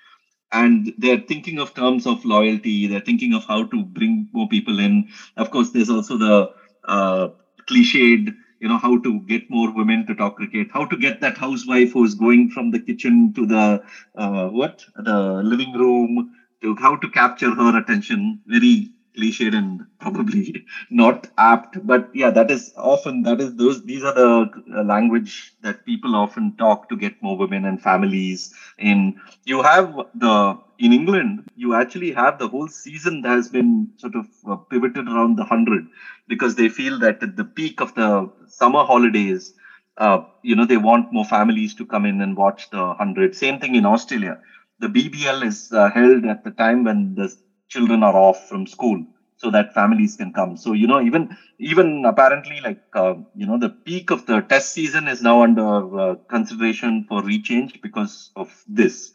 And 0.51 0.93
they're 0.97 1.21
thinking 1.21 1.59
of 1.59 1.75
terms 1.75 2.07
of 2.07 2.25
loyalty. 2.25 2.87
They're 2.87 3.01
thinking 3.01 3.35
of 3.35 3.45
how 3.45 3.65
to 3.65 3.85
bring 3.85 4.29
more 4.33 4.49
people 4.49 4.79
in. 4.79 5.09
Of 5.37 5.51
course, 5.51 5.71
there's 5.71 5.91
also 5.91 6.17
the 6.17 6.51
uh, 6.87 7.29
cliched 7.69 8.35
you 8.61 8.69
know 8.69 8.79
how 8.79 8.99
to 8.99 9.21
get 9.21 9.49
more 9.51 9.71
women 9.73 10.05
to 10.07 10.15
talk 10.15 10.35
cricket 10.37 10.69
how 10.73 10.85
to 10.85 10.97
get 10.97 11.21
that 11.21 11.37
housewife 11.39 11.93
who's 11.93 12.15
going 12.15 12.49
from 12.51 12.71
the 12.73 12.79
kitchen 12.81 13.33
to 13.35 13.47
the 13.47 13.81
uh, 14.17 14.49
what 14.49 14.85
the 14.97 15.43
living 15.45 15.73
room 15.75 16.29
to 16.63 16.75
how 16.77 16.97
to 16.97 17.09
capture 17.09 17.55
her 17.55 17.79
attention 17.79 18.41
very 18.47 18.91
cliched 19.19 19.55
and 19.61 19.83
probably 20.01 20.65
not 20.91 21.27
apt 21.39 21.79
but 21.93 22.09
yeah 22.15 22.31
that 22.31 22.51
is 22.51 22.73
often 22.77 23.23
that 23.23 23.41
is 23.41 23.55
those 23.57 23.83
these 23.85 24.05
are 24.05 24.15
the 24.15 24.31
uh, 24.77 24.83
language 24.85 25.55
that 25.63 25.85
people 25.85 26.17
often 26.17 26.55
talk 26.57 26.89
to 26.89 26.97
get 26.97 27.21
more 27.23 27.37
women 27.37 27.65
and 27.65 27.83
families 27.83 28.53
in. 28.79 29.15
You 29.45 29.63
have 29.63 29.95
the 30.15 30.59
in 30.79 30.93
england 30.93 31.49
you 31.57 31.75
actually 31.75 32.13
have 32.13 32.39
the 32.39 32.49
whole 32.49 32.69
season 32.69 33.23
that 33.23 33.31
has 33.41 33.49
been 33.49 33.89
sort 33.97 34.15
of 34.15 34.27
uh, 34.49 34.57
pivoted 34.71 35.09
around 35.09 35.37
the 35.37 35.43
100 35.43 35.89
because 36.29 36.55
they 36.55 36.69
feel 36.69 36.99
that 37.01 37.23
at 37.23 37.37
the 37.37 37.45
peak 37.45 37.81
of 37.81 37.95
the 37.95 38.31
summer 38.47 38.85
holidays 38.85 39.55
uh, 39.97 40.21
you 40.43 40.55
know 40.55 40.65
they 40.65 40.77
want 40.77 41.13
more 41.13 41.25
families 41.25 41.75
to 41.75 41.87
come 41.87 42.05
in 42.07 42.21
and 42.21 42.37
watch 42.37 42.71
the 42.71 42.83
100 42.85 43.35
same 43.35 43.59
thing 43.59 43.75
in 43.75 43.85
australia. 43.87 44.39
The 44.79 44.89
bbl 44.89 45.45
is 45.45 45.73
uh, 45.73 45.91
held 45.91 46.25
at 46.27 46.45
the 46.45 46.53
time 46.53 46.85
when 46.85 47.15
the 47.15 47.35
children 47.69 48.03
are 48.03 48.17
off 48.17 48.49
from 48.49 48.67
school 48.67 49.03
so 49.37 49.51
that 49.51 49.73
families 49.75 50.17
can 50.17 50.33
come. 50.33 50.57
So 50.57 50.73
you 50.73 50.87
know 50.87 51.01
even 51.01 51.29
even 51.59 52.05
apparently 52.07 52.61
like 52.61 52.81
uh, 52.95 53.15
you 53.35 53.47
know 53.47 53.59
the 53.59 53.71
peak 53.71 54.11
of 54.11 54.27
the 54.27 54.41
test 54.43 54.73
season 54.73 55.09
is 55.09 55.23
now 55.23 55.43
under 55.43 55.99
uh, 56.01 56.15
consideration 56.29 57.05
for 57.09 57.23
rechange 57.23 57.81
because 57.83 58.31
of 58.37 58.49
this. 58.67 59.13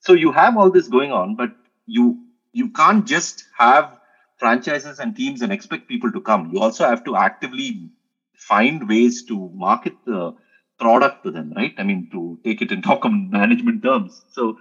So 0.00 0.12
you 0.12 0.32
have 0.32 0.56
all 0.56 0.70
this 0.70 0.88
going 0.88 1.12
on 1.12 1.34
but 1.36 1.50
you 1.86 2.18
you 2.52 2.68
can't 2.70 3.06
just 3.06 3.44
have 3.58 3.98
franchises 4.38 4.98
and 4.98 5.14
teams 5.16 5.42
and 5.42 5.52
expect 5.52 5.88
people 5.88 6.12
to 6.12 6.20
come. 6.20 6.50
You 6.52 6.60
also 6.60 6.86
have 6.86 7.04
to 7.04 7.16
actively 7.16 7.90
find 8.36 8.88
ways 8.88 9.22
to 9.24 9.50
market 9.54 9.94
the 10.04 10.32
product 10.78 11.22
to 11.24 11.30
them 11.30 11.52
right? 11.56 11.72
I 11.78 11.82
mean 11.84 12.08
to 12.12 12.38
take 12.44 12.60
it 12.62 12.72
in 12.72 12.82
talk 12.82 13.04
management 13.10 13.82
terms. 13.82 14.24
So 14.28 14.56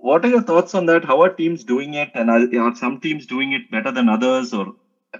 what 0.00 0.24
are 0.24 0.28
your 0.28 0.42
thoughts 0.42 0.74
on 0.74 0.86
that? 0.86 1.04
How 1.04 1.22
are 1.22 1.30
teams 1.30 1.64
doing 1.64 1.94
it, 1.94 2.10
and 2.14 2.30
are, 2.30 2.46
are 2.60 2.74
some 2.74 3.00
teams 3.00 3.26
doing 3.26 3.52
it 3.52 3.70
better 3.70 3.90
than 3.92 4.08
others, 4.08 4.52
or 4.52 4.74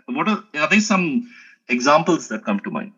what 0.07 0.29
are 0.29 0.43
are 0.55 0.69
there 0.69 0.81
some 0.81 1.29
examples 1.69 2.29
that 2.29 2.45
come 2.45 2.61
to 2.61 2.71
mind? 2.71 2.93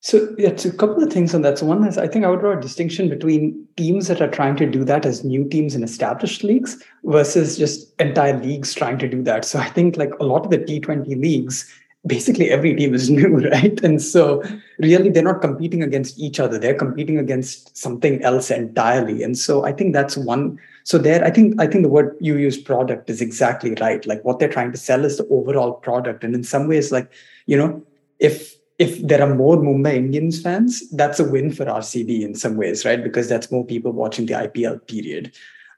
So 0.00 0.34
yeah, 0.38 0.50
a 0.50 0.70
couple 0.70 1.02
of 1.02 1.12
things 1.12 1.34
on 1.34 1.42
that. 1.42 1.58
So 1.58 1.66
one 1.66 1.84
is 1.86 1.98
I 1.98 2.06
think 2.06 2.24
I 2.24 2.28
would 2.28 2.40
draw 2.40 2.56
a 2.56 2.60
distinction 2.60 3.08
between 3.08 3.66
teams 3.76 4.06
that 4.06 4.20
are 4.20 4.30
trying 4.30 4.56
to 4.56 4.66
do 4.66 4.84
that 4.84 5.04
as 5.04 5.24
new 5.24 5.48
teams 5.48 5.74
in 5.74 5.82
established 5.82 6.44
leagues 6.44 6.82
versus 7.04 7.58
just 7.58 8.00
entire 8.00 8.38
leagues 8.38 8.72
trying 8.74 8.98
to 8.98 9.08
do 9.08 9.22
that. 9.24 9.44
So 9.44 9.58
I 9.58 9.68
think 9.68 9.96
like 9.96 10.12
a 10.20 10.24
lot 10.24 10.44
of 10.44 10.50
the 10.50 10.58
T20 10.58 11.20
leagues, 11.20 11.68
basically 12.06 12.50
every 12.50 12.74
team 12.74 12.94
is 12.94 13.10
new, 13.18 13.38
right? 13.50 13.82
And 13.82 14.00
so 14.00 14.42
really 14.78 15.10
they're 15.10 15.22
not 15.22 15.40
competing 15.40 15.82
against 15.82 16.18
each 16.18 16.40
other. 16.40 16.58
They're 16.58 16.74
competing 16.74 17.18
against 17.18 17.76
something 17.76 18.22
else 18.22 18.50
entirely. 18.50 19.22
And 19.22 19.36
so 19.36 19.64
I 19.64 19.72
think 19.72 19.92
that's 19.92 20.16
one. 20.16 20.58
So 20.84 20.98
there, 20.98 21.24
I 21.24 21.30
think 21.30 21.60
I 21.60 21.66
think 21.66 21.82
the 21.82 21.90
word 21.90 22.16
you 22.20 22.36
use 22.36 22.56
product 22.56 23.10
is 23.10 23.20
exactly 23.20 23.74
right. 23.80 24.04
Like 24.06 24.24
what 24.24 24.38
they're 24.38 24.48
trying 24.48 24.72
to 24.72 24.78
sell 24.78 25.04
is 25.04 25.18
the 25.18 25.26
overall 25.28 25.74
product. 25.74 26.24
And 26.24 26.34
in 26.34 26.44
some 26.44 26.68
ways, 26.68 26.90
like, 26.90 27.10
you 27.46 27.56
know, 27.56 27.82
if 28.18 28.56
if 28.78 29.04
there 29.06 29.20
are 29.20 29.34
more 29.34 29.56
Mumbai 29.56 29.96
Indians 29.96 30.40
fans, 30.40 30.88
that's 30.90 31.18
a 31.18 31.24
win 31.24 31.50
for 31.52 31.64
RCB 31.64 32.22
in 32.22 32.34
some 32.36 32.56
ways, 32.56 32.84
right? 32.84 33.02
Because 33.02 33.28
that's 33.28 33.50
more 33.50 33.66
people 33.66 33.90
watching 33.92 34.26
the 34.26 34.34
IPL 34.34 34.86
period. 34.86 35.32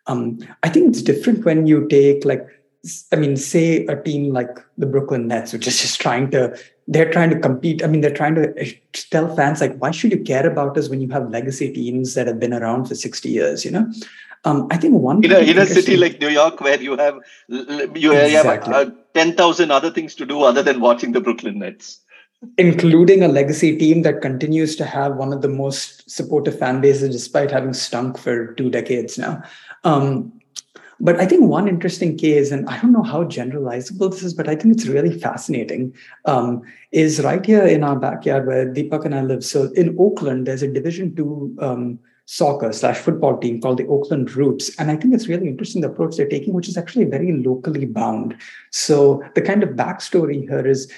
Um, 0.06 0.38
I 0.62 0.68
think 0.68 0.90
it's 0.90 1.02
different 1.02 1.44
when 1.44 1.66
you 1.66 1.88
take 1.88 2.24
like 2.24 2.46
I 3.12 3.16
mean, 3.16 3.36
say 3.36 3.84
a 3.86 4.02
team 4.02 4.32
like 4.32 4.58
the 4.78 4.86
Brooklyn 4.86 5.28
Nets, 5.28 5.52
which 5.52 5.66
is 5.66 5.80
just 5.80 6.00
trying 6.00 6.30
to, 6.30 6.56
they're 6.88 7.10
trying 7.12 7.30
to 7.30 7.38
compete. 7.38 7.84
I 7.84 7.86
mean, 7.86 8.00
they're 8.00 8.14
trying 8.14 8.34
to 8.36 8.54
eh, 8.58 8.72
tell 9.10 9.34
fans, 9.36 9.60
like, 9.60 9.76
why 9.78 9.90
should 9.90 10.12
you 10.12 10.22
care 10.22 10.46
about 10.46 10.78
us 10.78 10.88
when 10.88 11.00
you 11.00 11.08
have 11.08 11.30
legacy 11.30 11.72
teams 11.72 12.14
that 12.14 12.26
have 12.26 12.40
been 12.40 12.54
around 12.54 12.86
for 12.86 12.94
60 12.94 13.28
years, 13.28 13.64
you 13.64 13.70
know? 13.70 13.86
Um, 14.44 14.68
I 14.70 14.78
think 14.78 14.94
one 14.94 15.22
in 15.22 15.32
a, 15.32 15.38
in 15.38 15.58
a 15.58 15.66
city 15.66 15.98
like 15.98 16.18
New 16.18 16.28
York 16.28 16.60
where 16.62 16.80
you 16.80 16.96
have 16.96 17.18
you 17.48 18.12
exactly. 18.16 18.72
have 18.72 18.88
uh, 18.88 18.90
ten 19.12 19.36
thousand 19.36 19.70
other 19.70 19.90
things 19.90 20.14
to 20.14 20.24
do 20.24 20.42
other 20.42 20.62
than 20.62 20.80
watching 20.80 21.12
the 21.12 21.20
Brooklyn 21.20 21.58
Nets, 21.58 22.00
including 22.56 23.22
a 23.22 23.28
legacy 23.28 23.76
team 23.76 24.00
that 24.00 24.22
continues 24.22 24.76
to 24.76 24.86
have 24.86 25.16
one 25.16 25.34
of 25.34 25.42
the 25.42 25.48
most 25.48 26.10
supportive 26.10 26.58
fan 26.58 26.80
bases 26.80 27.14
despite 27.14 27.50
having 27.50 27.74
stunk 27.74 28.16
for 28.16 28.54
two 28.54 28.70
decades 28.70 29.18
now. 29.18 29.42
Um, 29.84 30.32
but 31.00 31.18
I 31.18 31.26
think 31.26 31.44
one 31.44 31.68
interesting 31.68 32.16
case, 32.16 32.50
and 32.50 32.68
I 32.68 32.80
don't 32.80 32.92
know 32.92 33.02
how 33.02 33.24
generalizable 33.24 34.10
this 34.10 34.22
is, 34.22 34.34
but 34.34 34.48
I 34.48 34.54
think 34.54 34.74
it's 34.74 34.86
really 34.86 35.18
fascinating, 35.18 35.94
um, 36.26 36.62
is 36.92 37.22
right 37.22 37.44
here 37.44 37.64
in 37.64 37.82
our 37.82 37.96
backyard 37.96 38.46
where 38.46 38.66
Deepak 38.66 39.04
and 39.04 39.14
I 39.14 39.22
live. 39.22 39.44
So 39.44 39.70
in 39.72 39.96
Oakland, 39.98 40.46
there's 40.46 40.62
a 40.62 40.68
Division 40.68 41.14
Two 41.16 41.56
um, 41.60 41.98
soccer 42.26 42.72
slash 42.72 42.98
football 42.98 43.36
team 43.38 43.60
called 43.60 43.78
the 43.78 43.86
Oakland 43.88 44.36
Roots. 44.36 44.70
And 44.78 44.90
I 44.90 44.96
think 44.96 45.14
it's 45.14 45.26
really 45.26 45.48
interesting 45.48 45.82
the 45.82 45.88
approach 45.88 46.16
they're 46.16 46.28
taking, 46.28 46.54
which 46.54 46.68
is 46.68 46.76
actually 46.76 47.06
very 47.06 47.32
locally 47.32 47.86
bound. 47.86 48.36
So 48.70 49.24
the 49.34 49.42
kind 49.42 49.64
of 49.64 49.70
backstory 49.70 50.48
here 50.48 50.64
is, 50.64 50.92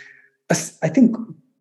I 0.51 0.89
think 0.89 1.17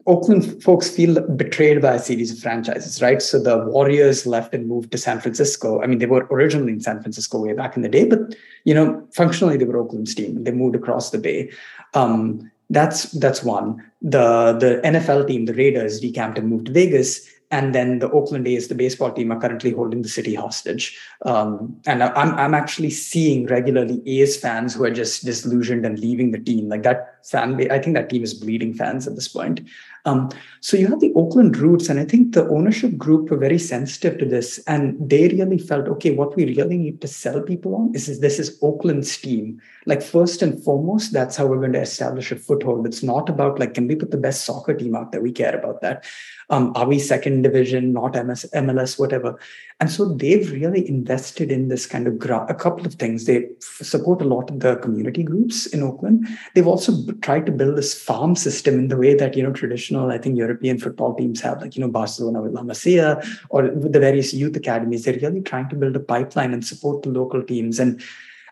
Oakland 0.07 0.63
folks 0.63 0.89
feel 0.89 1.21
betrayed 1.21 1.81
by 1.81 1.95
a 1.95 1.99
series 1.99 2.31
of 2.31 2.39
franchises, 2.39 3.01
right? 3.01 3.21
So 3.21 3.41
the 3.41 3.59
Warriors 3.65 4.25
left 4.25 4.53
and 4.53 4.67
moved 4.67 4.91
to 4.91 4.97
San 4.97 5.19
Francisco. 5.19 5.81
I 5.81 5.87
mean, 5.87 5.99
they 5.99 6.05
were 6.05 6.27
originally 6.31 6.73
in 6.73 6.81
San 6.81 7.01
Francisco 7.01 7.39
way 7.39 7.53
back 7.53 7.75
in 7.75 7.81
the 7.81 7.89
day, 7.89 8.05
but 8.05 8.35
you 8.63 8.73
know, 8.73 9.07
functionally 9.13 9.57
they 9.57 9.65
were 9.65 9.77
Oakland's 9.77 10.15
team. 10.15 10.43
They 10.43 10.51
moved 10.51 10.75
across 10.75 11.11
the 11.11 11.17
bay. 11.17 11.51
Um, 11.93 12.51
that's 12.69 13.11
that's 13.11 13.43
one. 13.43 13.83
The 14.01 14.53
the 14.53 14.81
NFL 14.83 15.27
team, 15.27 15.45
the 15.45 15.53
Raiders, 15.53 15.99
decamped 15.99 16.37
and 16.37 16.47
moved 16.47 16.67
to 16.67 16.71
Vegas, 16.71 17.29
and 17.51 17.75
then 17.75 17.99
the 17.99 18.09
Oakland 18.11 18.47
A's, 18.47 18.69
the 18.69 18.75
baseball 18.75 19.11
team, 19.11 19.31
are 19.31 19.39
currently 19.39 19.71
holding 19.71 20.01
the 20.01 20.09
city 20.09 20.33
hostage. 20.33 20.97
Um, 21.25 21.77
and 21.85 22.01
I'm 22.01 22.33
I'm 22.35 22.53
actually 22.53 22.89
seeing 22.89 23.45
regularly 23.47 24.01
A's 24.05 24.37
fans 24.37 24.73
who 24.73 24.85
are 24.85 24.91
just 24.91 25.25
disillusioned 25.25 25.85
and 25.85 25.99
leaving 25.99 26.31
the 26.31 26.39
team. 26.39 26.69
Like 26.69 26.83
that 26.83 27.25
fan 27.25 27.69
I 27.69 27.79
think 27.79 27.95
that 27.95 28.09
team 28.09 28.23
is 28.23 28.33
bleeding 28.33 28.73
fans 28.73 29.05
at 29.05 29.15
this 29.15 29.27
point. 29.27 29.61
Um, 30.05 30.29
so 30.61 30.77
you 30.77 30.87
have 30.87 30.99
the 30.99 31.13
Oakland 31.15 31.57
roots, 31.57 31.89
and 31.89 31.99
I 31.99 32.05
think 32.05 32.33
the 32.33 32.47
ownership 32.49 32.97
group 32.97 33.29
were 33.29 33.37
very 33.37 33.59
sensitive 33.59 34.17
to 34.19 34.25
this, 34.25 34.59
and 34.67 34.97
they 34.99 35.27
really 35.27 35.57
felt, 35.57 35.87
okay, 35.87 36.11
what 36.11 36.35
we 36.35 36.45
really 36.45 36.77
need 36.77 37.01
to 37.01 37.07
sell 37.07 37.41
people 37.41 37.75
on 37.75 37.93
is, 37.93 38.09
is 38.09 38.19
this 38.19 38.39
is 38.39 38.57
Oakland's 38.61 39.15
team. 39.17 39.61
Like 39.85 40.01
first 40.01 40.41
and 40.41 40.63
foremost, 40.63 41.13
that's 41.13 41.35
how 41.35 41.45
we're 41.45 41.59
going 41.59 41.73
to 41.73 41.81
establish 41.81 42.31
a 42.31 42.35
foothold. 42.35 42.85
It's 42.85 43.03
not 43.03 43.29
about 43.29 43.59
like, 43.59 43.73
can 43.73 43.87
we 43.87 43.95
put 43.95 44.11
the 44.11 44.17
best 44.17 44.45
soccer 44.45 44.73
team 44.73 44.95
out 44.95 45.11
there? 45.11 45.21
We 45.21 45.31
care 45.31 45.55
about 45.55 45.81
that. 45.81 46.05
Um, 46.49 46.71
are 46.75 46.87
we 46.87 46.99
second 46.99 47.43
division, 47.43 47.93
not 47.93 48.13
MS, 48.13 48.45
MLS, 48.53 48.99
whatever? 48.99 49.37
And 49.79 49.89
so 49.89 50.05
they've 50.05 50.51
really 50.51 50.87
invested 50.87 51.51
in 51.51 51.69
this 51.69 51.85
kind 51.85 52.07
of 52.07 52.19
gra- 52.19 52.45
a 52.49 52.53
couple 52.53 52.85
of 52.85 52.95
things. 52.95 53.25
They 53.25 53.45
f- 53.45 53.85
support 53.85 54.21
a 54.21 54.25
lot 54.25 54.49
of 54.49 54.59
the 54.59 54.75
community 54.75 55.23
groups 55.23 55.65
in 55.65 55.81
Oakland. 55.81 56.27
They've 56.53 56.67
also 56.67 56.91
b- 56.91 57.13
tried 57.21 57.45
to 57.47 57.51
build 57.51 57.77
this 57.77 57.99
farm 57.99 58.35
system 58.35 58.77
in 58.77 58.89
the 58.89 58.97
way 58.97 59.15
that 59.15 59.35
you 59.35 59.43
know 59.43 59.51
traditional, 59.51 60.11
I 60.11 60.17
think 60.17 60.37
European 60.37 60.77
football 60.77 61.15
teams 61.15 61.41
have, 61.41 61.61
like 61.61 61.75
you 61.75 61.81
know 61.81 61.89
Barcelona 61.89 62.41
with 62.41 62.53
La 62.53 62.61
Masia 62.61 63.25
or 63.49 63.63
with 63.63 63.93
the 63.93 63.99
various 63.99 64.33
youth 64.33 64.55
academies. 64.55 65.03
They're 65.03 65.19
really 65.19 65.41
trying 65.41 65.69
to 65.69 65.75
build 65.75 65.95
a 65.95 65.99
pipeline 65.99 66.53
and 66.53 66.65
support 66.65 67.01
the 67.03 67.09
local 67.09 67.41
teams. 67.41 67.79
And 67.79 68.01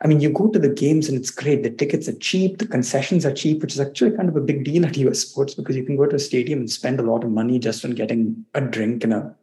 I 0.02 0.08
mean, 0.08 0.22
you 0.22 0.30
go 0.30 0.48
to 0.48 0.60
the 0.60 0.70
games 0.70 1.10
and 1.10 1.18
it's 1.18 1.32
great. 1.32 1.64
The 1.64 1.70
tickets 1.70 2.08
are 2.08 2.18
cheap, 2.18 2.58
the 2.58 2.68
concessions 2.68 3.26
are 3.26 3.34
cheap, 3.34 3.62
which 3.62 3.74
is 3.74 3.80
actually 3.80 4.16
kind 4.16 4.30
of 4.30 4.36
a 4.36 4.42
big 4.42 4.64
deal 4.64 4.86
at 4.86 4.98
US 5.06 5.20
sports 5.20 5.54
because 5.54 5.76
you 5.76 5.84
can 5.84 5.98
go 5.98 6.06
to 6.06 6.16
a 6.16 6.20
stadium 6.20 6.60
and 6.60 6.72
spend 6.72 7.00
a 7.00 7.04
lot 7.04 7.24
of 7.24 7.32
money 7.32 7.60
just 7.60 7.84
on 7.84 7.92
getting 7.92 8.46
a 8.54 8.62
drink 8.62 9.04
and 9.04 9.14
a 9.14 9.36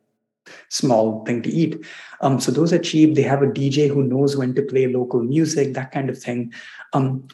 small 0.68 1.24
thing 1.24 1.42
to 1.42 1.50
eat. 1.50 1.84
Um, 2.20 2.40
so 2.40 2.50
those 2.50 2.72
are 2.72 2.78
cheap. 2.78 3.14
They 3.14 3.22
have 3.22 3.42
a 3.42 3.46
DJ 3.46 3.88
who 3.88 4.02
knows 4.02 4.36
when 4.36 4.54
to 4.54 4.62
play 4.62 4.86
local 4.86 5.22
music, 5.22 5.74
that 5.74 5.92
kind 5.92 6.08
of 6.08 6.18
thing. 6.18 6.52
Um, 6.92 7.28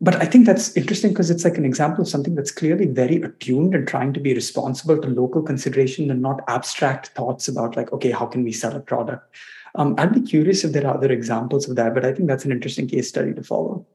but 0.00 0.16
I 0.16 0.26
think 0.26 0.46
that's 0.46 0.76
interesting 0.76 1.10
because 1.10 1.30
it's 1.30 1.44
like 1.44 1.58
an 1.58 1.64
example 1.64 2.02
of 2.02 2.08
something 2.08 2.34
that's 2.34 2.52
clearly 2.52 2.86
very 2.86 3.16
attuned 3.16 3.74
and 3.74 3.88
trying 3.88 4.12
to 4.12 4.20
be 4.20 4.32
responsible 4.32 4.98
to 4.98 5.08
local 5.08 5.42
consideration 5.42 6.10
and 6.10 6.22
not 6.22 6.40
abstract 6.46 7.08
thoughts 7.08 7.48
about 7.48 7.76
like, 7.76 7.92
okay, 7.92 8.12
how 8.12 8.26
can 8.26 8.44
we 8.44 8.52
sell 8.52 8.76
a 8.76 8.80
product? 8.80 9.34
Um, 9.74 9.94
I'd 9.98 10.14
be 10.14 10.20
curious 10.20 10.64
if 10.64 10.72
there 10.72 10.86
are 10.86 10.94
other 10.94 11.12
examples 11.12 11.68
of 11.68 11.76
that, 11.76 11.94
but 11.94 12.04
I 12.04 12.12
think 12.12 12.28
that's 12.28 12.44
an 12.44 12.52
interesting 12.52 12.88
case 12.88 13.08
study 13.08 13.34
to 13.34 13.42
follow. 13.42 13.86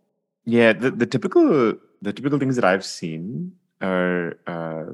Yeah, 0.46 0.74
the, 0.74 0.92
the 0.92 1.06
typical 1.06 1.76
the 2.02 2.14
typical 2.14 2.38
things 2.38 2.56
that 2.56 2.66
I've 2.66 2.86
seen 2.86 3.54
are 3.82 4.38
uh, 4.46 4.94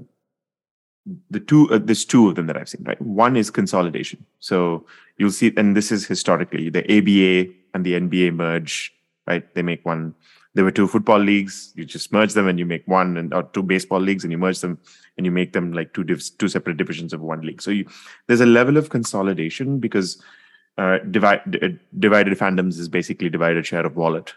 the 1.29 1.39
two 1.39 1.69
uh, 1.71 1.79
there's 1.79 2.05
two 2.05 2.27
of 2.27 2.35
them 2.35 2.47
that 2.47 2.57
i've 2.57 2.69
seen 2.69 2.83
right? 2.83 3.01
One 3.01 3.35
is 3.35 3.49
consolidation. 3.49 4.25
So 4.39 4.85
you'll 5.17 5.31
see 5.31 5.53
and 5.57 5.75
this 5.75 5.91
is 5.91 6.05
historically 6.05 6.69
the 6.69 6.83
aba 6.83 7.51
and 7.73 7.85
the 7.85 7.93
nba 7.93 8.33
merge 8.33 8.93
right? 9.27 9.53
They 9.55 9.61
make 9.61 9.85
one 9.85 10.13
there 10.55 10.63
were 10.63 10.71
two 10.71 10.87
football 10.87 11.19
leagues 11.19 11.71
you 11.75 11.85
just 11.85 12.11
merge 12.11 12.33
them 12.33 12.47
and 12.47 12.59
you 12.59 12.65
make 12.65 12.87
one 12.87 13.17
and 13.17 13.33
or 13.33 13.43
two 13.43 13.63
baseball 13.63 13.99
leagues 13.99 14.23
and 14.23 14.31
you 14.31 14.37
merge 14.37 14.59
them 14.59 14.77
and 15.17 15.25
you 15.25 15.31
make 15.31 15.53
them 15.53 15.73
like 15.73 15.93
two 15.93 16.03
div- 16.03 16.37
two 16.37 16.47
separate 16.47 16.77
divisions 16.77 17.13
of 17.13 17.21
one 17.21 17.41
league. 17.41 17.61
So 17.61 17.71
you, 17.71 17.85
there's 18.27 18.41
a 18.41 18.45
level 18.45 18.77
of 18.77 18.89
consolidation 18.89 19.79
because 19.79 20.21
uh, 20.79 20.97
divide, 21.11 21.79
divided 21.99 22.37
fandoms 22.37 22.79
is 22.79 22.87
basically 22.87 23.29
divided 23.29 23.65
share 23.65 23.85
of 23.85 23.95
wallet 23.95 24.33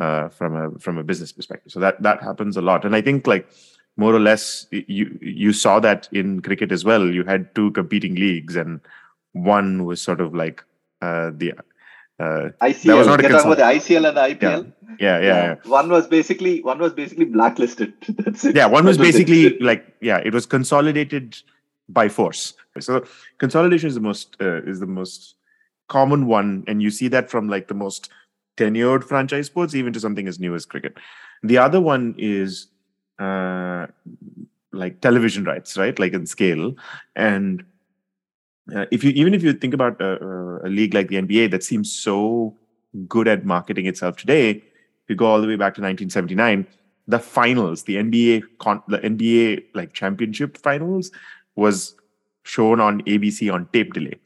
uh, 0.00 0.28
from 0.28 0.56
a 0.56 0.78
from 0.78 0.98
a 0.98 1.04
business 1.04 1.32
perspective 1.32 1.70
so 1.70 1.80
that 1.80 2.02
that 2.02 2.22
happens 2.22 2.56
a 2.56 2.62
lot 2.62 2.84
and 2.84 2.96
i 2.96 3.00
think 3.00 3.26
like 3.26 3.48
more 3.96 4.14
or 4.14 4.20
less 4.20 4.66
you 4.70 5.18
you 5.20 5.52
saw 5.52 5.78
that 5.80 6.08
in 6.12 6.40
cricket 6.42 6.72
as 6.72 6.84
well. 6.84 7.06
You 7.06 7.24
had 7.24 7.54
two 7.54 7.70
competing 7.72 8.14
leagues, 8.16 8.56
and 8.56 8.80
one 9.32 9.84
was 9.84 10.02
sort 10.02 10.20
of 10.20 10.34
like 10.34 10.64
uh, 11.00 11.30
the 11.34 11.52
uh, 12.18 12.50
ICL. 12.60 12.98
was 12.98 13.06
not 13.06 13.20
a 13.20 13.22
You're 13.22 13.32
talking 13.32 13.52
about 13.52 13.58
the 13.58 13.78
ICL 13.78 14.08
and 14.08 14.16
the 14.16 14.46
IPL. 14.46 14.72
yeah, 14.98 15.20
yeah, 15.20 15.20
yeah. 15.20 15.54
One 15.70 15.88
was 15.90 16.06
basically 16.06 16.62
one 16.62 16.78
was 16.78 16.92
basically 16.92 17.26
blacklisted. 17.26 17.92
That's 18.08 18.44
it. 18.44 18.56
yeah 18.56 18.66
one 18.66 18.84
was 18.84 18.98
basically 18.98 19.58
like 19.58 19.94
yeah 20.00 20.18
it 20.18 20.32
was 20.32 20.46
consolidated 20.46 21.36
by 21.86 22.08
force 22.08 22.54
so 22.80 23.04
consolidation 23.36 23.88
is 23.88 23.94
the 23.94 24.00
most 24.00 24.36
uh, 24.40 24.62
is 24.62 24.80
the 24.80 24.86
most 24.86 25.34
common 25.88 26.26
one 26.26 26.64
and 26.66 26.82
you 26.82 26.90
see 26.90 27.08
that 27.08 27.30
from 27.30 27.48
like 27.48 27.68
the 27.68 27.74
most 27.74 28.10
tenured 28.56 29.04
franchise 29.04 29.46
sports 29.46 29.74
even 29.74 29.92
to 29.92 30.00
something 30.00 30.28
as 30.28 30.38
new 30.38 30.54
as 30.54 30.64
cricket. 30.64 30.96
The 31.42 31.58
other 31.58 31.80
one 31.80 32.14
is 32.18 32.68
uh 33.18 33.86
like 34.72 35.00
television 35.00 35.44
rights 35.44 35.76
right? 35.76 35.98
Like 35.98 36.14
in 36.14 36.26
scale. 36.26 36.74
And 37.14 37.64
uh, 38.74 38.86
if 38.90 39.04
you 39.04 39.10
even 39.10 39.34
if 39.34 39.42
you 39.42 39.52
think 39.52 39.74
about 39.74 40.00
uh, 40.00 40.18
uh, 40.20 40.58
a 40.64 40.68
league 40.68 40.94
like 40.94 41.08
the 41.08 41.16
nba 41.16 41.50
that 41.50 41.62
seems 41.62 41.92
so 41.92 42.56
good 43.06 43.28
at 43.28 43.44
marketing 43.44 43.84
itself 43.84 44.16
today 44.16 44.52
if 44.52 45.08
you 45.08 45.14
go 45.14 45.26
all 45.26 45.42
the 45.42 45.46
way 45.46 45.56
back 45.56 45.74
to 45.74 45.82
1979 45.82 46.66
the 47.06 47.18
finals, 47.18 47.84
the 47.84 47.96
NBA 47.96 48.42
con- 48.58 48.82
the 48.88 48.98
NBA 48.98 49.64
like 49.74 49.92
championship 49.92 50.56
finals 50.56 51.10
was 51.56 51.94
shown 52.44 52.80
on 52.80 53.02
ABC 53.02 53.52
on 53.52 53.68
tape 53.72 53.92
delay. 53.92 54.18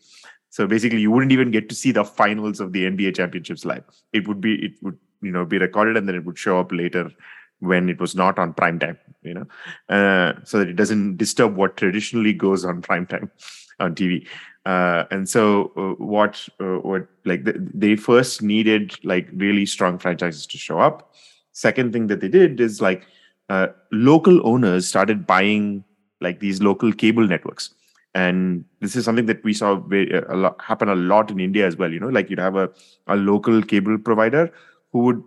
So 0.58 0.66
basically, 0.66 1.00
you 1.00 1.12
wouldn't 1.12 1.30
even 1.30 1.52
get 1.52 1.68
to 1.68 1.74
see 1.76 1.92
the 1.92 2.04
finals 2.04 2.58
of 2.58 2.72
the 2.72 2.84
NBA 2.84 3.14
championships 3.14 3.64
live. 3.64 3.84
It 4.12 4.26
would 4.26 4.40
be 4.40 4.54
it 4.54 4.72
would 4.82 4.98
you 5.22 5.30
know 5.30 5.44
be 5.44 5.56
recorded 5.56 5.96
and 5.96 6.08
then 6.08 6.16
it 6.16 6.24
would 6.24 6.36
show 6.36 6.58
up 6.58 6.72
later 6.72 7.12
when 7.60 7.88
it 7.88 8.00
was 8.00 8.16
not 8.16 8.40
on 8.40 8.54
prime 8.54 8.80
time. 8.80 8.98
You 9.22 9.34
know, 9.34 9.46
uh, 9.88 10.32
so 10.42 10.58
that 10.58 10.68
it 10.68 10.74
doesn't 10.74 11.16
disturb 11.16 11.54
what 11.54 11.76
traditionally 11.76 12.32
goes 12.32 12.64
on 12.64 12.82
prime 12.82 13.06
time 13.06 13.30
on 13.78 13.94
TV. 13.94 14.26
Uh, 14.66 15.04
and 15.12 15.28
so 15.28 15.70
uh, 15.76 16.04
what 16.04 16.48
uh, 16.58 16.78
what 16.78 17.06
like 17.24 17.44
th- 17.44 17.58
they 17.72 17.94
first 17.94 18.42
needed 18.42 18.96
like 19.04 19.28
really 19.34 19.64
strong 19.64 19.96
franchises 19.96 20.44
to 20.48 20.58
show 20.58 20.80
up 20.80 21.14
second 21.52 21.92
thing 21.92 22.08
that 22.08 22.20
they 22.20 22.28
did 22.28 22.58
is 22.60 22.82
like 22.82 23.06
uh, 23.48 23.68
local 23.92 24.44
owners 24.44 24.88
started 24.88 25.24
buying 25.24 25.84
like 26.20 26.40
these 26.40 26.60
local 26.60 26.92
cable 26.92 27.28
networks 27.28 27.74
and 28.18 28.64
this 28.80 28.96
is 28.96 29.04
something 29.04 29.26
that 29.26 29.42
we 29.44 29.54
saw 29.54 29.74
very, 29.76 30.14
uh, 30.14 30.22
a 30.28 30.36
lot, 30.36 30.60
happen 30.68 30.88
a 30.88 30.94
lot 30.94 31.30
in 31.30 31.40
india 31.40 31.66
as 31.66 31.76
well 31.76 31.92
you 31.96 32.00
know 32.04 32.12
like 32.18 32.30
you'd 32.30 32.46
have 32.46 32.56
a, 32.56 32.68
a 33.06 33.16
local 33.16 33.62
cable 33.72 33.98
provider 33.98 34.44
who 34.92 35.04
would 35.06 35.22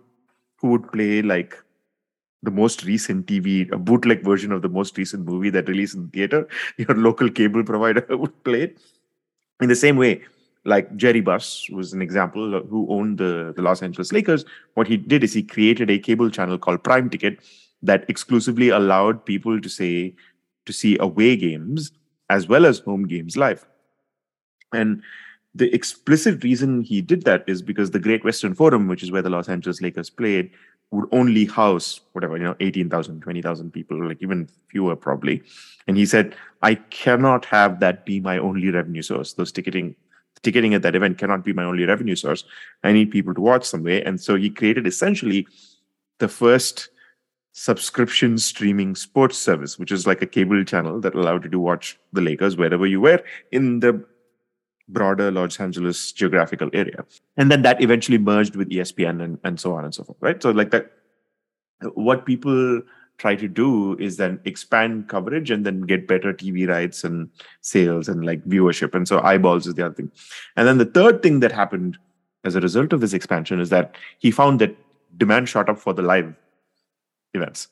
who 0.56 0.72
would 0.72 0.90
play 0.92 1.22
like 1.22 1.56
the 2.42 2.50
most 2.50 2.84
recent 2.84 3.26
tv 3.26 3.70
a 3.72 3.78
bootleg 3.78 4.24
version 4.24 4.52
of 4.52 4.62
the 4.62 4.72
most 4.80 4.98
recent 4.98 5.24
movie 5.32 5.54
that 5.56 5.68
released 5.68 5.94
in 5.94 6.08
theater 6.08 6.46
your 6.84 6.96
local 7.08 7.30
cable 7.40 7.64
provider 7.72 8.04
would 8.24 8.36
play 8.50 8.62
it 8.68 8.78
in 9.60 9.68
the 9.74 9.80
same 9.86 9.96
way 10.04 10.12
like 10.64 10.94
Jerry 10.96 11.20
Buss 11.20 11.68
was 11.70 11.92
an 11.92 12.02
example 12.02 12.54
uh, 12.54 12.60
who 12.62 12.86
owned 12.88 13.18
the, 13.18 13.52
the 13.56 13.62
Los 13.62 13.82
Angeles 13.82 14.12
Lakers. 14.12 14.44
What 14.74 14.86
he 14.86 14.96
did 14.96 15.24
is 15.24 15.32
he 15.32 15.42
created 15.42 15.90
a 15.90 15.98
cable 15.98 16.30
channel 16.30 16.56
called 16.56 16.84
Prime 16.84 17.10
Ticket 17.10 17.40
that 17.82 18.04
exclusively 18.08 18.68
allowed 18.68 19.24
people 19.24 19.60
to 19.60 19.68
say 19.68 20.14
to 20.66 20.72
see 20.72 20.96
away 21.00 21.34
games 21.36 21.90
as 22.32 22.48
well 22.48 22.64
as 22.64 22.78
home 22.78 23.06
games 23.06 23.36
live. 23.36 23.66
And 24.72 25.02
the 25.54 25.72
explicit 25.74 26.42
reason 26.42 26.80
he 26.82 27.02
did 27.02 27.24
that 27.24 27.44
is 27.46 27.60
because 27.60 27.90
the 27.90 27.98
Great 28.06 28.24
Western 28.24 28.54
Forum, 28.54 28.88
which 28.88 29.02
is 29.02 29.12
where 29.12 29.20
the 29.20 29.34
Los 29.36 29.50
Angeles 29.50 29.82
Lakers 29.82 30.08
played, 30.08 30.50
would 30.92 31.08
only 31.12 31.44
house 31.44 32.00
whatever, 32.12 32.38
you 32.38 32.44
know, 32.44 32.56
18,000, 32.60 33.20
20,000 33.20 33.70
people, 33.70 34.08
like 34.08 34.22
even 34.22 34.48
fewer 34.68 34.96
probably. 34.96 35.42
And 35.86 35.98
he 35.98 36.06
said, 36.06 36.34
I 36.62 36.76
cannot 36.76 37.44
have 37.46 37.80
that 37.80 38.06
be 38.06 38.18
my 38.18 38.38
only 38.38 38.70
revenue 38.70 39.02
source. 39.02 39.34
Those 39.34 39.52
ticketing 39.52 39.94
ticketing 40.42 40.74
at 40.74 40.82
that 40.82 40.96
event 40.96 41.18
cannot 41.18 41.44
be 41.44 41.52
my 41.52 41.62
only 41.62 41.84
revenue 41.84 42.16
source. 42.16 42.44
I 42.82 42.92
need 42.92 43.12
people 43.12 43.32
to 43.34 43.40
watch 43.40 43.64
some 43.64 43.84
way. 43.84 44.02
And 44.02 44.20
so 44.20 44.34
he 44.34 44.50
created 44.50 44.88
essentially 44.88 45.46
the 46.18 46.28
first 46.28 46.88
subscription 47.52 48.38
streaming 48.38 48.94
sports 48.94 49.36
service, 49.36 49.78
which 49.78 49.92
is 49.92 50.06
like 50.06 50.22
a 50.22 50.26
cable 50.26 50.64
channel 50.64 51.00
that 51.00 51.14
allowed 51.14 51.44
you 51.44 51.50
to 51.50 51.60
watch 51.60 51.98
the 52.12 52.20
Lakers 52.20 52.56
wherever 52.56 52.86
you 52.86 53.00
were 53.00 53.22
in 53.52 53.80
the 53.80 54.04
broader 54.88 55.30
Los 55.30 55.60
Angeles 55.60 56.12
geographical 56.12 56.70
area. 56.72 57.04
And 57.36 57.50
then 57.50 57.62
that 57.62 57.82
eventually 57.82 58.18
merged 58.18 58.56
with 58.56 58.70
ESPN 58.70 59.22
and, 59.22 59.38
and 59.44 59.60
so 59.60 59.74
on 59.74 59.84
and 59.84 59.94
so 59.94 60.04
forth, 60.04 60.18
right? 60.20 60.42
So 60.42 60.50
like 60.50 60.70
that, 60.70 60.90
what 61.94 62.26
people 62.26 62.82
try 63.18 63.34
to 63.36 63.48
do 63.48 63.96
is 63.98 64.16
then 64.16 64.40
expand 64.44 65.08
coverage 65.08 65.50
and 65.50 65.64
then 65.64 65.82
get 65.82 66.08
better 66.08 66.32
TV 66.32 66.68
rights 66.68 67.04
and 67.04 67.28
sales 67.60 68.08
and 68.08 68.24
like 68.24 68.42
viewership. 68.44 68.94
And 68.94 69.06
so 69.06 69.20
eyeballs 69.20 69.66
is 69.66 69.74
the 69.74 69.84
other 69.84 69.94
thing. 69.94 70.10
And 70.56 70.66
then 70.66 70.78
the 70.78 70.86
third 70.86 71.22
thing 71.22 71.40
that 71.40 71.52
happened 71.52 71.98
as 72.44 72.56
a 72.56 72.60
result 72.60 72.92
of 72.92 73.00
this 73.00 73.12
expansion 73.12 73.60
is 73.60 73.68
that 73.68 73.94
he 74.18 74.30
found 74.30 74.60
that 74.60 74.76
demand 75.18 75.48
shot 75.48 75.68
up 75.68 75.78
for 75.78 75.92
the 75.92 76.02
live 76.02 76.34
events. 77.34 77.68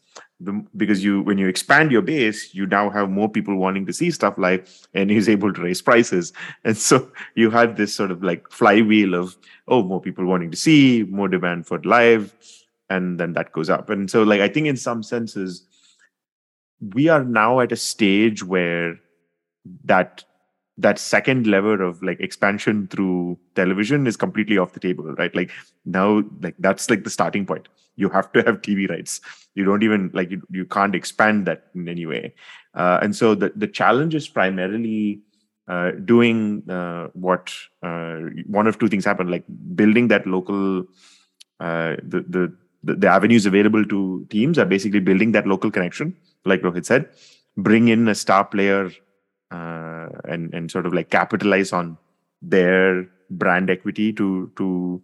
Because 0.77 1.05
you 1.05 1.21
when 1.23 1.37
you 1.37 1.49
expand 1.49 1.93
your 1.93 2.01
base, 2.01 2.55
you 2.55 2.67
now 2.67 2.89
have 2.89 3.11
more 3.11 3.29
people 3.29 3.57
wanting 3.57 3.85
to 3.87 3.93
see 3.93 4.11
stuff 4.11 4.39
live, 4.39 4.89
and 4.95 5.11
he's 5.11 5.29
able 5.29 5.53
to 5.53 5.63
raise 5.63 5.83
prices. 5.83 6.33
And 6.65 6.77
so 6.77 7.11
you 7.35 7.51
have 7.51 7.77
this 7.77 7.95
sort 7.95 8.11
of 8.11 8.23
like 8.23 8.51
flywheel 8.51 9.15
of 9.15 9.37
oh, 9.69 9.83
more 9.83 10.01
people 10.01 10.25
wanting 10.25 10.51
to 10.51 10.57
see, 10.57 11.05
more 11.09 11.29
demand 11.29 11.67
for 11.67 11.79
live, 11.85 12.35
and 12.89 13.21
then 13.21 13.35
that 13.35 13.53
goes 13.53 13.69
up. 13.69 13.91
And 13.91 14.11
so 14.11 14.23
like 14.23 14.41
I 14.41 14.49
think 14.49 14.67
in 14.67 14.77
some 14.77 15.03
senses, 15.03 15.67
we 16.81 17.09
are 17.09 17.23
now 17.23 17.61
at 17.61 17.73
a 17.73 17.77
stage 17.77 18.43
where 18.43 18.99
that 19.85 20.25
that 20.81 20.99
second 20.99 21.47
lever 21.47 21.83
of 21.83 22.03
like 22.03 22.21
expansion 22.21 22.89
through 22.89 23.39
television 23.55 24.07
is 24.07 24.17
completely 24.17 24.59
off 24.59 24.73
the 24.73 24.81
table 24.81 25.05
right? 25.19 25.35
Like 25.35 25.51
now 25.85 26.23
like 26.41 26.55
that's 26.59 26.91
like 26.91 27.05
the 27.05 27.11
starting 27.11 27.47
point. 27.47 27.69
You 27.97 28.09
have 28.09 28.33
to 28.33 28.43
have 28.43 28.63
tv 28.63 28.89
rights. 28.89 29.21
You 29.55 29.65
don't 29.65 29.83
even 29.83 30.11
like 30.15 30.31
you, 30.31 30.43
you 30.51 30.65
can't 30.65 30.95
expand 30.95 31.47
that 31.47 31.67
in 31.75 31.89
any 31.89 32.07
way. 32.07 32.35
Uh, 32.75 32.99
and 33.03 33.15
so 33.15 33.35
the, 33.35 33.53
the 33.57 33.67
challenge 33.67 34.15
is 34.15 34.29
primarily 34.29 35.21
uh, 35.69 35.91
doing 36.05 36.69
uh, 36.71 37.09
what 37.13 37.53
uh, 37.83 38.17
one 38.47 38.67
of 38.67 38.79
two 38.79 38.89
things 38.89 39.05
happen 39.05 39.29
like 39.29 39.45
building 39.75 40.09
that 40.09 40.27
local 40.27 40.81
uh, 41.61 41.97
the, 42.03 42.25
the 42.29 42.53
the 42.83 42.95
the 42.95 43.09
avenues 43.09 43.45
available 43.47 43.85
to 43.85 44.27
teams 44.31 44.59
are 44.59 44.65
basically 44.65 45.01
building 45.01 45.33
that 45.33 45.47
local 45.47 45.71
connection 45.71 46.17
like 46.45 46.63
rohit 46.63 46.87
said 46.87 47.09
bring 47.57 47.89
in 47.89 48.09
a 48.09 48.15
star 48.15 48.45
player 48.45 48.91
uh, 49.51 50.09
and 50.25 50.53
and 50.55 50.71
sort 50.71 50.87
of 50.87 50.93
like 50.93 51.11
capitalize 51.11 51.73
on 51.73 51.97
their 52.43 53.09
brand 53.31 53.71
equity 53.71 54.13
to 54.13 54.51
to 54.57 55.03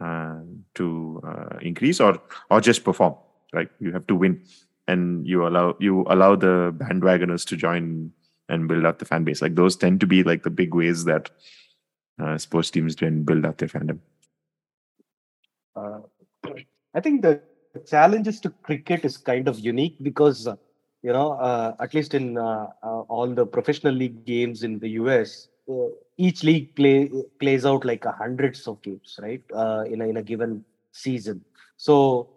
uh, 0.00 0.40
to 0.74 1.22
uh, 1.26 1.58
increase 1.60 2.00
or 2.00 2.20
or 2.50 2.60
just 2.60 2.84
perform 2.84 3.14
right? 3.54 3.70
You 3.80 3.92
have 3.92 4.06
to 4.08 4.14
win. 4.14 4.44
And 4.86 5.26
you 5.26 5.46
allow 5.46 5.76
you 5.80 6.04
allow 6.08 6.36
the 6.36 6.74
bandwagoners 6.76 7.46
to 7.46 7.56
join 7.56 8.12
and 8.50 8.68
build 8.68 8.84
up 8.84 8.98
the 8.98 9.06
fan 9.06 9.24
base. 9.24 9.40
Like 9.40 9.54
those 9.54 9.76
tend 9.76 10.00
to 10.00 10.06
be 10.06 10.22
like 10.22 10.42
the 10.42 10.50
big 10.50 10.74
ways 10.74 11.04
that 11.04 11.30
uh, 12.22 12.36
sports 12.36 12.70
teams 12.70 12.96
then 12.96 13.22
build 13.22 13.46
up 13.46 13.56
their 13.56 13.68
fandom. 13.68 14.00
Uh, 15.74 16.00
I 16.94 17.00
think 17.00 17.22
the 17.22 17.40
challenges 17.86 18.40
to 18.40 18.50
cricket 18.50 19.06
is 19.06 19.16
kind 19.16 19.48
of 19.48 19.58
unique 19.58 19.96
because, 20.02 20.46
uh, 20.46 20.56
you 21.04 21.12
know, 21.12 21.32
uh, 21.34 21.74
at 21.80 21.94
least 21.94 22.14
in 22.14 22.38
uh, 22.38 22.68
uh, 22.82 23.00
all 23.16 23.28
the 23.28 23.46
professional 23.46 23.94
league 23.94 24.24
games 24.24 24.62
in 24.64 24.78
the 24.78 24.88
US, 25.00 25.48
uh, 25.70 25.88
each 26.16 26.42
league 26.42 26.74
play 26.76 27.10
plays 27.40 27.66
out 27.66 27.84
like 27.84 28.04
hundreds 28.06 28.66
of 28.66 28.80
games, 28.82 29.20
right? 29.22 29.42
Uh, 29.54 29.84
in 29.86 30.00
a, 30.00 30.08
in 30.08 30.16
a 30.16 30.22
given 30.22 30.64
season. 30.92 31.44
So 31.76 32.30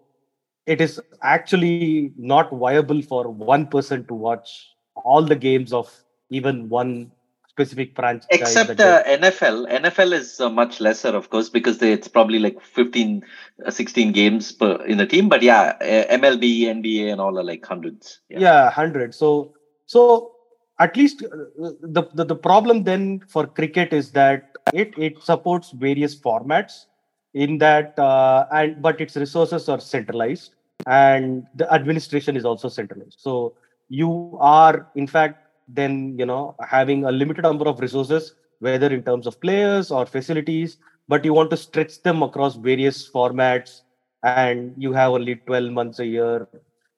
it 0.65 0.81
is 0.81 1.01
actually 1.23 2.11
not 2.17 2.51
viable 2.51 3.01
for 3.01 3.29
one 3.29 3.67
person 3.67 4.05
to 4.07 4.13
watch 4.13 4.75
all 4.95 5.23
the 5.23 5.35
games 5.35 5.71
of 5.71 5.89
even 6.29 6.67
one 6.67 7.11
specific 7.57 7.95
franchise. 7.95 8.27
Except 8.29 8.79
uh, 8.79 9.03
NFL. 9.03 9.67
NFL 9.71 10.13
is 10.13 10.39
uh, 10.39 10.47
much 10.47 10.79
lesser, 10.79 11.09
of 11.09 11.31
course, 11.31 11.49
because 11.49 11.79
they, 11.79 11.91
it's 11.91 12.07
probably 12.07 12.37
like 12.37 12.61
15, 12.61 13.23
uh, 13.65 13.71
16 13.71 14.11
games 14.11 14.51
per 14.51 14.75
in 14.85 14.99
the 14.99 15.07
team. 15.07 15.27
But 15.27 15.41
yeah, 15.41 15.75
uh, 15.81 16.13
MLB, 16.13 16.61
NBA, 16.61 17.11
and 17.11 17.19
all 17.19 17.39
are 17.39 17.43
like 17.43 17.65
hundreds. 17.65 18.19
yeah, 18.29 18.65
100 18.65 19.15
so 19.15 19.53
so 19.87 20.31
at 20.79 20.95
least 20.95 21.23
uh, 21.23 21.71
the, 21.81 22.03
the 22.13 22.25
the 22.25 22.35
problem 22.35 22.83
then 22.83 23.23
for 23.27 23.47
cricket 23.47 23.93
is 23.93 24.11
that 24.11 24.51
it 24.73 24.93
it 24.97 25.23
supports 25.23 25.71
various 25.71 26.15
formats 26.15 26.85
in 27.33 27.57
that 27.57 27.97
uh, 27.97 28.45
and 28.51 28.81
but 28.81 29.01
its 29.01 29.15
resources 29.15 29.67
are 29.69 29.79
centralized 29.79 30.53
and 30.85 31.47
the 31.55 31.71
administration 31.73 32.37
is 32.37 32.45
also 32.45 32.69
centralized 32.69 33.19
so 33.19 33.55
you 33.89 34.37
are 34.39 34.87
in 34.95 35.07
fact 35.07 35.46
then 35.67 36.17
you 36.17 36.25
know 36.25 36.55
having 36.67 37.05
a 37.05 37.11
limited 37.11 37.41
number 37.41 37.67
of 37.67 37.79
resources 37.79 38.35
whether 38.59 38.87
in 38.87 39.03
terms 39.03 39.27
of 39.27 39.39
players 39.39 39.91
or 39.91 40.05
facilities 40.05 40.77
but 41.07 41.23
you 41.23 41.33
want 41.33 41.49
to 41.49 41.57
stretch 41.57 42.01
them 42.03 42.23
across 42.23 42.55
various 42.55 43.09
formats 43.09 43.81
and 44.23 44.73
you 44.77 44.91
have 44.93 45.11
only 45.11 45.35
12 45.35 45.71
months 45.71 45.99
a 45.99 46.05
year 46.05 46.47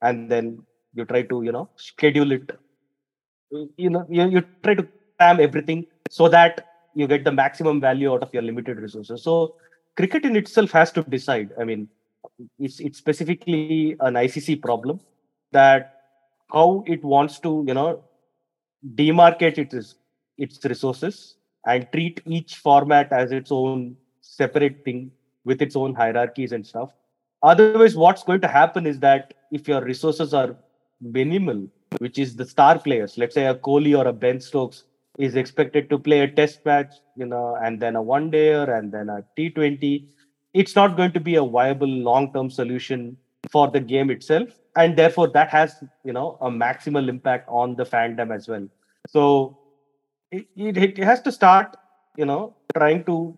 and 0.01 0.31
then 0.31 0.61
you 0.93 1.05
try 1.05 1.21
to 1.21 1.43
you 1.43 1.51
know 1.51 1.69
schedule 1.75 2.31
it. 2.31 2.51
You 3.77 3.89
know 3.89 4.05
you, 4.09 4.27
you 4.29 4.43
try 4.63 4.75
to 4.75 4.87
cram 5.17 5.39
everything 5.39 5.85
so 6.09 6.27
that 6.29 6.65
you 6.95 7.07
get 7.07 7.23
the 7.23 7.31
maximum 7.31 7.79
value 7.79 8.11
out 8.11 8.23
of 8.23 8.33
your 8.33 8.43
limited 8.43 8.77
resources. 8.79 9.23
So 9.23 9.55
cricket 9.95 10.25
in 10.25 10.35
itself 10.35 10.71
has 10.71 10.91
to 10.93 11.03
decide. 11.03 11.51
I 11.59 11.63
mean 11.63 11.87
it's 12.59 12.79
it's 12.79 12.97
specifically 12.97 13.95
an 14.01 14.13
icc 14.15 14.61
problem 14.61 14.99
that 15.51 16.01
how 16.51 16.83
it 16.85 17.03
wants 17.03 17.39
to 17.39 17.63
you 17.67 17.73
know 17.73 18.03
demarcate 18.95 19.57
its 19.57 19.95
its 20.37 20.63
resources 20.65 21.35
and 21.65 21.87
treat 21.91 22.21
each 22.25 22.55
format 22.55 23.11
as 23.11 23.31
its 23.31 23.51
own 23.51 23.95
separate 24.21 24.83
thing 24.85 25.11
with 25.43 25.61
its 25.61 25.75
own 25.75 25.93
hierarchies 25.93 26.51
and 26.53 26.65
stuff. 26.65 26.91
Otherwise 27.43 27.95
what's 27.95 28.23
going 28.23 28.41
to 28.41 28.47
happen 28.47 28.85
is 28.85 28.99
that 28.99 29.33
if 29.51 29.67
your 29.67 29.81
resources 29.81 30.33
are 30.33 30.55
minimal 31.01 31.67
which 31.97 32.19
is 32.19 32.35
the 32.35 32.45
star 32.45 32.77
players 32.77 33.17
let's 33.17 33.33
say 33.33 33.45
a 33.45 33.55
kohli 33.55 33.97
or 33.97 34.07
a 34.07 34.13
ben 34.13 34.39
stokes 34.39 34.83
is 35.17 35.35
expected 35.35 35.89
to 35.89 35.97
play 35.97 36.19
a 36.21 36.27
test 36.27 36.65
match 36.65 36.93
you 37.15 37.25
know 37.25 37.57
and 37.63 37.79
then 37.79 37.95
a 37.95 38.01
one 38.01 38.29
dayer 38.31 38.77
and 38.77 38.91
then 38.91 39.09
a 39.09 39.23
t20 39.37 40.07
it's 40.53 40.75
not 40.75 40.97
going 40.97 41.11
to 41.11 41.19
be 41.19 41.35
a 41.35 41.43
viable 41.43 41.87
long 41.87 42.31
term 42.33 42.49
solution 42.49 43.17
for 43.51 43.69
the 43.69 43.79
game 43.79 44.09
itself 44.09 44.49
and 44.75 44.95
therefore 44.95 45.27
that 45.27 45.49
has 45.49 45.83
you 46.03 46.13
know 46.13 46.37
a 46.41 46.49
maximal 46.49 47.09
impact 47.09 47.47
on 47.49 47.75
the 47.75 47.83
fandom 47.83 48.33
as 48.35 48.47
well. 48.47 48.67
So 49.07 49.57
it, 50.31 50.47
it, 50.55 50.77
it 50.77 50.97
has 51.03 51.21
to 51.23 51.31
start 51.31 51.75
you 52.17 52.25
know 52.25 52.55
trying 52.75 53.03
to 53.05 53.37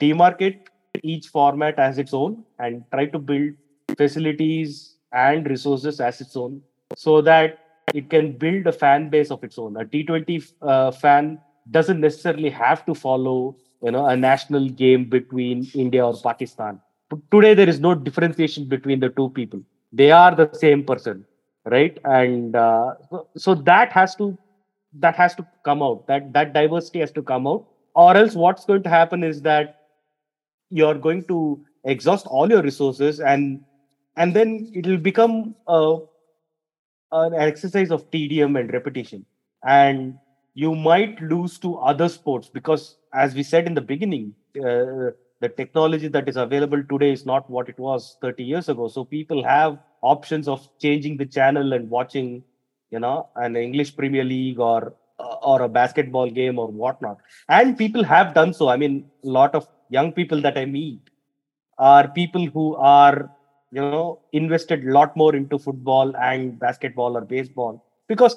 demarcate 0.00 0.66
each 1.02 1.28
format 1.28 1.78
as 1.78 1.98
its 1.98 2.14
own 2.14 2.44
and 2.58 2.84
try 2.92 3.06
to 3.06 3.18
build 3.18 3.54
facilities 3.96 4.96
and 5.12 5.48
resources 5.48 6.00
as 6.00 6.20
its 6.20 6.36
own 6.36 6.60
so 6.96 7.20
that 7.22 7.58
it 7.94 8.10
can 8.10 8.32
build 8.32 8.66
a 8.66 8.72
fan 8.72 9.08
base 9.08 9.30
of 9.30 9.42
its 9.44 9.58
own. 9.58 9.76
A 9.76 9.84
t20 9.84 10.52
uh, 10.62 10.90
fan 10.90 11.38
doesn't 11.70 12.00
necessarily 12.00 12.50
have 12.50 12.84
to 12.86 12.94
follow 12.94 13.56
you 13.82 13.90
know 13.90 14.06
a 14.06 14.16
national 14.16 14.68
game 14.70 15.04
between 15.04 15.66
india 15.74 16.04
or 16.06 16.14
pakistan 16.22 16.80
today 17.30 17.54
there 17.54 17.68
is 17.68 17.80
no 17.80 17.94
differentiation 17.94 18.68
between 18.68 19.00
the 19.00 19.10
two 19.10 19.30
people. 19.30 19.60
They 19.92 20.10
are 20.10 20.34
the 20.34 20.50
same 20.52 20.84
person 20.84 21.24
right? 21.66 21.98
And 22.04 22.56
uh, 22.56 22.94
so, 23.36 23.54
that 23.54 23.92
has 23.92 24.14
to 24.16 24.38
that 24.94 25.14
has 25.16 25.34
to 25.34 25.46
come 25.64 25.82
out. 25.82 26.06
That 26.06 26.32
that 26.32 26.52
diversity 26.54 27.00
has 27.00 27.12
to 27.12 27.22
come 27.22 27.46
out. 27.46 27.66
Or 27.94 28.16
else 28.16 28.34
what's 28.34 28.64
going 28.64 28.82
to 28.84 28.88
happen 28.88 29.24
is 29.24 29.42
that 29.42 29.80
you're 30.70 30.94
going 30.94 31.24
to 31.24 31.64
exhaust 31.84 32.26
all 32.26 32.48
your 32.48 32.62
resources 32.62 33.20
and 33.20 33.62
and 34.16 34.34
then 34.34 34.70
it 34.74 34.86
will 34.86 34.96
become 34.96 35.54
a, 35.68 35.98
an 37.12 37.34
exercise 37.34 37.90
of 37.90 38.10
tedium 38.10 38.56
and 38.56 38.72
repetition. 38.72 39.24
And 39.64 40.18
you 40.54 40.74
might 40.74 41.20
lose 41.20 41.58
to 41.58 41.76
other 41.76 42.08
sports 42.08 42.48
because 42.48 42.96
as 43.12 43.34
we 43.34 43.42
said 43.42 43.66
in 43.66 43.74
the 43.74 43.80
beginning 43.80 44.34
uh, 44.64 45.10
the 45.40 45.48
technology 45.48 46.08
that 46.08 46.28
is 46.28 46.36
available 46.36 46.82
today 46.84 47.12
is 47.12 47.26
not 47.26 47.48
what 47.50 47.68
it 47.68 47.78
was 47.78 48.16
30 48.22 48.44
years 48.44 48.68
ago. 48.68 48.88
So 48.88 49.04
people 49.04 49.44
have 49.44 49.78
options 50.02 50.48
of 50.48 50.68
changing 50.78 51.16
the 51.16 51.26
channel 51.26 51.72
and 51.72 51.90
watching 51.90 52.42
you 52.90 53.00
know 53.00 53.28
an 53.36 53.56
english 53.56 53.96
premier 53.96 54.24
league 54.24 54.60
or 54.60 54.94
or 55.42 55.62
a 55.62 55.68
basketball 55.68 56.30
game 56.30 56.58
or 56.58 56.68
whatnot. 56.68 57.18
And 57.48 57.76
people 57.76 58.04
have 58.04 58.34
done 58.34 58.52
so. 58.52 58.68
I 58.68 58.76
mean 58.76 59.10
a 59.24 59.28
lot 59.28 59.54
of 59.54 59.66
young 59.88 60.12
people 60.12 60.40
that 60.42 60.58
I 60.58 60.64
meet 60.66 61.00
are 61.78 62.08
people 62.08 62.46
who 62.46 62.76
are, 62.76 63.30
you 63.72 63.80
know, 63.80 64.20
invested 64.32 64.84
a 64.84 64.92
lot 64.92 65.16
more 65.16 65.34
into 65.34 65.58
football 65.58 66.14
and 66.16 66.58
basketball 66.58 67.16
or 67.16 67.22
baseball 67.22 67.84
because 68.08 68.36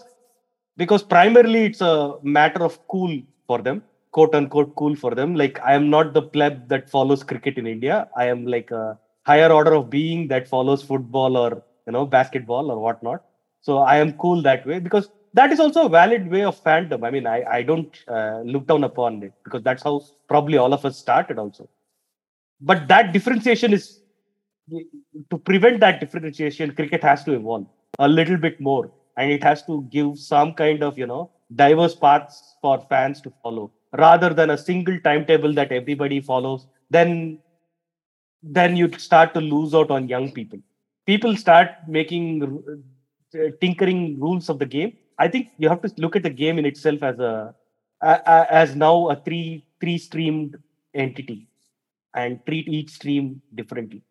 because 0.78 1.04
primarily 1.04 1.66
it's 1.66 1.82
a 1.82 2.16
matter 2.24 2.64
of 2.64 2.80
cool 2.88 3.22
for 3.48 3.62
them, 3.62 3.84
quote 4.12 4.34
unquote 4.36 4.76
cool 4.76 4.96
for 4.96 5.14
them. 5.16 5.36
Like 5.36 5.60
I 5.64 5.74
am 5.74 5.90
not 5.90 6.14
the 6.14 6.22
pleb 6.22 6.68
that 6.70 6.90
follows 6.90 7.24
cricket 7.24 7.58
in 7.58 7.68
India. 7.68 8.08
I 8.16 8.26
am 8.26 8.46
like 8.46 8.72
a 8.72 8.98
higher 9.26 9.52
order 9.52 9.74
of 9.74 9.90
being 9.90 10.28
that 10.30 10.48
follows 10.48 10.82
football 10.84 11.38
or 11.38 11.64
you 11.86 11.94
know 11.94 12.06
basketball 12.06 12.72
or 12.72 12.80
whatnot. 12.80 13.24
So 13.62 13.80
I 13.80 13.98
am 13.98 14.14
cool 14.14 14.42
that 14.44 14.66
way 14.66 14.80
because 14.80 15.10
that 15.34 15.52
is 15.52 15.60
also 15.60 15.86
a 15.86 15.90
valid 15.90 16.30
way 16.30 16.44
of 16.44 16.62
fandom. 16.64 17.06
I 17.06 17.12
mean, 17.12 17.28
I, 17.28 17.44
I 17.44 17.62
don't 17.62 17.96
uh, 18.08 18.42
look 18.44 18.68
down 18.68 18.84
upon 18.84 19.22
it 19.22 19.34
because 19.44 19.64
that's 19.64 19.84
how 19.84 20.02
probably 20.28 20.58
all 20.58 20.74
of 20.74 20.86
us 20.86 20.98
started 20.98 21.38
also. 21.38 21.70
But 22.62 22.88
that 22.88 23.14
differentiation 23.14 23.74
is 23.74 24.00
to 25.30 25.38
prevent 25.38 25.80
that 25.82 26.00
differentiation, 26.00 26.74
cricket 26.76 27.04
has 27.04 27.24
to 27.24 27.34
evolve 27.34 27.68
a 28.00 28.08
little 28.08 28.38
bit 28.38 28.60
more 28.60 28.92
and 29.18 29.32
it 29.32 29.44
has 29.44 29.64
to 29.66 29.84
give 29.92 30.18
some 30.18 30.54
kind 30.54 30.84
of, 30.84 30.98
you 30.98 31.08
know, 31.08 31.32
diverse 31.56 31.96
paths 31.96 32.56
for 32.62 32.86
fans 32.90 33.22
to 33.22 33.34
follow 33.44 33.72
rather 33.98 34.34
than 34.34 34.52
a 34.52 34.58
single 34.58 35.00
timetable 35.00 35.54
that 35.54 35.72
everybody 35.72 36.22
follows. 36.22 36.68
Then, 36.90 37.40
then 38.44 38.76
you 38.76 38.92
start 38.98 39.34
to 39.34 39.42
lose 39.42 39.74
out 39.74 39.92
on 39.92 40.08
young 40.08 40.32
people. 40.32 40.60
People 41.06 41.36
start 41.36 41.70
making 41.88 42.64
uh, 43.34 43.38
tinkering 43.60 44.20
rules 44.20 44.50
of 44.50 44.60
the 44.60 44.66
game 44.66 44.96
I 45.20 45.28
think 45.28 45.50
you 45.58 45.68
have 45.68 45.82
to 45.82 45.92
look 45.98 46.16
at 46.16 46.24
the 46.24 46.30
game 46.30 46.58
in 46.58 46.66
itself 46.66 47.04
as 47.04 47.20
a, 47.20 47.54
a, 48.02 48.22
a 48.26 48.54
as 48.54 48.76
now 48.76 49.10
a 49.10 49.18
three 49.18 49.66
three 49.82 49.98
streamed 49.98 50.58
entity 50.94 51.48
and 52.16 52.40
treat 52.46 52.68
each 52.70 52.92
stream 52.92 53.42
differently. 53.54 54.02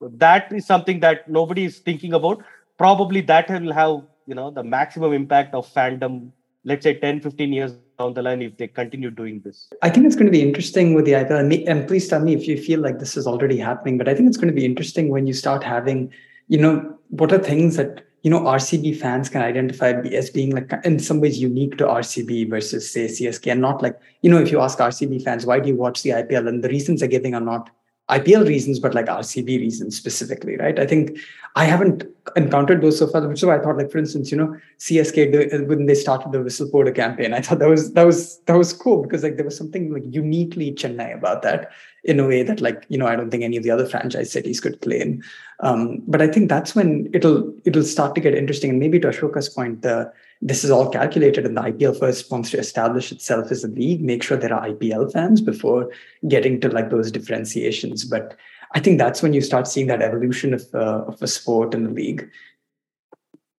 That 0.00 0.52
is 0.52 0.66
something 0.66 1.00
that 1.00 1.28
nobody 1.28 1.64
is 1.64 1.78
thinking 1.78 2.12
about. 2.12 2.44
Probably 2.76 3.22
that 3.22 3.48
will 3.48 3.72
have 3.72 4.02
you 4.26 4.34
know 4.34 4.50
the 4.50 4.62
maximum 4.62 5.14
impact 5.14 5.54
of 5.54 5.66
fandom. 5.72 6.32
Let's 6.64 6.84
say 6.84 6.94
10, 6.94 7.20
15 7.20 7.52
years 7.52 7.72
down 7.98 8.14
the 8.14 8.22
line 8.22 8.40
if 8.42 8.56
they 8.56 8.68
continue 8.68 9.10
doing 9.10 9.40
this. 9.40 9.68
I 9.82 9.90
think 9.90 10.06
it's 10.06 10.14
going 10.14 10.26
to 10.26 10.32
be 10.32 10.42
interesting 10.42 10.94
with 10.94 11.04
the 11.04 11.12
IPL. 11.12 11.68
And 11.68 11.88
please 11.88 12.08
tell 12.08 12.20
me 12.20 12.34
if 12.34 12.46
you 12.46 12.56
feel 12.56 12.80
like 12.80 12.98
this 12.98 13.16
is 13.16 13.26
already 13.26 13.58
happening. 13.58 13.98
But 13.98 14.08
I 14.08 14.14
think 14.14 14.28
it's 14.28 14.36
going 14.36 14.48
to 14.48 14.54
be 14.54 14.64
interesting 14.64 15.08
when 15.08 15.26
you 15.26 15.34
start 15.34 15.64
having, 15.64 16.12
you 16.48 16.58
know, 16.58 16.96
what 17.08 17.32
are 17.32 17.38
things 17.38 17.76
that 17.76 18.04
you 18.22 18.30
know 18.30 18.40
RCB 18.40 18.98
fans 18.98 19.28
can 19.28 19.42
identify 19.42 19.90
as 19.90 20.30
being 20.30 20.50
like 20.50 20.72
in 20.84 20.98
some 20.98 21.20
ways 21.20 21.40
unique 21.40 21.76
to 21.78 21.84
RCB 21.84 22.48
versus 22.50 22.90
say 22.90 23.06
CSK, 23.06 23.52
and 23.52 23.60
not 23.60 23.82
like 23.82 24.00
you 24.22 24.30
know 24.30 24.38
if 24.38 24.50
you 24.50 24.60
ask 24.60 24.78
RCB 24.78 25.22
fans 25.22 25.44
why 25.44 25.58
do 25.60 25.68
you 25.68 25.76
watch 25.76 26.02
the 26.02 26.10
IPL, 26.10 26.48
and 26.48 26.62
the 26.62 26.68
reasons 26.68 27.00
they're 27.00 27.08
giving 27.08 27.34
are 27.34 27.40
not 27.40 27.70
IPL 28.10 28.46
reasons, 28.46 28.78
but 28.78 28.94
like 28.94 29.06
RCB 29.06 29.46
reasons 29.46 29.96
specifically, 29.96 30.56
right? 30.56 30.78
I 30.78 30.86
think 30.86 31.18
I 31.54 31.64
haven't 31.64 32.04
encountered 32.34 32.82
those 32.82 32.98
so 32.98 33.06
far, 33.06 33.26
which 33.26 33.38
is 33.38 33.44
why 33.44 33.56
I 33.58 33.62
thought, 33.62 33.76
like 33.76 33.90
for 33.90 33.98
instance, 33.98 34.30
you 34.30 34.36
know, 34.36 34.56
CSK 34.78 35.68
when 35.68 35.86
they 35.86 35.94
started 35.94 36.32
the 36.32 36.42
whistle 36.42 36.68
Podu 36.68 36.94
campaign, 36.94 37.32
I 37.32 37.40
thought 37.40 37.60
that 37.60 37.68
was 37.68 37.92
that 37.92 38.04
was 38.04 38.38
that 38.46 38.56
was 38.56 38.72
cool 38.72 39.02
because 39.02 39.22
like 39.22 39.36
there 39.36 39.44
was 39.44 39.56
something 39.56 39.92
like 39.92 40.02
uniquely 40.06 40.72
Chennai 40.72 41.14
about 41.14 41.42
that 41.42 41.70
in 42.04 42.18
a 42.18 42.26
way 42.26 42.42
that 42.42 42.60
like 42.60 42.84
you 42.88 42.98
know 42.98 43.06
I 43.06 43.16
don't 43.16 43.30
think 43.30 43.44
any 43.44 43.56
of 43.56 43.62
the 43.62 43.70
other 43.70 43.86
franchise 43.86 44.32
cities 44.32 44.60
could 44.60 44.80
claim. 44.80 45.22
Um, 45.60 46.02
but 46.08 46.20
I 46.20 46.26
think 46.26 46.48
that's 46.48 46.74
when 46.74 47.08
it'll 47.14 47.54
it'll 47.64 47.84
start 47.84 48.14
to 48.16 48.20
get 48.20 48.34
interesting. 48.34 48.70
And 48.70 48.80
maybe 48.80 48.98
to 49.00 49.08
Ashoka's 49.08 49.48
point, 49.48 49.82
the 49.82 50.12
this 50.42 50.64
is 50.64 50.70
all 50.72 50.90
calculated, 50.90 51.46
and 51.46 51.56
the 51.56 51.62
IPL 51.62 51.98
first 51.98 52.30
wants 52.30 52.50
to 52.50 52.58
establish 52.58 53.12
itself 53.12 53.52
as 53.52 53.62
a 53.62 53.68
league, 53.68 54.02
make 54.02 54.24
sure 54.24 54.36
there 54.36 54.52
are 54.52 54.68
IPL 54.68 55.12
fans 55.12 55.40
before 55.40 55.90
getting 56.26 56.60
to 56.60 56.68
like 56.68 56.90
those 56.90 57.12
differentiations. 57.12 58.04
But 58.04 58.36
I 58.72 58.80
think 58.80 58.98
that's 58.98 59.22
when 59.22 59.32
you 59.32 59.40
start 59.40 59.68
seeing 59.68 59.86
that 59.86 60.02
evolution 60.02 60.52
of 60.52 60.66
uh, 60.74 61.04
of 61.06 61.22
a 61.22 61.28
sport 61.28 61.74
in 61.74 61.84
the 61.84 61.90
league. 61.90 62.28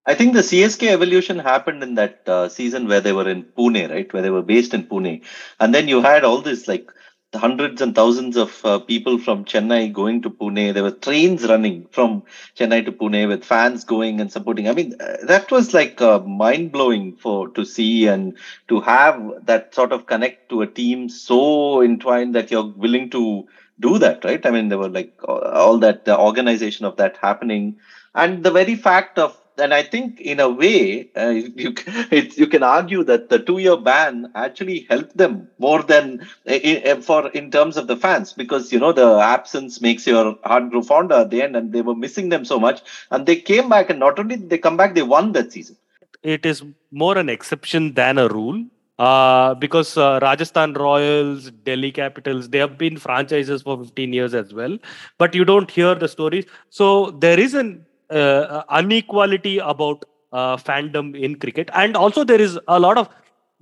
I 0.05 0.14
think 0.14 0.34
the 0.34 0.41
CSK 0.41 0.88
evolution 0.88 1.39
happened 1.39 1.81
in 1.81 1.95
that 1.95 2.27
uh, 2.27 2.49
season 2.49 2.89
where 2.89 2.99
they 2.99 3.14
were 3.14 3.30
in 3.30 3.43
Pune, 3.43 3.89
right? 3.89 4.11
Where 4.11 4.22
they 4.22 4.30
were 4.30 4.41
based 4.41 4.73
in 4.73 4.84
Pune, 4.84 5.23
and 5.61 5.73
then 5.73 5.88
you 5.88 6.01
had 6.01 6.26
all 6.26 6.41
this 6.41 6.68
like 6.68 6.91
hundreds 7.35 7.81
and 7.81 7.95
thousands 7.95 8.38
of 8.38 8.64
uh, 8.65 8.80
people 8.80 9.18
from 9.18 9.45
Chennai 9.45 9.91
going 9.91 10.22
to 10.22 10.30
Pune. 10.30 10.73
There 10.73 10.84
were 10.84 10.91
trains 10.91 11.45
running 11.47 11.88
from 11.91 12.23
Chennai 12.57 12.85
to 12.85 12.91
Pune 12.91 13.27
with 13.27 13.43
fans 13.43 13.84
going 13.84 14.22
and 14.22 14.31
supporting. 14.31 14.69
I 14.69 14.73
mean, 14.73 14.95
uh, 14.99 15.18
that 15.23 15.51
was 15.51 15.73
like 15.73 16.01
uh, 16.01 16.19
mind 16.19 16.72
blowing 16.72 17.15
for 17.15 17.49
to 17.49 17.65
see 17.65 18.07
and 18.07 18.38
to 18.68 18.81
have 18.81 19.45
that 19.45 19.73
sort 19.73 19.91
of 19.91 20.05
connect 20.05 20.49
to 20.49 20.61
a 20.61 20.68
team 20.68 21.10
so 21.10 21.81
entwined 21.81 22.35
that 22.35 22.51
you're 22.51 22.72
willing 22.76 23.10
to 23.11 23.47
do 23.80 23.97
that, 23.99 24.23
right? 24.23 24.45
I 24.45 24.51
mean, 24.51 24.69
there 24.69 24.77
were 24.77 24.89
like 24.89 25.14
all 25.27 25.77
that 25.80 26.05
the 26.05 26.18
organization 26.18 26.85
of 26.85 26.97
that 26.97 27.18
happening, 27.18 27.77
and 28.15 28.43
the 28.43 28.51
very 28.51 28.76
fact 28.76 29.18
of 29.18 29.38
and 29.57 29.73
I 29.73 29.84
think 29.84 30.19
in 30.19 30.39
a 30.39 30.49
way, 30.49 31.09
uh, 31.15 31.30
you 31.30 31.75
you 32.11 32.47
can 32.47 32.63
argue 32.63 33.03
that 33.03 33.30
the 33.30 33.39
two-year 33.39 33.77
ban 33.77 34.31
actually 34.35 34.88
helped 34.89 35.15
them 35.17 35.47
more 35.59 35.84
than 35.84 36.27
in, 36.45 37.01
for 37.01 37.30
in 37.30 37.51
terms 37.51 37.77
of 37.77 37.88
the 37.88 37.95
fans 37.95 38.34
because 38.34 38.71
you 38.71 38.80
know 38.80 38.91
the 38.93 39.19
absence 39.19 39.81
makes 39.81 40.07
your 40.07 40.38
heart 40.43 40.69
grow 40.69 40.81
fonder 40.81 41.15
at 41.15 41.30
the 41.30 41.41
end, 41.41 41.55
and 41.55 41.71
they 41.71 41.81
were 41.81 41.95
missing 41.95 42.30
them 42.30 42.45
so 42.45 42.59
much, 42.59 42.81
and 43.11 43.25
they 43.25 43.35
came 43.35 43.69
back, 43.69 43.89
and 43.89 43.99
not 43.99 44.19
only 44.19 44.38
did 44.38 44.49
they 44.49 44.57
come 44.57 44.77
back, 44.77 44.95
they 44.95 45.03
won 45.03 45.31
that 45.34 45.51
season. 45.51 45.77
It 46.21 46.45
is 46.45 46.63
more 46.91 47.17
an 47.17 47.30
exception 47.30 47.93
than 47.93 48.17
a 48.17 48.27
rule. 48.27 48.65
Uh, 48.99 49.55
because 49.55 49.97
uh, 49.97 50.19
Rajasthan 50.21 50.73
Royals, 50.73 51.49
Delhi 51.49 51.91
Capitals, 51.91 52.49
they 52.49 52.59
have 52.59 52.77
been 52.77 52.95
franchises 52.95 53.63
for 53.63 53.75
15 53.84 54.13
years 54.13 54.35
as 54.35 54.53
well, 54.53 54.77
but 55.17 55.34
you 55.34 55.43
don't 55.43 55.69
hear 55.71 55.95
the 55.95 56.07
stories. 56.07 56.45
So 56.69 57.09
there 57.09 57.39
is 57.39 57.55
an 57.55 57.85
uh, 58.09 58.63
unequality 58.69 59.57
about 59.59 60.03
uh, 60.31 60.57
fandom 60.57 61.15
in 61.19 61.35
cricket, 61.35 61.69
and 61.73 61.95
also 61.95 62.23
there 62.23 62.41
is 62.41 62.59
a 62.67 62.80
lot 62.80 62.97
of 62.97 63.09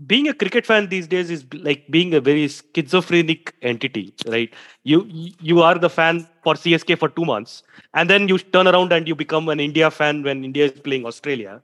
being 0.07 0.27
a 0.27 0.33
cricket 0.33 0.65
fan 0.65 0.87
these 0.87 1.07
days 1.07 1.29
is 1.29 1.45
like 1.53 1.85
being 1.89 2.13
a 2.13 2.19
very 2.21 2.47
schizophrenic 2.47 3.53
entity, 3.61 4.13
right? 4.27 4.53
You 4.83 5.05
you 5.39 5.61
are 5.61 5.77
the 5.77 5.89
fan 5.89 6.27
for 6.43 6.55
CSK 6.55 6.95
for 6.95 7.09
two 7.09 7.25
months, 7.25 7.63
and 7.93 8.09
then 8.09 8.27
you 8.27 8.37
turn 8.37 8.67
around 8.67 8.91
and 8.93 9.07
you 9.07 9.15
become 9.15 9.49
an 9.49 9.59
India 9.59 9.91
fan 9.91 10.23
when 10.23 10.43
India 10.43 10.65
is 10.65 10.79
playing 10.79 11.05
Australia, 11.05 11.61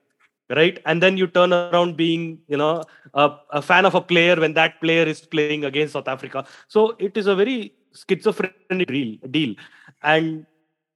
right? 0.49 0.79
And 0.85 1.01
then 1.01 1.17
you 1.17 1.27
turn 1.27 1.53
around 1.53 1.97
being 1.97 2.39
you 2.47 2.57
know 2.57 2.83
a, 3.13 3.31
a 3.51 3.61
fan 3.61 3.85
of 3.85 3.95
a 3.95 4.01
player 4.01 4.35
when 4.35 4.53
that 4.53 4.79
player 4.81 5.03
is 5.03 5.21
playing 5.21 5.65
against 5.65 5.93
South 5.93 6.07
Africa. 6.07 6.45
So 6.67 6.95
it 6.99 7.17
is 7.17 7.27
a 7.27 7.35
very 7.35 7.73
schizophrenic 7.93 9.31
deal, 9.31 9.55
and 10.03 10.45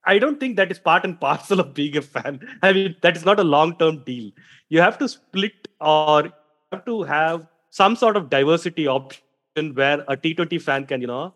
I 0.06 0.18
don't 0.20 0.40
think 0.40 0.56
that 0.58 0.72
is 0.72 0.80
part 0.80 1.04
and 1.04 1.20
parcel 1.20 1.60
of 1.60 1.74
being 1.74 1.98
a 1.98 2.02
fan. 2.02 2.40
I 2.62 2.74
mean, 2.74 2.96
that 3.02 3.16
is 3.16 3.26
not 3.26 3.40
a 3.40 3.44
long 3.44 3.78
term 3.78 4.04
deal. 4.04 4.32
You 4.70 4.82
have 4.82 4.98
to 5.00 5.08
split 5.08 5.68
or 5.80 6.32
have 6.72 6.86
to 6.86 7.04
have 7.04 7.48
some 7.70 7.96
sort 7.96 8.18
of 8.18 8.30
diversity 8.30 8.88
option 8.88 9.74
where 9.74 10.04
a 10.08 10.18
T20 10.18 10.62
fan 10.62 10.86
can, 10.86 11.02
you 11.02 11.08
know, 11.08 11.34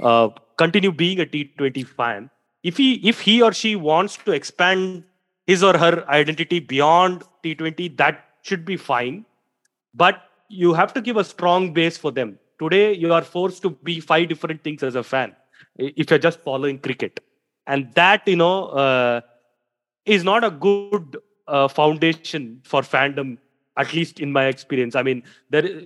uh, 0.00 0.28
continue 0.56 0.92
being 0.92 1.20
a 1.20 1.26
T20 1.26 1.86
fan. 1.86 2.30
If 2.62 2.76
he 2.76 2.94
if 3.08 3.20
he 3.20 3.42
or 3.42 3.52
she 3.52 3.76
wants 3.76 4.16
to 4.18 4.32
expand 4.32 5.04
his 5.46 5.62
or 5.62 5.76
her 5.76 6.08
identity 6.08 6.60
beyond 6.60 7.22
T20, 7.42 7.96
that 7.98 8.24
should 8.42 8.64
be 8.64 8.76
fine. 8.76 9.26
But 9.94 10.22
you 10.48 10.72
have 10.72 10.94
to 10.94 11.00
give 11.00 11.16
a 11.16 11.24
strong 11.24 11.72
base 11.72 11.98
for 11.98 12.10
them. 12.10 12.38
Today, 12.58 12.94
you 12.94 13.12
are 13.12 13.22
forced 13.22 13.62
to 13.62 13.70
be 13.70 14.00
five 14.00 14.28
different 14.28 14.62
things 14.62 14.82
as 14.82 14.94
a 14.94 15.02
fan 15.02 15.34
if 15.76 16.10
you're 16.10 16.18
just 16.18 16.40
following 16.40 16.78
cricket, 16.78 17.20
and 17.66 17.92
that 17.94 18.26
you 18.26 18.36
know 18.36 18.66
uh, 18.66 19.20
is 20.04 20.24
not 20.24 20.44
a 20.44 20.50
good 20.50 21.18
uh, 21.48 21.68
foundation 21.68 22.60
for 22.64 22.82
fandom 22.82 23.38
at 23.76 23.92
least 23.92 24.20
in 24.20 24.32
my 24.32 24.46
experience. 24.46 24.94
I 24.94 25.02
mean 25.02 25.22
there 25.50 25.82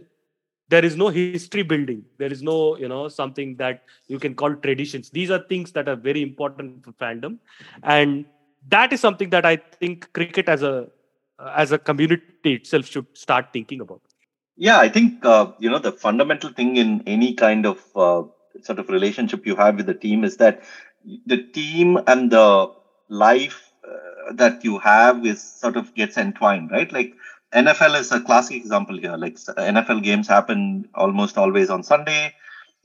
there 0.69 0.85
is 0.85 0.97
no 0.97 1.09
history 1.09 1.63
building. 1.63 2.05
There 2.19 2.31
is 2.31 2.43
no 2.43 2.77
you 2.77 2.89
know 2.89 3.09
something 3.09 3.57
that 3.57 3.85
you 4.07 4.19
can 4.19 4.35
call 4.35 4.55
traditions. 4.55 5.11
These 5.11 5.31
are 5.31 5.43
things 5.49 5.73
that 5.73 5.89
are 5.89 5.97
very 5.97 6.23
important 6.23 6.85
for 6.85 6.93
fandom. 6.93 7.39
And 7.83 8.27
that 8.69 8.93
is 8.93 9.01
something 9.01 9.31
that 9.31 9.47
i 9.47 9.57
think 9.57 10.13
cricket 10.13 10.49
as 10.49 10.63
a 10.63 10.89
as 11.57 11.73
a 11.73 11.79
community 11.79 12.55
itself 12.55 12.87
should 12.87 13.07
start 13.15 13.53
thinking 13.53 13.81
about. 13.81 14.01
Yeah 14.57 14.79
i 14.79 14.89
think 14.89 15.25
uh, 15.25 15.53
you 15.59 15.71
know 15.71 15.79
the 15.79 15.93
fundamental 15.93 16.53
thing 16.53 16.77
in 16.77 17.03
any 17.07 17.35
kind 17.35 17.67
of 17.67 17.85
uh, 17.95 18.23
sort 18.63 18.79
of 18.79 18.89
relationship 18.89 19.47
you 19.47 19.57
have 19.57 19.77
with 19.77 19.87
the 19.87 19.95
team 19.95 20.25
is 20.25 20.37
that 20.39 20.63
the 21.26 21.43
team 21.52 21.98
and 22.06 22.30
the 22.30 22.72
life 23.09 23.72
uh, 23.86 24.32
that 24.35 24.64
you 24.64 24.78
have 24.78 25.24
is 25.24 25.43
sort 25.43 25.76
of 25.76 25.94
gets 25.94 26.16
entwined 26.16 26.70
right 26.70 26.93
like 26.93 27.14
NFL 27.52 27.98
is 27.98 28.12
a 28.12 28.20
classic 28.20 28.56
example 28.56 28.98
here. 28.98 29.16
Like 29.16 29.36
NFL 29.36 30.02
games 30.02 30.28
happen 30.28 30.89
almost 30.94 31.39
always 31.39 31.70
on 31.70 31.82
Sunday. 31.82 32.35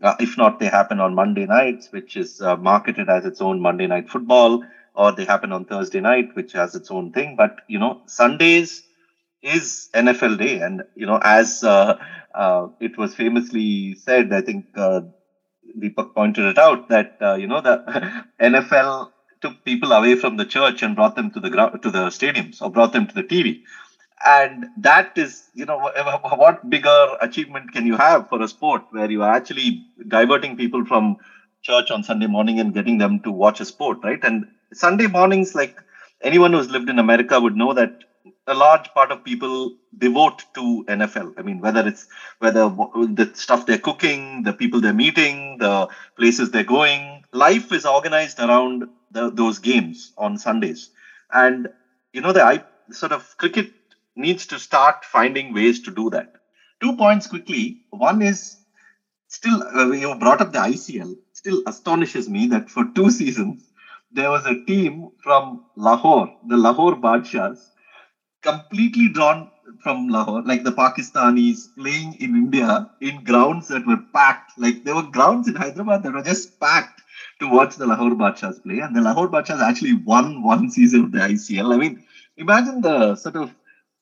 Uh, 0.02 0.16
if 0.20 0.38
not, 0.38 0.60
they 0.60 0.68
happen 0.68 1.00
on 1.00 1.16
Monday 1.16 1.46
nights, 1.46 1.92
which 1.92 2.16
is 2.16 2.42
uh, 2.42 2.56
marketed 2.58 3.10
as 3.10 3.26
its 3.26 3.42
own 3.42 3.60
Monday 3.60 3.88
night 3.88 4.10
football, 4.10 4.64
or 4.96 5.12
they 5.12 5.26
happen 5.26 5.52
on 5.52 5.66
Thursday 5.66 6.00
night, 6.00 6.36
which 6.36 6.54
has 6.54 6.76
its 6.76 6.92
own 6.92 7.12
thing. 7.12 7.36
But, 7.36 7.62
you 7.68 7.80
know, 7.80 8.02
Sundays 8.06 8.84
is 9.42 9.90
NFL 9.94 10.40
day. 10.40 10.60
And, 10.60 10.84
you 10.96 11.06
know, 11.06 11.20
as 11.22 11.64
uh, 11.64 11.98
uh 12.34 12.68
it 12.80 12.98
was 12.98 13.14
famously 13.16 13.96
said, 13.96 14.34
I 14.34 14.42
think 14.42 14.66
uh, 14.76 15.02
Deepak 15.80 16.14
pointed 16.14 16.46
it 16.46 16.58
out 16.58 16.88
that, 16.90 17.16
uh, 17.22 17.34
you 17.36 17.48
know, 17.48 17.62
the 17.62 18.26
NFL 18.42 19.08
took 19.42 19.64
people 19.66 19.92
away 19.92 20.16
from 20.16 20.38
the 20.38 20.46
church 20.46 20.84
and 20.84 20.96
brought 20.96 21.16
them 21.16 21.32
to 21.32 21.40
the 21.40 21.50
ground, 21.50 21.82
to 21.82 21.90
the 21.90 22.08
stadiums 22.08 22.62
or 22.62 22.70
brought 22.70 22.94
them 22.94 23.08
to 23.08 23.14
the 23.16 23.24
TV 23.24 23.62
and 24.26 24.66
that 24.78 25.12
is 25.18 25.50
you 25.54 25.66
know 25.66 25.78
what 25.78 26.70
bigger 26.70 27.18
achievement 27.22 27.72
can 27.74 27.86
you 27.86 27.96
have 27.98 28.28
for 28.30 28.42
a 28.42 28.48
sport 28.48 28.84
where 28.92 29.12
you 29.12 29.22
are 29.22 29.34
actually 29.34 29.84
diverting 30.08 30.56
people 30.56 30.86
from 30.86 31.18
church 31.62 31.92
on 31.92 32.04
sunday 32.04 32.28
morning 32.28 32.60
and 32.60 32.74
getting 32.74 32.98
them 32.98 33.20
to 33.20 33.32
watch 33.32 33.60
a 33.60 33.66
sport 33.66 33.98
right? 34.04 34.24
And 34.24 34.46
sunday 34.74 35.08
mornings 35.08 35.56
like 35.56 35.76
anyone 36.22 36.54
who's 36.54 36.70
lived 36.70 36.90
in 36.90 37.00
america 37.00 37.40
would 37.40 37.56
know 37.56 37.74
that 37.74 37.92
a 38.48 38.54
large 38.54 38.94
part 38.94 39.12
of 39.12 39.24
people 39.24 39.72
devote 39.98 40.44
to 40.54 40.84
nfl 40.90 41.34
i 41.38 41.42
mean 41.42 41.60
whether 41.60 41.88
it's 41.88 42.08
whether 42.40 42.68
the 42.70 43.30
stuff 43.34 43.66
they're 43.66 43.78
cooking 43.78 44.44
the 44.44 44.54
people 44.54 44.82
they're 44.82 44.94
meeting 44.94 45.58
the 45.60 45.88
places 46.18 46.52
they're 46.52 46.64
going 46.64 47.24
life 47.32 47.72
is 47.72 47.86
organized 47.86 48.40
around 48.40 48.84
the, 49.12 49.32
those 49.32 49.60
games 49.60 50.12
on 50.18 50.38
sundays 50.38 50.90
and 51.32 51.68
you 52.12 52.22
know 52.22 52.34
the 52.34 52.44
I, 52.44 52.64
sort 52.92 53.12
of 53.12 53.36
cricket 53.38 53.72
needs 54.16 54.46
to 54.48 54.60
start 54.60 55.06
finding 55.06 55.54
ways 55.54 55.80
to 55.82 55.92
do 55.92 56.10
that. 56.12 56.36
Two 56.82 56.96
points 56.96 57.28
quickly. 57.28 57.82
One 57.90 58.22
is 58.22 58.58
still, 59.28 59.64
uh, 59.64 59.92
you 59.92 60.14
brought 60.16 60.42
up 60.42 60.52
the 60.52 60.60
ICL, 60.60 61.16
still 61.34 61.64
astonishes 61.68 62.30
me 62.30 62.48
that 62.48 62.70
for 62.70 62.86
two 62.96 63.10
seasons, 63.20 63.70
there 64.12 64.30
was 64.30 64.46
a 64.46 64.64
team 64.66 65.10
from 65.24 65.66
Lahore, 65.76 66.30
the 66.48 66.58
Lahore 66.58 66.96
Badshahs, 66.96 67.58
completely 68.44 69.10
drawn 69.10 69.50
from 69.82 70.08
Lahore, 70.08 70.44
like 70.44 70.64
the 70.64 70.72
Pakistanis 70.72 71.68
playing 71.78 72.16
in 72.20 72.36
India 72.36 72.90
in 73.02 73.24
grounds 73.24 73.68
that 73.70 73.86
were 73.86 74.02
packed. 74.14 74.52
Like 74.58 74.84
there 74.84 74.96
were 74.96 75.04
grounds 75.04 75.48
in 75.48 75.56
Hyderabad 75.56 76.04
that 76.04 76.14
were 76.14 76.22
just 76.22 76.60
packed 76.60 77.02
to 77.40 77.48
watch 77.48 77.76
the 77.76 77.88
Lahore 77.88 78.12
Badshahs 78.12 78.62
play. 78.64 78.80
And 78.80 78.96
the 78.96 79.02
Lahore 79.02 79.30
Badshahs 79.30 79.62
actually 79.62 79.94
won 79.94 80.44
one 80.44 80.70
season 80.70 81.06
of 81.06 81.12
the 81.12 81.22
ICL. 81.22 81.74
I 81.74 81.78
mean, 81.78 82.04
imagine 82.38 82.82
the 82.82 83.16
sort 83.16 83.36
of 83.36 83.54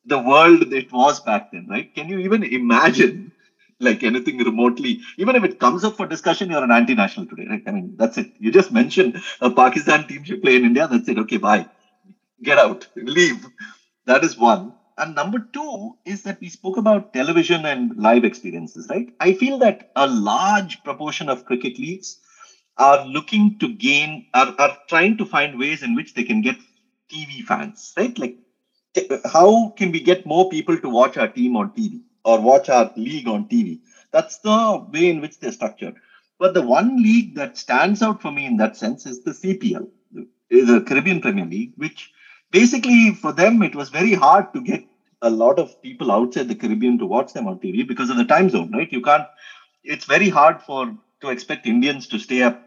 the 0.06 0.20
world 0.20 0.74
it 0.74 0.92
was 0.92 1.20
back 1.20 1.52
then, 1.52 1.68
right? 1.70 1.94
Can 1.94 2.10
you 2.10 2.20
even 2.20 2.44
imagine 2.44 3.32
like 3.80 4.04
anything 4.04 4.38
remotely? 4.40 5.02
Even 5.18 5.36
if 5.36 5.44
it 5.44 5.60
comes 5.60 5.84
up 5.84 5.96
for 5.96 6.06
discussion, 6.06 6.50
you're 6.50 6.64
an 6.64 6.72
anti-national 6.72 7.28
today, 7.28 7.48
right? 7.50 7.64
I 7.68 7.72
mean, 7.72 7.96
that's 7.98 8.18
it. 8.18 8.32
You 8.40 8.52
just 8.52 8.72
mentioned 8.72 9.22
a 9.42 9.50
Pakistan 9.50 10.08
team 10.08 10.24
should 10.24 10.42
play 10.42 10.56
in 10.56 10.66
India. 10.66 10.88
That's 10.88 11.08
it. 11.10 11.20
Okay, 11.20 11.38
bye. 11.38 11.68
Get 12.44 12.58
out. 12.58 12.88
Leave. 12.96 13.46
That 14.06 14.23
is 14.23 14.38
one. 14.38 14.73
And 14.98 15.15
number 15.15 15.40
two 15.40 15.98
is 16.06 16.23
that 16.23 16.40
we 16.41 16.49
spoke 16.49 16.78
about 16.78 17.14
television 17.14 17.65
and 17.65 17.95
live 17.95 18.23
experiences, 18.23 18.88
right? 18.90 19.14
I 19.19 19.34
feel 19.34 19.57
that 19.60 19.91
a 19.95 20.07
large 20.07 20.84
proportion 20.84 21.30
of 21.30 21.45
cricket 21.45 21.80
leagues 21.80 22.19
are 22.78 23.06
looking 23.06 23.57
to 23.60 23.73
gain, 23.73 24.28
are, 24.34 24.53
are 24.60 24.78
trying 24.88 25.18
to 25.18 25.26
find 25.26 25.57
ways 25.57 25.84
in 25.84 25.95
which 25.95 26.14
they 26.14 26.23
can 26.23 26.41
get 26.41 26.57
TV 27.11 27.41
fans, 27.44 27.94
right? 27.98 28.18
Like 28.18 28.38
how 29.26 29.69
can 29.78 29.91
we 29.91 30.02
get 30.02 30.26
more 30.26 30.49
people 30.49 30.78
to 30.78 30.90
watch 30.90 31.18
our 31.18 31.28
team 31.28 31.56
on 31.56 31.72
TV 31.72 32.02
or 32.26 32.41
watch 32.41 32.69
our 32.69 32.91
league 32.95 33.28
on 33.28 33.45
TV? 33.45 33.80
That's 34.11 34.40
the 34.40 34.86
way 34.91 35.10
in 35.10 35.22
which 35.22 35.40
they're 35.40 35.52
structured. 35.52 35.95
But 36.40 36.53
the 36.53 36.61
one 36.61 37.02
league 37.02 37.36
that 37.36 37.57
stands 37.57 38.02
out 38.02 38.22
for 38.22 38.32
me 38.32 38.45
in 38.45 38.57
that 38.57 38.76
sense 38.76 39.06
is 39.06 39.23
the 39.23 39.34
CPL, 39.34 39.88
the 40.49 40.82
Caribbean 40.82 41.22
Premier 41.22 41.45
League, 41.45 41.73
which 41.78 42.11
basically 42.52 43.14
for 43.14 43.32
them 43.34 43.61
it 43.64 43.76
was 43.76 43.90
very 43.90 44.14
hard 44.14 44.53
to 44.53 44.61
get 44.61 44.84
a 45.22 45.30
lot 45.30 45.60
of 45.60 45.80
people 45.82 46.11
outside 46.11 46.48
the 46.48 46.56
Caribbean 46.56 46.98
to 46.99 47.06
watch 47.06 47.34
them 47.34 47.48
on 47.48 47.60
TV 47.60 47.84
because 47.84 48.10
of 48.10 48.18
the 48.18 48.26
time 48.26 48.49
zone, 48.49 48.72
right? 48.73 48.91
You 48.91 49.02
can't. 49.02 49.26
It's 49.84 50.06
very 50.06 50.30
hard 50.30 50.61
for 50.61 50.94
to 51.22 51.30
expect 51.30 51.68
Indians 51.68 52.07
to 52.10 52.19
stay 52.19 52.44
up 52.44 52.64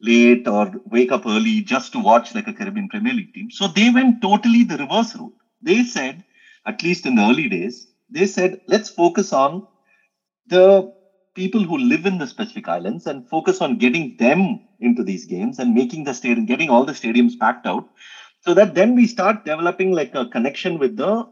late 0.00 0.46
or 0.48 0.70
wake 0.86 1.12
up 1.12 1.26
early 1.26 1.62
just 1.62 1.92
to 1.92 1.98
watch 2.00 2.34
like 2.34 2.48
a 2.48 2.52
Caribbean 2.52 2.88
Premier 2.88 3.14
League 3.14 3.32
team. 3.32 3.50
So 3.50 3.68
they 3.68 3.90
went 3.90 4.20
totally 4.22 4.64
the 4.64 4.76
reverse 4.78 5.16
route 5.16 5.32
they 5.62 5.82
said, 5.82 6.22
at 6.66 6.82
least 6.82 7.06
in 7.06 7.14
the 7.14 7.22
early 7.22 7.48
days, 7.48 7.88
they 8.10 8.26
said, 8.26 8.58
let's 8.68 8.90
focus 8.90 9.32
on 9.32 9.64
the 10.46 10.90
people 11.34 11.62
who 11.64 11.76
live 11.78 12.06
in 12.06 12.18
the 12.18 12.26
specific 12.26 12.68
islands 12.68 13.06
and 13.06 13.28
focus 13.28 13.60
on 13.60 13.78
getting 13.78 14.14
them 14.18 14.58
into 14.80 15.02
these 15.02 15.24
games 15.24 15.58
and 15.58 15.74
making 15.74 16.04
the 16.04 16.14
stadium, 16.14 16.46
getting 16.46 16.70
all 16.70 16.84
the 16.84 16.92
stadiums 16.92 17.38
packed 17.38 17.66
out, 17.66 17.84
so 18.44 18.54
that 18.54 18.74
then 18.74 18.94
we 18.94 19.06
start 19.06 19.44
developing 19.44 19.92
like 19.92 20.14
a 20.14 20.26
connection 20.26 20.78
with 20.78 20.96
the 20.96 21.26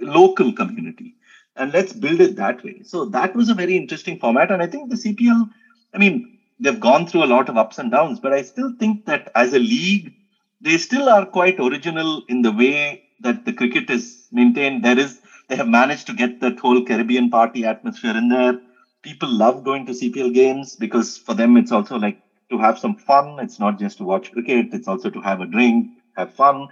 local 0.00 0.52
community. 0.52 1.16
And 1.56 1.72
let's 1.72 1.92
build 1.92 2.20
it 2.20 2.36
that 2.36 2.62
way. 2.62 2.82
So 2.84 3.06
that 3.06 3.34
was 3.34 3.48
a 3.48 3.54
very 3.54 3.76
interesting 3.76 4.18
format. 4.20 4.52
And 4.52 4.62
I 4.62 4.68
think 4.68 4.88
the 4.88 4.96
CPL, 4.96 5.48
I 5.92 5.98
mean, 5.98 6.38
they've 6.60 6.78
gone 6.78 7.06
through 7.06 7.24
a 7.24 7.32
lot 7.34 7.48
of 7.48 7.56
ups 7.56 7.78
and 7.78 7.90
downs, 7.90 8.20
but 8.20 8.32
I 8.32 8.42
still 8.42 8.72
think 8.78 9.04
that 9.06 9.30
as 9.34 9.52
a 9.52 9.58
league, 9.58 10.12
they 10.60 10.78
still 10.78 11.08
are 11.08 11.26
quite 11.26 11.58
original 11.58 12.22
in 12.28 12.42
the 12.42 12.52
way 12.52 13.02
that 13.20 13.44
the 13.44 13.52
cricket 13.52 13.90
is 13.90 14.28
maintained. 14.30 14.84
There 14.84 14.98
is 14.98 15.20
they 15.48 15.56
have 15.56 15.68
managed 15.68 16.06
to 16.06 16.12
get 16.12 16.40
that 16.40 16.60
whole 16.60 16.84
Caribbean 16.84 17.30
party 17.30 17.64
atmosphere 17.64 18.16
in 18.16 18.28
there. 18.28 18.60
People 19.02 19.28
love 19.28 19.64
going 19.64 19.86
to 19.86 19.92
CPL 19.92 20.32
games 20.34 20.76
because 20.76 21.16
for 21.16 21.34
them 21.34 21.56
it's 21.56 21.72
also 21.72 21.96
like 21.98 22.20
to 22.50 22.58
have 22.58 22.78
some 22.78 22.94
fun. 22.94 23.38
It's 23.40 23.58
not 23.58 23.78
just 23.78 23.98
to 23.98 24.04
watch 24.04 24.30
cricket. 24.30 24.72
It's 24.72 24.88
also 24.88 25.10
to 25.10 25.20
have 25.20 25.40
a 25.40 25.46
drink, 25.46 25.88
have 26.18 26.32
fun, 26.34 26.68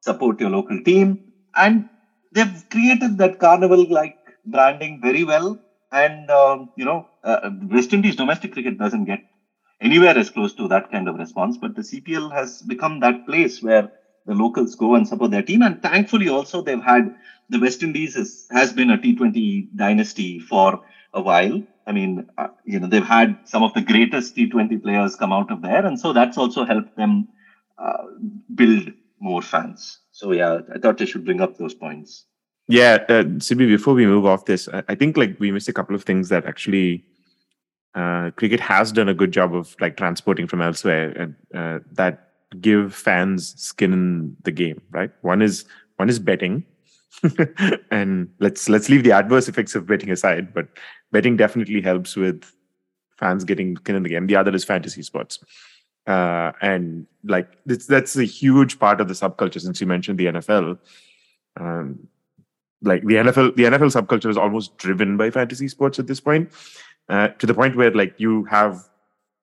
support 0.00 0.40
your 0.40 0.50
local 0.50 0.80
team, 0.82 1.18
and 1.56 1.86
they've 2.32 2.64
created 2.70 3.18
that 3.18 3.38
carnival-like 3.38 4.16
branding 4.46 5.00
very 5.00 5.24
well. 5.24 5.58
And 5.92 6.30
um, 6.30 6.70
you 6.76 6.84
know, 6.84 7.08
uh, 7.24 7.50
West 7.70 7.92
Indies 7.92 8.16
domestic 8.16 8.52
cricket 8.52 8.78
doesn't 8.78 9.04
get 9.06 9.20
anywhere 9.80 10.16
as 10.16 10.30
close 10.30 10.54
to 10.54 10.68
that 10.68 10.90
kind 10.90 11.08
of 11.08 11.16
response, 11.16 11.58
but 11.58 11.74
the 11.74 11.84
CPL 11.84 12.30
has 12.30 12.62
become 12.62 13.00
that 13.00 13.26
place 13.26 13.62
where 13.62 13.88
the 14.26 14.34
locals 14.34 14.76
go 14.76 14.94
and 14.94 15.06
support 15.06 15.30
their 15.32 15.42
team. 15.42 15.62
And 15.62 15.82
thankfully, 15.82 16.28
also 16.28 16.62
they've 16.62 16.82
had 16.82 17.12
the 17.48 17.58
West 17.58 17.82
Indies 17.82 18.16
is, 18.16 18.46
has 18.50 18.72
been 18.72 18.90
a 18.90 18.98
T20 18.98 19.68
dynasty 19.74 20.38
for 20.38 20.80
a 21.12 21.20
while. 21.20 21.60
I 21.86 21.92
mean, 21.92 22.26
uh, 22.38 22.48
you 22.64 22.78
know, 22.78 22.86
they've 22.86 23.04
had 23.04 23.36
some 23.44 23.64
of 23.64 23.74
the 23.74 23.82
greatest 23.82 24.34
T20 24.36 24.76
players 24.78 25.16
come 25.16 25.32
out 25.32 25.50
of 25.50 25.62
there, 25.62 25.84
and 25.84 25.98
so 25.98 26.12
that's 26.12 26.38
also 26.38 26.64
helped 26.64 26.94
them 26.96 27.28
uh, 27.78 28.04
build 28.54 28.92
more 29.20 29.42
fans. 29.42 30.00
So 30.10 30.32
yeah, 30.32 30.60
I 30.74 30.78
thought 30.78 31.00
I 31.00 31.04
should 31.04 31.24
bring 31.24 31.40
up 31.40 31.56
those 31.56 31.74
points. 31.74 32.26
Yeah, 32.68 33.04
uh, 33.08 33.24
Sibi, 33.38 33.66
before 33.66 33.94
we 33.94 34.06
move 34.06 34.24
off 34.24 34.44
this, 34.44 34.68
I, 34.68 34.94
think 34.94 35.16
like 35.16 35.38
we 35.40 35.50
missed 35.50 35.68
a 35.68 35.72
couple 35.72 35.96
of 35.96 36.04
things 36.04 36.28
that 36.28 36.46
actually 36.46 37.04
uh, 37.94 38.30
cricket 38.36 38.60
has 38.60 38.92
done 38.92 39.08
a 39.08 39.14
good 39.14 39.32
job 39.32 39.54
of 39.54 39.74
like 39.80 39.96
transporting 39.96 40.46
from 40.46 40.62
elsewhere 40.62 41.10
and 41.10 41.34
uh, 41.54 41.80
that 41.92 42.28
give 42.60 42.94
fans 42.94 43.54
skin 43.60 43.92
in 43.92 44.36
the 44.44 44.52
game, 44.52 44.80
right? 44.90 45.10
One 45.22 45.42
is 45.42 45.64
one 45.96 46.08
is 46.08 46.18
betting, 46.18 46.64
and 47.90 48.28
let's 48.38 48.68
let's 48.68 48.88
leave 48.88 49.04
the 49.04 49.12
adverse 49.12 49.48
effects 49.48 49.74
of 49.74 49.86
betting 49.86 50.10
aside, 50.10 50.54
but 50.54 50.68
betting 51.10 51.36
definitely 51.36 51.80
helps 51.80 52.16
with 52.16 52.44
fans 53.18 53.44
getting 53.44 53.76
skin 53.76 53.96
in 53.96 54.02
the 54.02 54.08
game. 54.08 54.26
The 54.26 54.36
other 54.36 54.54
is 54.54 54.64
fantasy 54.64 55.02
sports. 55.02 55.38
Uh, 56.06 56.52
and 56.60 57.06
like 57.24 57.48
that's 57.66 58.16
a 58.16 58.24
huge 58.24 58.78
part 58.78 59.00
of 59.00 59.08
the 59.08 59.14
subculture 59.14 59.60
since 59.60 59.80
you 59.80 59.86
mentioned 59.86 60.18
the 60.18 60.26
NFL. 60.26 60.78
Um, 61.58 62.08
like 62.82 63.02
the 63.04 63.14
NFL, 63.14 63.54
the 63.54 63.64
NFL 63.64 64.02
subculture 64.02 64.28
is 64.28 64.36
almost 64.36 64.76
driven 64.78 65.16
by 65.16 65.30
fantasy 65.30 65.68
sports 65.68 65.98
at 65.98 66.08
this 66.08 66.20
point, 66.20 66.50
uh, 67.08 67.28
to 67.28 67.46
the 67.46 67.54
point 67.54 67.76
where 67.76 67.92
like 67.92 68.14
you 68.18 68.44
have 68.44 68.88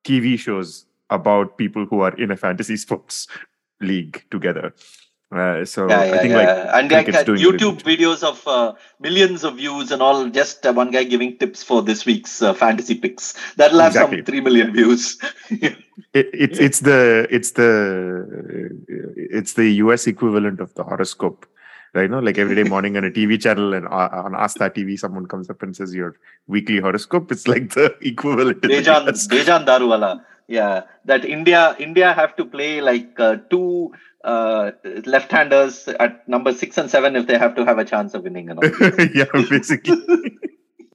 TV 0.04 0.38
shows 0.38 0.86
about 1.10 1.58
people 1.58 1.86
who 1.86 2.02
are 2.02 2.14
in 2.16 2.32
a 2.32 2.38
fantasy 2.38 2.78
sports 2.86 3.28
league 3.80 4.26
together. 4.30 4.74
Uh, 5.32 5.64
so 5.64 5.88
yeah, 5.88 6.06
yeah, 6.06 6.14
I 6.16 6.18
think 6.18 6.32
yeah. 6.32 6.38
like 6.38 6.74
and 6.74 6.92
like 6.92 7.26
doing 7.26 7.40
really 7.40 7.60
YouTube 7.60 7.84
videos 7.84 8.24
of 8.24 8.48
uh, 8.48 8.74
millions 9.00 9.44
of 9.44 9.58
views 9.58 9.92
and 9.92 10.02
all. 10.02 10.28
Just 10.28 10.66
uh, 10.66 10.74
one 10.74 10.90
guy 10.90 11.04
giving 11.04 11.38
tips 11.38 11.62
for 11.62 11.84
this 11.84 12.04
week's 12.04 12.42
uh, 12.42 12.52
fantasy 12.52 12.96
picks. 12.96 13.36
That'll 13.56 13.80
have 13.80 13.92
Exactly. 13.92 14.18
some 14.18 14.26
three 14.26 14.42
million 14.42 14.74
views. 14.74 15.20
it, 15.52 15.78
it's 16.14 16.58
it's 16.58 16.80
the 16.80 17.28
it's 17.30 17.52
the 17.52 18.72
it's 19.16 19.54
the 19.54 19.70
US 19.86 20.08
equivalent 20.08 20.60
of 20.60 20.74
the 20.74 20.84
horoscope, 20.84 21.46
right? 21.94 22.10
No, 22.10 22.18
like 22.18 22.40
every 22.40 22.56
day 22.56 22.64
morning 22.64 22.98
on 22.98 23.06
a 23.06 23.12
TV 23.12 23.40
channel 23.40 23.76
and 23.76 23.86
uh, 23.86 24.10
on 24.12 24.34
Asta 24.34 24.72
TV, 24.72 24.98
someone 24.98 25.28
comes 25.28 25.48
up 25.48 25.62
and 25.62 25.76
says 25.76 25.94
your 25.94 26.16
weekly 26.48 26.80
horoscope. 26.80 27.32
It's 27.32 27.48
like 27.48 27.76
the 27.76 27.96
equivalent. 28.02 28.62
Bejan. 28.62 29.06
Bejan 29.06 29.68
Daruwala. 29.68 30.24
Yeah, 30.48 30.86
that 31.06 31.24
India 31.24 31.76
India 31.78 32.14
have 32.14 32.36
to 32.38 32.46
play 32.46 32.82
like 32.82 33.20
uh, 33.20 33.36
two 33.52 33.94
uh, 34.24 34.72
left-handers 35.06 35.88
at 35.88 36.28
number 36.28 36.54
six 36.54 36.78
and 36.78 36.90
seven 36.90 37.16
if 37.16 37.28
they 37.28 37.38
have 37.38 37.56
to 37.56 37.66
have 37.66 37.78
a 37.78 37.86
chance 37.86 38.14
of 38.14 38.24
winning. 38.24 38.50
And 38.50 38.60
all. 38.64 39.06
yeah, 39.14 39.26
basically. 39.50 40.38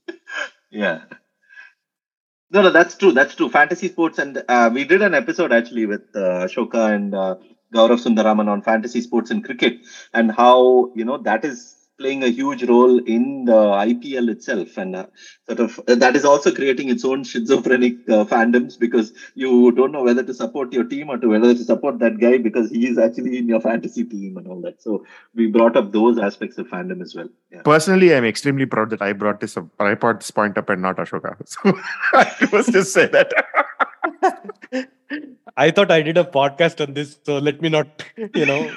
yeah. 0.71 1.01
No, 2.51 2.61
no, 2.61 2.71
that's 2.71 2.95
true. 2.95 3.11
That's 3.11 3.35
true. 3.35 3.49
Fantasy 3.49 3.89
sports, 3.89 4.19
and 4.19 4.43
uh, 4.47 4.69
we 4.71 4.85
did 4.85 5.01
an 5.01 5.13
episode 5.13 5.51
actually 5.51 5.87
with 5.87 6.03
uh, 6.15 6.45
Ashoka 6.45 6.93
and 6.93 7.13
uh, 7.13 7.35
Gaurav 7.73 7.99
Sundaraman 7.99 8.47
on 8.47 8.61
fantasy 8.61 9.01
sports 9.01 9.31
and 9.31 9.43
cricket, 9.43 9.79
and 10.13 10.31
how 10.31 10.91
you 10.95 11.03
know 11.03 11.17
that 11.17 11.43
is 11.43 11.74
playing 11.97 12.23
a 12.23 12.27
huge 12.27 12.63
role 12.63 12.97
in 12.99 13.45
the 13.45 13.53
IPL 13.53 14.29
itself, 14.29 14.77
and 14.77 14.95
uh, 14.95 15.05
sort 15.47 15.59
of 15.59 15.79
uh, 15.87 15.95
that 15.95 16.15
is 16.15 16.25
also 16.25 16.53
creating 16.53 16.89
its 16.89 17.05
own 17.05 17.23
schizophrenic 17.23 17.93
uh, 18.09 18.25
fandoms 18.25 18.77
because 18.77 19.13
you 19.35 19.71
don't 19.71 19.91
know 19.91 20.03
whether 20.03 20.23
to 20.23 20.33
support 20.33 20.73
your 20.73 20.83
team 20.83 21.09
or 21.09 21.17
to 21.17 21.27
whether 21.27 21.53
to 21.53 21.63
support 21.63 21.99
that 21.99 22.19
guy 22.19 22.37
because 22.37 22.69
he 22.69 22.87
is 22.87 22.97
actually 22.97 23.37
in 23.37 23.47
your 23.47 23.61
fantasy 23.61 24.03
team 24.03 24.37
and 24.37 24.47
all 24.47 24.61
that. 24.61 24.81
So 24.81 25.05
we 25.33 25.47
brought 25.47 25.77
up 25.77 25.91
those 25.91 26.17
aspects 26.17 26.57
of 26.57 26.67
fandom 26.67 27.01
as 27.01 27.15
well. 27.15 27.29
Yeah. 27.51 27.61
Personally, 27.63 28.13
I'm 28.13 28.25
extremely 28.25 28.65
proud 28.65 28.89
that 28.89 29.01
I 29.01 29.13
brought 29.13 29.39
this 29.39 29.57
up. 29.57 29.67
I 29.79 29.93
brought 29.93 30.19
this 30.19 30.31
point 30.31 30.57
up 30.57 30.69
and 30.69 30.81
not 30.81 30.97
Ashoka. 30.97 31.35
So 31.45 31.77
I 32.13 32.49
must 32.51 32.71
just 32.71 32.93
say 32.93 33.07
that. 33.07 33.31
I 35.57 35.71
thought 35.71 35.91
I 35.91 36.01
did 36.01 36.17
a 36.17 36.23
podcast 36.23 36.85
on 36.85 36.93
this, 36.93 37.17
so 37.23 37.37
let 37.37 37.61
me 37.61 37.69
not, 37.69 38.03
you 38.35 38.45
know, 38.45 38.69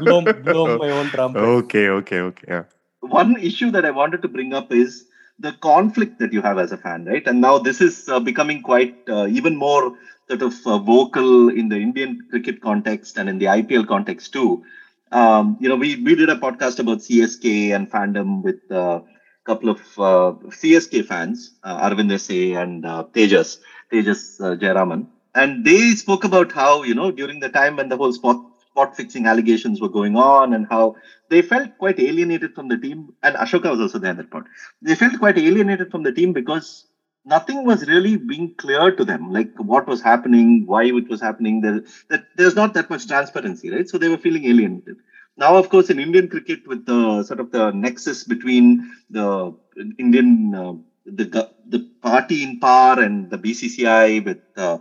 blow, 0.00 0.20
blow 0.32 0.78
my 0.78 0.90
own 0.90 1.10
trumpet. 1.10 1.40
okay, 1.40 1.88
okay, 1.88 2.20
okay. 2.20 2.44
Yeah. 2.48 2.64
one 3.00 3.36
issue 3.40 3.70
that 3.72 3.84
I 3.84 3.90
wanted 3.90 4.22
to 4.22 4.28
bring 4.28 4.52
up 4.54 4.72
is 4.72 5.06
the 5.38 5.52
conflict 5.52 6.18
that 6.18 6.32
you 6.32 6.42
have 6.42 6.58
as 6.58 6.72
a 6.72 6.76
fan, 6.76 7.04
right? 7.04 7.26
And 7.26 7.40
now 7.40 7.58
this 7.58 7.80
is 7.80 8.08
uh, 8.08 8.20
becoming 8.20 8.62
quite 8.62 8.96
uh, 9.08 9.26
even 9.28 9.56
more 9.56 9.96
sort 10.28 10.42
of 10.42 10.54
uh, 10.66 10.78
vocal 10.78 11.48
in 11.48 11.68
the 11.68 11.76
Indian 11.76 12.26
cricket 12.30 12.60
context 12.60 13.18
and 13.18 13.28
in 13.28 13.38
the 13.38 13.46
IPL 13.46 13.86
context 13.86 14.32
too. 14.32 14.64
Um, 15.10 15.56
you 15.60 15.68
know, 15.68 15.76
we 15.76 15.96
we 15.96 16.14
did 16.14 16.28
a 16.28 16.36
podcast 16.36 16.78
about 16.80 16.98
CSK 16.98 17.74
and 17.74 17.90
fandom 17.90 18.42
with 18.42 18.60
a 18.70 19.02
couple 19.44 19.70
of 19.70 19.80
uh, 19.98 20.36
CSK 20.50 21.06
fans, 21.06 21.52
uh, 21.64 21.88
Arvind 21.88 22.10
Desai 22.10 22.60
and 22.60 22.84
uh, 22.84 23.04
Tejas, 23.14 23.58
Tejas 23.90 24.40
uh, 24.40 24.56
Jayaraman, 24.56 25.06
and 25.38 25.64
they 25.64 25.92
spoke 26.02 26.24
about 26.24 26.52
how 26.52 26.82
you 26.82 26.94
know 26.94 27.10
during 27.10 27.40
the 27.40 27.48
time 27.48 27.76
when 27.76 27.88
the 27.88 27.96
whole 27.96 28.12
spot 28.12 28.36
spot 28.70 28.96
fixing 28.96 29.26
allegations 29.26 29.80
were 29.80 29.88
going 29.98 30.16
on 30.16 30.52
and 30.54 30.66
how 30.70 30.94
they 31.30 31.42
felt 31.42 31.70
quite 31.78 31.98
alienated 31.98 32.54
from 32.54 32.68
the 32.68 32.76
team. 32.76 33.08
And 33.22 33.36
Ashoka 33.36 33.70
was 33.70 33.80
also 33.80 33.98
there 33.98 34.10
at 34.12 34.16
that 34.18 34.30
point 34.30 34.46
They 34.82 34.94
felt 34.94 35.18
quite 35.18 35.38
alienated 35.38 35.90
from 35.90 36.02
the 36.02 36.12
team 36.12 36.32
because 36.32 36.86
nothing 37.24 37.64
was 37.64 37.86
really 37.88 38.16
being 38.16 38.54
clear 38.56 38.90
to 38.92 39.04
them, 39.04 39.30
like 39.32 39.50
what 39.58 39.86
was 39.86 40.00
happening, 40.00 40.66
why 40.66 40.84
it 40.84 41.08
was 41.08 41.20
happening. 41.20 41.60
There, 41.60 41.80
that 42.10 42.24
there's 42.36 42.54
not 42.56 42.74
that 42.74 42.90
much 42.90 43.06
transparency, 43.06 43.70
right? 43.70 43.88
So 43.88 43.98
they 43.98 44.08
were 44.08 44.18
feeling 44.18 44.44
alienated. 44.46 44.96
Now, 45.36 45.56
of 45.56 45.68
course, 45.68 45.90
in 45.90 46.00
Indian 46.00 46.28
cricket, 46.28 46.66
with 46.66 46.84
the 46.84 47.22
sort 47.22 47.40
of 47.40 47.50
the 47.50 47.70
nexus 47.70 48.24
between 48.24 48.90
the 49.10 49.52
Indian 49.98 50.54
uh, 50.54 50.72
the 51.06 51.48
the 51.66 51.80
party 52.02 52.42
in 52.42 52.58
power 52.60 53.00
and 53.00 53.30
the 53.30 53.38
BCCI, 53.38 54.18
with 54.20 54.38
uh, 54.56 54.78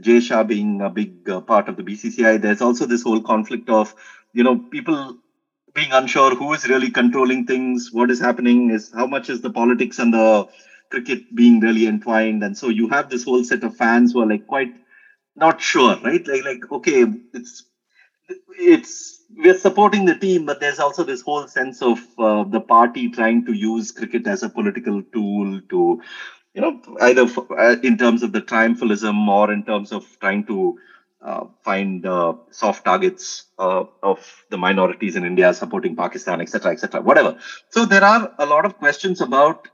Jay 0.00 0.20
Shah 0.20 0.42
being 0.44 0.80
a 0.82 0.90
big 0.90 1.28
uh, 1.28 1.40
part 1.40 1.68
of 1.68 1.76
the 1.76 1.82
BCCI, 1.82 2.36
there's 2.36 2.60
also 2.60 2.86
this 2.86 3.02
whole 3.02 3.20
conflict 3.20 3.68
of 3.70 3.94
you 4.32 4.42
know 4.42 4.56
people 4.56 5.16
being 5.74 5.92
unsure 5.92 6.34
who 6.34 6.52
is 6.54 6.68
really 6.68 6.90
controlling 6.90 7.44
things, 7.44 7.90
what 7.92 8.10
is 8.10 8.18
happening, 8.20 8.70
is 8.70 8.92
how 8.92 9.06
much 9.06 9.30
is 9.30 9.40
the 9.40 9.50
politics 9.50 9.98
and 9.98 10.12
the 10.14 10.46
cricket 10.90 11.34
being 11.34 11.60
really 11.60 11.86
entwined, 11.86 12.42
and 12.42 12.56
so 12.56 12.68
you 12.68 12.88
have 12.88 13.08
this 13.10 13.24
whole 13.24 13.44
set 13.44 13.62
of 13.64 13.76
fans 13.76 14.12
who 14.12 14.20
are 14.20 14.26
like 14.26 14.46
quite 14.46 14.74
not 15.36 15.60
sure, 15.60 15.96
right? 16.04 16.26
Like 16.26 16.44
like 16.44 16.72
okay, 16.72 17.06
it's 17.32 17.64
it's 18.50 19.24
we're 19.36 19.54
supporting 19.54 20.04
the 20.04 20.14
team, 20.14 20.44
but 20.46 20.60
there's 20.60 20.78
also 20.78 21.04
this 21.04 21.20
whole 21.20 21.46
sense 21.46 21.82
of 21.82 22.00
uh, 22.18 22.44
the 22.44 22.60
party 22.60 23.08
trying 23.08 23.44
to 23.44 23.52
use 23.52 23.90
cricket 23.90 24.26
as 24.26 24.42
a 24.42 24.48
political 24.48 25.02
tool 25.12 25.60
to, 25.70 26.00
you 26.58 26.62
know, 26.62 26.96
either 27.02 27.24
uh, 27.56 27.76
in 27.84 27.96
terms 27.96 28.24
of 28.24 28.32
the 28.32 28.40
triumphalism 28.40 29.28
or 29.28 29.52
in 29.52 29.62
terms 29.62 29.92
of 29.92 30.04
trying 30.18 30.44
to 30.46 30.76
uh, 31.22 31.44
find 31.62 32.04
uh, 32.04 32.32
soft 32.50 32.84
targets 32.84 33.44
uh, 33.60 33.84
of 34.02 34.18
the 34.50 34.58
minorities 34.58 35.14
in 35.14 35.24
India, 35.24 35.54
supporting 35.54 35.94
Pakistan, 35.94 36.40
etc., 36.40 36.72
etc., 36.72 37.00
whatever. 37.00 37.38
So 37.70 37.84
there 37.84 38.02
are 38.02 38.34
a 38.40 38.46
lot 38.46 38.64
of 38.64 38.76
questions 38.76 39.20
about 39.20 39.68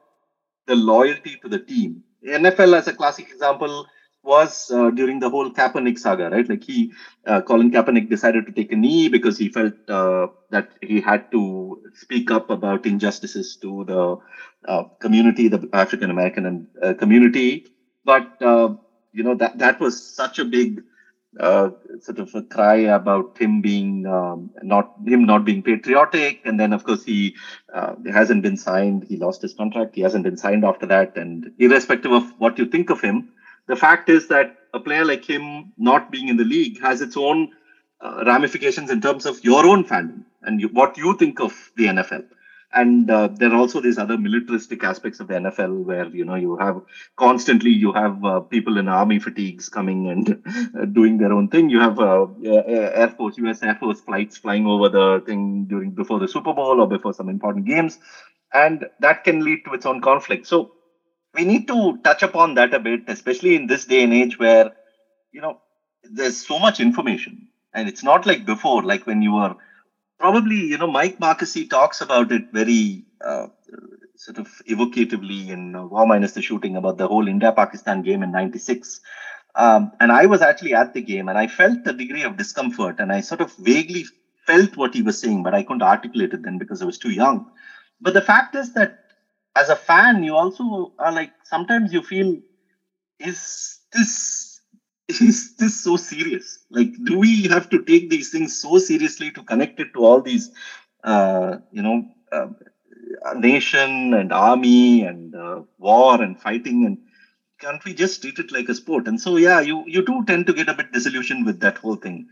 the 0.66 0.76
loyalty 0.76 1.38
to 1.40 1.48
the 1.48 1.58
team. 1.58 2.02
NFL, 2.22 2.76
as 2.76 2.86
a 2.86 2.92
classic 2.92 3.30
example, 3.30 3.86
was 4.24 4.70
uh, 4.70 4.90
during 4.90 5.18
the 5.18 5.28
whole 5.30 5.50
Kaepernick 5.50 5.98
saga, 5.98 6.30
right? 6.30 6.48
Like 6.48 6.64
he, 6.64 6.92
uh, 7.26 7.40
Colin 7.42 7.70
Kaepernick 7.70 8.08
decided 8.08 8.46
to 8.46 8.52
take 8.52 8.72
a 8.72 8.76
knee 8.76 9.08
because 9.08 9.38
he 9.38 9.48
felt 9.48 9.74
uh, 9.88 10.28
that 10.50 10.68
he 10.82 11.00
had 11.00 11.30
to 11.32 11.80
speak 11.94 12.30
up 12.30 12.50
about 12.50 12.86
injustices 12.86 13.56
to 13.62 13.84
the 13.84 14.16
uh, 14.68 14.84
community, 15.00 15.48
the 15.48 15.68
African 15.72 16.10
American 16.10 16.66
uh, 16.82 16.94
community. 16.94 17.64
But 18.04 18.28
uh, 18.40 18.70
you 19.12 19.22
know 19.22 19.34
that 19.36 19.58
that 19.58 19.80
was 19.80 20.00
such 20.02 20.38
a 20.38 20.44
big 20.44 20.82
sort 22.00 22.18
of 22.18 22.34
a 22.34 22.42
cry 22.42 22.76
about 22.98 23.36
him 23.38 23.60
being 23.60 24.06
um, 24.06 24.50
not 24.62 24.92
him 25.06 25.24
not 25.24 25.44
being 25.44 25.62
patriotic, 25.62 26.40
and 26.44 26.58
then 26.58 26.72
of 26.72 26.84
course 26.84 27.04
he 27.04 27.34
hasn't 28.12 28.42
been 28.42 28.56
signed. 28.56 29.04
He 29.08 29.16
lost 29.16 29.42
his 29.42 29.54
contract. 29.54 29.94
He 29.94 30.02
hasn't 30.02 30.24
been 30.24 30.36
signed 30.36 30.64
after 30.64 30.86
that, 30.86 31.16
and 31.16 31.50
irrespective 31.58 32.12
of 32.12 32.24
what 32.38 32.58
you 32.58 32.66
think 32.66 32.90
of 32.90 33.00
him 33.00 33.24
the 33.66 33.76
fact 33.76 34.08
is 34.08 34.28
that 34.28 34.56
a 34.72 34.80
player 34.80 35.04
like 35.04 35.24
him 35.24 35.72
not 35.76 36.10
being 36.10 36.28
in 36.28 36.36
the 36.36 36.44
league 36.44 36.80
has 36.80 37.00
its 37.00 37.16
own 37.16 37.50
uh, 38.00 38.24
ramifications 38.26 38.90
in 38.90 39.00
terms 39.00 39.24
of 39.26 39.42
your 39.44 39.64
own 39.66 39.84
fandom 39.84 40.24
and 40.42 40.60
you, 40.60 40.68
what 40.68 40.96
you 40.98 41.16
think 41.16 41.40
of 41.40 41.70
the 41.76 41.86
NFL. 41.86 42.24
And 42.72 43.08
uh, 43.08 43.28
there 43.28 43.50
are 43.52 43.56
also 43.56 43.80
these 43.80 43.98
other 43.98 44.18
militaristic 44.18 44.82
aspects 44.82 45.20
of 45.20 45.28
the 45.28 45.34
NFL 45.34 45.84
where 45.84 46.06
you 46.08 46.24
know 46.24 46.34
you 46.34 46.56
have 46.56 46.82
constantly 47.16 47.70
you 47.70 47.92
have 47.92 48.24
uh, 48.24 48.40
people 48.40 48.78
in 48.78 48.88
army 48.88 49.20
fatigues 49.20 49.68
coming 49.68 50.08
and 50.08 50.42
uh, 50.80 50.84
doing 50.84 51.18
their 51.18 51.32
own 51.32 51.48
thing. 51.48 51.70
You 51.70 51.78
have 51.78 52.00
uh, 52.00 52.26
Air 52.44 53.10
Force, 53.10 53.38
U.S. 53.38 53.62
Air 53.62 53.76
Force 53.76 54.00
flights 54.00 54.38
flying 54.38 54.66
over 54.66 54.88
the 54.88 55.22
thing 55.24 55.66
during 55.68 55.92
before 55.92 56.18
the 56.18 56.26
Super 56.26 56.52
Bowl 56.52 56.80
or 56.80 56.88
before 56.88 57.12
some 57.14 57.28
important 57.28 57.64
games, 57.64 58.00
and 58.52 58.86
that 58.98 59.22
can 59.22 59.44
lead 59.44 59.64
to 59.66 59.74
its 59.74 59.86
own 59.86 60.00
conflict. 60.00 60.44
So 60.44 60.72
we 61.34 61.44
need 61.44 61.66
to 61.68 61.98
touch 61.98 62.22
upon 62.22 62.54
that 62.54 62.74
a 62.74 62.78
bit, 62.78 63.02
especially 63.08 63.54
in 63.54 63.66
this 63.66 63.84
day 63.84 64.02
and 64.04 64.14
age 64.14 64.38
where, 64.38 64.70
you 65.32 65.40
know, 65.40 65.60
there's 66.04 66.46
so 66.46 66.58
much 66.58 66.80
information 66.80 67.48
and 67.72 67.88
it's 67.88 68.04
not 68.04 68.26
like 68.26 68.44
before, 68.44 68.82
like 68.82 69.06
when 69.06 69.22
you 69.22 69.32
were 69.32 69.54
probably, 70.18 70.56
you 70.56 70.78
know, 70.78 70.86
Mike 70.86 71.18
Marqusee 71.18 71.68
talks 71.68 72.00
about 72.00 72.30
it 72.30 72.42
very 72.52 73.04
uh, 73.24 73.46
sort 74.16 74.38
of 74.38 74.48
evocatively 74.68 75.48
in 75.48 75.74
uh, 75.74 75.84
War 75.84 76.06
Minus 76.06 76.32
the 76.32 76.42
Shooting 76.42 76.76
about 76.76 76.98
the 76.98 77.08
whole 77.08 77.26
India 77.26 77.52
Pakistan 77.52 78.02
game 78.02 78.22
in 78.22 78.30
96. 78.30 79.00
Um, 79.56 79.92
and 80.00 80.12
I 80.12 80.26
was 80.26 80.40
actually 80.42 80.74
at 80.74 80.94
the 80.94 81.00
game 81.00 81.28
and 81.28 81.38
I 81.38 81.46
felt 81.46 81.78
a 81.86 81.92
degree 81.92 82.22
of 82.22 82.36
discomfort 82.36 82.96
and 82.98 83.12
I 83.12 83.20
sort 83.20 83.40
of 83.40 83.54
vaguely 83.56 84.04
felt 84.46 84.76
what 84.76 84.94
he 84.94 85.02
was 85.02 85.20
saying, 85.20 85.42
but 85.42 85.54
I 85.54 85.62
couldn't 85.62 85.82
articulate 85.82 86.32
it 86.32 86.42
then 86.42 86.58
because 86.58 86.82
I 86.82 86.86
was 86.86 86.98
too 86.98 87.10
young. 87.10 87.50
But 88.00 88.14
the 88.14 88.20
fact 88.20 88.54
is 88.54 88.74
that 88.74 89.03
as 89.56 89.68
a 89.70 89.76
fan, 89.76 90.22
you 90.22 90.36
also 90.36 90.92
are 90.98 91.12
like, 91.12 91.32
sometimes 91.44 91.92
you 91.92 92.02
feel, 92.02 92.38
is 93.18 93.80
this 93.92 94.62
is 95.08 95.54
this 95.58 95.82
so 95.82 95.96
serious? 95.96 96.60
Like, 96.70 96.92
do 97.04 97.18
we 97.18 97.44
have 97.48 97.68
to 97.70 97.82
take 97.84 98.10
these 98.10 98.30
things 98.30 98.60
so 98.60 98.78
seriously 98.78 99.30
to 99.32 99.42
connect 99.42 99.80
it 99.80 99.88
to 99.94 100.04
all 100.04 100.20
these, 100.22 100.50
uh, 101.04 101.56
you 101.70 101.82
know, 101.82 102.02
uh, 102.32 102.46
nation 103.36 104.14
and 104.14 104.32
army 104.32 105.02
and 105.04 105.34
uh, 105.34 105.60
war 105.78 106.20
and 106.22 106.38
fighting 106.40 106.84
and 106.84 106.98
can't 107.60 107.84
we 107.84 107.94
just 107.94 108.20
treat 108.22 108.38
it 108.38 108.52
like 108.52 108.68
a 108.68 108.74
sport? 108.74 109.06
And 109.08 109.20
so, 109.20 109.36
yeah, 109.36 109.60
you 109.60 109.84
you 109.86 110.02
do 110.04 110.24
tend 110.26 110.46
to 110.46 110.52
get 110.52 110.68
a 110.68 110.74
bit 110.74 110.92
disillusioned 110.92 111.46
with 111.46 111.60
that 111.60 111.78
whole 111.78 111.96
thing. 111.96 112.26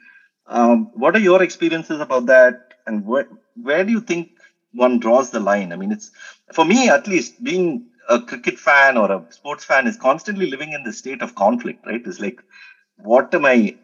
Um, 0.47 0.89
what 0.93 1.16
are 1.16 1.20
your 1.20 1.43
experiences 1.43 2.01
about 2.01 2.27
that, 2.27 2.55
and 2.86 3.05
where 3.07 3.27
where 3.55 3.85
do 3.85 3.93
you 3.93 4.01
think 4.01 4.28
one 4.73 4.99
draws 4.99 5.31
the 5.31 5.40
line? 5.40 5.73
I 5.73 5.77
mean, 5.77 5.93
it's 5.93 6.11
for 6.53 6.65
me 6.65 6.89
at 6.89 7.07
least 7.07 7.43
being 7.43 7.87
a 8.09 8.20
cricket 8.20 8.59
fan 8.59 8.97
or 8.97 9.11
a 9.11 9.24
sports 9.31 9.65
fan 9.65 9.87
is 9.87 9.97
constantly 9.97 10.51
living 10.51 10.73
in 10.73 10.83
the 10.85 10.93
state 10.93 11.23
of 11.23 11.35
conflict, 11.35 11.87
right? 11.87 12.03
It's 12.05 12.20
like, 12.20 12.41
what 12.97 13.35
am 13.35 13.47
I 13.47 13.77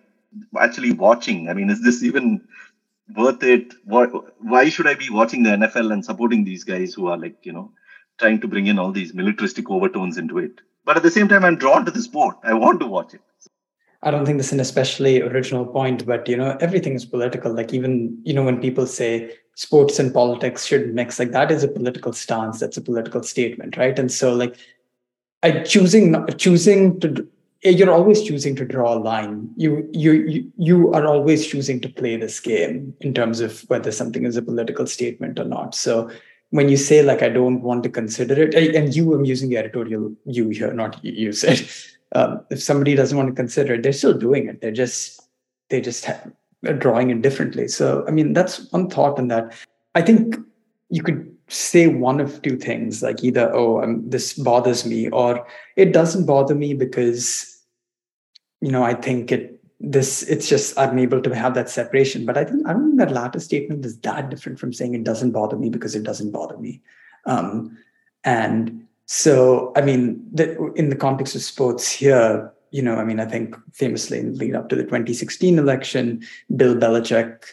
actually 0.58 0.92
watching? 0.92 1.48
I 1.48 1.54
mean, 1.54 1.70
is 1.70 1.82
this 1.82 2.02
even 2.02 2.46
worth 3.16 3.42
it? 3.42 3.74
Why, 3.84 4.06
why 4.40 4.68
should 4.68 4.86
I 4.86 4.94
be 4.94 5.10
watching 5.10 5.42
the 5.42 5.50
NFL 5.50 5.92
and 5.92 6.04
supporting 6.04 6.44
these 6.44 6.64
guys 6.64 6.94
who 6.94 7.06
are 7.08 7.16
like, 7.16 7.36
you 7.42 7.52
know, 7.52 7.72
trying 8.18 8.40
to 8.40 8.48
bring 8.48 8.66
in 8.66 8.78
all 8.78 8.92
these 8.92 9.14
militaristic 9.14 9.70
overtones 9.70 10.18
into 10.18 10.38
it? 10.38 10.60
But 10.84 10.96
at 10.96 11.02
the 11.02 11.10
same 11.10 11.28
time, 11.28 11.44
I'm 11.44 11.56
drawn 11.56 11.84
to 11.84 11.90
the 11.90 12.02
sport. 12.02 12.36
I 12.42 12.54
want 12.54 12.80
to 12.80 12.86
watch 12.86 13.14
it. 13.14 13.20
I 14.02 14.12
don't 14.12 14.24
think 14.24 14.38
this 14.38 14.48
is 14.48 14.52
an 14.52 14.60
especially 14.60 15.22
original 15.22 15.66
point, 15.66 16.06
but 16.06 16.28
you 16.28 16.36
know, 16.36 16.56
everything 16.60 16.94
is 16.94 17.04
political. 17.04 17.52
Like 17.52 17.74
even, 17.74 18.20
you 18.24 18.32
know, 18.32 18.44
when 18.44 18.60
people 18.60 18.86
say 18.86 19.32
sports 19.58 19.98
and 19.98 20.14
politics 20.14 20.64
should 20.64 20.94
mix, 20.94 21.18
like 21.18 21.32
that 21.32 21.50
is 21.50 21.64
a 21.64 21.68
political 21.68 22.12
stance. 22.12 22.60
That's 22.60 22.76
a 22.76 22.80
political 22.80 23.24
statement, 23.24 23.76
right? 23.76 23.98
And 23.98 24.10
so 24.10 24.32
like 24.32 24.56
I 25.42 25.50
choosing 25.62 26.14
choosing 26.36 27.00
to 27.00 27.26
you're 27.64 27.90
always 27.90 28.22
choosing 28.22 28.54
to 28.54 28.64
draw 28.64 28.94
a 28.94 29.00
line. 29.00 29.50
You 29.56 29.88
you 29.92 30.12
you 30.12 30.52
you 30.56 30.92
are 30.94 31.08
always 31.08 31.44
choosing 31.44 31.80
to 31.80 31.88
play 31.88 32.16
this 32.16 32.38
game 32.38 32.94
in 33.00 33.12
terms 33.12 33.40
of 33.40 33.62
whether 33.62 33.90
something 33.90 34.24
is 34.24 34.36
a 34.36 34.42
political 34.42 34.86
statement 34.86 35.40
or 35.40 35.44
not. 35.44 35.74
So 35.74 36.08
when 36.50 36.68
you 36.68 36.76
say 36.76 37.02
like 37.02 37.22
I 37.22 37.28
don't 37.28 37.60
want 37.62 37.82
to 37.82 37.88
consider 37.88 38.40
it, 38.40 38.54
and 38.54 38.94
you, 38.94 39.12
I'm 39.12 39.24
using 39.24 39.48
the 39.48 39.56
editorial 39.56 40.12
you 40.24 40.50
here, 40.50 40.72
not 40.72 41.04
you 41.04 41.32
said 41.32 41.68
um, 42.14 42.42
if 42.48 42.62
somebody 42.62 42.94
doesn't 42.94 43.18
want 43.18 43.28
to 43.28 43.34
consider 43.34 43.74
it, 43.74 43.82
they're 43.82 43.92
still 43.92 44.16
doing 44.16 44.46
it. 44.46 44.60
They're 44.60 44.70
just 44.70 45.20
they 45.68 45.80
just 45.80 46.04
have, 46.04 46.30
drawing 46.78 47.10
it 47.10 47.22
differently. 47.22 47.68
So 47.68 48.04
I 48.06 48.10
mean, 48.10 48.32
that's 48.32 48.70
one 48.72 48.88
thought 48.88 49.18
in 49.18 49.28
that. 49.28 49.54
I 49.94 50.02
think 50.02 50.36
you 50.90 51.02
could 51.02 51.34
say 51.48 51.86
one 51.86 52.20
of 52.20 52.42
two 52.42 52.56
things, 52.56 53.02
like 53.02 53.24
either 53.24 53.50
oh, 53.54 53.82
um, 53.82 54.08
this 54.08 54.34
bothers 54.34 54.84
me, 54.84 55.08
or 55.10 55.46
it 55.76 55.92
doesn't 55.92 56.26
bother 56.26 56.54
me 56.54 56.74
because 56.74 57.62
you 58.60 58.70
know 58.70 58.82
I 58.82 58.94
think 58.94 59.32
it 59.32 59.60
this 59.80 60.22
it's 60.24 60.48
just 60.48 60.78
I'm 60.78 60.98
able 60.98 61.22
to 61.22 61.34
have 61.34 61.54
that 61.54 61.70
separation. 61.70 62.26
But 62.26 62.36
I 62.36 62.44
think 62.44 62.66
I 62.66 62.72
don't 62.72 62.88
think 62.88 62.98
that 62.98 63.12
latter 63.12 63.40
statement 63.40 63.84
is 63.84 63.98
that 64.00 64.30
different 64.30 64.58
from 64.58 64.72
saying 64.72 64.94
it 64.94 65.04
doesn't 65.04 65.32
bother 65.32 65.56
me 65.56 65.70
because 65.70 65.94
it 65.94 66.02
doesn't 66.02 66.32
bother 66.32 66.58
me. 66.58 66.82
Um, 67.26 67.76
and 68.24 68.86
so, 69.10 69.72
I 69.74 69.80
mean, 69.80 70.22
the, 70.32 70.70
in 70.74 70.90
the 70.90 70.96
context 70.96 71.34
of 71.34 71.40
sports 71.40 71.90
here, 71.90 72.52
you 72.70 72.82
know, 72.82 72.96
I 72.96 73.04
mean, 73.04 73.20
I 73.20 73.24
think 73.24 73.56
famously 73.72 74.18
in 74.18 74.34
lead 74.34 74.54
up 74.54 74.68
to 74.68 74.76
the 74.76 74.84
2016 74.84 75.58
election, 75.58 76.22
Bill 76.54 76.74
Belichick, 76.74 77.44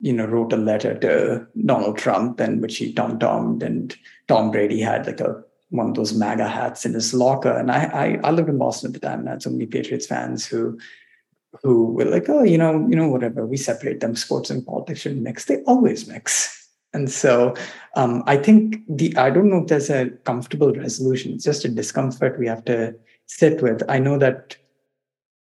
you 0.00 0.12
know, 0.12 0.26
wrote 0.26 0.52
a 0.52 0.56
letter 0.56 0.96
to 0.98 1.46
Donald 1.64 1.98
Trump 1.98 2.40
and 2.40 2.62
which 2.62 2.76
he 2.76 2.92
tom-tommed 2.92 3.62
and 3.62 3.96
Tom 4.28 4.50
Brady 4.50 4.80
had 4.80 5.06
like 5.06 5.20
a 5.20 5.42
one 5.70 5.90
of 5.90 5.94
those 5.94 6.14
MAGA 6.14 6.48
hats 6.48 6.86
in 6.86 6.94
his 6.94 7.12
locker. 7.12 7.52
And 7.52 7.70
I, 7.70 7.84
I, 7.84 8.28
I 8.28 8.30
lived 8.30 8.48
in 8.48 8.58
Boston 8.58 8.88
at 8.88 8.94
the 8.94 9.06
time 9.06 9.20
and 9.20 9.28
I 9.28 9.32
had 9.32 9.42
so 9.42 9.50
many 9.50 9.66
Patriots 9.66 10.06
fans 10.06 10.46
who 10.46 10.78
who 11.62 11.92
were 11.92 12.04
like, 12.04 12.28
oh, 12.28 12.42
you 12.42 12.58
know, 12.58 12.86
you 12.88 12.96
know, 12.96 13.08
whatever, 13.08 13.46
we 13.46 13.56
separate 13.56 14.00
them, 14.00 14.14
sports 14.14 14.50
and 14.50 14.64
politics 14.64 15.00
should 15.00 15.20
mix. 15.20 15.46
They 15.46 15.62
always 15.62 16.06
mix. 16.06 16.54
And 16.92 17.10
so 17.10 17.54
um, 17.96 18.22
I 18.26 18.36
think 18.36 18.78
the 18.88 19.16
I 19.16 19.30
don't 19.30 19.50
know 19.50 19.62
if 19.62 19.68
there's 19.68 19.90
a 19.90 20.10
comfortable 20.24 20.72
resolution. 20.72 21.32
It's 21.32 21.44
just 21.44 21.64
a 21.64 21.68
discomfort 21.68 22.38
we 22.38 22.46
have 22.46 22.64
to 22.66 22.94
sit 23.28 23.62
with. 23.62 23.82
I 23.88 23.98
know 23.98 24.18
that. 24.18 24.56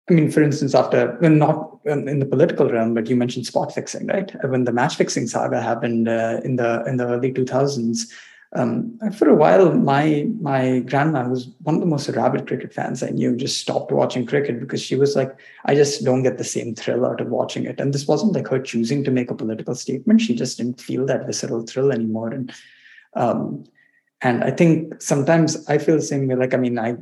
I 0.09 0.15
mean, 0.15 0.31
for 0.31 0.43
instance, 0.43 0.75
after 0.75 1.19
not 1.21 1.79
in 1.87 2.19
the 2.19 2.27
political 2.27 2.71
realm, 2.71 2.95
but 2.95 3.09
you 3.09 3.17
mentioned 3.17 3.47
spot 3.47 3.75
fixing, 3.75 4.07
right? 4.07 4.33
When 4.45 4.65
the 4.65 4.73
match 4.73 4.97
fixing 4.97 5.27
saga 5.27 5.61
happened 5.61 6.09
uh, 6.09 6.41
in 6.45 6.57
the 6.57 6.85
in 6.87 6.97
the 6.97 7.07
early 7.07 7.33
2000s, 7.33 8.11
um, 8.57 8.99
for 9.19 9.29
a 9.29 9.35
while, 9.35 9.73
my 9.73 10.29
my 10.41 10.79
grandma 10.81 11.27
was 11.29 11.49
one 11.63 11.75
of 11.75 11.81
the 11.81 11.87
most 11.87 12.09
rabid 12.11 12.47
cricket 12.47 12.73
fans 12.73 13.03
I 13.03 13.11
knew. 13.11 13.35
Just 13.35 13.59
stopped 13.59 13.91
watching 13.91 14.27
cricket 14.27 14.61
because 14.61 14.81
she 14.81 14.95
was 14.95 15.17
like, 15.17 15.37
I 15.65 15.75
just 15.75 16.05
don't 16.05 16.23
get 16.23 16.39
the 16.39 16.45
same 16.45 16.75
thrill 16.75 17.05
out 17.05 17.21
of 17.21 17.29
watching 17.29 17.65
it. 17.65 17.81
And 17.81 17.93
this 17.93 18.07
wasn't 18.07 18.33
like 18.33 18.49
her 18.49 18.61
choosing 18.61 19.03
to 19.05 19.11
make 19.11 19.31
a 19.31 19.35
political 19.35 19.75
statement. 19.75 20.21
She 20.21 20.37
just 20.37 20.59
didn't 20.59 20.81
feel 20.81 21.05
that 21.07 21.27
visceral 21.27 21.63
thrill 21.63 21.91
anymore. 21.91 22.29
And 22.29 22.53
um, 23.15 23.65
and 24.21 24.45
I 24.45 24.53
think 24.53 25.03
sometimes 25.03 25.69
I 25.69 25.79
feel 25.79 25.97
the 25.97 26.03
same 26.03 26.29
way. 26.29 26.37
Like, 26.37 26.55
I 26.55 26.59
mean, 26.59 26.79
I 26.79 26.97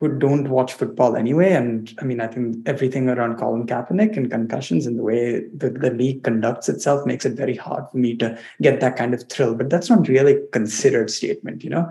who 0.00 0.18
don't 0.18 0.50
watch 0.50 0.74
football 0.74 1.16
anyway. 1.16 1.52
And 1.52 1.94
I 2.00 2.04
mean, 2.04 2.20
I 2.20 2.26
think 2.26 2.68
everything 2.68 3.08
around 3.08 3.38
Colin 3.38 3.66
Kaepernick 3.66 4.16
and 4.16 4.30
concussions 4.30 4.86
and 4.86 4.98
the 4.98 5.02
way 5.02 5.44
the, 5.54 5.70
the 5.70 5.90
league 5.90 6.22
conducts 6.22 6.68
itself 6.68 7.06
makes 7.06 7.24
it 7.24 7.32
very 7.32 7.56
hard 7.56 7.84
for 7.90 7.96
me 7.96 8.14
to 8.16 8.38
get 8.60 8.80
that 8.80 8.96
kind 8.96 9.14
of 9.14 9.26
thrill. 9.28 9.54
But 9.54 9.70
that's 9.70 9.88
not 9.88 10.08
really 10.08 10.34
a 10.34 10.46
considered 10.48 11.10
statement, 11.10 11.64
you 11.64 11.70
know. 11.70 11.90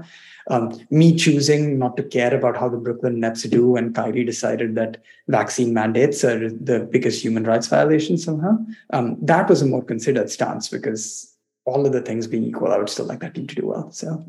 Um, 0.52 0.80
me 0.91 1.15
choosing 1.15 1.80
not 1.80 1.98
to 1.98 2.03
care 2.03 2.36
about 2.36 2.56
how 2.56 2.69
the 2.69 2.77
Brooklyn 2.77 3.19
Nets 3.19 3.41
do 3.44 3.76
and 3.76 3.95
Kyrie 3.95 4.23
decided 4.23 4.76
that 4.76 5.02
vaccine 5.27 5.73
mandates 5.73 6.23
are 6.23 6.52
the 6.52 6.88
biggest 6.91 7.23
human 7.23 7.45
rights 7.45 7.65
violation 7.65 8.19
somehow. 8.19 8.56
Um, 8.91 9.18
that 9.23 9.49
was 9.49 9.64
a 9.64 9.65
more 9.65 9.84
considered 9.84 10.30
stance 10.30 10.69
because 10.69 11.36
all 11.65 11.88
of 11.88 11.94
the 11.94 12.02
things 12.02 12.27
being 12.27 12.44
equal, 12.44 12.72
I 12.72 12.77
would 12.77 12.90
still 12.90 13.07
like 13.07 13.22
that 13.22 13.34
team 13.34 13.48
to 13.48 13.56
do 13.56 13.65
well. 13.65 13.91
So 13.91 14.23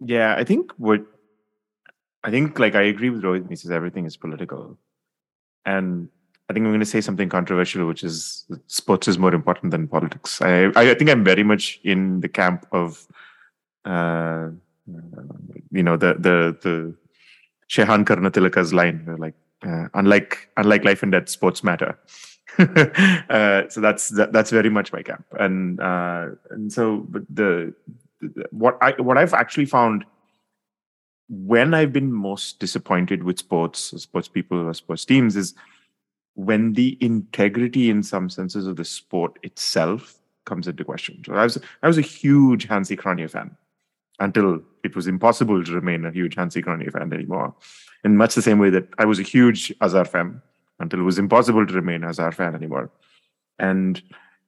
yeah, 0.00 0.34
I 0.36 0.44
think 0.44 0.72
what 0.76 1.04
I 2.24 2.30
think 2.30 2.58
like 2.58 2.74
I 2.74 2.82
agree 2.82 3.10
with 3.10 3.22
Rohit 3.22 3.48
he 3.48 3.56
says 3.56 3.70
everything 3.70 4.04
is 4.04 4.16
political. 4.16 4.78
And 5.64 6.08
I 6.48 6.52
think 6.52 6.64
I'm 6.64 6.70
going 6.70 6.80
to 6.80 6.86
say 6.86 7.00
something 7.00 7.28
controversial, 7.28 7.86
which 7.86 8.02
is 8.02 8.44
sports 8.66 9.06
is 9.06 9.18
more 9.18 9.34
important 9.34 9.70
than 9.70 9.86
politics. 9.88 10.40
I 10.40 10.66
I 10.74 10.94
think 10.94 11.10
I'm 11.10 11.24
very 11.24 11.42
much 11.42 11.80
in 11.84 12.20
the 12.20 12.28
camp 12.28 12.66
of, 12.72 13.06
uh, 13.84 14.48
you 15.70 15.82
know, 15.82 15.96
the 15.96 16.14
the 16.14 16.56
the 16.62 16.94
Shehan 17.68 18.04
Karunatilaka's 18.04 18.72
line, 18.72 19.16
like 19.18 19.34
uh, 19.66 19.88
unlike 19.94 20.48
unlike 20.56 20.84
life 20.84 21.02
and 21.02 21.12
death, 21.12 21.28
sports 21.28 21.62
matter. 21.62 21.98
uh, 22.58 23.68
so 23.68 23.80
that's 23.80 24.08
that, 24.10 24.32
that's 24.32 24.50
very 24.50 24.70
much 24.70 24.92
my 24.92 25.02
camp, 25.02 25.26
and 25.38 25.80
uh, 25.80 26.28
and 26.50 26.72
so 26.72 27.06
but 27.10 27.22
the 27.28 27.74
what 28.50 28.78
I 28.80 28.92
what 29.00 29.18
I've 29.18 29.34
actually 29.34 29.66
found 29.66 30.04
when 31.28 31.74
I've 31.74 31.92
been 31.92 32.12
most 32.12 32.58
disappointed 32.58 33.22
with 33.22 33.38
sports, 33.38 33.80
sports 34.00 34.28
people 34.28 34.58
or 34.58 34.74
sports 34.74 35.04
teams 35.04 35.36
is 35.36 35.54
when 36.34 36.72
the 36.72 36.96
integrity 37.00 37.90
in 37.90 38.02
some 38.02 38.30
senses 38.30 38.66
of 38.66 38.76
the 38.76 38.84
sport 38.84 39.38
itself 39.42 40.18
comes 40.46 40.66
into 40.66 40.84
question. 40.84 41.22
So 41.26 41.34
I 41.34 41.44
was 41.44 41.58
I 41.82 41.86
was 41.86 41.98
a 41.98 42.02
huge 42.02 42.66
Hansi 42.66 42.96
Cronje 42.96 43.30
fan 43.30 43.56
until 44.20 44.60
it 44.82 44.96
was 44.96 45.06
impossible 45.06 45.62
to 45.62 45.72
remain 45.72 46.04
a 46.04 46.10
huge 46.10 46.34
Hansi 46.34 46.62
Cronje 46.62 46.90
fan 46.92 47.12
anymore. 47.12 47.54
In 48.04 48.16
much 48.16 48.34
the 48.34 48.42
same 48.42 48.58
way 48.58 48.70
that 48.70 48.88
I 48.98 49.04
was 49.04 49.18
a 49.18 49.24
huge 49.24 49.72
Azar 49.80 50.04
fan 50.04 50.40
until 50.80 51.00
it 51.00 51.04
was 51.04 51.18
impossible 51.18 51.66
to 51.66 51.74
remain 51.74 52.04
Azar 52.04 52.32
fan 52.32 52.54
anymore. 52.54 52.90
And 53.58 54.00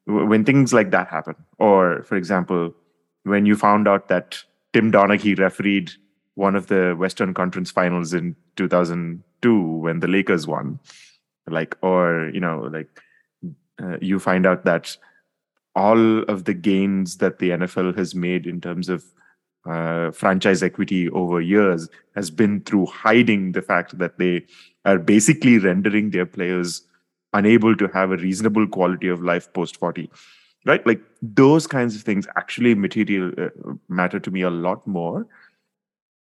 when 0.07 0.45
things 0.45 0.73
like 0.73 0.91
that 0.93 1.09
happen, 1.09 1.35
or 1.59 2.05
for 2.05 2.17
example, 2.17 2.75
when 3.25 3.47
you 3.47 3.57
found 3.57 3.87
out 3.89 4.09
that 4.09 4.43
Tim 4.73 4.91
Donaghy 4.91 5.39
refereed 5.39 5.91
one 6.35 6.57
of 6.57 6.69
the 6.69 6.95
Western 6.99 7.35
Conference 7.35 7.71
finals 7.71 8.15
in 8.15 8.37
2002 8.57 9.63
when 9.63 10.01
the 10.01 10.09
Lakers 10.09 10.47
won, 10.47 10.79
like, 11.47 11.77
or, 11.83 12.31
you 12.33 12.41
know, 12.41 12.69
like 12.73 12.89
uh, 13.83 13.99
you 14.01 14.19
find 14.19 14.47
out 14.47 14.65
that 14.65 14.97
all 15.75 16.23
of 16.25 16.45
the 16.45 16.55
gains 16.55 17.19
that 17.19 17.39
the 17.39 17.51
NFL 17.51 17.97
has 17.97 18.15
made 18.15 18.47
in 18.47 18.61
terms 18.61 18.89
of 18.89 19.05
uh, 19.69 20.11
franchise 20.11 20.63
equity 20.63 21.09
over 21.11 21.41
years 21.41 21.89
has 22.15 22.31
been 22.31 22.61
through 22.63 22.87
hiding 22.87 23.53
the 23.53 23.63
fact 23.63 23.99
that 23.99 24.19
they 24.19 24.45
are 24.85 24.99
basically 24.99 25.59
rendering 25.59 26.11
their 26.11 26.27
players 26.27 26.83
unable 27.35 27.77
to 27.77 27.87
have 27.89 28.11
a 28.11 28.17
reasonable 28.17 28.67
quality 28.67 29.07
of 29.07 29.23
life 29.23 29.53
post 29.53 29.77
40 29.77 30.11
right 30.67 30.87
like 30.87 31.01
those 31.23 31.67
kinds 31.67 31.97
of 31.97 32.03
things 32.03 32.27
actually 32.37 32.75
material 32.75 33.33
uh, 33.39 33.49
matter 33.89 34.21
to 34.21 34.31
me 34.31 34.43
a 34.43 34.51
lot 34.51 34.87
more 34.87 35.27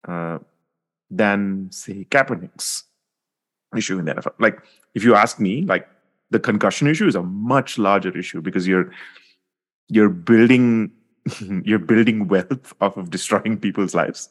uh, 0.07 0.39
than 1.09 1.67
say 1.71 2.05
Kaepernick's 2.09 2.83
issue 3.75 3.99
in 3.99 4.05
the 4.05 4.13
NFL. 4.13 4.33
Like 4.39 4.61
if 4.95 5.03
you 5.03 5.15
ask 5.15 5.39
me, 5.39 5.63
like 5.63 5.87
the 6.29 6.39
concussion 6.39 6.87
issue 6.87 7.07
is 7.07 7.15
a 7.15 7.23
much 7.23 7.77
larger 7.77 8.15
issue 8.17 8.41
because 8.41 8.67
you're 8.67 8.91
you're 9.89 10.09
building 10.09 10.91
you're 11.63 11.79
building 11.79 12.27
wealth 12.27 12.73
off 12.81 12.97
of 12.97 13.09
destroying 13.09 13.57
people's 13.57 13.95
lives 13.95 14.29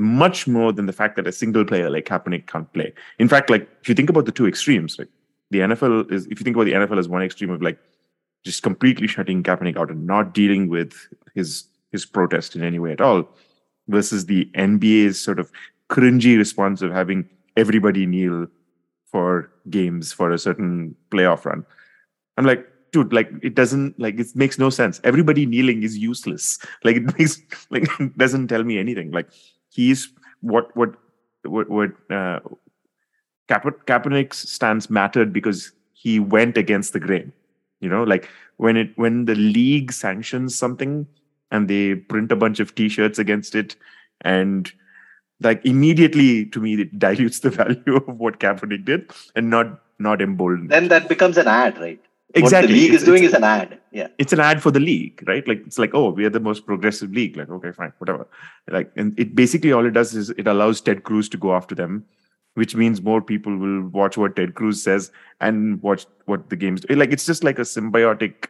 much 0.00 0.46
more 0.46 0.72
than 0.72 0.86
the 0.86 0.92
fact 0.92 1.16
that 1.16 1.26
a 1.26 1.32
single 1.32 1.64
player 1.64 1.90
like 1.90 2.04
Kaepernick 2.04 2.46
can't 2.46 2.72
play. 2.72 2.92
In 3.18 3.28
fact, 3.28 3.50
like 3.50 3.68
if 3.80 3.88
you 3.88 3.94
think 3.94 4.08
about 4.08 4.26
the 4.26 4.32
two 4.32 4.46
extremes, 4.46 4.96
like 4.98 5.08
the 5.50 5.58
NFL 5.60 6.12
is 6.12 6.26
if 6.26 6.38
you 6.38 6.44
think 6.44 6.56
about 6.56 6.64
the 6.64 6.72
NFL 6.72 6.98
as 6.98 7.08
one 7.08 7.22
extreme 7.22 7.50
of 7.50 7.62
like 7.62 7.78
just 8.44 8.62
completely 8.62 9.06
shutting 9.06 9.42
Kaepernick 9.42 9.76
out 9.76 9.90
and 9.90 10.06
not 10.06 10.34
dealing 10.34 10.68
with 10.68 10.94
his 11.34 11.64
his 11.90 12.04
protest 12.04 12.54
in 12.54 12.62
any 12.62 12.78
way 12.78 12.92
at 12.92 13.00
all, 13.00 13.28
versus 13.88 14.26
the 14.26 14.44
NBA's 14.54 15.20
sort 15.20 15.38
of 15.38 15.50
cringy 15.88 16.36
response 16.36 16.82
of 16.82 16.92
having 16.92 17.28
everybody 17.56 18.06
kneel 18.06 18.46
for 19.10 19.50
games 19.70 20.12
for 20.12 20.30
a 20.30 20.38
certain 20.38 20.94
playoff 21.10 21.44
run. 21.44 21.64
I'm 22.36 22.44
like, 22.44 22.66
dude, 22.92 23.12
like 23.12 23.30
it 23.42 23.54
doesn't 23.54 23.98
like 23.98 24.18
it 24.18 24.28
makes 24.34 24.58
no 24.58 24.70
sense. 24.70 25.00
Everybody 25.04 25.46
kneeling 25.46 25.82
is 25.82 25.96
useless. 25.98 26.58
Like 26.84 26.96
it 26.96 27.18
makes 27.18 27.40
like 27.70 27.88
it 28.00 28.16
doesn't 28.16 28.48
tell 28.48 28.64
me 28.64 28.78
anything. 28.78 29.10
Like 29.10 29.28
he's 29.70 30.08
what 30.40 30.74
what 30.76 30.94
what 31.42 31.68
what 31.68 31.90
uh 32.10 32.40
Kaep- 33.48 33.84
Kaepernick's 33.86 34.50
stance 34.50 34.90
mattered 34.90 35.32
because 35.32 35.72
he 35.94 36.20
went 36.20 36.56
against 36.58 36.92
the 36.92 37.00
grain. 37.00 37.32
You 37.80 37.88
know, 37.88 38.02
like 38.02 38.28
when 38.56 38.76
it 38.76 38.90
when 38.96 39.24
the 39.26 39.34
league 39.34 39.92
sanctions 39.92 40.54
something 40.56 41.06
and 41.50 41.68
they 41.68 41.94
print 41.94 42.32
a 42.32 42.36
bunch 42.36 42.60
of 42.60 42.74
t-shirts 42.74 43.18
against 43.18 43.54
it 43.54 43.76
and 44.22 44.70
like 45.40 45.64
immediately 45.64 46.46
to 46.46 46.60
me 46.60 46.74
it 46.74 46.98
dilutes 47.06 47.38
the 47.40 47.50
value 47.50 47.96
of 47.96 48.18
what 48.18 48.40
Kaepernick 48.40 48.84
did 48.84 49.10
and 49.36 49.48
not 49.50 49.80
not 49.98 50.20
emboldened. 50.20 50.70
Then 50.70 50.88
that 50.88 51.08
becomes 51.08 51.36
an 51.38 51.46
ad, 51.48 51.78
right? 51.78 52.00
Exactly. 52.34 52.42
What 52.42 52.68
the 52.68 52.74
league 52.80 52.90
It's- 52.90 53.00
is 53.02 53.06
doing 53.06 53.22
is 53.24 53.32
an 53.32 53.44
ad. 53.44 53.78
Yeah. 53.90 54.08
it's 54.18 54.32
an 54.34 54.40
ad 54.40 54.62
for 54.62 54.70
the 54.70 54.80
league, 54.80 55.24
right? 55.26 55.46
Like 55.48 55.62
it's 55.66 55.78
like, 55.78 55.92
oh, 55.94 56.10
we 56.10 56.24
are 56.26 56.30
the 56.30 56.40
most 56.40 56.66
progressive 56.66 57.10
league. 57.12 57.36
Like, 57.38 57.48
okay, 57.48 57.72
fine, 57.72 57.92
whatever. 57.98 58.26
Like, 58.70 58.90
and 58.96 59.18
it 59.18 59.34
basically 59.34 59.72
all 59.72 59.86
it 59.86 59.92
does 59.92 60.14
is 60.14 60.28
it 60.30 60.46
allows 60.46 60.80
Ted 60.82 61.04
Cruz 61.04 61.28
to 61.30 61.38
go 61.38 61.54
after 61.54 61.74
them, 61.74 62.04
which 62.58 62.74
means 62.74 63.00
more 63.00 63.22
people 63.22 63.56
will 63.56 63.82
watch 63.88 64.16
what 64.18 64.34
Ted 64.34 64.54
Cruz 64.54 64.82
says 64.82 65.12
and 65.40 65.80
watch 65.80 66.06
what 66.24 66.50
the 66.50 66.56
games 66.56 66.80
do. 66.80 66.94
Like, 66.96 67.12
it's 67.12 67.24
just 67.24 67.44
like 67.44 67.60
a 67.60 67.62
symbiotic 67.62 68.48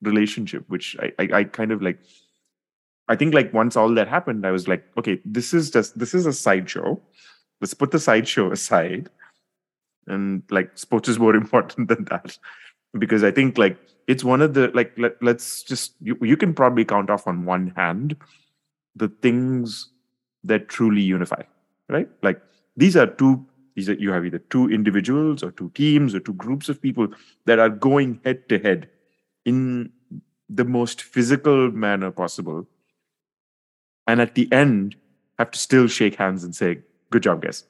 relationship, 0.00 0.64
which 0.68 0.96
I, 0.98 1.12
I, 1.18 1.28
I 1.40 1.44
kind 1.44 1.70
of 1.70 1.82
like. 1.82 1.98
I 3.08 3.16
think 3.16 3.34
like 3.34 3.52
once 3.52 3.76
all 3.76 3.92
that 3.96 4.06
happened, 4.06 4.46
I 4.46 4.52
was 4.52 4.68
like, 4.68 4.84
okay, 4.96 5.20
this 5.24 5.52
is 5.52 5.70
just 5.70 5.98
this 5.98 6.14
is 6.14 6.24
a 6.26 6.32
sideshow. 6.32 6.98
Let's 7.60 7.74
put 7.74 7.90
the 7.90 7.98
sideshow 7.98 8.50
aside, 8.58 9.10
and 10.06 10.42
like 10.50 10.78
sports 10.78 11.08
is 11.08 11.18
more 11.18 11.34
important 11.44 11.88
than 11.88 12.06
that 12.06 12.38
because 12.98 13.22
I 13.22 13.30
think 13.30 13.58
like 13.58 13.78
it's 14.06 14.24
one 14.24 14.40
of 14.40 14.54
the 14.54 14.68
like 14.74 14.92
let, 14.96 15.22
let's 15.22 15.62
just 15.62 15.94
you, 16.00 16.16
you 16.22 16.36
can 16.36 16.54
probably 16.54 16.84
count 16.84 17.10
off 17.10 17.26
on 17.26 17.44
one 17.44 17.72
hand 17.76 18.16
the 18.96 19.08
things 19.08 19.90
that 20.44 20.68
truly 20.68 21.02
unify 21.02 21.42
right 21.88 22.08
like 22.22 22.40
these 22.76 22.96
are 22.96 23.06
two 23.06 23.44
these 23.80 23.88
are 23.88 23.94
you 23.94 24.12
have 24.12 24.26
either 24.26 24.38
two 24.38 24.70
individuals 24.70 25.42
or 25.42 25.50
two 25.52 25.70
teams 25.74 26.14
or 26.14 26.20
two 26.20 26.34
groups 26.34 26.68
of 26.68 26.82
people 26.82 27.08
that 27.46 27.58
are 27.58 27.70
going 27.70 28.20
head 28.24 28.48
to 28.50 28.58
head 28.58 28.88
in 29.44 29.90
the 30.48 30.64
most 30.64 31.02
physical 31.02 31.70
manner 31.70 32.10
possible. 32.10 32.66
And 34.06 34.20
at 34.20 34.34
the 34.34 34.52
end 34.52 34.96
have 35.38 35.50
to 35.52 35.58
still 35.58 35.86
shake 35.86 36.16
hands 36.16 36.44
and 36.44 36.54
say 36.54 36.80
good 37.10 37.22
job 37.22 37.42
guys. 37.42 37.64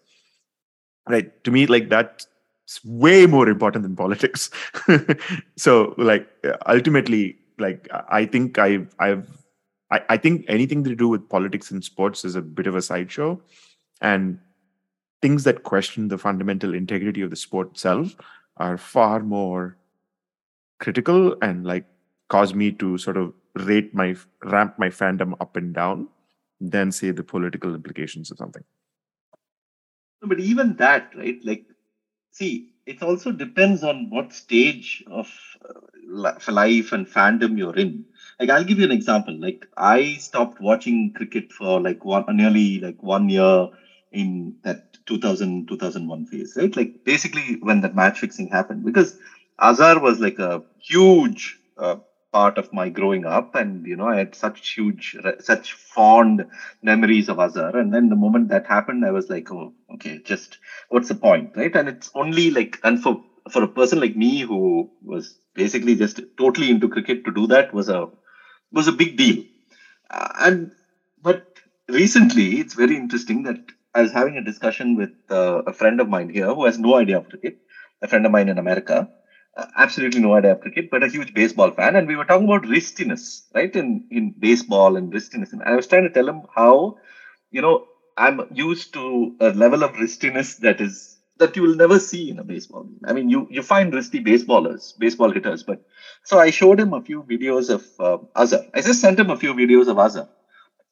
Right? 1.08 1.32
To 1.44 1.50
me 1.50 1.66
like 1.66 1.88
that's 1.88 2.26
way 2.84 3.26
more 3.26 3.48
important 3.48 3.84
than 3.84 3.96
politics. 3.96 4.50
So 5.56 5.94
like 5.96 6.28
ultimately 6.66 7.36
like 7.58 7.88
i 8.08 8.24
think 8.24 8.58
i've 8.58 8.94
i've 8.98 9.28
I, 9.90 10.02
I 10.10 10.16
think 10.16 10.46
anything 10.48 10.82
to 10.84 10.94
do 10.94 11.08
with 11.08 11.28
politics 11.28 11.70
and 11.70 11.84
sports 11.84 12.24
is 12.24 12.36
a 12.36 12.42
bit 12.42 12.66
of 12.66 12.74
a 12.74 12.82
sideshow. 12.82 13.40
And 14.00 14.38
things 15.22 15.44
that 15.44 15.62
question 15.64 16.08
the 16.08 16.18
fundamental 16.18 16.74
integrity 16.74 17.22
of 17.22 17.30
the 17.30 17.36
sport 17.36 17.70
itself 17.72 18.14
are 18.56 18.76
far 18.78 19.20
more 19.20 19.76
critical 20.78 21.36
and 21.42 21.64
like 21.66 21.86
cause 22.28 22.54
me 22.54 22.72
to 22.72 22.98
sort 22.98 23.16
of 23.16 23.32
rate 23.54 23.94
my 23.94 24.14
ramp 24.44 24.74
my 24.78 24.88
fandom 24.88 25.34
up 25.40 25.56
and 25.56 25.74
down 25.74 26.08
than 26.60 26.92
say 26.92 27.10
the 27.10 27.24
political 27.24 27.74
implications 27.74 28.30
of 28.30 28.38
something 28.38 28.64
No, 30.22 30.28
But 30.28 30.40
even 30.40 30.76
that, 30.76 31.12
right? 31.16 31.38
Like, 31.44 31.66
see, 32.32 32.72
it 32.86 33.02
also 33.02 33.32
depends 33.32 33.82
on 33.82 34.10
what 34.10 34.32
stage 34.32 35.04
of 35.06 35.30
uh, 35.68 35.80
life 36.08 36.92
and 36.92 37.06
fandom 37.06 37.58
you're 37.58 37.76
in. 37.76 38.04
Like, 38.38 38.50
I'll 38.50 38.64
give 38.64 38.78
you 38.78 38.84
an 38.84 38.92
example. 38.92 39.38
Like, 39.38 39.66
I 39.76 40.14
stopped 40.14 40.60
watching 40.60 41.12
cricket 41.14 41.52
for 41.52 41.80
like 41.80 42.04
one 42.04 42.24
nearly 42.36 42.80
like 42.80 43.02
one 43.02 43.28
year 43.28 43.68
in 44.12 44.56
that 44.62 44.89
2000 45.10 45.68
2001 45.68 46.24
phase, 46.26 46.54
right? 46.56 46.76
Like, 46.76 46.92
basically 47.04 47.58
when 47.60 47.82
that 47.82 47.94
match 47.94 48.20
fixing 48.20 48.48
happened, 48.48 48.84
because 48.84 49.18
Azhar 49.60 50.00
was 50.00 50.20
like 50.20 50.38
a 50.38 50.62
huge 50.78 51.58
uh, 51.78 51.96
part 52.32 52.58
of 52.58 52.72
my 52.72 52.88
growing 52.88 53.26
up, 53.26 53.54
and 53.54 53.86
you 53.86 53.96
know, 53.96 54.08
I 54.08 54.16
had 54.18 54.34
such 54.34 54.74
huge, 54.74 55.16
such 55.40 55.72
fond 55.74 56.46
memories 56.82 57.28
of 57.28 57.38
Azhar. 57.38 57.76
And 57.76 57.92
then 57.94 58.08
the 58.08 58.16
moment 58.16 58.48
that 58.50 58.66
happened, 58.66 59.04
I 59.04 59.10
was 59.10 59.28
like, 59.28 59.50
oh, 59.52 59.72
okay, 59.94 60.20
just 60.24 60.58
what's 60.88 61.08
the 61.08 61.14
point, 61.14 61.50
right? 61.56 61.74
And 61.76 61.88
it's 61.88 62.10
only 62.14 62.50
like, 62.50 62.78
and 62.84 63.00
for 63.00 63.22
for 63.50 63.62
a 63.62 63.68
person 63.68 64.00
like 64.00 64.16
me 64.16 64.40
who 64.42 64.90
was 65.02 65.38
basically 65.54 65.94
just 65.96 66.20
totally 66.38 66.70
into 66.70 66.88
cricket, 66.88 67.24
to 67.24 67.32
do 67.32 67.46
that 67.48 67.72
was 67.74 67.88
a 67.88 68.06
was 68.72 68.88
a 68.88 68.92
big 68.92 69.16
deal. 69.16 69.42
Uh, 70.10 70.28
and 70.40 70.72
but 71.22 71.44
recently, 71.88 72.60
it's 72.60 72.74
very 72.74 72.96
interesting 72.96 73.44
that 73.44 73.58
I 73.94 74.02
was 74.02 74.12
having 74.12 74.36
a 74.36 74.42
discussion 74.42 74.96
with 74.96 75.10
uh, 75.30 75.62
a 75.66 75.72
friend 75.72 76.00
of 76.00 76.08
mine 76.08 76.28
here 76.30 76.46
who 76.54 76.64
has 76.64 76.78
no 76.78 76.96
idea 76.96 77.18
of 77.18 77.28
cricket, 77.28 77.54
a 78.02 78.08
friend 78.08 78.24
of 78.26 78.32
mine 78.32 78.48
in 78.48 78.58
America. 78.58 79.08
Uh, 79.56 79.66
absolutely 79.76 80.20
no 80.20 80.34
idea 80.34 80.52
of 80.52 80.60
cricket, 80.60 80.88
but 80.90 81.02
a 81.02 81.08
huge 81.08 81.34
baseball 81.34 81.70
fan. 81.72 81.96
And 81.96 82.06
we 82.06 82.16
were 82.16 82.24
talking 82.24 82.46
about 82.46 82.62
wristiness, 82.66 83.42
right? 83.54 83.74
In 83.74 84.04
in 84.10 84.32
baseball 84.38 84.96
and 84.96 85.12
wristiness. 85.12 85.52
And 85.52 85.62
I 85.64 85.74
was 85.74 85.86
trying 85.88 86.04
to 86.04 86.10
tell 86.10 86.28
him 86.28 86.42
how, 86.54 86.94
you 87.50 87.60
know, 87.62 87.80
I'm 88.16 88.40
used 88.50 88.92
to 88.94 89.34
a 89.40 89.50
level 89.50 89.82
of 89.82 89.92
wristiness 89.92 90.56
that 90.58 90.80
is 90.80 91.18
that 91.38 91.56
you 91.56 91.62
will 91.62 91.74
never 91.74 91.98
see 91.98 92.30
in 92.30 92.38
a 92.38 92.44
baseball 92.44 92.84
game. 92.84 93.00
I 93.06 93.12
mean, 93.12 93.28
you 93.30 93.46
you 93.50 93.62
find 93.62 93.92
wristy 93.92 94.20
baseballers, 94.24 94.92
baseball 94.98 95.32
hitters, 95.32 95.62
but 95.62 95.80
so 96.24 96.38
I 96.38 96.50
showed 96.50 96.80
him 96.80 96.92
a 96.92 97.00
few 97.00 97.22
videos 97.24 97.70
of 97.70 97.84
uh, 97.98 98.18
Azhar. 98.36 98.60
I 98.74 98.80
just 98.82 99.00
sent 99.00 99.18
him 99.18 99.30
a 99.30 99.36
few 99.36 99.54
videos 99.54 99.88
of 99.88 99.98
Azhar. 99.98 100.28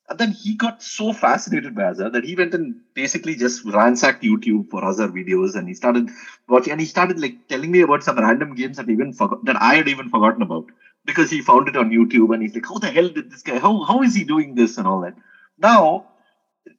And 0.09 0.19
then 0.19 0.31
he 0.33 0.55
got 0.57 0.83
so 0.83 1.13
fascinated 1.13 1.75
by 1.75 1.91
Azhar 1.91 2.11
that 2.11 2.25
he 2.25 2.35
went 2.35 2.55
and 2.55 2.77
basically 2.95 3.35
just 3.37 3.65
ransacked 3.65 4.23
YouTube 4.23 4.71
for 4.71 4.83
Azhar 4.83 5.09
videos 5.09 5.55
and 5.55 5.69
he 5.69 5.75
started 5.75 6.09
watching 6.49 6.73
and 6.73 6.81
he 6.81 6.87
started 6.87 7.21
like 7.21 7.37
telling 7.49 7.71
me 7.71 7.81
about 7.83 8.03
some 8.03 8.19
random 8.19 8.55
games 8.55 8.79
that 8.79 8.89
even 8.89 9.13
forgot 9.13 9.45
that 9.45 9.61
I 9.61 9.75
had 9.75 9.89
even 9.89 10.09
forgotten 10.09 10.43
about 10.43 10.65
because 11.05 11.31
he 11.31 11.43
found 11.43 11.69
it 11.69 11.77
on 11.77 11.91
YouTube 11.91 12.33
and 12.33 12.43
he's 12.43 12.55
like, 12.55 12.67
How 12.67 12.79
the 12.79 12.91
hell 12.91 13.09
did 13.09 13.31
this 13.31 13.43
guy 13.43 13.59
how 13.59 13.83
how 13.85 14.03
is 14.03 14.15
he 14.15 14.25
doing 14.25 14.55
this 14.55 14.79
and 14.79 14.87
all 14.87 15.01
that? 15.03 15.15
Now 15.59 16.07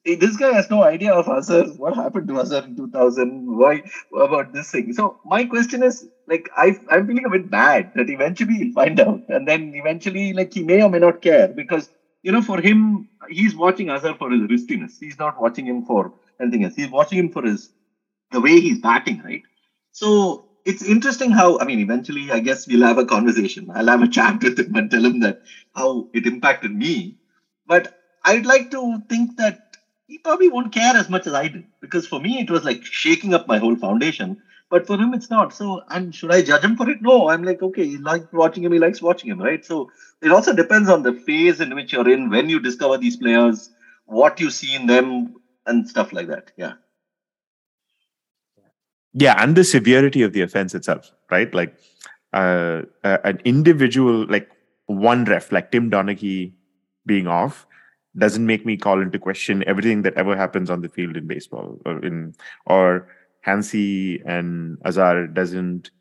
eh, 0.05 0.15
this 0.19 0.35
guy 0.37 0.51
has 0.53 0.69
no 0.69 0.83
idea 0.83 1.13
of 1.13 1.27
Azhar, 1.27 1.65
what 1.77 1.95
happened 1.95 2.27
to 2.27 2.39
Azhar 2.39 2.63
in 2.63 2.75
2000, 2.75 3.45
why 3.57 3.83
about 4.13 4.51
this 4.53 4.71
thing. 4.71 4.93
So 4.93 5.19
my 5.23 5.45
question 5.45 5.83
is 5.83 6.07
like 6.27 6.49
I 6.55 6.75
I'm 6.89 7.07
feeling 7.07 7.25
a 7.25 7.29
bit 7.29 7.49
bad 7.49 7.91
that 7.95 8.09
eventually 8.09 8.55
he'll 8.55 8.73
find 8.73 8.99
out 8.99 9.21
and 9.27 9.47
then 9.47 9.71
eventually 9.75 10.33
like 10.33 10.53
he 10.53 10.63
may 10.63 10.81
or 10.83 10.89
may 10.89 10.99
not 10.99 11.21
care 11.21 11.47
because 11.47 11.89
you 12.23 12.31
know 12.31 12.41
for 12.41 12.59
him 12.61 13.07
he's 13.29 13.55
watching 13.55 13.89
Azhar 13.89 14.15
for 14.17 14.29
his 14.31 14.41
wristiness. 14.43 14.97
He's 14.99 15.19
not 15.19 15.39
watching 15.41 15.67
him 15.67 15.83
for 15.83 16.13
anything 16.41 16.63
else. 16.63 16.75
He's 16.75 16.89
watching 16.89 17.19
him 17.19 17.29
for 17.31 17.43
his 17.43 17.71
the 18.31 18.41
way 18.41 18.59
he's 18.59 18.79
batting, 18.79 19.21
right? 19.23 19.43
So 19.91 20.45
it's 20.65 20.83
interesting 20.83 21.31
how 21.31 21.59
I 21.59 21.65
mean 21.65 21.79
eventually 21.79 22.31
I 22.31 22.39
guess 22.39 22.67
we'll 22.67 22.87
have 22.87 22.97
a 22.97 23.05
conversation. 23.05 23.69
I'll 23.73 23.87
have 23.87 24.01
a 24.03 24.07
chat 24.07 24.43
with 24.43 24.59
him 24.59 24.75
and 24.75 24.91
tell 24.91 25.05
him 25.05 25.19
that 25.21 25.39
how 25.75 26.07
it 26.13 26.27
impacted 26.27 26.73
me. 26.75 27.17
But 27.65 27.93
I'd 28.25 28.45
like 28.45 28.71
to 28.71 28.99
think 29.09 29.37
that 29.37 29.59
he 30.07 30.17
probably 30.19 30.49
won't 30.49 30.73
care 30.73 30.95
as 30.95 31.09
much 31.09 31.27
as 31.27 31.33
I 31.33 31.47
did 31.47 31.65
because 31.81 32.07
for 32.07 32.19
me 32.19 32.39
it 32.41 32.49
was 32.49 32.63
like 32.65 32.83
shaking 32.83 33.33
up 33.33 33.47
my 33.47 33.57
whole 33.59 33.75
foundation. 33.75 34.37
But 34.69 34.85
for 34.85 34.97
him, 34.97 35.13
it's 35.13 35.29
not. 35.29 35.53
So, 35.53 35.81
and 35.89 36.13
should 36.13 36.31
I 36.31 36.41
judge 36.41 36.63
him 36.63 36.75
for 36.75 36.89
it? 36.89 37.01
No. 37.01 37.29
I'm 37.29 37.43
like, 37.43 37.61
okay, 37.61 37.87
he 37.87 37.97
likes 37.97 38.31
watching 38.31 38.63
him. 38.63 38.71
He 38.71 38.79
likes 38.79 39.01
watching 39.01 39.29
him, 39.29 39.41
right? 39.41 39.65
So, 39.65 39.89
it 40.21 40.31
also 40.31 40.53
depends 40.53 40.89
on 40.89 41.03
the 41.03 41.13
phase 41.13 41.59
in 41.59 41.73
which 41.73 41.93
you're 41.93 42.09
in 42.09 42.29
when 42.29 42.49
you 42.49 42.59
discover 42.59 42.97
these 42.97 43.17
players. 43.17 43.71
what 44.09 44.39
you 44.39 44.49
see 44.49 44.75
in 44.75 44.87
them 44.87 45.35
and 45.65 45.87
stuff 45.87 46.11
like 46.11 46.27
that. 46.27 46.51
Yeah. 46.57 46.73
Yeah, 49.13 49.35
and 49.37 49.55
the 49.55 49.63
severity 49.63 50.21
of 50.21 50.33
the 50.33 50.41
offense 50.41 50.75
itself, 50.75 51.11
right? 51.31 51.53
Like 51.53 51.75
uh, 52.33 52.83
uh, 53.03 53.17
an 53.23 53.39
individual, 53.45 54.25
like 54.27 54.49
one 54.85 55.25
ref, 55.25 55.51
like 55.51 55.71
Tim 55.71 55.89
Donaghy 55.89 56.53
being 57.05 57.27
off, 57.27 57.65
doesn't 58.17 58.45
make 58.45 58.65
me 58.65 58.77
call 58.77 59.01
into 59.01 59.19
question 59.19 59.63
everything 59.67 60.03
that 60.03 60.13
ever 60.15 60.35
happens 60.35 60.69
on 60.69 60.81
the 60.81 60.89
field 60.89 61.17
in 61.17 61.27
baseball 61.27 61.79
or 61.85 62.03
in 62.03 62.35
or 62.65 63.07
Hansie 63.45 64.21
and 64.25 64.77
Azhar 64.83 65.27
doesn't. 65.27 65.91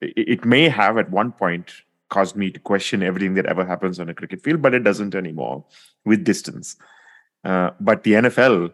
It, 0.00 0.44
may 0.44 0.68
have 0.68 0.98
at 0.98 1.10
one 1.10 1.30
point 1.30 1.70
caused 2.08 2.34
me 2.34 2.50
to 2.50 2.58
question 2.58 3.02
everything 3.02 3.34
that 3.34 3.46
ever 3.46 3.64
happens 3.64 4.00
on 4.00 4.08
a 4.08 4.14
cricket 4.14 4.42
field, 4.42 4.60
but 4.60 4.74
it 4.74 4.80
doesn't 4.80 5.14
anymore 5.14 5.64
with 6.04 6.24
distance. 6.24 6.76
Uh, 7.44 7.70
but 7.80 8.02
the 8.02 8.12
NFL, 8.12 8.72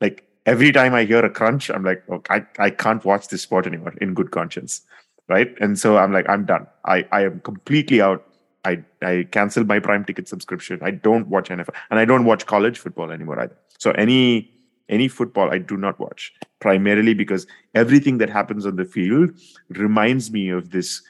like 0.00 0.26
every 0.46 0.72
time 0.72 0.94
I 0.94 1.04
hear 1.04 1.24
a 1.24 1.30
crunch, 1.30 1.70
I'm 1.70 1.84
like, 1.84 2.02
oh, 2.10 2.22
I, 2.30 2.46
I 2.58 2.70
can't 2.70 3.04
watch 3.04 3.28
this 3.28 3.42
sport 3.42 3.66
anymore 3.66 3.94
in 4.00 4.14
good 4.14 4.30
conscience. 4.30 4.82
Right. 5.28 5.54
And 5.60 5.78
so 5.78 5.98
I'm 5.98 6.12
like, 6.12 6.28
I'm 6.28 6.44
done. 6.44 6.66
I, 6.86 7.06
I 7.12 7.24
am 7.24 7.40
completely 7.40 8.00
out. 8.00 8.26
I, 8.64 8.82
I 9.00 9.28
canceled 9.30 9.68
my 9.68 9.78
prime 9.78 10.04
ticket 10.04 10.28
subscription. 10.28 10.80
I 10.82 10.90
don't 10.90 11.28
watch 11.28 11.50
NFL 11.50 11.74
and 11.90 12.00
I 12.00 12.04
don't 12.04 12.24
watch 12.24 12.46
college 12.46 12.78
football 12.78 13.10
anymore 13.10 13.38
either. 13.38 13.56
So 13.78 13.92
any 13.92 14.50
any 14.90 15.08
football 15.08 15.50
I 15.50 15.58
do 15.58 15.76
not 15.76 15.98
watch 15.98 16.32
primarily 16.60 17.14
because 17.14 17.46
everything 17.74 18.18
that 18.18 18.28
happens 18.28 18.66
on 18.66 18.76
the 18.76 18.84
field 18.84 19.30
reminds 19.70 20.30
me 20.30 20.48
of 20.50 20.70
this 20.70 21.02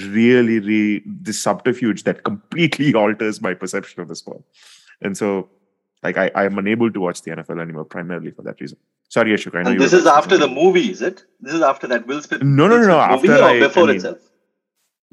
really, 0.00 0.60
really 0.60 1.02
this 1.06 1.40
subterfuge 1.40 2.04
that 2.04 2.24
completely 2.30 2.94
alters 2.94 3.40
my 3.40 3.54
perception 3.54 4.02
of 4.02 4.08
the 4.08 4.16
sport. 4.16 4.42
And 5.00 5.16
so 5.16 5.48
like 6.02 6.16
I, 6.16 6.30
I 6.34 6.44
am 6.44 6.58
unable 6.58 6.90
to 6.90 7.00
watch 7.00 7.22
the 7.22 7.32
NFL 7.32 7.60
anymore 7.60 7.84
primarily 7.84 8.30
for 8.30 8.42
that 8.42 8.60
reason. 8.60 8.78
Sorry, 9.08 9.32
Ashok. 9.32 9.58
I 9.58 9.62
know 9.62 9.70
and 9.70 9.80
this 9.80 9.92
is 9.92 10.06
after 10.06 10.36
the 10.36 10.48
movie, 10.48 10.90
is 10.90 11.02
it? 11.02 11.24
This 11.40 11.54
is 11.54 11.62
after 11.62 11.86
that 11.86 12.06
Will 12.06 12.20
Smith. 12.20 12.42
No, 12.42 12.68
no, 12.68 12.78
no, 12.78 12.86
no. 12.86 12.98
After 12.98 13.28
movie 13.28 13.40
I, 13.40 13.58
before 13.58 13.84
I 13.84 13.86
mean, 13.86 13.96
itself. 13.96 14.18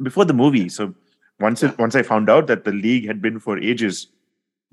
Before 0.03 0.25
the 0.25 0.33
movie. 0.33 0.67
So 0.69 0.93
once 1.39 1.63
it, 1.63 1.77
once 1.79 1.95
I 1.95 2.03
found 2.03 2.29
out 2.29 2.47
that 2.47 2.65
the 2.65 2.71
league 2.71 3.07
had 3.07 3.21
been 3.21 3.39
for 3.39 3.57
ages, 3.57 4.07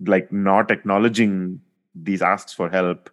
like 0.04 0.32
not 0.32 0.70
acknowledging 0.70 1.60
these 1.94 2.20
asks 2.20 2.52
for 2.52 2.68
help, 2.68 3.10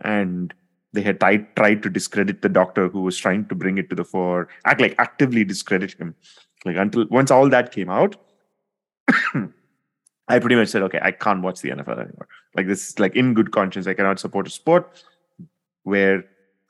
and 0.00 0.54
they 0.92 1.02
had 1.02 1.20
tried 1.20 1.54
tried 1.56 1.82
to 1.82 1.90
discredit 1.90 2.42
the 2.42 2.48
doctor 2.48 2.88
who 2.88 3.02
was 3.02 3.16
trying 3.16 3.46
to 3.46 3.54
bring 3.54 3.78
it 3.78 3.90
to 3.90 3.96
the 3.96 4.04
fore, 4.04 4.48
act 4.64 4.80
like 4.80 4.94
actively 4.98 5.44
discredit 5.44 5.92
him. 5.92 6.14
Like 6.64 6.76
until 6.76 7.06
once 7.08 7.30
all 7.30 7.48
that 7.50 7.72
came 7.72 7.90
out, 7.90 8.16
I 10.28 10.38
pretty 10.38 10.56
much 10.56 10.68
said, 10.68 10.82
okay, 10.82 11.00
I 11.02 11.12
can't 11.12 11.42
watch 11.42 11.60
the 11.60 11.70
NFL 11.70 11.98
anymore. 11.98 12.28
Like 12.54 12.66
this, 12.66 12.88
is 12.88 12.98
like 12.98 13.16
in 13.16 13.34
good 13.34 13.52
conscience, 13.52 13.86
I 13.86 13.94
cannot 13.94 14.18
support 14.18 14.46
a 14.46 14.50
sport 14.50 15.04
where 15.84 16.24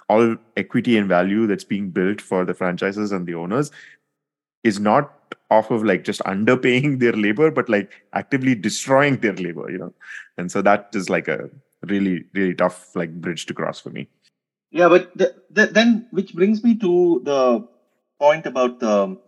all 0.09 0.37
equity 0.57 0.97
and 0.97 1.09
value 1.09 1.47
that's 1.47 1.65
being 1.65 1.91
built 1.91 2.21
for 2.21 2.45
the 2.45 2.55
franchises 2.55 3.13
and 3.13 3.27
the 3.27 3.35
owners 3.35 3.71
is 4.65 4.81
not 4.81 5.13
off 5.51 5.71
of 5.71 5.85
like 5.85 6.05
just 6.05 6.21
underpaying 6.23 6.99
their 7.01 7.13
labor, 7.13 7.51
but 7.51 7.69
like 7.69 7.93
actively 8.13 8.55
destroying 8.55 9.17
their 9.19 9.35
labor, 9.35 9.71
you 9.71 9.79
know. 9.79 9.95
And 10.37 10.51
so 10.51 10.63
that 10.63 10.91
is 10.95 11.09
like 11.09 11.29
a 11.29 11.51
really, 11.87 12.25
really 12.35 12.55
tough 12.55 12.95
like 12.95 13.13
bridge 13.21 13.47
to 13.47 13.55
cross 13.55 13.81
for 13.81 13.91
me. 13.91 14.09
Yeah, 14.71 14.89
but 14.89 15.17
the, 15.17 15.35
the, 15.51 15.67
then 15.67 16.09
which 16.11 16.35
brings 16.35 16.63
me 16.63 16.77
to 16.77 17.23
the 17.25 17.69
point 18.19 18.47
about 18.47 18.81
the 18.81 19.19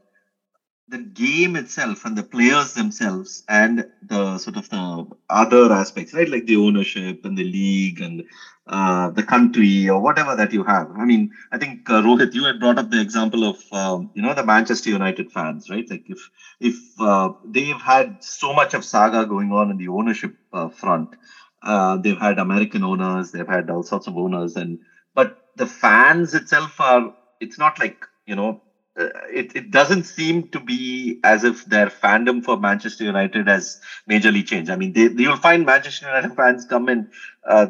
the 0.90 0.98
game 0.98 1.54
itself 1.54 2.04
and 2.04 2.18
the 2.18 2.22
players 2.22 2.74
themselves 2.74 3.44
and 3.48 3.86
the 4.02 4.38
sort 4.38 4.56
of 4.56 4.68
the 4.70 5.06
other 5.30 5.72
aspects, 5.72 6.12
right? 6.12 6.28
Like 6.28 6.46
the 6.46 6.56
ownership 6.56 7.24
and 7.24 7.38
the 7.38 7.44
league 7.44 8.00
and 8.00 8.24
uh, 8.66 9.10
the 9.10 9.22
country 9.22 9.88
or 9.88 10.00
whatever 10.00 10.34
that 10.34 10.52
you 10.52 10.64
have. 10.64 10.90
I 10.96 11.04
mean, 11.04 11.30
I 11.52 11.58
think 11.58 11.88
uh, 11.88 12.02
Rohit, 12.02 12.34
you 12.34 12.44
had 12.44 12.58
brought 12.58 12.78
up 12.78 12.90
the 12.90 13.00
example 13.00 13.44
of 13.44 13.62
um, 13.72 14.10
you 14.14 14.22
know 14.22 14.34
the 14.34 14.44
Manchester 14.44 14.90
United 14.90 15.30
fans, 15.30 15.70
right? 15.70 15.88
Like 15.88 16.04
if 16.08 16.28
if 16.58 16.76
uh, 17.00 17.32
they've 17.44 17.80
had 17.80 18.22
so 18.22 18.52
much 18.52 18.74
of 18.74 18.84
saga 18.84 19.26
going 19.26 19.52
on 19.52 19.70
in 19.70 19.76
the 19.76 19.88
ownership 19.88 20.34
uh, 20.52 20.68
front, 20.68 21.14
uh, 21.62 21.96
they've 21.96 22.18
had 22.18 22.38
American 22.38 22.84
owners, 22.84 23.30
they've 23.30 23.46
had 23.46 23.70
all 23.70 23.82
sorts 23.82 24.06
of 24.06 24.16
owners, 24.16 24.56
and 24.56 24.78
but 25.14 25.36
the 25.56 25.66
fans 25.66 26.34
itself 26.34 26.80
are. 26.80 27.10
It's 27.40 27.58
not 27.58 27.78
like 27.78 28.04
you 28.26 28.34
know 28.36 28.60
uh, 28.98 29.08
it, 29.32 29.52
it 29.54 29.70
doesn't 29.70 30.04
seem 30.04 30.48
to 30.50 30.60
be 30.60 31.18
as 31.24 31.44
if 31.44 31.64
their 31.64 31.86
fandom 31.86 32.42
for 32.44 32.56
Manchester 32.56 33.04
United 33.04 33.48
has 33.48 33.78
majorly 34.08 34.44
changed. 34.44 34.70
I 34.70 34.76
mean, 34.76 34.92
they, 34.92 35.08
you'll 35.16 35.36
find 35.36 35.64
Manchester 35.66 36.06
United 36.06 36.34
fans 36.36 36.64
come 36.64 36.88
and 36.88 37.06
uh, 37.46 37.66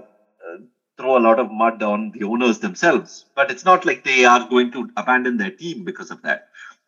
uh, 0.47 0.57
throw 0.99 1.17
a 1.17 1.21
lot 1.21 1.39
of 1.39 1.51
mud 1.51 1.83
on 1.83 2.11
the 2.13 2.25
owners 2.25 2.59
themselves, 2.59 3.27
but 3.35 3.51
it's 3.51 3.65
not 3.65 3.85
like 3.85 4.05
they 4.05 4.25
are 4.25 4.47
going 4.49 4.71
to 4.73 4.89
abandon 4.97 5.37
their 5.37 5.51
team 5.51 5.85
because 5.85 6.11
of 6.11 6.21
that. 6.23 6.43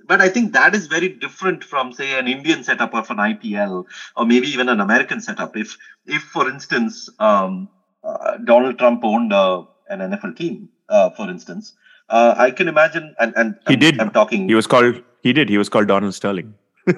But 0.06 0.20
I 0.20 0.28
think 0.28 0.52
that 0.52 0.74
is 0.74 0.86
very 0.86 1.08
different 1.08 1.64
from, 1.64 1.92
say, 1.92 2.18
an 2.18 2.28
Indian 2.28 2.64
setup 2.64 2.94
of 2.94 3.10
an 3.10 3.18
IPL 3.18 3.84
or 4.16 4.26
maybe 4.26 4.48
even 4.48 4.68
an 4.68 4.80
American 4.80 5.20
setup. 5.20 5.56
If, 5.56 5.76
if 6.06 6.22
for 6.22 6.48
instance, 6.48 7.08
um, 7.18 7.68
uh, 8.04 8.38
Donald 8.38 8.78
Trump 8.78 9.04
owned 9.04 9.32
uh, 9.32 9.62
an 9.88 10.00
NFL 10.00 10.36
team, 10.36 10.68
uh, 10.88 11.10
for 11.10 11.28
instance, 11.28 11.74
uh, 12.08 12.34
I 12.36 12.50
can 12.50 12.68
imagine, 12.68 13.14
and, 13.18 13.32
and 13.36 13.56
He 13.68 13.74
I'm, 13.74 13.80
did. 13.80 14.00
I'm 14.00 14.10
talking. 14.10 14.48
He 14.48 14.54
was 14.54 14.66
called. 14.66 15.02
He 15.22 15.32
did. 15.32 15.48
He 15.48 15.56
was 15.56 15.68
called 15.68 15.88
Donald 15.88 16.14
Sterling. 16.14 16.54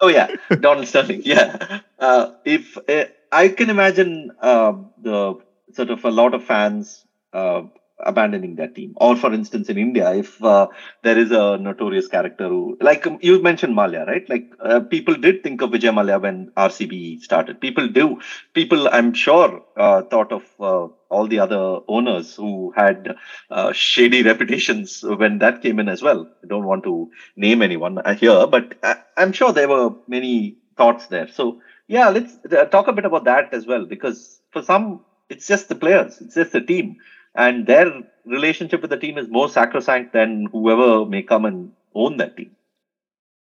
Oh 0.00 0.08
yeah, 0.08 0.28
Donald 0.60 0.86
Sterling. 0.86 1.22
Yeah, 1.24 1.80
uh, 1.98 2.32
if 2.44 2.78
uh, 2.88 3.06
I 3.32 3.48
can 3.48 3.68
imagine 3.68 4.30
uh, 4.40 4.74
the 5.02 5.38
sort 5.72 5.90
of 5.90 6.04
a 6.04 6.10
lot 6.10 6.34
of 6.34 6.44
fans 6.44 7.04
uh, 7.32 7.62
abandoning 8.04 8.54
that 8.56 8.74
team, 8.74 8.92
or 8.96 9.16
for 9.16 9.32
instance 9.32 9.68
in 9.68 9.78
India, 9.78 10.12
if 10.14 10.42
uh, 10.42 10.66
there 11.02 11.18
is 11.18 11.30
a 11.30 11.58
notorious 11.58 12.06
character 12.08 12.48
who, 12.48 12.76
like 12.80 13.06
um, 13.06 13.18
you 13.20 13.40
mentioned 13.42 13.74
Mallya, 13.74 14.06
right? 14.06 14.28
Like 14.28 14.44
uh, 14.60 14.80
people 14.80 15.14
did 15.16 15.42
think 15.42 15.60
of 15.62 15.70
Vijay 15.70 15.92
Mallya 15.92 16.20
when 16.20 16.50
RCB 16.56 17.18
started. 17.20 17.60
People 17.60 17.88
do. 17.88 18.18
People, 18.54 18.88
I'm 18.92 19.12
sure, 19.12 19.62
uh, 19.76 20.02
thought 20.02 20.32
of 20.32 20.44
uh, 20.60 20.88
all 21.10 21.26
the 21.26 21.38
other 21.40 21.78
owners 21.88 22.34
who 22.34 22.72
had 22.76 23.14
uh, 23.50 23.72
shady 23.72 24.22
reputations 24.30 25.02
when 25.02 25.38
that 25.38 25.62
came 25.62 25.78
in 25.78 25.88
as 25.88 26.02
well. 26.02 26.28
I 26.44 26.46
don't 26.46 26.66
want 26.66 26.84
to 26.84 27.10
name 27.36 27.62
anyone 27.62 27.98
uh, 27.98 28.14
here, 28.14 28.46
but 28.46 28.74
I, 28.82 28.96
I'm 29.16 29.32
sure 29.32 29.52
there 29.52 29.68
were 29.68 29.90
many 30.06 30.56
thoughts 30.76 31.06
there. 31.06 31.28
So 31.28 31.60
yeah, 31.86 32.08
let's 32.10 32.36
talk 32.70 32.88
a 32.88 32.92
bit 32.92 33.04
about 33.04 33.24
that 33.24 33.52
as 33.52 33.66
well, 33.66 33.86
because 33.86 34.40
for 34.50 34.62
some, 34.62 35.04
it's 35.28 35.46
just 35.46 35.68
the 35.68 35.74
players, 35.74 36.20
it's 36.20 36.34
just 36.34 36.52
the 36.52 36.60
team, 36.60 36.96
and 37.38 37.66
their 37.66 38.02
relationship 38.26 38.82
with 38.82 38.90
the 38.90 38.98
team 38.98 39.16
is 39.16 39.28
more 39.28 39.48
sacrosanct 39.48 40.12
than 40.12 40.46
whoever 40.52 41.06
may 41.06 41.22
come 41.22 41.44
and 41.46 41.70
own 41.94 42.18
that 42.18 42.36
team. 42.36 42.50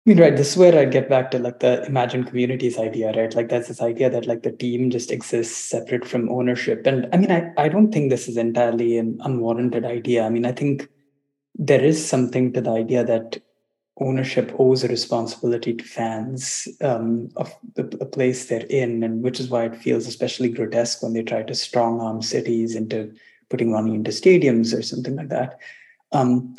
I 0.06 0.10
mean, 0.10 0.20
right. 0.20 0.36
This 0.36 0.50
is 0.50 0.56
where 0.58 0.78
I 0.78 0.84
get 0.84 1.08
back 1.08 1.30
to 1.30 1.38
like 1.38 1.60
the 1.60 1.82
imagined 1.86 2.26
communities 2.26 2.78
idea, 2.78 3.12
right? 3.12 3.34
Like 3.34 3.48
that's 3.48 3.68
this 3.68 3.80
idea 3.80 4.10
that 4.10 4.26
like 4.26 4.42
the 4.42 4.52
team 4.52 4.90
just 4.90 5.10
exists 5.10 5.56
separate 5.56 6.06
from 6.06 6.28
ownership. 6.28 6.86
And 6.86 7.08
I 7.14 7.16
mean, 7.16 7.32
I, 7.32 7.52
I 7.56 7.68
don't 7.68 7.90
think 7.90 8.10
this 8.10 8.28
is 8.28 8.36
entirely 8.36 8.98
an 8.98 9.18
unwarranted 9.22 9.86
idea. 9.86 10.24
I 10.24 10.28
mean, 10.28 10.44
I 10.44 10.52
think 10.52 10.88
there 11.54 11.82
is 11.82 12.04
something 12.04 12.52
to 12.52 12.60
the 12.60 12.70
idea 12.72 13.02
that 13.04 13.40
ownership 13.98 14.52
owes 14.58 14.82
a 14.82 14.88
responsibility 14.88 15.72
to 15.72 15.84
fans 15.84 16.68
um, 16.82 17.30
of 17.36 17.54
the, 17.76 17.84
the 17.84 18.04
place 18.04 18.46
they're 18.46 18.66
in, 18.66 19.04
and 19.04 19.22
which 19.22 19.38
is 19.40 19.48
why 19.48 19.64
it 19.64 19.76
feels 19.76 20.06
especially 20.06 20.48
grotesque 20.48 21.02
when 21.02 21.14
they 21.14 21.22
try 21.22 21.42
to 21.44 21.54
strong 21.54 22.00
arm 22.00 22.20
cities 22.20 22.74
into 22.74 23.14
putting 23.54 23.70
money 23.70 23.94
into 23.94 24.10
stadiums 24.10 24.76
or 24.76 24.82
something 24.82 25.14
like 25.14 25.28
that. 25.28 25.60
Um, 26.10 26.56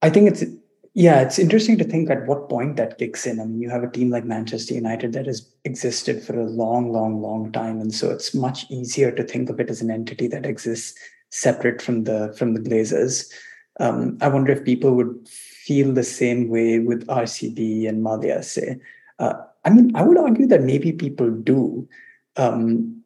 I 0.00 0.08
think 0.08 0.30
it's 0.30 0.42
yeah, 0.94 1.20
it's 1.20 1.38
interesting 1.38 1.76
to 1.78 1.84
think 1.84 2.08
at 2.10 2.26
what 2.26 2.48
point 2.48 2.76
that 2.76 2.96
kicks 2.96 3.26
in. 3.26 3.38
I 3.40 3.44
mean, 3.44 3.60
you 3.60 3.68
have 3.70 3.84
a 3.84 3.90
team 3.90 4.08
like 4.10 4.24
Manchester 4.24 4.74
United 4.74 5.12
that 5.12 5.26
has 5.26 5.46
existed 5.64 6.22
for 6.22 6.40
a 6.40 6.46
long, 6.46 6.92
long, 6.92 7.20
long 7.20 7.52
time, 7.52 7.78
and 7.80 7.94
so 7.94 8.10
it's 8.10 8.34
much 8.34 8.64
easier 8.70 9.12
to 9.12 9.22
think 9.22 9.50
of 9.50 9.60
it 9.60 9.68
as 9.68 9.82
an 9.82 9.90
entity 9.90 10.28
that 10.28 10.46
exists 10.46 10.98
separate 11.28 11.82
from 11.82 12.04
the 12.04 12.34
from 12.38 12.54
the 12.54 12.60
Glazers. 12.60 13.30
Um, 13.78 14.16
I 14.22 14.28
wonder 14.28 14.52
if 14.52 14.64
people 14.64 14.94
would 14.94 15.28
feel 15.28 15.92
the 15.92 16.02
same 16.02 16.48
way 16.48 16.78
with 16.78 17.06
RCB 17.06 17.86
and 17.86 18.02
Mallya. 18.02 18.42
Say, 18.42 18.80
uh, 19.18 19.34
I 19.66 19.70
mean, 19.70 19.94
I 19.94 20.02
would 20.02 20.18
argue 20.18 20.46
that 20.46 20.62
maybe 20.62 20.92
people 20.92 21.30
do, 21.30 21.86
um, 22.36 23.02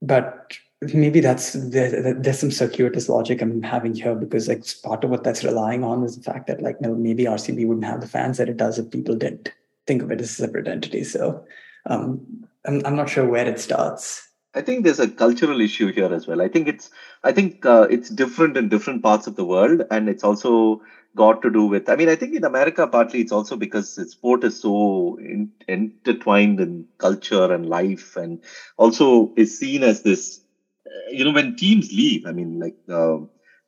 but 0.00 0.56
maybe 0.94 1.20
that's 1.20 1.52
there, 1.52 2.14
there's 2.14 2.38
some 2.38 2.50
circuitous 2.50 3.08
logic 3.08 3.40
I'm 3.40 3.62
having 3.62 3.94
here 3.94 4.14
because 4.14 4.48
like 4.48 4.64
part 4.82 5.04
of 5.04 5.10
what 5.10 5.24
that's 5.24 5.44
relying 5.44 5.84
on 5.84 6.04
is 6.04 6.16
the 6.16 6.22
fact 6.22 6.46
that 6.46 6.62
like 6.62 6.80
no, 6.80 6.94
maybe 6.94 7.24
RCB 7.24 7.66
wouldn't 7.66 7.86
have 7.86 8.00
the 8.00 8.08
fans 8.08 8.38
that 8.38 8.48
it 8.48 8.56
does 8.56 8.78
if 8.78 8.90
people 8.90 9.14
didn't 9.14 9.52
think 9.86 10.02
of 10.02 10.10
it 10.10 10.20
as 10.20 10.30
a 10.30 10.34
separate 10.34 10.68
entity. 10.68 11.04
So 11.04 11.44
um, 11.86 12.20
I'm 12.64 12.84
I'm 12.84 12.96
not 12.96 13.08
sure 13.08 13.26
where 13.26 13.46
it 13.46 13.60
starts. 13.60 14.22
I 14.54 14.62
think 14.62 14.84
there's 14.84 15.00
a 15.00 15.08
cultural 15.08 15.60
issue 15.60 15.92
here 15.92 16.12
as 16.12 16.26
well. 16.26 16.40
I 16.40 16.48
think 16.48 16.66
it's 16.66 16.90
I 17.22 17.32
think 17.32 17.66
uh, 17.66 17.86
it's 17.90 18.08
different 18.08 18.56
in 18.56 18.68
different 18.68 19.02
parts 19.02 19.26
of 19.26 19.36
the 19.36 19.44
world, 19.44 19.82
and 19.90 20.08
it's 20.08 20.24
also 20.24 20.80
got 21.14 21.42
to 21.42 21.50
do 21.50 21.66
with. 21.66 21.88
I 21.88 21.96
mean, 21.96 22.08
I 22.08 22.16
think 22.16 22.34
in 22.34 22.44
America, 22.44 22.86
partly 22.86 23.20
it's 23.20 23.32
also 23.32 23.56
because 23.56 23.94
sport 24.10 24.44
is 24.44 24.60
so 24.60 25.18
in, 25.18 25.50
intertwined 25.68 26.60
in 26.60 26.86
culture 26.98 27.52
and 27.52 27.68
life, 27.68 28.16
and 28.16 28.42
also 28.76 29.32
is 29.36 29.58
seen 29.58 29.82
as 29.82 30.02
this. 30.02 30.40
Uh, 30.86 31.10
You 31.10 31.24
know, 31.24 31.32
when 31.32 31.56
teams 31.56 31.92
leave, 31.92 32.26
I 32.26 32.32
mean, 32.32 32.58
like 32.58 32.76
uh, 32.88 33.18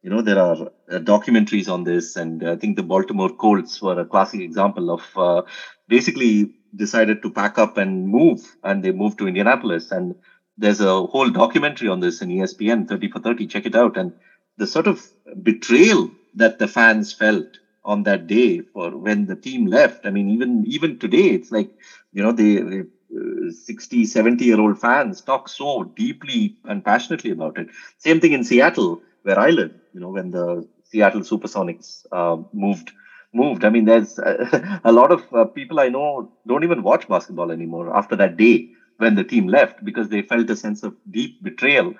you 0.02 0.10
know, 0.10 0.22
there 0.22 0.38
are 0.38 0.56
uh, 0.90 0.98
documentaries 1.00 1.70
on 1.72 1.84
this, 1.84 2.16
and 2.16 2.46
I 2.48 2.56
think 2.56 2.76
the 2.76 2.82
Baltimore 2.82 3.30
Colts 3.30 3.82
were 3.82 3.98
a 4.00 4.04
classic 4.06 4.40
example 4.40 4.90
of 4.90 5.02
uh, 5.16 5.42
basically 5.88 6.50
decided 6.74 7.22
to 7.22 7.30
pack 7.30 7.58
up 7.58 7.76
and 7.76 8.08
move, 8.08 8.40
and 8.62 8.82
they 8.84 8.92
moved 8.92 9.18
to 9.18 9.26
Indianapolis, 9.28 9.90
and 9.90 10.14
there's 10.56 10.80
a 10.80 11.02
whole 11.06 11.30
documentary 11.30 11.88
on 11.88 12.00
this 12.00 12.20
in 12.22 12.30
ESPN 12.30 12.84
30 12.86 13.08
for 13.08 13.20
30. 13.20 13.46
Check 13.46 13.66
it 13.66 13.74
out, 13.74 13.96
and 13.96 14.12
the 14.56 14.66
sort 14.66 14.86
of 14.86 15.04
betrayal 15.42 16.10
that 16.34 16.58
the 16.58 16.68
fans 16.68 17.12
felt 17.12 17.46
on 17.84 18.02
that 18.04 18.26
day 18.26 18.60
for 18.72 18.96
when 18.96 19.26
the 19.26 19.36
team 19.36 19.66
left. 19.66 20.04
I 20.06 20.10
mean, 20.10 20.28
even 20.30 20.64
even 20.66 20.98
today, 20.98 21.30
it's 21.30 21.50
like 21.50 21.70
you 22.12 22.22
know 22.22 22.32
they. 22.32 22.56
they 22.62 22.82
uh, 23.16 23.50
60 23.50 24.04
70 24.04 24.44
year 24.44 24.60
old 24.60 24.78
fans 24.78 25.20
talk 25.22 25.48
so 25.48 25.84
deeply 25.96 26.54
and 26.64 26.84
passionately 26.84 27.30
about 27.30 27.58
it 27.58 27.68
same 27.98 28.20
thing 28.20 28.32
in 28.32 28.44
seattle 28.44 29.00
where 29.22 29.38
i 29.38 29.50
live 29.50 29.72
you 29.92 30.00
know 30.00 30.10
when 30.10 30.30
the 30.30 30.64
seattle 30.82 31.20
supersonics 31.20 32.04
uh, 32.12 32.36
moved 32.52 32.92
moved 33.32 33.64
i 33.64 33.68
mean 33.68 33.84
there's 33.84 34.18
uh, 34.18 34.80
a 34.84 34.92
lot 34.92 35.10
of 35.12 35.22
uh, 35.32 35.44
people 35.58 35.80
i 35.80 35.88
know 35.88 36.28
don't 36.46 36.64
even 36.64 36.82
watch 36.82 37.06
basketball 37.08 37.50
anymore 37.50 37.94
after 37.96 38.16
that 38.16 38.36
day 38.36 38.68
when 38.98 39.14
the 39.14 39.24
team 39.24 39.46
left 39.46 39.84
because 39.84 40.08
they 40.08 40.22
felt 40.22 40.50
a 40.50 40.56
sense 40.56 40.82
of 40.82 40.94
deep 41.10 41.34
betrayal 41.42 41.94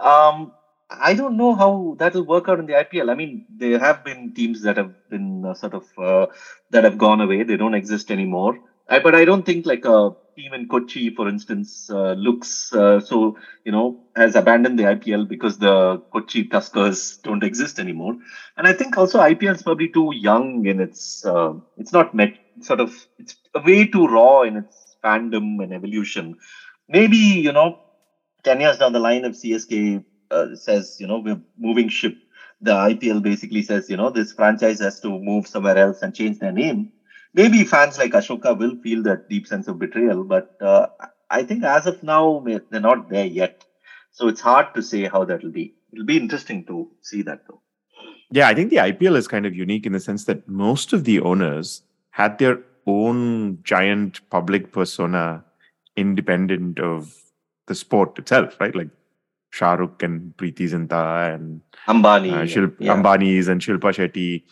um, 0.00 0.52
I 0.90 1.14
don't 1.14 1.36
know 1.36 1.54
how 1.54 1.96
that 1.98 2.14
will 2.14 2.26
work 2.26 2.48
out 2.48 2.58
in 2.58 2.66
the 2.66 2.76
IPL. 2.76 3.10
I 3.10 3.14
mean, 3.14 3.44
there 3.48 3.78
have 3.78 4.04
been 4.04 4.32
teams 4.32 4.62
that 4.62 4.76
have 4.76 4.92
been 5.08 5.44
uh, 5.44 5.54
sort 5.54 5.74
of 5.74 5.84
uh, 5.98 6.26
that 6.70 6.84
have 6.84 6.98
gone 6.98 7.20
away. 7.20 7.42
They 7.42 7.56
don't 7.56 7.74
exist 7.74 8.10
anymore. 8.10 8.56
I, 8.88 8.98
but 9.00 9.14
I 9.14 9.24
don't 9.24 9.44
think 9.44 9.66
like 9.66 9.84
a 9.84 10.10
team 10.36 10.52
in 10.52 10.68
Kochi, 10.68 11.10
for 11.10 11.28
instance, 11.28 11.88
uh, 11.90 12.12
looks 12.12 12.72
uh, 12.72 13.00
so 13.00 13.36
you 13.64 13.72
know 13.72 13.98
has 14.14 14.34
abandoned 14.36 14.78
the 14.78 14.86
IPL 14.86 15.24
because 15.24 15.58
the 15.58 16.00
Kochi 16.12 16.44
Tuskers 16.48 17.18
don't 17.22 17.42
exist 17.42 17.78
anymore. 17.78 18.14
And 18.56 18.66
I 18.66 18.72
think 18.72 18.96
also 18.96 19.18
IPL 19.20 19.54
is 19.56 19.62
probably 19.62 19.88
too 19.88 20.10
young 20.14 20.66
in 20.66 20.80
its. 20.80 21.24
Uh, 21.24 21.54
it's 21.76 21.92
not 21.92 22.14
met 22.14 22.36
sort 22.60 22.80
of. 22.80 22.94
It's 23.18 23.34
way 23.64 23.86
too 23.86 24.06
raw 24.06 24.42
in 24.42 24.56
its 24.56 24.96
fandom 25.04 25.62
and 25.62 25.72
evolution. 25.72 26.34
Maybe 26.88 27.18
you 27.18 27.52
know, 27.52 27.78
ten 28.44 28.60
years 28.60 28.78
down 28.78 28.92
the 28.92 29.00
line, 29.00 29.24
if 29.24 29.36
CSK 29.36 30.02
uh, 30.30 30.54
says, 30.54 30.96
you 31.00 31.06
know, 31.06 31.20
we're 31.20 31.40
moving 31.58 31.88
ship. 31.88 32.16
The 32.60 32.72
IPL 32.74 33.20
basically 33.20 33.62
says, 33.62 33.90
you 33.90 33.96
know, 33.98 34.10
this 34.10 34.32
franchise 34.32 34.80
has 34.80 35.00
to 35.00 35.10
move 35.20 35.46
somewhere 35.46 35.78
else 35.78 36.02
and 36.02 36.14
change 36.14 36.38
their 36.38 36.52
name. 36.52 36.90
Maybe 37.36 37.64
fans 37.64 37.98
like 37.98 38.12
Ashoka 38.12 38.58
will 38.58 38.76
feel 38.82 39.02
that 39.04 39.28
deep 39.28 39.46
sense 39.46 39.68
of 39.68 39.78
betrayal, 39.78 40.24
but 40.24 40.56
uh, 40.60 40.86
I 41.30 41.42
think 41.42 41.64
as 41.64 41.86
of 41.86 42.02
now, 42.02 42.42
they're 42.70 42.80
not 42.80 43.10
there 43.10 43.26
yet. 43.26 43.64
So 44.10 44.28
it's 44.28 44.40
hard 44.40 44.74
to 44.74 44.82
say 44.82 45.04
how 45.04 45.24
that 45.26 45.42
will 45.42 45.52
be. 45.52 45.74
It'll 45.92 46.06
be 46.06 46.16
interesting 46.16 46.64
to 46.66 46.90
see 47.02 47.20
that 47.22 47.42
though. 47.46 47.60
Yeah, 48.30 48.48
I 48.48 48.54
think 48.54 48.70
the 48.70 48.76
IPL 48.76 49.16
is 49.16 49.28
kind 49.28 49.46
of 49.46 49.54
unique 49.54 49.86
in 49.86 49.92
the 49.92 50.00
sense 50.00 50.24
that 50.24 50.48
most 50.48 50.92
of 50.92 51.04
the 51.04 51.20
owners 51.20 51.82
had 52.10 52.38
their 52.38 52.58
own 52.86 53.58
giant 53.62 54.28
public 54.30 54.72
persona 54.72 55.44
independent 55.96 56.80
of 56.80 57.14
the 57.66 57.74
sport 57.74 58.18
itself, 58.18 58.58
right? 58.60 58.74
Like 58.74 58.88
Shah 59.50 59.74
Rukh 59.74 60.02
and 60.02 60.34
Preity 60.36 60.64
Zinta 60.64 61.34
and 61.34 61.60
Ambani. 61.86 62.32
uh, 62.32 62.42
Shil- 62.44 62.74
yeah. 62.78 62.94
Ambani's 62.94 63.48
and 63.48 63.60
Shilpa 63.60 63.92
Shetty. 63.92 64.42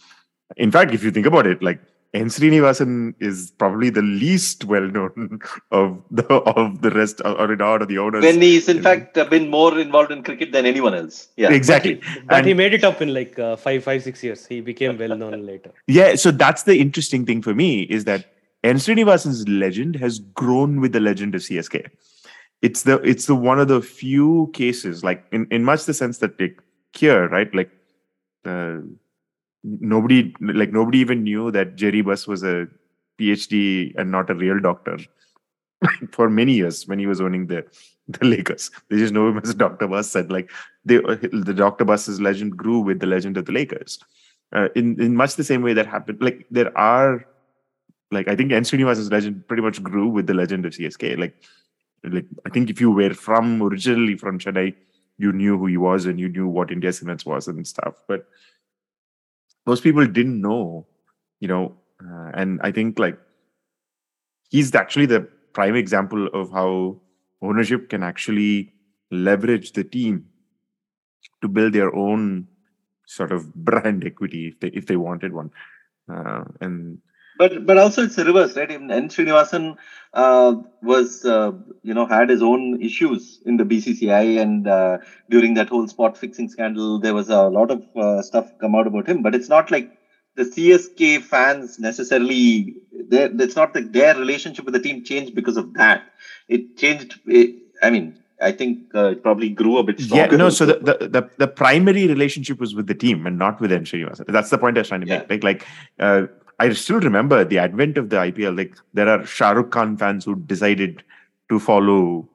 In 0.57 0.71
fact, 0.71 0.93
if 0.93 1.03
you 1.03 1.11
think 1.11 1.27
about 1.27 1.47
it, 1.47 1.63
like 1.63 1.81
N. 2.15 2.27
Srinivasan 2.27 3.15
is 3.19 3.51
probably 3.59 3.91
the 3.91 4.01
least 4.03 4.65
well 4.65 4.87
known 4.97 5.41
of 5.73 6.01
the 6.13 6.25
of 6.33 6.81
the 6.81 6.91
rest 6.91 7.21
or, 7.25 7.33
or 7.33 7.61
out 7.61 7.83
of 7.83 7.89
the 7.89 7.99
owners. 7.99 8.23
when 8.23 8.41
he's 8.41 8.69
in 8.69 8.77
you 8.77 8.83
know. 8.83 8.89
fact 8.91 9.19
uh, 9.19 9.25
been 9.25 9.51
more 9.51 9.77
involved 9.79 10.13
in 10.13 10.23
cricket 10.23 10.53
than 10.53 10.65
anyone 10.65 10.95
else. 10.95 11.29
Yeah. 11.37 11.53
exactly. 11.53 12.01
But 12.27 12.39
And- 12.39 12.47
he 12.47 12.55
made 12.55 12.73
it 12.73 12.85
up 12.85 13.03
in 13.03 13.13
like 13.13 13.37
uh, 13.39 13.57
five, 13.57 13.83
five, 13.83 14.05
six 14.05 14.23
years. 14.23 14.47
He 14.47 14.61
became 14.61 14.97
well 14.97 15.17
known 15.17 15.45
later. 15.53 15.73
Yeah, 15.89 16.15
so 16.15 16.31
that's 16.31 16.63
the 16.63 16.79
interesting 16.79 17.27
thing 17.27 17.43
for 17.43 17.53
me 17.53 17.83
is 17.83 18.05
that 18.05 18.33
N. 18.63 18.77
Srinivasan's 18.77 19.47
legend 19.49 19.97
has 19.97 20.21
grown 20.21 20.81
with 20.81 20.93
the 20.93 21.01
legend 21.01 21.35
of 21.35 21.43
CSK. 21.43 21.91
It's 22.63 22.85
the 22.85 22.99
it's 23.03 23.27
the 23.27 23.35
one 23.35 23.59
of 23.59 23.67
the 23.69 23.83
few 23.83 24.51
cases, 24.55 25.03
like 25.05 25.25
in, 25.33 25.47
in 25.51 25.65
much 25.65 25.85
the 25.85 25.93
sense 25.93 26.19
that 26.19 26.41
like 26.41 26.63
here, 26.95 27.29
right? 27.29 27.53
Like 27.55 27.71
uh, 28.47 28.77
nobody 29.65 30.35
like 30.41 30.73
nobody 30.73 30.99
even 30.99 31.23
knew 31.25 31.51
that 31.51 31.77
Jerry 31.77 32.03
Buss 32.03 32.27
was 32.27 32.45
a 32.45 32.69
PhD 33.19 33.95
and 33.97 34.11
not 34.11 34.31
a 34.31 34.35
real 34.35 34.61
doctor 34.61 34.99
for 36.13 36.31
many 36.31 36.53
years 36.53 36.87
when 36.87 36.99
he 36.99 37.07
was 37.07 37.21
owning 37.21 37.47
the 37.47 37.65
the 38.09 38.25
Lakers. 38.25 38.71
They 38.91 38.99
just 38.99 39.15
know 39.15 39.29
him 39.29 39.39
as 39.43 39.55
Dr. 39.55 39.89
Buss 39.89 40.11
said 40.11 40.31
like 40.31 40.51
the 40.85 41.55
Dr. 41.57 41.85
Buss's 41.85 42.21
legend 42.21 42.57
grew 42.57 42.81
with 42.81 43.01
the 43.01 43.07
legend 43.07 43.37
of 43.37 43.47
the 43.47 43.53
Lakers 43.53 43.99
uh, 44.55 44.69
in 44.75 45.01
in 45.01 45.17
much 45.17 45.37
the 45.37 45.45
same 45.45 45.63
way 45.63 45.75
that 45.75 45.87
happened. 45.87 46.23
Like 46.23 46.47
there 46.51 46.77
are, 46.79 47.27
like 48.11 48.29
I 48.29 48.37
think 48.37 48.53
N 48.53 48.63
Srinivasan's 48.63 49.11
legend 49.11 49.47
pretty 49.49 49.63
much 49.63 49.83
grew 49.83 50.09
with 50.09 50.27
the 50.27 50.35
legend 50.35 50.65
of 50.65 50.73
CSK. 50.73 51.19
Like, 51.19 51.35
like 52.05 52.27
I 52.47 52.51
think 52.51 52.71
if 52.71 52.81
you 52.81 52.91
were 52.91 53.15
from 53.15 53.63
originally 53.63 54.17
from 54.17 54.39
Chennai, 54.39 54.75
you 55.19 55.33
knew 55.33 55.59
who 55.59 55.67
he 55.67 55.77
was 55.77 56.07
and 56.07 56.21
you 56.21 56.29
knew 56.29 56.47
what 56.47 56.71
India 56.71 56.93
Cements 56.93 57.27
was 57.27 57.49
and 57.49 57.67
stuff. 57.67 57.95
But 58.07 58.27
most 59.67 59.83
people 59.83 60.07
didn't 60.07 60.41
know, 60.41 60.87
you 61.41 61.49
know. 61.49 61.77
Uh, 62.03 62.31
and 62.35 62.61
I 62.63 62.71
think 62.73 62.99
like 62.99 63.19
he's 64.51 64.75
actually 64.75 65.07
the 65.07 65.29
prime 65.53 65.75
example 65.75 66.27
of 66.29 66.51
how 66.51 67.01
ownership 67.43 67.89
can 67.89 68.03
actually 68.03 68.73
leverage 69.11 69.73
the 69.73 69.85
team 69.85 70.27
to 71.41 71.49
build 71.49 71.73
their 71.73 71.95
own 71.95 72.49
sort 73.07 73.33
of 73.33 73.55
brand 73.55 74.05
equity 74.05 74.49
if 74.49 74.61
they 74.61 74.69
if 74.69 74.87
they 74.87 74.97
wanted 74.97 75.33
one. 75.33 75.51
Uh, 76.13 76.45
and 76.61 76.99
But 77.39 77.67
but 77.67 77.79
also 77.79 78.05
it's 78.05 78.17
the 78.17 78.25
reverse, 78.25 78.57
right? 78.57 78.71
Even 78.71 78.91
N. 78.91 79.09
Srinivasan 79.09 79.77
uh, 80.13 80.55
was 80.83 81.25
uh, 81.25 81.53
you 81.83 81.93
know 81.95 82.07
had 82.07 82.29
his 82.29 82.43
own 82.43 82.81
issues 82.81 83.41
in 83.45 83.57
the 83.57 83.65
BCCI, 83.65 84.41
and 84.41 84.69
uh, 84.69 84.99
during 85.31 85.55
that 85.55 85.69
whole 85.69 85.89
spot 85.89 86.17
fixing 86.17 86.49
scandal, 86.49 86.99
there 87.01 87.15
was 87.15 87.29
a 87.31 87.43
lot 87.49 87.71
of 87.71 87.83
uh, 87.97 88.23
stuff 88.23 88.51
come 88.61 88.75
out 88.75 88.87
about 88.87 89.09
him. 89.09 89.23
But 89.23 89.35
it's 89.35 89.49
not 89.49 89.71
like 89.71 89.91
the 90.37 90.45
CSK 90.45 91.23
fans 91.23 91.79
necessarily. 91.79 92.77
It's 92.93 93.57
not 93.57 93.75
like 93.75 93.93
their 93.93 94.15
relationship 94.15 94.65
with 94.65 94.75
the 94.75 94.81
team 94.81 95.05
changed 95.05 95.35
because 95.35 95.57
of 95.57 95.75
that. 95.75 96.03
It 96.49 96.77
changed. 96.77 97.19
It, 97.27 97.57
I 97.83 97.91
mean, 97.91 98.19
I 98.41 98.53
think 98.53 98.79
uh, 98.95 99.11
it 99.11 99.23
probably 99.23 99.49
grew 99.49 99.79
a 99.79 99.83
bit 99.83 100.01
stronger. 100.01 100.33
yeah, 100.33 100.37
no. 100.37 100.51
So 100.51 100.67
the, 100.67 100.75
the 100.75 101.09
the 101.09 101.31
the 101.39 101.49
primary 101.49 102.07
relationship 102.07 102.61
was 102.61 102.75
with 102.75 102.87
the 102.87 102.95
team 102.95 103.27
and 103.27 103.39
not 103.39 103.61
with 103.61 103.73
N. 103.73 103.85
Srinivasan. 103.85 104.27
That's 104.29 104.51
the 104.51 104.59
point 104.59 104.79
I 104.79 104.83
was 104.83 104.89
trying 104.89 105.01
to 105.03 105.07
Yeah. 105.09 105.25
make. 105.29 105.43
Like, 105.43 105.45
like 105.45 105.67
uh, 105.99 106.27
I 106.59 106.73
still 106.73 107.01
remember 107.01 107.45
the 107.45 107.59
advent 107.59 107.99
of 107.99 108.11
the 108.11 108.17
IPL. 108.17 108.57
Like, 108.57 108.77
there 108.93 109.09
are 109.09 109.25
Shah 109.25 109.51
Rukh 109.51 109.71
Khan 109.71 109.97
fans 109.97 110.25
who 110.25 110.37
decided 110.37 111.03
to 111.49 111.59
follow 111.59 112.29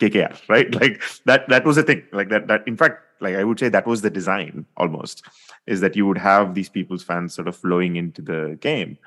KKR, 0.00 0.40
right? 0.48 0.72
Like 0.74 1.02
that 1.24 1.48
that 1.48 1.64
was 1.64 1.76
a 1.78 1.82
thing. 1.82 2.02
Like 2.12 2.28
that 2.30 2.46
that 2.48 2.66
in 2.66 2.76
fact, 2.76 3.02
like 3.20 3.36
I 3.36 3.44
would 3.44 3.58
say 3.58 3.68
that 3.68 3.86
was 3.86 4.02
the 4.02 4.10
design 4.10 4.66
almost, 4.76 5.24
is 5.66 5.80
that 5.80 5.96
you 5.96 6.06
would 6.06 6.18
have 6.18 6.54
these 6.54 6.68
people's 6.68 7.02
fans 7.02 7.34
sort 7.34 7.48
of 7.48 7.56
flowing 7.56 7.96
into 7.96 8.22
the 8.22 8.58
game. 8.60 8.98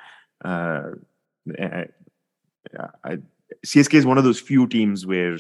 Uh, 0.44 0.92
I, 1.60 1.86
I, 3.04 3.18
CSK 3.66 3.94
is 3.94 4.06
one 4.06 4.18
of 4.18 4.24
those 4.24 4.40
few 4.40 4.68
teams 4.68 5.06
where 5.06 5.38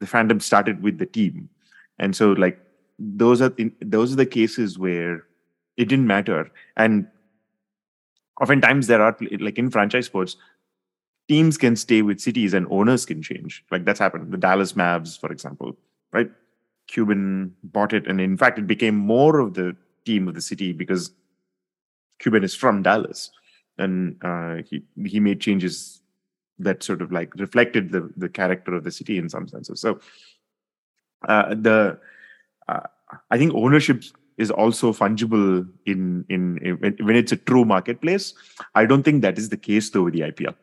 the 0.00 0.06
fandom 0.06 0.40
started 0.40 0.82
with 0.82 0.98
the 0.98 1.06
team, 1.06 1.48
and 1.98 2.14
so 2.14 2.32
like 2.32 2.58
those 2.98 3.40
are 3.40 3.52
those 3.80 4.12
are 4.12 4.16
the 4.16 4.26
cases 4.26 4.78
where 4.78 5.24
it 5.76 5.88
didn't 5.88 6.06
matter. 6.06 6.50
And 6.76 7.06
oftentimes 8.40 8.86
there 8.86 9.02
are 9.02 9.16
like 9.40 9.58
in 9.58 9.70
franchise 9.70 10.06
sports, 10.06 10.36
teams 11.28 11.58
can 11.58 11.76
stay 11.76 12.02
with 12.02 12.20
cities 12.20 12.54
and 12.54 12.66
owners 12.70 13.04
can 13.04 13.22
change. 13.22 13.64
Like 13.70 13.84
that's 13.84 14.00
happened. 14.00 14.32
The 14.32 14.38
Dallas 14.38 14.72
Mavs, 14.72 15.18
for 15.20 15.30
example, 15.30 15.76
right? 16.12 16.30
Cuban 16.86 17.54
bought 17.62 17.92
it, 17.92 18.06
and 18.06 18.20
in 18.20 18.36
fact, 18.36 18.58
it 18.58 18.66
became 18.66 18.96
more 18.96 19.40
of 19.40 19.54
the 19.54 19.76
team 20.06 20.26
of 20.26 20.34
the 20.34 20.40
city 20.40 20.72
because 20.72 21.10
Cuban 22.18 22.42
is 22.42 22.54
from 22.54 22.82
Dallas, 22.82 23.30
and 23.76 24.16
uh, 24.22 24.56
he 24.68 24.82
he 25.04 25.20
made 25.20 25.40
changes 25.40 26.00
that 26.58 26.82
sort 26.82 27.02
of 27.02 27.12
like 27.12 27.34
reflected 27.34 27.92
the 27.92 28.10
the 28.16 28.28
character 28.28 28.74
of 28.74 28.84
the 28.84 28.90
city 28.90 29.18
in 29.18 29.28
some 29.28 29.46
senses. 29.46 29.80
So 29.80 30.00
uh, 31.28 31.54
the 31.54 31.98
uh, 32.68 32.86
I 33.30 33.36
think 33.36 33.52
ownership 33.54 34.02
is 34.38 34.50
also 34.50 34.92
fungible 34.92 35.68
in, 35.84 36.24
in 36.28 36.58
in 36.58 36.96
when 37.04 37.16
it's 37.16 37.32
a 37.32 37.36
true 37.36 37.64
marketplace. 37.64 38.34
I 38.74 38.86
don't 38.86 39.02
think 39.02 39.22
that 39.22 39.36
is 39.36 39.48
the 39.50 39.56
case 39.56 39.90
though 39.90 40.04
with 40.04 40.14
the 40.14 40.20
IPL. 40.20 40.54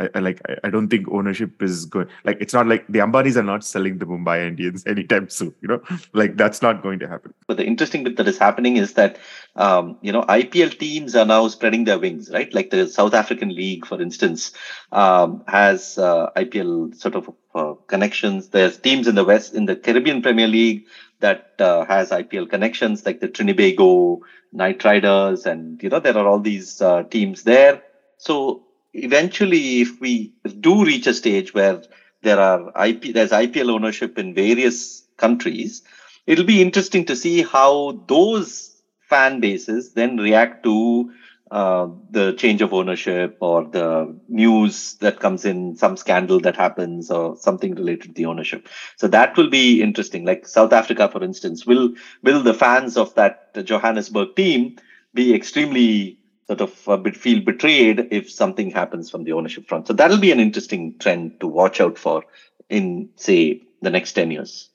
I, 0.00 0.08
I 0.14 0.18
like 0.20 0.40
I, 0.64 0.70
don't 0.70 0.88
think 0.88 1.08
ownership 1.10 1.62
is 1.62 1.84
good. 1.84 2.08
Like 2.24 2.38
it's 2.40 2.54
not 2.54 2.66
like 2.66 2.86
the 2.88 3.00
Ambanis 3.00 3.36
are 3.36 3.42
not 3.42 3.64
selling 3.64 3.98
the 3.98 4.06
Mumbai 4.06 4.46
Indians 4.46 4.84
anytime 4.86 5.28
soon. 5.38 5.54
You 5.60 5.68
know, 5.68 5.82
like 6.12 6.36
that's 6.36 6.62
not 6.62 6.82
going 6.82 6.98
to 7.00 7.08
happen. 7.08 7.34
But 7.46 7.56
the 7.56 7.66
interesting 7.66 8.04
bit 8.04 8.16
that 8.16 8.28
is 8.28 8.38
happening 8.38 8.76
is 8.76 8.94
that 8.94 9.18
um, 9.56 9.98
you 10.00 10.12
know 10.12 10.22
IPL 10.22 10.78
teams 10.78 11.16
are 11.16 11.26
now 11.26 11.48
spreading 11.48 11.84
their 11.84 11.98
wings, 11.98 12.30
right? 12.30 12.52
Like 12.54 12.70
the 12.70 12.86
South 12.88 13.14
African 13.14 13.54
League, 13.54 13.86
for 13.86 14.00
instance, 14.00 14.52
um, 14.92 15.42
has 15.48 15.98
uh, 15.98 16.30
IPL 16.36 16.94
sort 16.94 17.14
of 17.14 17.34
uh, 17.54 17.74
connections. 17.88 18.48
There's 18.48 18.78
teams 18.78 19.08
in 19.08 19.14
the 19.14 19.24
West 19.24 19.54
in 19.54 19.66
the 19.66 19.76
Caribbean 19.76 20.22
Premier 20.22 20.46
League 20.46 20.86
that 21.20 21.52
uh, 21.58 21.84
has 21.84 22.10
IPL 22.10 22.48
connections, 22.48 23.04
like 23.04 23.20
the 23.20 23.28
Trinbago 23.28 24.20
Knight 24.52 24.84
Riders, 24.84 25.46
and 25.46 25.82
you 25.82 25.88
know 25.88 26.00
there 26.00 26.16
are 26.16 26.26
all 26.26 26.40
these 26.40 26.80
uh, 26.80 27.02
teams 27.04 27.42
there. 27.42 27.82
So 28.18 28.64
eventually, 28.94 29.80
if 29.80 30.00
we 30.00 30.32
do 30.60 30.84
reach 30.84 31.06
a 31.06 31.14
stage 31.14 31.54
where 31.54 31.82
there 32.22 32.40
are 32.40 32.72
IP, 32.86 33.14
there's 33.14 33.30
IPL 33.30 33.70
ownership 33.70 34.18
in 34.18 34.34
various 34.34 35.06
countries, 35.16 35.82
it'll 36.26 36.44
be 36.44 36.62
interesting 36.62 37.04
to 37.06 37.16
see 37.16 37.42
how 37.42 38.02
those 38.06 38.82
fan 39.08 39.40
bases 39.40 39.94
then 39.94 40.16
react 40.18 40.62
to 40.62 41.10
uh, 41.50 41.88
the 42.10 42.32
change 42.34 42.60
of 42.60 42.74
ownership 42.74 43.36
or 43.40 43.64
the 43.64 44.18
news 44.28 44.94
that 44.96 45.20
comes 45.20 45.44
in, 45.44 45.76
some 45.76 45.96
scandal 45.96 46.40
that 46.40 46.56
happens 46.56 47.10
or 47.10 47.36
something 47.36 47.74
related 47.74 48.08
to 48.08 48.12
the 48.12 48.26
ownership. 48.26 48.68
So 48.96 49.08
that 49.08 49.36
will 49.36 49.48
be 49.48 49.82
interesting. 49.82 50.24
Like 50.24 50.46
South 50.46 50.72
Africa, 50.72 51.08
for 51.08 51.22
instance, 51.22 51.64
will 51.64 51.94
will 52.22 52.42
the 52.42 52.54
fans 52.54 52.96
of 52.96 53.14
that 53.14 53.64
Johannesburg 53.64 54.36
team 54.36 54.76
be 55.14 55.34
extremely 55.34 56.18
sort 56.46 56.60
of 56.60 57.02
bit 57.02 57.16
feel 57.16 57.40
betrayed 57.42 58.08
if 58.10 58.30
something 58.30 58.70
happens 58.70 59.10
from 59.10 59.24
the 59.24 59.32
ownership 59.32 59.66
front? 59.68 59.86
So 59.86 59.94
that'll 59.94 60.18
be 60.18 60.32
an 60.32 60.40
interesting 60.40 60.98
trend 60.98 61.40
to 61.40 61.46
watch 61.46 61.80
out 61.80 61.98
for 61.98 62.24
in 62.68 63.08
say 63.16 63.62
the 63.80 63.90
next 63.90 64.12
ten 64.12 64.30
years. 64.30 64.68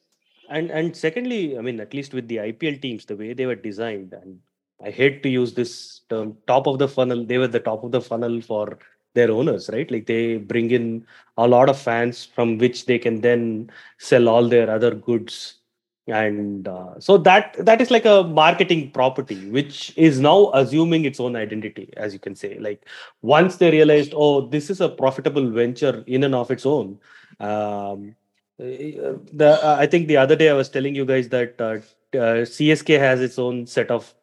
And 0.49 0.71
and 0.71 0.95
secondly, 0.95 1.57
I 1.57 1.61
mean, 1.61 1.79
at 1.79 1.93
least 1.93 2.13
with 2.13 2.27
the 2.27 2.37
IPL 2.37 2.81
teams, 2.81 3.05
the 3.05 3.15
way 3.15 3.33
they 3.33 3.45
were 3.45 3.55
designed 3.55 4.13
and 4.13 4.39
I 4.83 4.91
hate 4.91 5.23
to 5.23 5.29
use 5.29 5.53
this 5.53 6.01
term, 6.09 6.37
top 6.47 6.67
of 6.67 6.79
the 6.79 6.87
funnel. 6.87 7.25
They 7.25 7.37
were 7.37 7.47
the 7.47 7.59
top 7.59 7.83
of 7.83 7.91
the 7.91 8.01
funnel 8.01 8.41
for 8.41 8.77
their 9.13 9.31
owners, 9.31 9.69
right? 9.71 9.89
Like 9.89 10.05
they 10.07 10.37
bring 10.37 10.71
in 10.71 11.05
a 11.37 11.47
lot 11.47 11.69
of 11.69 11.79
fans 11.79 12.25
from 12.25 12.57
which 12.57 12.85
they 12.85 12.97
can 12.97 13.21
then 13.21 13.71
sell 13.99 14.27
all 14.27 14.47
their 14.47 14.69
other 14.69 14.93
goods, 14.93 15.59
and 16.07 16.67
uh, 16.67 16.99
so 16.99 17.17
that 17.19 17.55
that 17.59 17.79
is 17.79 17.91
like 17.91 18.05
a 18.05 18.23
marketing 18.23 18.91
property, 18.91 19.49
which 19.49 19.93
is 19.95 20.19
now 20.19 20.51
assuming 20.53 21.05
its 21.05 21.19
own 21.19 21.35
identity, 21.35 21.93
as 21.95 22.11
you 22.11 22.19
can 22.19 22.35
say. 22.35 22.57
Like 22.59 22.85
once 23.21 23.57
they 23.57 23.71
realized, 23.71 24.13
oh, 24.15 24.47
this 24.47 24.69
is 24.69 24.81
a 24.81 24.89
profitable 24.89 25.49
venture 25.49 26.03
in 26.07 26.23
and 26.23 26.35
of 26.35 26.51
its 26.51 26.65
own. 26.65 26.99
Um, 27.39 28.15
the 28.57 29.59
uh, 29.63 29.77
I 29.79 29.87
think 29.87 30.07
the 30.07 30.17
other 30.17 30.35
day 30.35 30.49
I 30.49 30.53
was 30.53 30.69
telling 30.69 30.95
you 30.95 31.05
guys 31.05 31.29
that 31.29 31.59
uh, 31.59 31.77
uh 32.17 32.45
CSK 32.45 32.99
has 32.99 33.21
its 33.21 33.39
own 33.39 33.65
set 33.65 33.89
of 33.89 34.13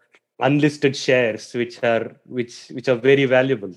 unlisted 0.43 0.97
shares 0.97 1.53
which 1.53 1.83
are 1.83 2.17
which 2.25 2.69
which 2.69 2.89
are 2.89 2.97
very 2.97 3.25
valuable. 3.25 3.73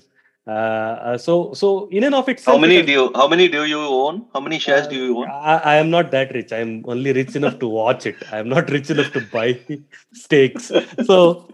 Uh, 0.46 0.50
uh, 0.50 1.18
so 1.18 1.54
so 1.54 1.88
in 1.90 2.04
and 2.04 2.14
of 2.14 2.28
itself 2.28 2.54
how 2.54 2.60
many 2.60 2.82
do 2.82 2.92
you 2.92 3.10
how 3.14 3.26
many 3.26 3.48
do 3.48 3.64
you 3.64 3.80
own? 3.80 4.26
How 4.34 4.40
many 4.40 4.58
shares 4.58 4.86
uh, 4.86 4.90
do 4.90 4.96
you 4.96 5.18
own? 5.18 5.30
I, 5.30 5.56
I, 5.72 5.74
am 5.76 5.88
not 5.88 6.10
that 6.10 6.34
rich. 6.34 6.52
I 6.52 6.58
am 6.58 6.84
only 6.86 7.14
rich 7.14 7.34
enough 7.34 7.58
to 7.60 7.68
watch 7.68 8.04
it. 8.04 8.16
I 8.30 8.38
am 8.38 8.50
not 8.50 8.68
rich 8.68 8.90
enough 8.90 9.10
to 9.12 9.22
buy 9.32 9.58
stakes. 10.12 10.70
So 11.06 11.48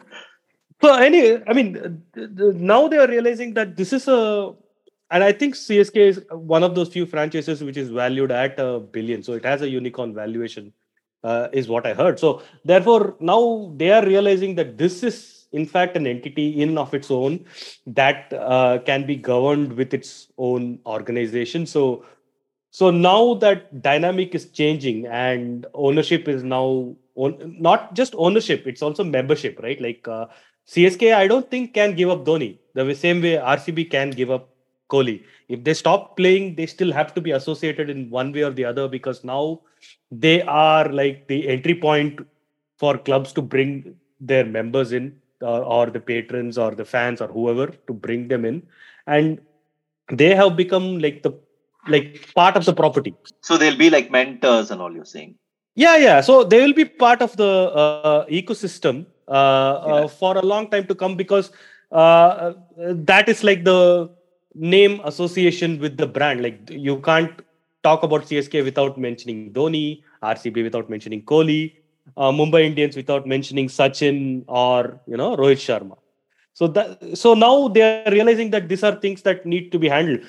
so 0.83 0.95
anyway 0.95 1.43
i 1.47 1.53
mean 1.53 2.03
now 2.73 2.89
they 2.89 2.99
are 2.99 3.09
realizing 3.09 3.55
that 3.55 3.77
this 3.77 3.93
is 3.93 4.09
a 4.09 4.53
and 5.11 5.25
i 5.25 5.33
think 5.33 5.55
csk 5.55 5.97
is 5.97 6.21
one 6.31 6.63
of 6.63 6.75
those 6.75 6.89
few 6.89 7.07
franchises 7.07 7.63
which 7.63 7.77
is 7.77 7.91
valued 7.91 8.31
at 8.31 8.59
a 8.59 8.81
billion. 8.81 9.23
So 9.23 9.35
it 9.35 9.45
has 9.45 9.63
a 9.63 9.69
unicorn 9.69 10.15
valuation 10.15 10.73
uh, 11.25 11.49
is 11.53 11.69
what 11.69 11.87
I 11.87 11.95
heard. 11.95 12.19
So 12.19 12.43
therefore, 12.65 13.17
now 13.21 13.73
they 13.77 13.91
are 13.91 14.05
realizing 14.05 14.55
that 14.57 14.79
this 14.79 15.03
is 15.03 15.47
in 15.53 15.67
fact 15.67 15.97
an 15.97 16.07
entity 16.07 16.63
in 16.63 16.79
of 16.79 16.95
its 16.95 17.11
own 17.11 17.45
that 17.87 18.33
uh, 18.33 18.79
can 18.87 19.07
be 19.07 19.17
governed 19.17 19.73
with 19.73 19.93
its 19.93 20.29
own 20.39 20.79
organization. 20.87 21.67
So 21.67 22.05
so 22.71 22.91
now 22.91 23.35
that 23.35 23.83
dynamic 23.83 24.35
is 24.35 24.51
changing 24.51 25.07
and 25.07 25.67
ownership 25.75 26.29
is 26.29 26.45
now 26.45 26.95
on, 27.17 27.57
not 27.59 27.95
just 27.95 28.15
ownership; 28.17 28.67
it's 28.67 28.83
also 28.83 29.03
membership, 29.03 29.59
right? 29.61 29.81
Like 29.81 30.07
uh, 30.07 30.27
CSK, 30.69 31.15
I 31.15 31.27
don't 31.27 31.51
think 31.51 31.75
can 31.75 31.97
give 31.97 32.11
up 32.11 32.25
Dhoni 32.25 32.59
the 32.75 32.95
same 32.95 33.21
way 33.21 33.35
RCB 33.35 33.91
can 33.91 34.11
give 34.11 34.31
up 34.31 34.49
Kohli. 34.91 35.23
If 35.49 35.65
they 35.65 35.75
stop 35.75 36.17
playing, 36.17 36.57
they 36.57 36.67
still 36.67 36.93
have 36.93 37.15
to 37.15 37.21
be 37.21 37.31
associated 37.31 37.91
in 37.91 38.11
one 38.11 38.33
way 38.33 38.43
or 38.43 38.51
the 38.51 38.65
other 38.65 38.89
because 38.89 39.25
now 39.25 39.61
they 40.11 40.43
are 40.43 40.89
like 40.89 41.27
the 41.29 41.49
entry 41.49 41.75
point 41.75 42.21
for 42.79 42.99
clubs 42.99 43.33
to 43.35 43.43
bring 43.43 43.95
their 44.21 44.45
members 44.45 44.93
in 44.93 45.21
or, 45.41 45.63
or 45.63 45.87
the 45.87 46.01
patrons 46.01 46.59
or 46.59 46.71
the 46.73 46.85
fans 46.85 47.21
or 47.21 47.29
whoever 47.29 47.67
to 47.87 47.93
bring 47.93 48.29
them 48.29 48.45
in 48.45 48.63
and 49.07 49.41
they 50.11 50.35
have 50.35 50.57
become 50.57 50.99
like 50.99 51.23
the 51.23 51.33
like 51.89 52.09
part 52.35 52.57
of 52.57 52.65
the 52.65 52.73
property 52.73 53.15
so 53.41 53.57
they'll 53.57 53.83
be 53.87 53.89
like 53.89 54.11
mentors 54.11 54.71
and 54.71 54.83
all 54.83 54.93
you're 54.93 55.13
saying 55.17 55.35
yeah 55.75 55.97
yeah 55.97 56.21
so 56.21 56.45
they 56.45 56.61
will 56.61 56.75
be 56.75 56.85
part 56.85 57.23
of 57.23 57.37
the 57.37 57.53
uh, 57.83 58.27
ecosystem 58.27 59.07
uh, 59.29 59.83
yeah. 59.87 59.93
uh, 59.95 60.09
for 60.09 60.37
a 60.37 60.43
long 60.43 60.69
time 60.71 60.87
to 60.87 60.95
come 60.95 61.17
because 61.17 61.51
uh, 61.93 62.53
that 62.77 63.29
is 63.29 63.43
like 63.43 63.65
the 63.65 64.11
name 64.55 65.01
association 65.05 65.79
with 65.79 65.97
the 65.97 66.07
brand 66.07 66.43
like 66.43 66.59
you 66.71 67.01
can't 67.01 67.43
talk 67.83 68.03
about 68.03 68.23
CSK 68.23 68.65
without 68.65 68.99
mentioning 68.99 69.53
Dhoni, 69.53 70.03
RCB 70.23 70.63
without 70.63 70.91
mentioning 70.91 71.23
Kohli, 71.23 71.77
uh, 72.17 72.31
Mumbai 72.31 72.65
Indians 72.65 72.97
without 72.97 73.27
mentioning 73.27 73.69
Sachin 73.69 74.45
or 74.47 75.01
you 75.07 75.17
know 75.17 75.37
Rohit 75.37 75.57
Sharma. 75.57 75.97
So 76.53 76.67
that 76.69 77.17
so 77.17 77.35
now 77.35 77.69
they 77.69 77.83
are 77.83 78.11
realizing 78.11 78.51
that 78.51 78.69
these 78.69 78.83
are 78.83 78.95
things 78.97 79.23
that 79.23 79.47
need 79.47 79.73
to 79.73 79.79
be 79.79 79.89
handled. 79.89 80.21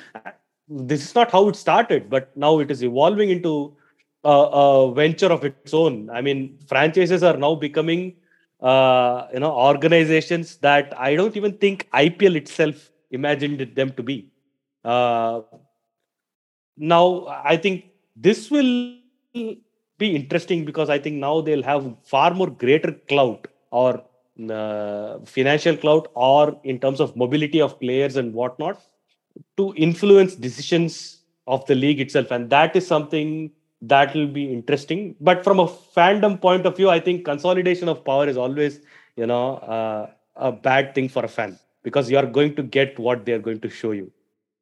This 0.69 1.03
is 1.03 1.15
not 1.15 1.31
how 1.31 1.49
it 1.49 1.55
started, 1.55 2.09
but 2.09 2.35
now 2.37 2.59
it 2.59 2.71
is 2.71 2.83
evolving 2.83 3.29
into 3.29 3.75
a, 4.23 4.29
a 4.29 4.93
venture 4.93 5.27
of 5.27 5.43
its 5.43 5.73
own. 5.73 6.09
I 6.09 6.21
mean, 6.21 6.59
franchises 6.67 7.23
are 7.23 7.35
now 7.35 7.55
becoming 7.55 8.15
uh, 8.61 9.27
you 9.33 9.39
know 9.39 9.51
organizations 9.51 10.57
that 10.57 10.93
I 10.97 11.15
don't 11.15 11.35
even 11.35 11.57
think 11.57 11.89
IPL 11.93 12.35
itself 12.35 12.90
imagined 13.11 13.75
them 13.75 13.91
to 13.93 14.03
be. 14.03 14.31
Uh, 14.83 15.41
now 16.77 17.27
i 17.43 17.55
think 17.55 17.85
this 18.15 18.49
will 18.49 18.95
be 19.33 20.15
interesting 20.15 20.65
because 20.65 20.89
i 20.89 20.97
think 20.97 21.17
now 21.17 21.41
they'll 21.41 21.63
have 21.63 21.95
far 22.03 22.33
more 22.33 22.49
greater 22.49 22.91
clout 23.07 23.47
or 23.71 24.03
uh, 24.49 25.19
financial 25.25 25.75
clout 25.77 26.09
or 26.15 26.59
in 26.63 26.79
terms 26.79 26.99
of 26.99 27.15
mobility 27.15 27.61
of 27.61 27.79
players 27.79 28.15
and 28.15 28.33
whatnot 28.33 28.81
to 29.57 29.73
influence 29.75 30.35
decisions 30.35 31.19
of 31.47 31.65
the 31.65 31.75
league 31.75 31.99
itself. 31.99 32.31
And 32.31 32.49
that 32.49 32.75
is 32.75 32.87
something 32.87 33.51
that 33.81 34.13
will 34.13 34.27
be 34.27 34.51
interesting. 34.51 35.15
But 35.19 35.43
from 35.43 35.59
a 35.59 35.67
fandom 35.67 36.39
point 36.39 36.65
of 36.65 36.75
view 36.77 36.89
i 36.89 36.99
think 36.99 37.25
consolidation 37.25 37.89
of 37.89 38.03
power 38.05 38.27
is 38.27 38.37
always 38.37 38.79
you 39.15 39.25
know 39.25 39.55
uh, 39.57 40.09
a 40.35 40.51
bad 40.51 40.95
thing 40.95 41.09
for 41.09 41.25
a 41.25 41.27
fan 41.27 41.59
because 41.83 42.09
you 42.11 42.17
are 42.17 42.25
going 42.25 42.55
to 42.55 42.63
get 42.63 42.97
what 42.99 43.25
they 43.25 43.33
are 43.33 43.39
going 43.39 43.59
to 43.61 43.69
show 43.69 43.91
you 43.91 44.11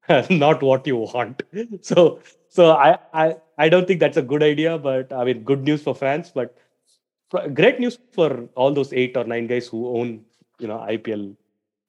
not 0.29 0.61
what 0.63 0.87
you 0.87 0.97
want. 0.97 1.43
So 1.81 2.19
so 2.49 2.71
I, 2.71 2.97
I 3.13 3.35
I 3.57 3.69
don't 3.69 3.87
think 3.87 3.99
that's 3.99 4.17
a 4.17 4.21
good 4.23 4.43
idea, 4.43 4.77
but 4.77 5.13
I 5.13 5.23
mean 5.23 5.43
good 5.43 5.63
news 5.63 5.83
for 5.83 5.95
fans, 5.95 6.31
but 6.33 6.55
great 7.53 7.79
news 7.79 7.97
for 8.11 8.49
all 8.55 8.71
those 8.71 8.93
eight 8.93 9.15
or 9.17 9.23
nine 9.23 9.47
guys 9.47 9.67
who 9.67 9.87
own 9.97 10.25
you 10.59 10.67
know 10.67 10.79
IPL 10.79 11.35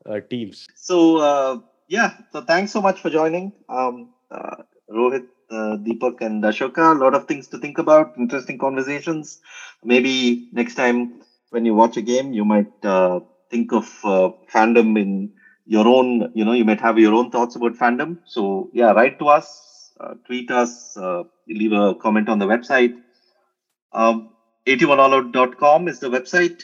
uh, 0.07 0.21
teams. 0.29 0.67
So 0.75 1.19
uh, 1.19 1.59
yeah, 1.89 2.15
so 2.33 2.43
thanks 2.43 2.73
so 2.73 2.81
much 2.81 3.01
for 3.01 3.11
joining, 3.11 3.53
um, 3.69 4.11
uh, 4.31 4.57
Rohit, 4.91 5.27
uh, 5.51 5.77
Deepak, 5.87 6.21
and 6.21 6.43
Ashoka. 6.45 6.95
A 6.95 6.99
lot 6.99 7.15
of 7.15 7.27
things 7.27 7.49
to 7.49 7.59
think 7.59 7.79
about, 7.79 8.15
interesting 8.17 8.59
conversations. 8.59 9.41
Maybe 9.85 10.49
next 10.53 10.75
time 10.75 11.23
when 11.51 11.65
you 11.65 11.75
watch 11.75 11.97
a 11.97 12.03
game, 12.03 12.33
you 12.33 12.45
might 12.45 12.73
uh, 12.85 13.21
think 13.51 13.73
of 13.73 13.85
uh, 14.05 14.31
fandom 14.53 14.99
in 15.01 15.31
your 15.67 15.87
own, 15.87 16.31
you 16.35 16.45
know, 16.45 16.53
you 16.53 16.65
might 16.65 16.81
have 16.81 16.99
your 16.99 17.15
own 17.15 17.31
thoughts 17.31 17.57
about 17.57 17.75
fandom. 17.75 18.19
So 18.25 18.71
yeah, 18.73 18.93
write 18.93 19.19
to 19.21 19.29
us, 19.29 19.93
uh, 20.01 20.15
tweet 20.27 20.51
us, 20.51 20.97
uh, 20.97 21.25
leave 21.49 21.73
a 21.73 21.95
comment 21.95 22.29
on 22.29 22.39
the 22.39 22.47
website. 22.47 22.95
Um, 23.93 24.31
81allout.com 24.67 25.89
is 25.89 26.01
the 26.01 26.11
website 26.11 26.63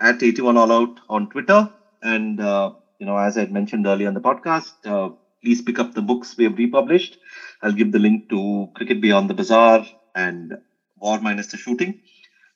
at 0.00 0.20
81allout 0.20 0.98
on 1.08 1.28
Twitter. 1.28 1.70
And, 2.02 2.40
uh, 2.40 2.72
you 2.98 3.06
know, 3.06 3.16
as 3.16 3.36
I 3.38 3.46
mentioned 3.46 3.86
earlier 3.86 4.08
in 4.08 4.14
the 4.14 4.20
podcast, 4.20 4.72
uh, 4.86 5.10
please 5.42 5.60
pick 5.62 5.78
up 5.78 5.94
the 5.94 6.02
books 6.02 6.36
we 6.36 6.44
have 6.44 6.58
republished. 6.58 7.18
I'll 7.62 7.72
give 7.72 7.92
the 7.92 7.98
link 7.98 8.28
to 8.30 8.68
Cricket 8.74 9.00
Beyond 9.00 9.30
the 9.30 9.34
Bazaar 9.34 9.84
and 10.14 10.54
War 10.96 11.20
Minus 11.20 11.48
the 11.48 11.56
Shooting. 11.56 12.00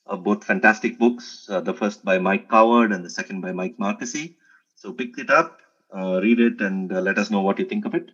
Uh, 0.09 0.17
both 0.17 0.45
fantastic 0.45 0.99
books. 0.99 1.47
Uh, 1.51 1.61
the 1.61 1.75
first 1.75 2.05
by 2.05 2.19
Mike 2.19 2.49
Coward 2.49 2.93
and 2.93 3.05
the 3.05 3.11
second 3.11 3.41
by 3.41 3.53
Mike 3.53 3.77
Marqusee. 3.79 4.37
So 4.75 4.93
pick 4.93 5.19
it 5.19 5.29
up, 5.29 5.59
uh, 5.95 6.21
read 6.23 6.41
it, 6.41 6.61
and 6.61 6.91
let 6.91 7.19
us 7.19 7.31
know 7.31 7.41
what 7.41 7.59
you 7.59 7.67
think 7.67 7.85
of 7.85 7.95
it. 7.95 8.11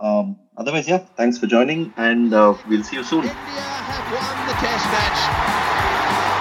Um, 0.00 0.38
otherwise, 0.56 0.88
yeah, 0.88 0.98
thanks 0.98 1.38
for 1.38 1.46
joining, 1.46 1.92
and 1.96 2.30
we'll 2.30 2.84
see 2.84 2.96
you 2.96 3.04
soon. 3.04 3.24
India 3.24 3.34
have 3.34 4.06
won 4.14 4.46
the 4.46 4.54
Test 4.62 4.86
match. 4.94 5.20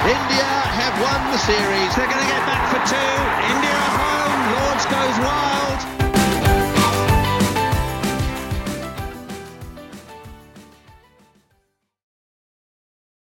India 0.08 0.46
have 0.80 0.96
won 1.02 1.32
the 1.32 1.38
series. 1.40 1.92
They're 1.98 2.08
going 2.08 2.24
to 2.24 2.32
get 2.32 2.46
back 2.46 2.64
for 2.72 2.82
two. 2.86 3.12
India 3.52 3.76
home. 3.98 4.42
Lords 4.56 4.86
goes 4.86 5.18
wild. 5.26 5.67